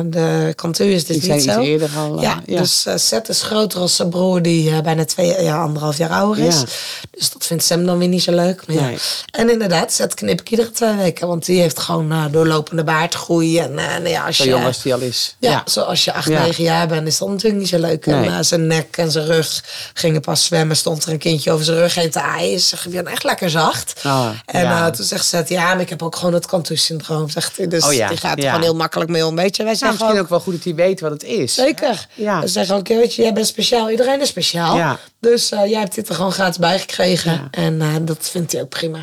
de 0.05 0.53
kantuur 0.55 0.91
is 0.93 1.07
dit 1.07 1.21
Die 1.21 1.33
niet 1.33 1.43
zo. 1.43 1.61
eerder 1.61 1.91
al. 1.99 2.21
Ja, 2.21 2.41
dus 2.47 2.87
Seth 2.95 3.29
is 3.29 3.43
groter 3.43 3.81
als 3.81 3.97
zijn 3.97 4.09
broer, 4.09 4.43
die 4.43 4.83
bijna 4.83 5.05
twee, 5.05 5.43
ja, 5.43 5.63
anderhalf 5.63 5.97
jaar 5.99 6.11
ouder 6.11 6.45
is. 6.45 6.63
Dus 7.11 7.31
dat 7.33 7.47
vindt 7.47 7.65
Sam 7.65 7.87
dan 7.87 7.99
weer 7.99 8.09
niet 8.09 8.23
zo 8.23 8.33
leuk. 8.35 8.67
Maar. 8.67 8.77
Nee. 8.77 8.99
En 9.31 9.51
inderdaad, 9.51 9.93
Seth 9.93 10.15
knip 10.15 10.41
ik 10.41 10.51
iedere 10.51 10.71
twee 10.71 10.95
weken. 10.97 11.29
Want 11.29 11.45
die 11.45 11.61
heeft 11.61 11.79
gewoon 11.79 12.29
doorlopende 12.31 12.85
baardgroei. 12.85 13.59
En 13.59 13.75
nou 13.75 14.09
ja, 14.09 14.27
als 14.27 14.37
Zo 14.37 14.45
je, 14.45 14.51
jong 14.51 14.65
als 14.65 14.83
die 14.83 14.95
al 14.95 15.01
is. 15.01 15.37
ja, 15.39 15.63
zoals 15.65 16.05
je 16.05 16.13
8, 16.13 16.29
Ja. 16.29 16.43
9 16.43 16.65
jaar 16.65 16.87
bent, 16.89 17.07
is 17.07 17.19
dat 17.19 17.29
natuurlijk 17.29 17.61
niet 17.61 17.69
zo 17.69 17.79
leuk. 17.79 18.07
En 18.07 18.21
Nee. 18.21 18.43
zijn 18.43 18.67
nek 18.67 18.97
en 18.97 19.11
zijn 19.23 19.37
rug 19.37 19.63
gingen 19.95 20.21
pas 20.21 20.45
zwemmen. 20.45 20.77
Stond 20.77 21.05
er 21.05 21.13
een 21.13 21.19
kindje 21.19 21.51
over 21.53 21.65
zijn 21.65 21.79
rug 21.79 21.95
heen 21.95 22.11
te 22.11 22.21
aaien. 22.21 22.61
Je, 22.91 23.03
echt 23.03 23.25
lekker 23.25 23.51
zacht. 23.51 24.01
Ah, 24.03 24.29
en 24.45 24.63
ja. 24.63 24.87
eh, 24.87 24.93
toen 24.93 25.05
zegt 25.05 25.27
ze, 25.27 25.45
ja, 25.47 25.65
maar 25.65 25.81
ik 25.81 25.89
heb 25.89 26.03
ook 26.03 26.17
gewoon 26.17 26.35
het 26.35 26.47
Cantus-syndroom. 26.47 27.29
Zegt 27.31 27.57
hij. 27.57 27.69
Dus 27.69 27.85
Oh 27.85 27.93
ja, 27.93 28.09
die 28.09 28.17
gaat 28.17 28.39
er 28.39 28.45
gewoon 28.45 28.63
heel 28.63 28.75
makkelijk 28.75 29.11
mee 29.11 29.27
om. 29.27 29.37
Weet 29.37 29.57
je, 29.57 29.63
wij 29.63 29.73
Nou, 29.73 29.77
zeggen 29.79 29.89
misschien 29.99 30.19
ook, 30.19 30.25
ook 30.25 30.31
wel 30.31 30.41
goed 30.41 30.53
dat 30.55 30.65
hij 30.65 30.75
weet 30.75 31.01
wat 31.01 31.11
het 31.11 31.23
is. 31.23 31.55
Zeker. 31.55 32.07
Ja. 32.15 32.41
Ze 32.41 32.49
zeggen 32.49 32.77
ook, 32.77 32.89
weet 32.89 33.15
je, 33.15 33.23
jij 33.23 33.33
bent 33.33 33.47
speciaal. 33.47 33.91
Iedereen 33.91 34.21
is 34.21 34.29
speciaal. 34.29 34.99
Dus 35.21 35.51
eh, 35.51 35.71
jij 35.71 35.81
hebt 35.81 35.95
dit 35.95 36.09
er 36.09 36.15
gewoon 36.15 36.33
gratis 36.33 36.59
bij 36.59 36.79
gekregen. 36.79 37.49
En 37.51 37.81
eh, 37.81 37.95
dat 38.01 38.29
vindt 38.31 38.53
hij 38.53 38.61
ook 38.61 38.69
prima. 38.69 38.99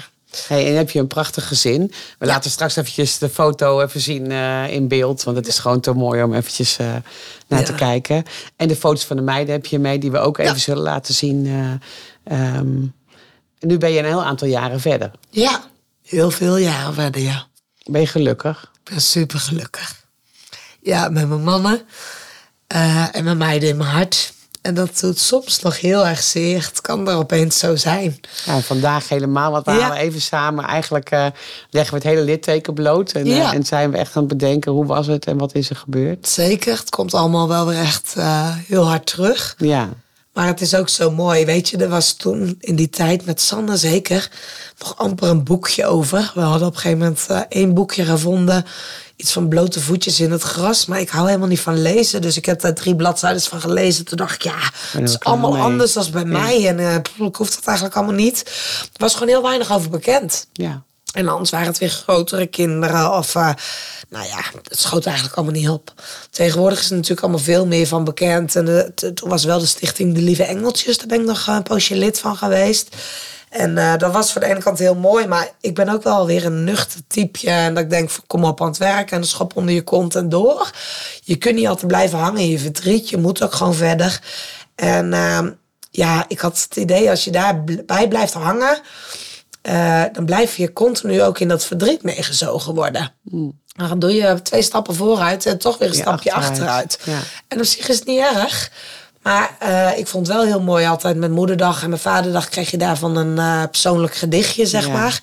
Hey, 0.47 0.67
en 0.67 0.75
heb 0.75 0.89
je 0.89 0.99
een 0.99 1.07
prachtig 1.07 1.47
gezin. 1.47 1.91
We 2.19 2.25
laten 2.25 2.51
straks 2.51 2.75
eventjes 2.75 3.17
de 3.17 3.29
foto 3.29 3.81
even 3.81 4.01
zien 4.01 4.31
eh, 4.31 4.71
in 4.71 4.88
beeld. 4.88 5.23
Want 5.23 5.38
het 5.38 5.47
is 5.47 5.59
gewoon 5.59 5.79
te 5.79 5.93
mooi 5.93 6.23
om 6.23 6.33
eventjes 6.33 6.77
eh, 6.77 6.88
naar 7.47 7.59
Ja. 7.59 7.65
te 7.65 7.73
kijken. 7.75 8.23
En 8.55 8.67
de 8.67 8.75
foto's 8.75 9.05
van 9.05 9.15
de 9.15 9.21
meiden 9.21 9.53
heb 9.53 9.65
je 9.65 9.79
mee, 9.79 9.99
die 9.99 10.11
we 10.11 10.17
ook 10.17 10.38
even 10.38 10.53
Ja. 10.53 10.59
zullen 10.59 10.83
laten 10.83 11.13
zien. 11.13 11.47
En 12.23 12.93
nu 13.59 13.77
ben 13.77 13.91
je 13.91 13.99
een 13.99 14.05
heel 14.05 14.23
aantal 14.23 14.47
jaren 14.47 14.79
verder. 14.79 15.11
Ja, 15.29 15.63
heel 16.03 16.31
veel 16.31 16.57
jaren 16.57 16.93
verder, 16.93 17.21
ja. 17.21 17.47
Ben 17.83 18.01
je 18.01 18.07
gelukkig? 18.07 18.71
Ik 18.83 18.91
ben 18.91 19.01
super 19.01 19.39
gelukkig. 19.39 20.03
Ja, 20.81 21.09
met 21.09 21.27
mijn 21.27 21.43
mannen 21.43 21.81
en 23.11 23.23
mijn 23.23 23.38
meiden 23.38 23.69
in 23.69 23.77
mijn 23.77 23.89
hart. 23.89 24.33
En 24.66 24.74
dat 24.74 24.99
doet 24.99 25.20
soms 25.20 25.59
nog 25.61 25.80
heel 25.80 26.05
erg 26.07 26.24
zeer. 26.24 26.66
Het 26.70 26.82
kan 26.82 27.09
er 27.09 27.16
opeens 27.16 27.59
zo 27.59 27.76
zijn. 27.76 28.20
Ja, 28.45 28.59
vandaag 28.61 29.09
helemaal, 29.09 29.51
want 29.51 29.66
we 29.66 29.72
Ja. 29.72 29.80
halen 29.80 29.97
even 29.97 30.22
samen. 30.22 30.66
Eigenlijk 30.66 31.09
eh, 31.11 31.26
leggen 31.70 31.93
we 31.97 31.99
het 32.07 32.16
hele 32.16 32.26
litteken 32.26 32.74
bloot. 32.74 33.11
En, 33.11 33.26
eh, 33.26 33.53
en 33.53 33.63
zijn 33.66 33.91
we 33.91 33.97
echt 33.97 34.16
aan 34.16 34.24
het 34.24 34.38
bedenken 34.38 34.72
hoe 34.72 34.86
was 34.86 35.07
het 35.07 35.26
en 35.26 35.38
wat 35.38 35.55
is 35.55 35.70
er 35.70 35.76
gebeurd. 35.76 36.28
Zeker, 36.28 36.78
het 36.78 36.89
komt 36.89 37.13
allemaal 37.13 37.47
wel 37.47 37.66
weer 37.66 37.80
echt 37.80 38.13
eh, 38.18 38.49
heel 38.68 38.88
hard 38.88 39.05
terug. 39.05 39.55
Ja, 39.57 39.89
Maar 40.34 40.47
het 40.47 40.61
is 40.61 40.76
ook 40.76 40.89
zo 40.89 41.11
mooi, 41.11 41.45
weet 41.45 41.70
je. 41.70 41.78
Er 41.78 41.89
was 41.89 42.13
toen 42.13 42.55
in 42.59 42.76
die 42.76 42.89
tijd 42.89 43.26
met 43.26 43.41
Sanne 43.41 43.78
zeker 43.78 44.30
nog 44.80 44.97
amper 44.97 45.30
een 45.30 45.43
boekje 45.43 45.86
over. 45.86 46.32
We 46.36 46.41
hadden 46.41 46.68
op 46.68 46.74
een 46.74 46.80
gegeven 46.80 46.97
moment 46.99 47.45
één 47.49 47.74
boekje 47.74 48.05
gevonden. 48.05 48.66
Iets 49.26 49.34
van 49.34 49.47
blote 49.47 49.80
voetjes 49.82 50.19
in 50.19 50.32
het 50.32 50.41
gras. 50.41 50.86
Maar 50.86 50.99
ik 50.99 51.09
hou 51.09 51.26
helemaal 51.28 51.47
niet 51.47 51.59
van 51.59 51.82
lezen. 51.82 52.21
Dus 52.21 52.38
ik 52.38 52.45
heb 52.45 52.61
daar 52.61 52.73
drie 52.73 52.95
bladzijden 52.95 53.41
van 53.41 53.61
gelezen. 53.61 54.05
Toen 54.05 54.17
dacht 54.17 54.36
ik, 54.36 54.41
ja, 54.41 54.55
het 54.91 55.09
is 55.09 55.19
allemaal 55.19 55.51
mee. 55.51 55.61
anders 55.61 55.93
dan 55.93 56.05
bij 56.11 56.26
mij. 56.26 56.67
En 56.67 56.80
eh, 56.80 57.01
pff, 57.01 57.17
ik 57.19 57.36
hoef 57.36 57.55
dat 57.55 57.65
eigenlijk 57.65 57.95
allemaal 57.97 58.15
niet. 58.15 58.43
Er 58.82 58.89
was 58.97 59.13
gewoon 59.13 59.28
heel 59.28 59.41
weinig 59.41 59.71
over 59.71 59.89
bekend. 59.89 60.47
ja. 60.53 60.84
En 61.13 61.28
anders 61.28 61.49
waren 61.49 61.67
het 61.67 61.78
weer 61.78 61.89
grotere 61.89 62.47
kinderen. 62.47 63.13
Of, 63.17 63.36
eh, 63.36 63.49
nou 64.09 64.26
ja, 64.28 64.38
het 64.69 64.80
schoot 64.80 65.05
eigenlijk 65.05 65.36
allemaal 65.38 65.55
niet 65.55 65.69
op. 65.69 65.93
Tegenwoordig 66.30 66.80
is 66.80 66.89
er 66.89 66.95
natuurlijk 66.95 67.21
allemaal 67.21 67.39
veel 67.43 67.65
meer 67.65 67.88
van 67.88 68.03
bekend. 68.03 68.55
En 68.55 68.91
t- 68.95 69.15
toen 69.15 69.30
was 69.30 69.43
wel 69.43 69.59
de 69.59 69.65
stichting 69.65 70.15
De 70.15 70.21
Lieve 70.21 70.43
Engeltjes. 70.43 70.97
Daar 70.97 71.07
ben 71.07 71.19
ik 71.19 71.26
nog 71.26 71.47
een 71.47 71.63
poosje 71.63 71.95
lid 71.95 72.19
van 72.19 72.38
geweest. 72.38 72.95
En 73.56 73.78
eh, 73.78 73.97
dat 73.97 74.12
was 74.12 74.32
voor 74.32 74.41
de 74.41 74.47
ene 74.47 74.60
kant 74.60 74.80
heel 74.80 74.95
mooi. 74.95 75.28
Maar 75.28 75.49
ik 75.62 75.76
ben 75.76 75.89
ook 75.89 76.03
wel 76.03 76.26
weer 76.26 76.45
een 76.45 76.64
nuchter 76.64 76.99
typeje. 77.08 77.49
En 77.49 77.74
dat 77.74 77.84
ik 77.84 77.89
denk, 77.89 78.10
van, 78.10 78.24
kom 78.28 78.43
op 78.43 78.62
aan 78.62 78.68
het 78.68 78.78
werk. 78.78 79.12
En 79.12 79.22
de 79.22 79.28
schop 79.28 79.56
onder 79.56 79.74
je 79.74 79.82
kont 79.84 80.16
en 80.16 80.30
door. 80.30 80.72
Je 81.24 81.36
kunt 81.36 81.56
niet 81.56 81.68
altijd 81.68 81.88
blijven 81.88 82.20
hangen 82.20 82.41
in 82.41 82.49
je 82.49 82.60
verdriet. 82.60 83.10
Je 83.10 83.18
moet 83.18 83.43
ook 83.43 83.53
gewoon 83.53 83.74
verder. 83.74 84.22
En 84.76 85.14
ehm, 85.14 85.51
ja, 85.91 86.26
ik 86.28 86.39
had 86.39 86.66
het 86.70 86.76
idee, 86.76 87.10
als 87.10 87.24
je 87.24 87.32
daarbij 87.32 88.08
blijft 88.08 88.34
hangen... 88.34 88.80
Eh, 89.62 90.03
dan 90.14 90.26
blijf 90.26 90.58
je 90.58 90.74
continu 90.74 91.22
ook 91.22 91.39
in 91.39 91.47
dat 91.47 91.66
verdriet 91.66 92.03
meegezogen 92.03 92.74
worden. 92.76 93.14
Maar 93.76 93.88
dan 93.88 93.99
doe 93.99 94.14
je 94.14 94.41
twee 94.41 94.62
stappen 94.62 94.95
vooruit 94.95 95.45
en 95.45 95.58
toch 95.58 95.78
weer 95.78 95.89
een 95.89 95.95
Ja, 95.95 96.01
stapje 96.01 96.34
achteruit. 96.34 96.97
achteruit. 96.97 96.99
Ja. 97.03 97.20
En 97.47 97.60
op 97.60 97.66
zich 97.66 97.88
is 97.88 97.95
het 97.95 98.08
niet 98.08 98.20
erg. 98.20 98.72
Maar 99.26 99.55
eh, 99.59 99.97
ik 99.97 100.07
vond 100.07 100.28
het 100.28 100.36
wel 100.36 100.45
heel 100.45 100.61
mooi 100.61 100.86
altijd 100.86 101.17
met 101.17 101.32
moederdag 101.32 101.84
en 101.84 101.89
mijn 101.89 102.01
vaderdag 102.01 102.49
kreeg 102.49 102.71
je 102.71 102.78
daarvan 102.78 103.15
een 103.15 103.38
eh, 103.38 103.63
persoonlijk 103.71 104.15
gedichtje, 104.15 104.65
zeg 104.65 104.86
Ja. 104.86 104.91
maar. 104.91 105.19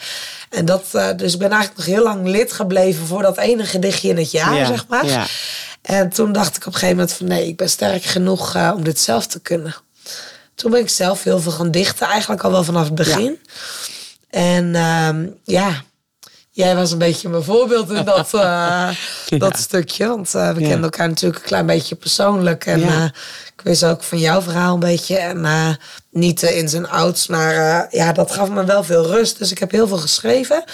En 0.50 0.64
dat, 0.64 0.84
eh, 0.92 1.08
dus 1.16 1.32
ik 1.32 1.38
ben 1.38 1.50
eigenlijk 1.50 1.78
nog 1.78 1.96
heel 1.96 2.04
lang 2.04 2.26
lid 2.26 2.52
gebleven 2.52 3.06
voor 3.06 3.22
dat 3.22 3.38
ene 3.38 3.64
gedichtje 3.64 4.08
in 4.08 4.16
het 4.16 4.30
jaar, 4.30 4.54
Ja, 4.54 4.66
zeg 4.66 4.86
maar. 4.88 5.06
ja. 5.06 5.26
En 5.82 6.08
toen 6.08 6.32
dacht 6.32 6.56
ik 6.56 6.60
op 6.66 6.66
een 6.66 6.72
gegeven 6.72 6.96
moment 6.96 7.12
van 7.16 7.26
nee, 7.26 7.46
ik 7.46 7.56
ben 7.56 7.70
sterk 7.70 8.02
genoeg 8.02 8.72
om 8.74 8.84
dit 8.84 9.00
zelf 9.00 9.26
te 9.26 9.40
kunnen. 9.40 9.74
Toen 10.54 10.70
ben 10.70 10.80
ik 10.80 10.88
zelf 10.88 11.22
heel 11.22 11.40
veel 11.40 11.52
gaan 11.52 11.70
dichten, 11.70 12.06
eigenlijk 12.06 12.42
al 12.42 12.50
wel 12.50 12.64
vanaf 12.64 12.84
het 12.84 12.94
begin. 12.94 13.38
En 14.30 14.74
ehm, 14.74 15.26
ja, 15.44 15.82
jij 16.54 16.76
was 16.76 16.92
een 16.92 16.98
beetje 16.98 17.28
mijn 17.28 17.42
voorbeeld 17.42 17.90
in 17.90 18.04
dat, 18.04 18.34
eh, 18.34 18.88
dat 19.28 19.56
stukje. 19.58 20.06
Want 20.08 20.34
eh, 20.34 20.50
we 20.52 20.60
Ja. 20.60 20.66
kenden 20.66 20.82
elkaar 20.82 21.08
natuurlijk 21.08 21.42
een 21.42 21.48
klein 21.48 21.66
beetje 21.66 21.94
persoonlijk. 21.94 22.66
En 22.66 22.80
Ja. 22.80 22.86
eh, 22.88 23.04
ik 23.56 23.60
wist 23.62 23.84
ook 23.84 24.02
van 24.02 24.18
jouw 24.18 24.42
verhaal 24.42 24.74
een 24.74 24.80
beetje. 24.80 25.16
En 25.18 25.78
niet 26.10 26.42
in 26.42 26.68
zijn 26.68 26.88
ouds, 26.88 27.26
maar 27.26 27.86
ja, 27.90 28.12
dat 28.12 28.30
gaf 28.32 28.48
me 28.50 28.64
wel 28.64 28.84
veel 28.84 29.06
rust. 29.06 29.38
Dus 29.38 29.50
ik 29.50 29.58
heb 29.58 29.70
heel 29.70 29.86
veel 29.88 29.96
geschreven. 29.98 30.64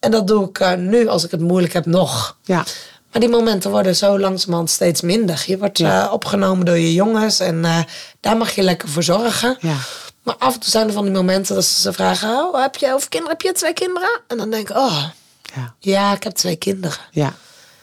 En 0.00 0.10
dat 0.10 0.26
doe 0.26 0.48
ik 0.48 0.76
nu, 0.76 1.08
als 1.08 1.24
ik 1.24 1.30
het 1.30 1.40
moeilijk 1.40 1.72
heb, 1.72 1.86
nog. 1.86 2.36
Ja, 2.44 2.64
Maar 3.12 3.20
die 3.20 3.30
momenten 3.30 3.70
worden 3.70 3.96
zo 3.96 4.18
langzamerhand 4.18 4.70
steeds 4.70 5.00
minder. 5.00 5.42
Je 5.46 5.58
wordt 5.58 5.82
opgenomen 6.10 6.66
door 6.66 6.78
je 6.78 6.94
jongens 6.94 7.40
en 7.40 7.62
daar 8.20 8.36
mag 8.36 8.50
je 8.54 8.62
lekker 8.62 8.88
voor 8.88 9.02
zorgen. 9.02 9.56
Ja. 9.60 9.76
Maar 10.22 10.34
af 10.38 10.54
en 10.54 10.60
toe 10.60 10.70
zijn 10.70 10.86
er 10.86 10.92
van 10.92 11.04
die 11.04 11.12
momenten 11.12 11.54
dat 11.54 11.64
ze 11.64 11.80
ze 11.80 11.92
vragen: 11.92 12.28
oh, 12.28 12.60
heb 12.62 12.76
je 12.76 12.92
over 12.92 13.08
kinderen? 13.08 13.36
Heb 13.36 13.46
je 13.46 13.52
twee 13.52 13.72
kinderen? 13.72 14.20
En 14.26 14.36
dan 14.36 14.50
denk 14.50 14.68
ik: 14.70 14.76
Oh, 14.76 15.04
ja, 15.54 15.74
ja, 15.78 16.12
ik 16.12 16.22
heb 16.22 16.32
twee 16.32 16.56
kinderen. 16.56 16.98
ja. 17.10 17.34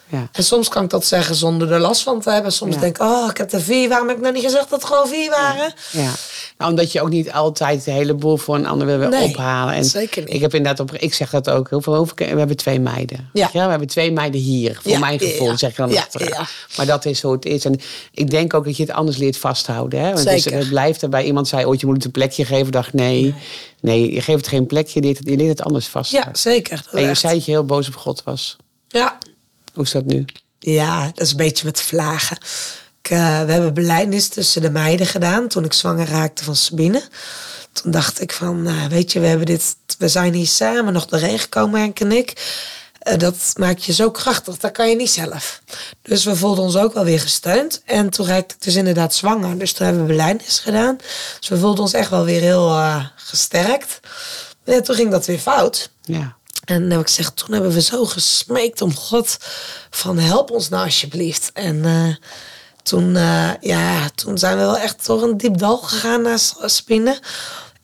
Ja. 0.10 0.30
En 0.32 0.44
soms 0.44 0.68
kan 0.68 0.84
ik 0.84 0.90
dat 0.90 1.06
zeggen 1.06 1.36
zonder 1.36 1.72
er 1.72 1.80
last 1.80 2.02
van 2.04 2.22
te 2.22 2.30
hebben. 2.32 2.52
Soms 2.52 2.76
Ja. 2.76 2.82
denk 2.82 2.96
ik: 2.98 3.02
Oh, 3.04 3.28
ik 3.30 3.38
heb 3.38 3.52
er 3.52 3.62
vier. 3.62 3.90
Waarom 3.90 4.08
heb 4.08 4.16
ik 4.18 4.22
nou 4.24 4.34
niet 4.36 4.44
gezegd 4.44 4.70
dat 4.70 4.82
het 4.82 4.90
gewoon 4.92 5.08
vier 5.08 5.30
waren? 5.30 5.74
Ja. 5.92 6.12
Nou, 6.58 6.72
omdat 6.72 6.92
je 6.92 7.02
ook 7.02 7.10
niet 7.10 7.32
altijd 7.32 7.86
de 7.86 7.92
hele 7.92 8.14
boel 8.14 8.38
voor 8.38 8.56
een 8.56 8.66
ander 8.68 8.88
wil 8.88 8.98
weer 8.98 9.10
Nee, 9.10 9.28
ophalen. 9.30 9.74
En 9.74 9.86
zeker 9.86 10.24
niet. 10.24 10.34
Ik 10.34 10.42
heb 10.42 10.54
inderdaad 10.54 10.80
op, 10.80 10.96
ik 10.98 11.14
zeg 11.14 11.30
dat 11.30 11.50
ook 11.50 11.70
heel 11.70 11.82
veel 11.82 11.96
over. 11.96 12.16
We 12.16 12.24
hebben 12.26 12.58
twee 12.58 12.80
meiden. 12.80 13.30
Ja. 13.34 13.50
we 13.54 13.60
hebben 13.60 13.88
twee 13.88 14.12
meiden 14.12 14.42
hier. 14.42 14.80
Voor 14.82 14.92
Ja, 14.92 15.00
mijn 15.00 15.20
gevoel 15.20 15.48
ja, 15.48 15.58
zeg 15.58 15.70
ik 15.70 15.76
dan 15.76 15.90
ja, 15.92 16.02
achteraan. 16.02 16.28
ja. 16.30 16.48
Maar 16.78 16.86
dat 16.86 17.06
is 17.06 17.22
hoe 17.22 17.32
het 17.34 17.46
is. 17.46 17.66
En 17.66 17.80
ik 18.12 18.30
denk 18.30 18.54
ook 18.54 18.66
dat 18.66 18.78
je 18.78 18.84
het 18.84 18.92
anders 18.92 19.18
leert 19.18 19.38
vasthouden. 19.38 20.00
Hè? 20.02 20.08
Want 20.14 20.20
Zeker. 20.20 20.54
het 20.58 20.70
blijft 20.70 21.02
erbij. 21.04 21.24
Iemand 21.26 21.48
zei 21.48 21.66
ooit, 21.66 21.80
je 21.80 21.86
moet 21.86 21.96
het 21.96 22.06
een 22.06 22.12
plekje 22.12 22.46
geven. 22.46 22.72
dacht 22.72 22.94
nee, 22.94 23.36
nee, 23.82 24.14
je 24.14 24.22
geeft 24.22 24.38
het 24.38 24.48
geen 24.48 24.66
plekje. 24.66 25.00
Je 25.00 25.06
leert 25.06 25.18
het, 25.18 25.28
je 25.30 25.36
leert 25.36 25.50
het 25.58 25.62
anders 25.64 25.86
Ja, 25.86 25.92
vasthouden. 25.92 26.38
zeker. 26.38 26.82
Dat 26.86 26.94
en 26.94 27.02
je 27.02 27.08
echt. 27.10 27.20
zei 27.20 27.34
dat 27.34 27.46
je 27.46 27.52
heel 27.52 27.66
boos 27.66 27.88
op 27.88 27.96
God 27.96 28.24
was. 28.24 28.58
Ja. 28.88 29.18
Hoe 29.74 29.84
is 29.84 29.92
dat 29.92 30.06
nu? 30.06 30.26
Ja, 30.60 31.06
dat 31.06 31.26
is 31.26 31.32
een 31.32 31.38
beetje 31.38 31.66
met 31.66 31.82
vlagen. 31.82 32.38
Ik, 33.02 33.10
eh, 33.10 33.44
we 33.44 33.52
hebben 33.52 33.74
beleidnis 33.74 34.28
tussen 34.28 34.62
de 34.62 34.70
meiden 34.70 35.06
gedaan 35.06 35.48
toen 35.48 35.64
ik 35.64 35.74
zwanger 35.74 36.08
raakte 36.08 36.44
van 36.44 36.56
Sabine. 36.56 37.04
Toen 37.72 37.92
dacht 37.92 38.22
ik 38.22 38.32
van, 38.32 38.68
eh, 38.68 38.86
weet 38.86 39.12
je, 39.12 39.20
we, 39.20 39.28
hebben 39.28 39.46
dit, 39.46 39.76
we 39.98 40.08
zijn 40.08 40.34
hier 40.34 40.48
samen 40.48 40.94
nog 40.94 41.06
doorheen 41.06 41.40
gekomen, 41.40 41.80
Henk 41.80 42.00
en 42.00 42.12
ik. 42.12 42.34
Eh, 43.00 43.18
dat 43.18 43.54
maakt 43.56 43.84
je 43.84 43.94
zo 43.94 44.12
krachtig, 44.12 44.58
dat 44.58 44.72
kan 44.72 44.90
je 44.90 44.96
niet 44.96 45.12
zelf. 45.12 45.62
Dus 46.02 46.24
we 46.24 46.36
voelden 46.36 46.64
ons 46.64 46.76
ook 46.76 46.94
wel 46.94 47.04
weer 47.04 47.20
gesteund. 47.20 47.82
En 47.86 48.10
toen 48.10 48.26
raakte 48.26 48.56
ik 48.56 48.62
dus 48.62 48.76
inderdaad 48.76 49.14
zwanger. 49.14 49.58
Dus 49.58 49.74
toen 49.74 49.86
hebben 49.86 50.06
we 50.06 50.12
beleidnis 50.12 50.60
gedaan. 50.60 50.98
Dus 51.40 51.50
we 51.50 51.58
voelden 51.58 51.84
ons 51.84 51.94
echt 51.94 52.10
wel 52.10 52.26
weer 52.26 52.42
heel 52.42 52.70
eh, 52.70 53.06
gesterkt. 53.16 54.00
Ja, 54.64 54.82
toen 54.82 54.96
ging 54.96 55.12
dat 55.12 55.26
weer 55.26 55.40
fout. 55.40 55.92
Ja. 56.02 56.38
En 56.70 56.90
heb 56.92 57.00
ik 57.00 57.06
gezegd, 57.08 57.36
toen 57.36 57.54
hebben 57.54 57.72
we 57.72 57.82
zo 57.82 58.06
gesmeekt 58.06 58.82
om 58.82 58.96
God 58.96 59.38
van 59.90 60.18
help 60.18 60.52
ons 60.52 60.70
nou 60.70 60.86
alsjeblieft. 60.86 61.50
En 61.54 61.86
eh, 61.86 62.16
toen, 62.84 63.16
eh, 63.16 63.50
ja, 63.60 64.10
toen 64.16 64.38
zijn 64.38 64.58
we 64.58 64.64
wel 64.64 64.78
echt 64.78 65.06
door 65.06 65.24
een 65.24 65.38
diep 65.38 65.58
dal 65.58 65.78
gegaan 65.78 66.22
naar 66.22 66.40
S- 66.40 66.54
Spine. 66.66 67.20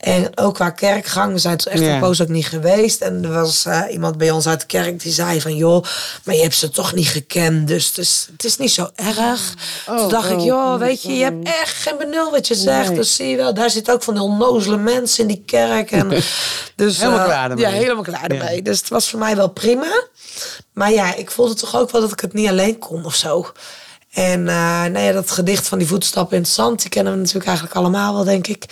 En 0.06 0.30
ook 0.34 0.54
qua 0.54 0.70
kerkgang, 0.70 1.32
we 1.32 1.38
zijn 1.38 1.56
toen 1.56 1.72
echt 1.72 1.82
een 1.82 2.00
poos 2.00 2.22
ook 2.22 2.28
niet 2.28 2.46
geweest. 2.46 3.00
En 3.00 3.24
er 3.24 3.32
was 3.32 3.64
eh, 3.64 3.82
iemand 3.90 4.18
bij 4.18 4.30
ons 4.30 4.46
uit 4.46 4.60
de 4.60 4.66
kerk 4.66 5.02
die 5.02 5.12
zei 5.12 5.40
van... 5.40 5.56
joh, 5.56 5.84
maar 6.24 6.34
je 6.34 6.42
hebt 6.42 6.54
ze 6.54 6.70
toch 6.70 6.94
niet 6.94 7.08
gekend, 7.08 7.68
dus 7.68 7.86
het 7.86 7.98
is, 7.98 8.28
het 8.32 8.44
is 8.44 8.56
niet 8.56 8.70
zo 8.70 8.90
erg. 8.94 9.54
toen 9.86 10.08
dacht 10.08 10.30
ik, 10.30 10.38
oh, 10.38 10.44
joh, 10.44 10.78
weet 10.78 11.02
je, 11.02 11.12
je 11.12 11.24
hebt 11.24 11.46
echt 11.46 11.74
geen 11.74 11.96
benul 11.98 12.30
wat 12.30 12.46
je 12.46 12.54
zegt. 12.54 12.88
Nee. 12.88 12.96
Dus 12.96 13.14
zie 13.14 13.28
je 13.28 13.36
wel, 13.36 13.54
daar 13.54 13.70
zit 13.70 13.90
ook 13.90 14.02
van 14.02 14.14
die 14.14 14.22
onnozele 14.22 14.76
mensen 14.76 15.22
in 15.22 15.28
die 15.28 15.42
kerk. 15.46 15.90
En, 15.90 16.08
dus, 16.76 16.98
Helemaal 16.98 17.18
eh, 17.18 17.24
klaar 17.24 17.50
ermee. 17.50 17.64
Ja, 17.64 17.70
helemaal 17.70 18.02
klaar 18.02 18.26
ermee. 18.26 18.62
Dus 18.62 18.78
het 18.78 18.88
was 18.88 19.08
voor 19.08 19.18
mij 19.18 19.36
wel 19.36 19.48
prima. 19.48 20.06
Maar 20.72 20.92
ja, 20.92 21.14
ik 21.14 21.30
voelde 21.30 21.54
toch 21.54 21.76
ook 21.76 21.90
wel 21.90 22.00
dat 22.00 22.12
ik 22.12 22.20
het 22.20 22.32
niet 22.32 22.48
alleen 22.48 22.78
kon 22.78 23.04
of 23.04 23.14
zo. 23.14 23.52
En 24.16 24.48
eh, 24.48 24.84
nou 24.84 24.98
ja, 24.98 25.12
dat 25.12 25.30
gedicht 25.30 25.68
van 25.68 25.78
die 25.78 25.86
voetstappen 25.86 26.36
in 26.36 26.42
het 26.42 26.52
zand, 26.52 26.80
die 26.80 26.90
kennen 26.90 27.12
we 27.12 27.18
natuurlijk 27.18 27.46
eigenlijk 27.46 27.76
allemaal 27.76 28.14
wel, 28.14 28.24
denk 28.24 28.46
ik. 28.46 28.64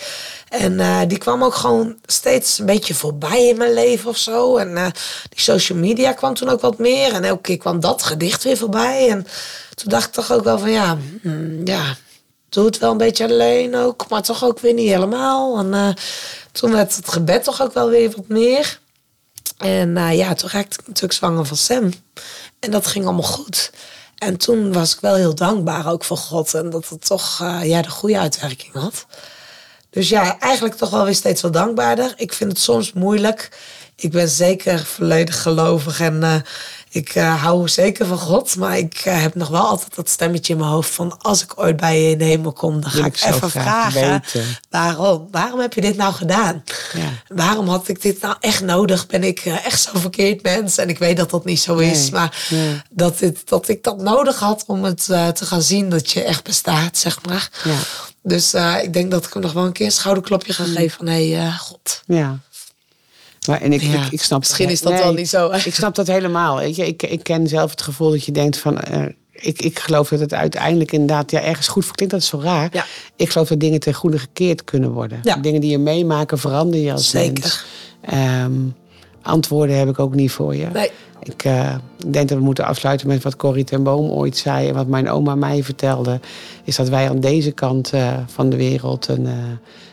En 0.49 0.79
eh, 0.79 0.99
die 1.07 1.17
kwam 1.17 1.43
ook 1.43 1.53
gewoon 1.53 1.95
steeds 2.05 2.59
een 2.59 2.65
beetje 2.65 2.93
voorbij 2.93 3.47
in 3.47 3.57
mijn 3.57 3.73
leven 3.73 4.09
of 4.09 4.17
zo. 4.17 4.57
En 4.57 4.77
eh, 4.77 4.87
die 5.29 5.39
social 5.39 5.77
media 5.77 6.13
kwam 6.13 6.33
toen 6.33 6.49
ook 6.49 6.61
wat 6.61 6.77
meer. 6.77 7.13
En 7.13 7.23
elke 7.23 7.41
keer 7.41 7.57
kwam 7.57 7.79
dat 7.79 8.03
gedicht 8.03 8.43
weer 8.43 8.57
voorbij. 8.57 9.09
En 9.09 9.27
toen 9.75 9.89
dacht 9.89 10.07
ik 10.07 10.13
toch 10.13 10.31
ook 10.31 10.43
wel 10.43 10.59
van 10.59 10.71
ja, 10.71 10.97
mm, 11.21 11.61
ja, 11.67 11.95
doe 12.49 12.65
het 12.65 12.77
wel 12.77 12.91
een 12.91 12.97
beetje 12.97 13.25
alleen 13.25 13.75
ook, 13.75 14.09
maar 14.09 14.21
toch 14.21 14.43
ook 14.43 14.59
weer 14.59 14.73
niet 14.73 14.89
helemaal. 14.89 15.57
En 15.57 15.95
toen 16.51 16.71
werd 16.71 16.95
het 16.95 17.09
gebed 17.09 17.43
toch 17.43 17.61
ook 17.61 17.73
wel 17.73 17.89
weer 17.89 18.11
wat 18.15 18.27
meer. 18.27 18.79
En 19.57 20.15
ja, 20.15 20.33
toen 20.33 20.49
raakte 20.49 20.79
ik 20.79 20.87
natuurlijk 20.87 21.13
zwanger 21.13 21.45
van 21.45 21.57
Sam. 21.57 21.93
En 22.59 22.71
dat 22.71 22.87
ging 22.87 23.05
allemaal 23.05 23.23
goed. 23.23 23.71
En 24.15 24.37
toen 24.37 24.73
was 24.73 24.93
ik 24.93 24.99
wel 24.99 25.15
heel 25.15 25.35
dankbaar 25.35 25.91
ook 25.91 26.03
voor 26.03 26.17
God. 26.17 26.53
En 26.53 26.69
dat 26.69 26.89
het 26.89 27.05
toch 27.05 27.39
eh, 27.41 27.59
ja, 27.63 27.81
de 27.81 27.89
goede 27.89 28.19
uitwerking 28.19 28.73
had. 28.73 29.05
Dus 29.89 30.09
ja, 30.09 30.39
eigenlijk 30.39 30.75
toch 30.75 30.89
wel 30.89 31.05
weer 31.05 31.15
steeds 31.15 31.41
wel 31.41 31.51
dankbaarder. 31.51 32.13
Ik 32.15 32.33
vind 32.33 32.51
het 32.51 32.59
soms 32.59 32.93
moeilijk. 32.93 33.49
Ik 33.95 34.11
ben 34.11 34.29
zeker 34.29 34.85
volledig 34.85 35.41
gelovig 35.41 35.99
en 35.99 36.23
eh, 36.23 36.35
ik 36.95 37.15
eh, 37.15 37.43
hou 37.43 37.67
zeker 37.67 38.05
van 38.05 38.17
God. 38.17 38.55
Maar 38.55 38.77
ik 38.77 39.01
eh, 39.03 39.21
heb 39.21 39.35
nog 39.35 39.47
wel 39.47 39.67
altijd 39.67 39.95
dat 39.95 40.09
stemmetje 40.09 40.53
in 40.53 40.59
mijn 40.59 40.71
hoofd 40.71 40.89
van... 40.89 41.17
als 41.21 41.43
ik 41.43 41.59
ooit 41.59 41.77
bij 41.77 42.01
je 42.01 42.09
in 42.09 42.17
de 42.17 42.23
hemel 42.23 42.53
kom, 42.53 42.81
dan 42.81 42.91
ga 42.91 42.99
ik 42.99 43.05
ik 43.05 43.17
zo 43.17 43.27
even 43.27 43.49
vragen... 43.49 44.11
weten. 44.11 44.57
waarom? 44.69 45.27
Waarom 45.31 45.59
heb 45.59 45.73
je 45.73 45.81
dit 45.81 45.97
nou 45.97 46.13
gedaan? 46.13 46.63
Ja. 46.93 47.35
Waarom 47.35 47.67
had 47.67 47.87
ik 47.87 48.01
dit 48.01 48.21
nou 48.21 48.35
echt 48.39 48.63
nodig? 48.63 49.07
Ben 49.07 49.23
ik 49.23 49.39
eh, 49.39 49.65
echt 49.65 49.81
zo'n 49.81 50.01
verkeerd 50.01 50.43
mens? 50.43 50.77
En 50.77 50.89
ik 50.89 50.97
weet 50.97 51.17
dat 51.17 51.29
dat 51.29 51.45
niet 51.45 51.59
zo 51.59 51.75
is. 51.75 52.09
Maar 52.09 52.47
dat, 52.89 53.19
dit, 53.19 53.49
dat 53.49 53.67
ik 53.67 53.83
dat 53.83 53.97
nodig 53.97 54.39
had 54.39 54.63
om 54.67 54.83
het 54.83 55.03
te 55.05 55.45
gaan 55.45 55.61
zien 55.61 55.89
dat 55.89 56.11
je 56.11 56.23
echt 56.23 56.43
bestaat, 56.43 56.97
zeg 56.97 57.25
maar. 57.25 57.49
Ja. 57.63 57.77
Dus 58.21 58.53
ik 58.83 58.93
denk 58.93 59.11
dat 59.11 59.25
ik 59.25 59.33
hem 59.33 59.41
nog 59.41 59.53
wel 59.53 59.65
een 59.65 59.71
keer 59.71 59.85
een 59.85 59.91
schouderklopje 59.91 60.53
ga 60.53 60.63
geven 60.63 60.97
van... 60.97 61.07
hé, 61.07 61.31
hey, 61.31 61.51
God. 61.51 62.01
Ja. 62.05 62.39
Maar, 63.47 63.61
en 63.61 63.73
ik, 63.73 63.81
Ja, 63.81 64.05
ik, 64.05 64.11
ik 64.11 64.21
snap 64.21 64.39
misschien 64.39 64.69
is 64.69 64.81
dat 64.81 64.91
wel 64.93 65.13
niet 65.13 65.29
zo? 65.29 65.51
Ik 65.65 65.73
snap 65.75 65.95
dat 65.95 66.07
helemaal. 66.07 66.57
Weet 66.57 66.75
je, 66.75 66.87
ik, 66.87 67.03
ik 67.03 67.23
ken 67.23 67.47
zelf 67.47 67.71
het 67.71 67.81
gevoel 67.81 68.09
dat 68.11 68.25
je 68.25 68.31
denkt 68.31 68.57
van. 68.57 68.79
eh, 68.79 69.01
ik, 69.31 69.61
ik 69.61 69.79
geloof 69.79 70.09
dat 70.09 70.19
het 70.19 70.33
uiteindelijk 70.33 70.91
inderdaad 70.91 71.31
ja, 71.31 71.41
ergens 71.41 71.67
goed 71.67 71.85
voor 71.85 71.95
klinkt. 71.95 72.13
Dat 72.13 72.23
is 72.23 72.29
zo 72.29 72.39
raar. 72.39 72.69
Ja. 72.71 72.85
Ik 73.15 73.29
geloof 73.29 73.47
dat 73.47 73.59
dingen 73.59 73.79
ten 73.79 73.93
goede 73.93 74.19
gekeerd 74.19 74.63
kunnen 74.63 74.91
worden. 74.91 75.19
Ja. 75.23 75.35
Dingen 75.35 75.61
die 75.61 75.69
je 75.71 75.77
meemaken, 75.77 76.37
verander 76.39 76.79
je 76.79 76.91
als 76.91 77.09
Zeker. 77.09 77.33
mens. 77.43 77.65
Ehm, 78.01 78.51
antwoorden 79.21 79.77
heb 79.77 79.89
ik 79.89 79.99
ook 79.99 80.15
niet 80.15 80.31
voor 80.31 80.55
je. 80.55 80.67
Nee. 80.73 80.91
Ik 81.27 81.43
eh, 81.43 81.75
denk 82.07 82.29
dat 82.29 82.37
we 82.37 82.43
moeten 82.43 82.65
afsluiten 82.65 83.07
met 83.07 83.23
wat 83.23 83.35
Corrie 83.35 83.63
ten 83.63 83.83
Boom 83.83 84.09
ooit 84.09 84.37
zei. 84.37 84.67
En 84.67 84.73
wat 84.73 84.87
mijn 84.87 85.09
oma 85.09 85.35
mij 85.35 85.63
vertelde. 85.63 86.19
Is 86.63 86.75
dat 86.75 86.89
wij 86.89 87.09
aan 87.09 87.19
deze 87.19 87.51
kant 87.51 87.93
eh, 87.93 88.17
van 88.25 88.49
de 88.49 88.55
wereld 88.55 89.07
een, 89.07 89.25
eh, 89.25 89.33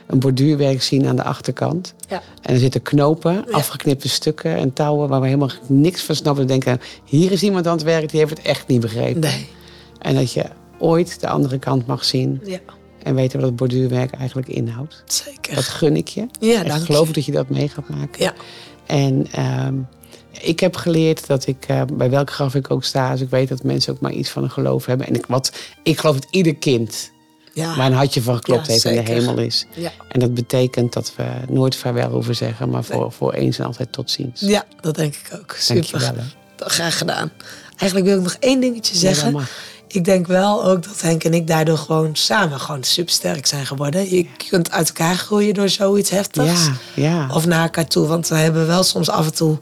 een 0.07 0.19
borduurwerk 0.19 0.83
zien 0.83 1.07
aan 1.07 1.17
de 1.17 1.23
achterkant. 1.23 1.95
Ja. 2.09 2.23
En 2.43 2.55
er 2.55 2.61
zitten 2.61 2.83
knopen, 2.83 3.33
Ja. 3.33 3.53
afgeknipte 3.57 4.09
stukken 4.09 4.57
en 4.57 4.73
touwen 4.73 5.09
waar 5.09 5.21
we 5.21 5.27
helemaal 5.27 5.51
niks 5.67 6.03
van 6.03 6.15
snappen. 6.15 6.43
We 6.43 6.49
denken, 6.49 6.81
hier 7.05 7.33
is 7.33 7.43
iemand 7.43 7.67
aan 7.67 7.73
het 7.77 7.83
werk, 7.83 8.11
die 8.11 8.21
heeft 8.21 8.37
het 8.37 8.47
echt 8.47 8.67
niet 8.67 8.81
begrepen. 8.81 9.21
Nee. 9.21 9.49
En 9.99 10.15
dat 10.15 10.33
je 10.33 10.45
ooit 10.79 11.21
de 11.21 11.29
andere 11.29 11.59
kant 11.59 11.87
mag 11.87 12.05
zien 12.05 12.41
Ja, 12.45 12.59
en 13.03 13.15
weten 13.15 13.39
wat 13.39 13.49
het 13.49 13.57
borduurwerk 13.57 14.13
eigenlijk 14.13 14.49
inhoudt. 14.49 15.03
zeker. 15.07 15.55
Dat 15.55 15.65
gun 15.65 15.97
ik 15.97 16.09
je. 16.09 16.27
Ja, 16.41 16.61
ik 16.61 16.67
dank 16.69 16.85
geloof 16.85 17.07
je. 17.07 17.13
dat 17.13 17.25
je 17.25 17.33
dat 17.33 17.49
mee 17.49 17.69
gaat 17.69 17.89
maken. 17.89 18.23
Ja. 18.23 18.33
En 18.87 19.27
ehm, 19.33 19.75
ik 20.41 20.61
heb 20.61 20.77
geleerd 20.77 21.27
dat 21.27 21.47
ik, 21.47 21.65
eh, 21.67 21.83
bij 21.93 22.11
welk 22.11 22.31
graf 22.31 22.55
ik 22.55 22.71
ook 22.71 22.85
sta, 22.85 23.11
als 23.11 23.21
ik 23.21 23.31
weet 23.31 23.49
dat 23.49 23.63
mensen 23.63 23.93
ook 23.93 24.01
maar 24.01 24.13
iets 24.13 24.31
van 24.31 24.43
een 24.43 24.51
geloof 24.51 24.87
hebben. 24.87 25.07
En 25.07 25.15
ik, 25.15 25.27
wat, 25.27 25.53
ik 25.83 25.99
geloof 25.99 26.15
dat 26.15 26.27
ieder 26.31 26.55
kind 26.57 27.11
Ja. 27.55 27.77
waar 27.77 27.87
een 27.87 27.93
hartje 27.93 28.23
van 28.23 28.35
geklopt 28.35 28.67
Ja, 28.67 28.73
heeft 28.73 28.85
in 28.85 29.05
de 29.05 29.11
hemel 29.13 29.39
is. 29.39 29.67
Ja. 29.75 29.93
En 30.09 30.21
dat 30.21 30.35
betekent 30.35 30.93
dat 30.93 31.13
we 31.17 31.25
nooit 31.49 31.77
vaarwel 31.77 32.11
hoeven 32.11 32.37
zeggen, 32.37 32.69
maar 32.71 32.85
voor, 32.85 33.13
voor 33.13 33.33
eens 33.33 33.59
en 33.59 33.65
altijd 33.65 33.93
tot 33.93 34.11
ziens. 34.11 34.41
ja, 34.41 34.65
dat 34.81 34.95
denk 34.95 35.15
ik 35.15 35.39
ook. 35.41 35.55
Super. 35.59 36.13
Graag 36.57 36.99
gedaan. 36.99 37.33
Eigenlijk 37.77 38.11
wil 38.11 38.17
ik 38.19 38.23
nog 38.23 38.37
één 38.41 38.61
dingetje 38.61 38.97
zeggen. 38.97 39.47
ik 39.89 40.05
denk 40.05 40.27
wel 40.27 40.65
ook 40.65 40.83
dat 40.83 41.01
Henk 41.01 41.25
en 41.25 41.35
ik 41.35 41.47
daardoor 41.47 41.79
gewoon 41.79 42.17
samen 42.17 42.61
gewoon 42.61 42.83
supersterk 42.85 43.47
zijn 43.47 43.67
geworden. 43.67 44.15
Je 44.15 44.27
kunt 44.49 44.71
uit 44.71 44.89
elkaar 44.89 45.15
groeien 45.15 45.55
door 45.55 45.69
zoiets 45.69 46.11
heftigs. 46.11 46.67
Ja, 46.67 47.03
ja. 47.03 47.35
Of 47.35 47.47
naar 47.47 47.63
elkaar 47.63 47.87
toe. 47.87 48.07
Want 48.07 48.29
we 48.29 48.35
hebben 48.35 48.67
wel 48.67 48.83
soms 48.83 49.11
af 49.11 49.27
en 49.27 49.35
toe 49.35 49.59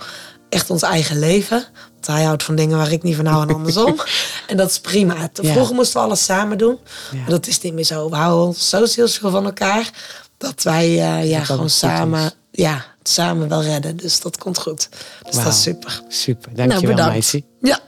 echt 0.50 0.70
ons 0.70 0.82
eigen 0.82 1.18
leven. 1.18 1.64
Want 1.92 2.06
hij 2.06 2.22
houdt 2.22 2.42
van 2.42 2.54
dingen 2.54 2.76
waar 2.76 2.92
ik 2.92 3.02
niet 3.02 3.16
van 3.16 3.26
hou 3.26 3.48
en 3.48 3.54
andersom. 3.54 4.00
en 4.46 4.56
dat 4.56 4.70
is 4.70 4.80
prima. 4.80 5.30
Ja. 5.42 5.52
Vroeger 5.52 5.74
moesten 5.74 6.00
we 6.00 6.06
alles 6.06 6.24
samen 6.24 6.58
doen. 6.58 6.78
Ja. 7.10 7.18
Maar 7.18 7.30
dat 7.30 7.46
is 7.46 7.60
niet 7.60 7.72
meer 7.72 7.84
zo. 7.84 8.10
We 8.10 8.16
houden 8.16 8.46
ons 8.46 8.68
zo 8.68 8.86
zielsveel 8.86 9.30
van 9.30 9.44
elkaar. 9.44 9.90
Dat 10.36 10.62
wij 10.62 10.86
eh, 10.86 11.30
ja, 11.30 11.38
dat 11.38 11.46
gewoon 11.46 11.70
samen, 11.70 12.24
is. 12.24 12.32
ja, 12.50 12.84
samen 13.02 13.48
wel 13.48 13.62
redden. 13.62 13.96
Dus 13.96 14.20
dat 14.20 14.38
komt 14.38 14.58
goed. 14.58 14.88
Dus 15.26 15.34
dat 15.34 15.46
is 15.46 15.62
super. 15.62 16.02
Super, 16.08 16.54
dankjewel 16.54 16.96
nou, 16.96 17.10
meisje. 17.10 17.42
Ja. 17.60 17.78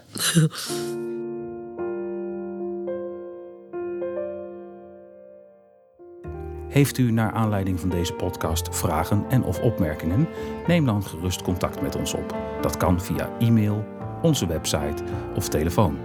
Heeft 6.72 6.98
u 6.98 7.10
naar 7.10 7.32
aanleiding 7.32 7.80
van 7.80 7.88
deze 7.88 8.12
podcast 8.12 8.76
vragen 8.76 9.24
en 9.28 9.44
of 9.44 9.60
opmerkingen? 9.60 10.28
Neem 10.66 10.84
dan 10.84 11.04
gerust 11.04 11.42
contact 11.42 11.82
met 11.82 11.96
ons 11.96 12.14
op. 12.14 12.36
Dat 12.60 12.76
kan 12.76 13.00
via 13.00 13.30
e-mail, 13.38 13.84
onze 14.22 14.46
website 14.46 15.02
of 15.34 15.48
telefoon. 15.48 15.98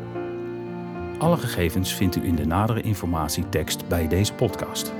Alle 1.18 1.38
gegevens 1.38 1.94
vindt 1.94 2.16
u 2.16 2.26
in 2.26 2.36
de 2.36 2.46
nadere 2.46 2.82
informatietekst 2.82 3.88
bij 3.88 4.08
deze 4.08 4.34
podcast. 4.34 4.94